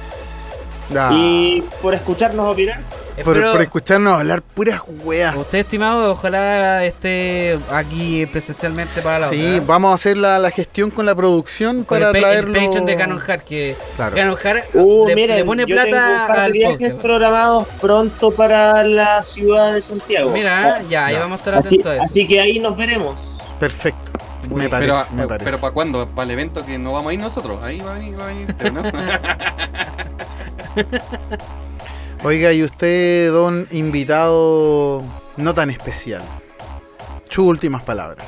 Ah, 0.95 1.09
y 1.13 1.63
por 1.81 1.93
escucharnos 1.93 2.47
opinar. 2.47 2.79
Por, 3.23 3.35
Espero- 3.37 3.51
por 3.53 3.61
escucharnos 3.61 4.13
hablar 4.19 4.41
puras 4.41 4.81
weas. 5.03 5.35
Usted, 5.35 5.59
estimado, 5.59 6.11
ojalá 6.11 6.83
esté 6.85 7.57
aquí 7.71 8.25
presencialmente 8.25 9.01
para 9.01 9.19
la 9.19 9.29
Sí, 9.29 9.39
otra. 9.41 9.55
¿eh? 9.57 9.63
vamos 9.65 9.91
a 9.91 9.95
hacer 9.95 10.17
la, 10.17 10.37
la 10.39 10.51
gestión 10.51 10.89
con 10.91 11.05
la 11.05 11.15
producción 11.15 11.83
Con 11.83 11.99
para 11.99 12.07
el, 12.07 12.11
pa- 12.11 12.17
el 12.17 12.23
traerlo. 12.23 12.53
Patreon 12.53 12.85
de 12.85 12.95
Canon 12.97 13.21
Hard, 13.25 13.41
que 13.41 13.75
Claro. 13.95 14.15
Canon 14.15 14.37
Hard 14.43 14.63
Uh, 14.73 15.07
le, 15.07 15.15
miren, 15.15 15.37
le 15.37 15.45
pone 15.45 15.63
yo 15.65 15.75
tengo 15.75 15.81
un 15.83 15.89
plata 15.91 16.27
par 16.27 16.37
de 16.37 16.43
al 16.43 16.51
viajes 16.51 16.77
podcast. 16.77 16.99
programados 17.01 17.67
pronto 17.79 18.31
para 18.31 18.83
la 18.83 19.23
ciudad 19.23 19.73
de 19.73 19.81
Santiago. 19.81 20.31
Mira, 20.31 20.81
ya, 20.89 21.05
ahí 21.07 21.15
vamos 21.15 21.39
a 21.39 21.41
estar 21.41 21.55
así, 21.55 21.75
atentos 21.75 21.91
a 21.91 21.95
eso. 21.95 22.03
así 22.03 22.27
que 22.27 22.41
ahí 22.41 22.59
nos 22.59 22.75
veremos. 22.75 23.39
Perfecto. 23.59 24.11
Me 24.53 24.69
parece, 24.69 24.91
Pero, 24.91 25.05
me 25.15 25.27
parece. 25.27 25.45
pero 25.45 25.57
¿para 25.59 25.73
cuándo? 25.73 26.07
¿Para 26.09 26.25
el 26.25 26.31
evento 26.31 26.63
que 26.65 26.77
no 26.77 26.93
vamos 26.93 27.09
a 27.09 27.13
ir 27.13 27.19
nosotros? 27.19 27.63
Ahí 27.63 27.79
va 27.79 27.91
a 27.91 27.93
venir, 27.95 28.15
va 28.19 28.27
a 28.27 28.69
¿no? 28.69 28.83
Oiga, 32.25 32.51
y 32.53 32.63
usted, 32.63 33.31
don 33.31 33.67
invitado 33.69 35.03
no 35.37 35.53
tan 35.53 35.69
especial. 35.69 36.23
Sus 37.29 37.45
últimas 37.45 37.83
palabras. 37.83 38.25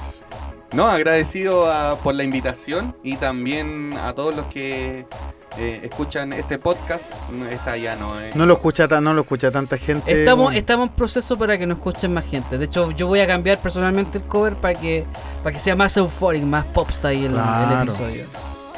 No, 0.73 0.85
agradecido 0.87 1.71
a- 1.71 1.95
por 1.95 2.13
la 2.13 2.23
invitación 2.23 2.95
y 3.01 3.15
también 3.15 3.93
a 4.03 4.13
todos 4.13 4.35
los 4.35 4.45
que 4.47 5.07
eh, 5.57 5.79
escuchan 5.81 6.31
este 6.33 6.59
podcast. 6.59 7.11
No, 7.31 7.47
Esta 7.47 7.75
ya 7.77 7.95
no. 7.95 8.11
No 8.35 8.45
lo 8.45 8.53
escucha 8.53 8.87
tan, 8.87 9.03
no 9.03 9.15
lo 9.15 9.21
escucha 9.21 9.49
tanta 9.49 9.79
gente. 9.79 10.11
Estamos, 10.11 10.53
estamos 10.53 10.89
en 10.89 10.95
proceso 10.95 11.35
para 11.35 11.57
que 11.57 11.65
nos 11.65 11.77
escuchen 11.79 12.13
más 12.13 12.25
gente. 12.27 12.59
De 12.59 12.65
hecho, 12.65 12.91
yo 12.91 13.07
voy 13.07 13.21
a 13.21 13.25
cambiar 13.25 13.57
personalmente 13.57 14.19
el 14.19 14.25
cover 14.25 14.53
para 14.53 14.75
que, 14.79 15.05
para 15.41 15.53
que 15.53 15.59
sea 15.59 15.75
más 15.75 15.97
euphoric, 15.97 16.43
más 16.43 16.65
pop 16.67 16.87
style 16.91 17.25
el, 17.25 17.33
el 17.35 17.81
episodio. 17.81 18.25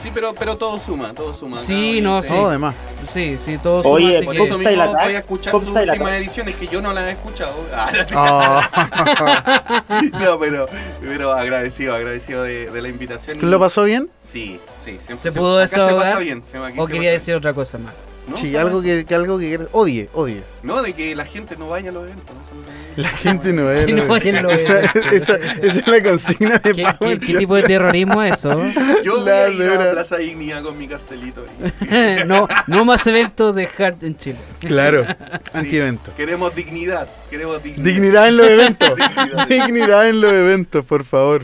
Sí, 0.01 0.11
pero, 0.13 0.33
pero 0.33 0.55
todo 0.55 0.79
suma, 0.79 1.13
todo 1.13 1.33
suma. 1.33 1.59
Sí, 1.61 1.99
no, 2.01 2.21
sí. 2.23 2.29
Todo 2.29 2.49
demás. 2.51 2.73
Sí, 3.11 3.37
sí, 3.37 3.57
todo 3.57 3.81
Oye, 3.89 4.05
suma, 4.05 4.15
así 4.17 4.25
Por 4.25 4.35
que- 4.35 4.43
eso 4.43 4.57
mismo 4.57 4.81
Attack, 4.83 5.03
voy 5.05 5.15
a 5.15 5.19
escuchar 5.19 5.51
sus 5.59 5.67
últimas 5.69 6.13
ediciones 6.13 6.55
que 6.55 6.67
yo 6.67 6.81
no 6.81 6.93
las 6.93 7.07
he 7.07 7.11
escuchado. 7.11 7.53
Ah, 7.73 7.91
no, 7.93 8.07
sí. 8.07 8.13
Ah. 8.15 9.83
No, 10.19 10.39
pero, 10.39 10.67
pero 11.01 11.31
agradecido, 11.33 11.93
agradecido 11.95 12.43
de, 12.43 12.69
de 12.71 12.81
la 12.81 12.87
invitación. 12.89 13.37
¿Lo 13.41 13.59
pasó 13.59 13.83
bien? 13.83 14.09
Sí, 14.21 14.59
sí. 14.85 14.91
siempre- 14.99 15.15
¿Se 15.17 15.21
siempre- 15.21 15.41
pudo 15.41 15.57
acá 15.57 15.67
se 15.89 15.93
pasa 15.95 16.19
bien. 16.19 16.43
se- 16.43 16.57
aquí 16.57 16.79
¿O 16.79 16.85
se 16.87 16.93
quería 16.93 17.09
pasa 17.09 17.19
decir 17.19 17.35
otra 17.35 17.53
cosa 17.53 17.77
más? 17.77 17.93
¿No? 18.29 18.37
sí, 18.37 18.55
algo 18.55 18.81
que, 18.81 19.05
que 19.05 19.15
algo 19.15 19.39
que 19.39 19.59
odie, 19.71 20.09
odie. 20.13 20.41
No, 20.63 20.81
de 20.81 20.93
que 20.93 21.15
la 21.15 21.25
gente 21.25 21.55
no 21.57 21.69
vaya 21.69 21.89
a 21.89 21.93
los 21.93 22.03
eventos. 22.03 22.25
no- 22.35 23.01
La 23.01 23.09
gente 23.09 23.53
no 23.53 23.63
no 24.03 24.07
vayan 24.07 24.43
los 24.43 24.53
esa, 24.53 24.79
eventos. 24.79 25.05
esa, 25.11 25.35
esa 25.35 25.79
es 25.79 25.87
la 25.87 26.03
consigna 26.03 26.57
de 26.59 26.73
¿Qué, 26.73 26.83
Power. 26.99 27.19
qué- 27.19 27.27
qué 27.27 27.37
tipo 27.39 27.55
de 27.55 27.63
terrorismo 27.63 28.21
es 28.23 28.33
eso? 28.33 28.51
Yo 29.03 29.17
voy 29.17 29.25
La 29.25 29.43
a 29.45 29.49
ir 29.49 29.61
a 29.63 29.77
dura. 29.77 29.91
Plaza 29.91 30.17
Dignidad 30.17 30.61
con 30.63 30.77
mi 30.77 30.87
cartelito. 30.87 31.45
no, 32.27 32.47
no 32.67 32.85
más 32.85 33.05
eventos 33.07 33.55
de 33.55 33.67
hard 33.77 34.03
en 34.03 34.17
Chile. 34.17 34.37
Claro, 34.59 35.05
Sí, 35.05 35.13
anti-evento. 35.53 36.11
Queremos 36.15 36.53
dignidad. 36.53 37.07
Queremos 37.29 37.63
dignidad. 37.63 37.83
Dignidad 37.85 38.27
en 38.27 38.37
los 38.37 38.47
eventos. 38.47 38.89
Dignidad. 38.97 39.47
Dignidad 39.47 40.09
en 40.09 40.21
los 40.21 40.33
eventos, 40.33 40.85
por 40.85 41.03
favor. 41.05 41.43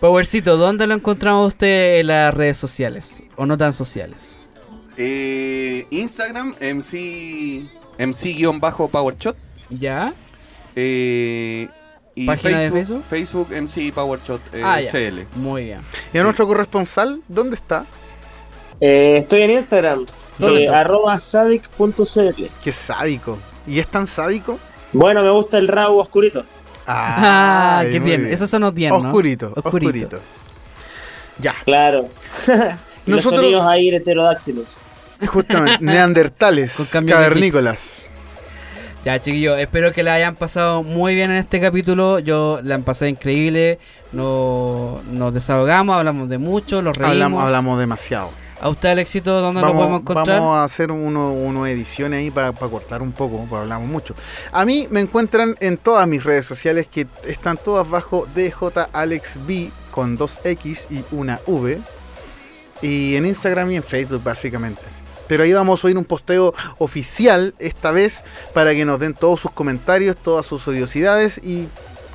Powercito, 0.00 0.56
¿dónde 0.56 0.86
lo 0.86 0.94
encontramos 0.94 1.48
usted 1.52 2.00
en 2.00 2.08
las 2.08 2.34
redes 2.34 2.56
sociales? 2.58 3.22
¿O 3.36 3.46
no 3.46 3.56
tan 3.56 3.72
sociales? 3.72 4.33
Eh, 4.96 5.86
Instagram, 5.90 6.54
MC, 6.60 7.62
MC-PowerShot. 7.98 9.36
¿Ya? 9.70 10.12
Eh, 10.76 11.68
y 12.14 12.26
¿Página 12.26 12.58
de 12.60 12.70
Facebook, 12.70 13.02
Facebook 13.08 13.48
MC 13.50 13.92
PowerShot 13.92 14.40
eh, 14.52 14.62
Ah, 14.64 14.80
ya. 14.80 14.90
CL. 14.90 15.26
Muy 15.36 15.64
bien. 15.64 15.80
¿Y 16.12 16.18
a 16.18 16.22
nuestro 16.22 16.46
corresponsal? 16.46 17.22
¿Dónde 17.28 17.56
está? 17.56 17.84
Eh, 18.80 19.16
estoy 19.18 19.42
en 19.42 19.50
Instagram, 19.52 20.06
¿Dónde 20.38 20.60
eh, 20.62 20.64
está? 20.66 20.78
arroba 20.80 21.18
sadic.cl. 21.18 22.44
Qué 22.62 22.72
sádico. 22.72 23.38
¿Y 23.66 23.78
es 23.78 23.86
tan 23.88 24.06
sádico? 24.06 24.58
Bueno, 24.92 25.22
me 25.22 25.30
gusta 25.30 25.58
el 25.58 25.66
rabo 25.68 25.98
oscurito. 26.00 26.44
Ah, 26.86 27.78
Ay, 27.80 27.90
qué 27.92 28.00
muy 28.00 28.10
bien. 28.10 28.26
Esos 28.26 28.50
son 28.50 28.62
los 28.62 28.74
tiernos. 28.74 29.04
Oscurito, 29.06 29.52
Oscurito. 29.56 29.88
oscurito. 29.88 30.20
Ya, 31.40 31.54
Claro. 31.64 32.08
Y 33.06 33.10
los 33.10 33.18
Nosotros- 33.18 33.42
sonidos 33.42 33.66
ahí 33.66 33.90
de 33.90 34.00
pterodáctilos. 34.00 34.76
justamente. 35.26 35.84
Neandertales, 35.84 36.76
cavernícolas. 36.90 38.02
Ya, 39.04 39.20
chiquillos, 39.20 39.58
espero 39.58 39.92
que 39.92 40.02
la 40.02 40.14
hayan 40.14 40.34
pasado 40.34 40.82
muy 40.82 41.14
bien 41.14 41.30
en 41.30 41.36
este 41.36 41.60
capítulo. 41.60 42.20
Yo 42.20 42.60
la 42.62 42.74
han 42.74 42.84
pasado 42.84 43.10
increíble. 43.10 43.78
No, 44.12 45.02
nos 45.12 45.34
desahogamos, 45.34 45.96
hablamos 45.96 46.30
de 46.30 46.38
mucho, 46.38 46.80
los 46.80 46.96
reímos. 46.96 47.12
Hablamos, 47.12 47.42
hablamos 47.42 47.78
demasiado. 47.78 48.30
A 48.62 48.70
usted, 48.70 48.92
el 48.92 49.00
éxito, 49.00 49.42
¿dónde 49.42 49.60
lo 49.60 49.66
podemos 49.66 49.86
Vamos, 49.86 50.00
encontrar? 50.00 50.40
vamos 50.40 50.56
a 50.56 50.64
hacer 50.64 50.90
uno, 50.90 51.32
uno 51.32 51.66
ediciones 51.66 52.20
ahí 52.20 52.30
para 52.30 52.50
cortar 52.52 53.02
un 53.02 53.12
poco, 53.12 53.36
porque 53.40 53.56
hablamos 53.56 53.88
mucho. 53.88 54.14
A 54.52 54.64
mí 54.64 54.88
me 54.90 55.00
encuentran 55.00 55.54
en 55.60 55.76
todas 55.76 56.08
mis 56.08 56.24
redes 56.24 56.46
sociales 56.46 56.88
que 56.90 57.06
están 57.26 57.58
todas 57.58 57.86
bajo 57.90 58.26
DJAlexB 58.34 59.70
con 59.90 60.16
dos 60.16 60.38
X 60.44 60.86
y 60.88 61.04
una 61.10 61.40
V. 61.46 61.78
Y 62.80 63.16
en 63.16 63.26
Instagram 63.26 63.70
y 63.70 63.76
en 63.76 63.82
Facebook 63.82 64.22
básicamente. 64.24 64.80
Pero 65.34 65.42
ahí 65.42 65.52
vamos 65.52 65.82
a 65.82 65.88
oír 65.88 65.98
un 65.98 66.04
posteo 66.04 66.54
oficial 66.78 67.56
esta 67.58 67.90
vez 67.90 68.22
para 68.52 68.72
que 68.72 68.84
nos 68.84 69.00
den 69.00 69.14
todos 69.14 69.40
sus 69.40 69.50
comentarios, 69.50 70.16
todas 70.16 70.46
sus 70.46 70.68
odiosidades 70.68 71.38
y 71.42 71.66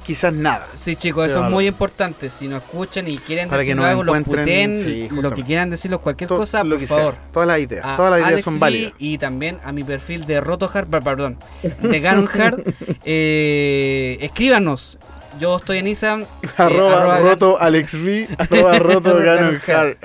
quizás 0.06 0.32
nada. 0.32 0.66
Sí, 0.74 0.96
chicos, 0.96 1.28
eso 1.28 1.44
es 1.44 1.52
muy 1.52 1.68
importante. 1.68 2.30
Si 2.30 2.48
nos 2.48 2.64
escuchan 2.64 3.10
y 3.10 3.18
quieren 3.18 3.50
Para 3.50 3.64
que 3.64 3.76
decir 3.76 3.76
nos 3.76 3.86
algo, 3.88 4.24
puteen, 4.24 4.74
sí, 4.78 5.10
lo 5.12 5.34
que 5.36 5.44
quieran 5.44 5.70
decirlos, 5.70 6.00
cualquier 6.00 6.30
To- 6.30 6.38
cosa, 6.38 6.64
lo 6.64 6.76
por 6.76 6.80
que 6.80 6.88
favor. 6.88 7.14
sea. 7.16 7.32
Todas 7.34 7.48
las 7.50 7.60
ideas. 7.60 7.86
a 7.86 7.96
Todas 7.98 8.12
las 8.12 8.20
ideas 8.22 8.32
Alex 8.36 8.46
son 8.46 8.60
válidas. 8.62 8.94
Y 8.98 9.18
también 9.18 9.60
a 9.66 9.74
mi 9.74 9.84
perfil 9.84 10.26
de 10.26 10.40
Rotohard, 10.40 10.88
per- 10.88 11.04
perdón, 11.04 11.38
de 11.82 12.00
Ganonhard. 12.00 12.62
eh, 13.04 14.18
escríbanos. 14.22 14.98
Yo 15.40 15.56
estoy 15.57 15.78
en 15.78 15.88
Instagram. 15.88 16.22
eh, 16.44 16.48
Arroba, 16.57 16.98
arroba 16.99 17.20
roto 17.20 17.61
AlexB, 17.61 18.28
arroba 18.38 18.80
roto 18.80 19.16
Ganon 19.18 19.60
Hard. 19.68 19.98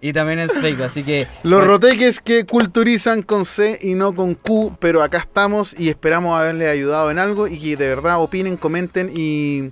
Y 0.00 0.12
también 0.12 0.38
en 0.38 0.48
Facebook, 0.48 0.84
así 0.84 1.02
que. 1.02 1.26
Los 1.42 1.58
bueno, 1.60 1.64
roteques 1.72 2.20
que 2.20 2.44
culturizan 2.46 3.22
con 3.22 3.44
C 3.44 3.78
y 3.82 3.94
no 3.94 4.14
con 4.14 4.34
Q, 4.34 4.76
pero 4.78 5.02
acá 5.02 5.18
estamos 5.18 5.74
y 5.78 5.88
esperamos 5.88 6.38
haberles 6.38 6.68
ayudado 6.68 7.10
en 7.10 7.18
algo 7.18 7.48
y 7.48 7.58
que 7.58 7.76
de 7.76 7.88
verdad 7.88 8.20
opinen, 8.20 8.56
comenten 8.56 9.10
y, 9.14 9.70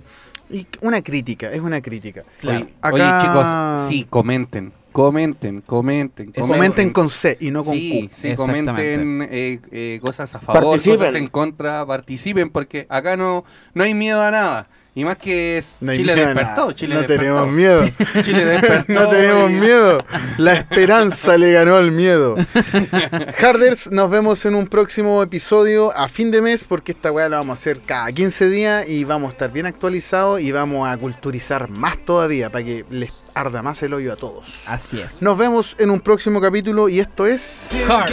y 0.49 0.67
una 0.81 1.01
crítica, 1.01 1.51
es 1.51 1.61
una 1.61 1.81
crítica. 1.81 2.23
Claro. 2.39 2.59
Oye, 2.65 2.73
Acá- 2.81 2.93
oye, 2.93 3.27
chicos, 3.27 3.87
sí, 3.87 4.05
comenten, 4.09 4.73
comenten, 4.93 5.59
comenten. 5.61 6.31
Eso. 6.33 6.47
Comenten 6.47 6.91
con 6.91 7.09
C 7.09 7.37
y 7.41 7.51
no 7.51 7.65
con 7.65 7.73
Sí, 7.73 8.07
Q. 8.09 8.15
sí, 8.15 8.35
comenten 8.35 9.27
eh, 9.29 9.59
eh, 9.71 9.99
cosas 10.01 10.33
a 10.35 10.39
favor, 10.39 10.61
Participen. 10.63 10.97
cosas 10.99 11.15
en 11.15 11.27
contra, 11.27 11.85
participen, 11.85 12.49
porque 12.49 12.85
acá 12.89 13.17
no, 13.17 13.43
no 13.73 13.83
hay 13.83 13.93
miedo 13.93 14.21
a 14.21 14.31
nada. 14.31 14.69
Y 14.95 15.03
más 15.05 15.17
que 15.17 15.57
es 15.57 15.77
No 15.81 15.91
Chile 15.95 16.13
despertó. 16.15 16.71
Chile 16.71 16.93
no 16.93 17.01
despertó. 17.01 17.23
tenemos 17.23 17.51
miedo. 17.51 17.83
Chile 18.23 18.45
despertó. 18.45 18.93
no 18.93 19.07
tenemos 19.09 19.49
y- 19.49 19.53
miedo. 19.55 19.97
La 20.37 20.53
esperanza 20.53 21.35
le 21.35 21.51
ganó 21.51 21.77
al 21.77 21.91
miedo. 21.91 22.35
Harders, 23.39 23.89
nos 23.91 24.11
vemos 24.11 24.45
en 24.45 24.53
un 24.53 24.67
próximo 24.67 25.23
episodio 25.23 25.91
a 25.97 26.07
fin 26.09 26.29
de 26.29 26.43
mes 26.43 26.63
porque 26.63 26.91
esta 26.91 27.11
weá 27.11 27.27
la 27.27 27.37
vamos 27.37 27.57
a 27.57 27.59
hacer 27.59 27.79
cada 27.83 28.11
15 28.11 28.49
días 28.51 28.87
y 28.87 29.03
vamos 29.03 29.29
a 29.29 29.31
estar 29.33 29.51
bien 29.51 29.65
actualizados 29.65 30.41
y 30.41 30.51
vamos 30.51 30.87
a 30.87 30.95
culturizar 30.97 31.69
más 31.71 31.97
todavía 32.05 32.51
para 32.51 32.63
que 32.63 32.85
les 32.91 33.11
arda 33.35 33.61
más 33.61 33.81
el 33.83 33.93
hoyo 33.93 34.13
a 34.13 34.15
todos. 34.15 34.45
Así 34.67 34.99
es. 35.01 35.21
Nos 35.21 35.37
vemos 35.37 35.75
en 35.79 35.89
un 35.91 35.99
próximo 35.99 36.39
capítulo 36.41 36.89
y 36.89 36.99
esto 36.99 37.25
es... 37.27 37.67
Hard. 37.89 38.11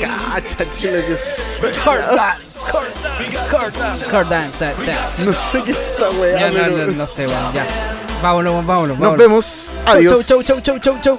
Cáchate 0.00 0.64
lo 0.64 1.06
que 1.06 1.12
es- 1.14 1.58
Hard 1.86 2.16
dance, 2.16 2.60
hard 2.66 2.92
dance, 3.02 3.56
hard 3.56 3.72
dance, 3.78 4.16
hard 4.16 4.28
dance, 4.28 4.58
ta, 4.58 4.72
ta. 5.16 5.22
No 5.24 5.32
sé 5.32 5.62
qué 5.62 5.72
esta 5.72 6.10
weá. 6.10 6.38
Ya, 6.38 6.46
no, 6.48 6.54
pero- 6.54 6.86
no, 6.86 6.92
no 6.92 7.06
sé, 7.06 7.26
bueno, 7.26 7.52
ya. 7.54 7.66
Vámonos, 8.22 8.54
vámonos, 8.66 8.66
vámonos. 8.66 8.98
Nos 8.98 9.16
vemos. 9.18 9.66
Adiós. 9.86 10.26
Chau, 10.26 10.42
chau, 10.42 10.60
chau, 10.60 10.78
chau, 10.78 10.98
chau, 11.02 11.18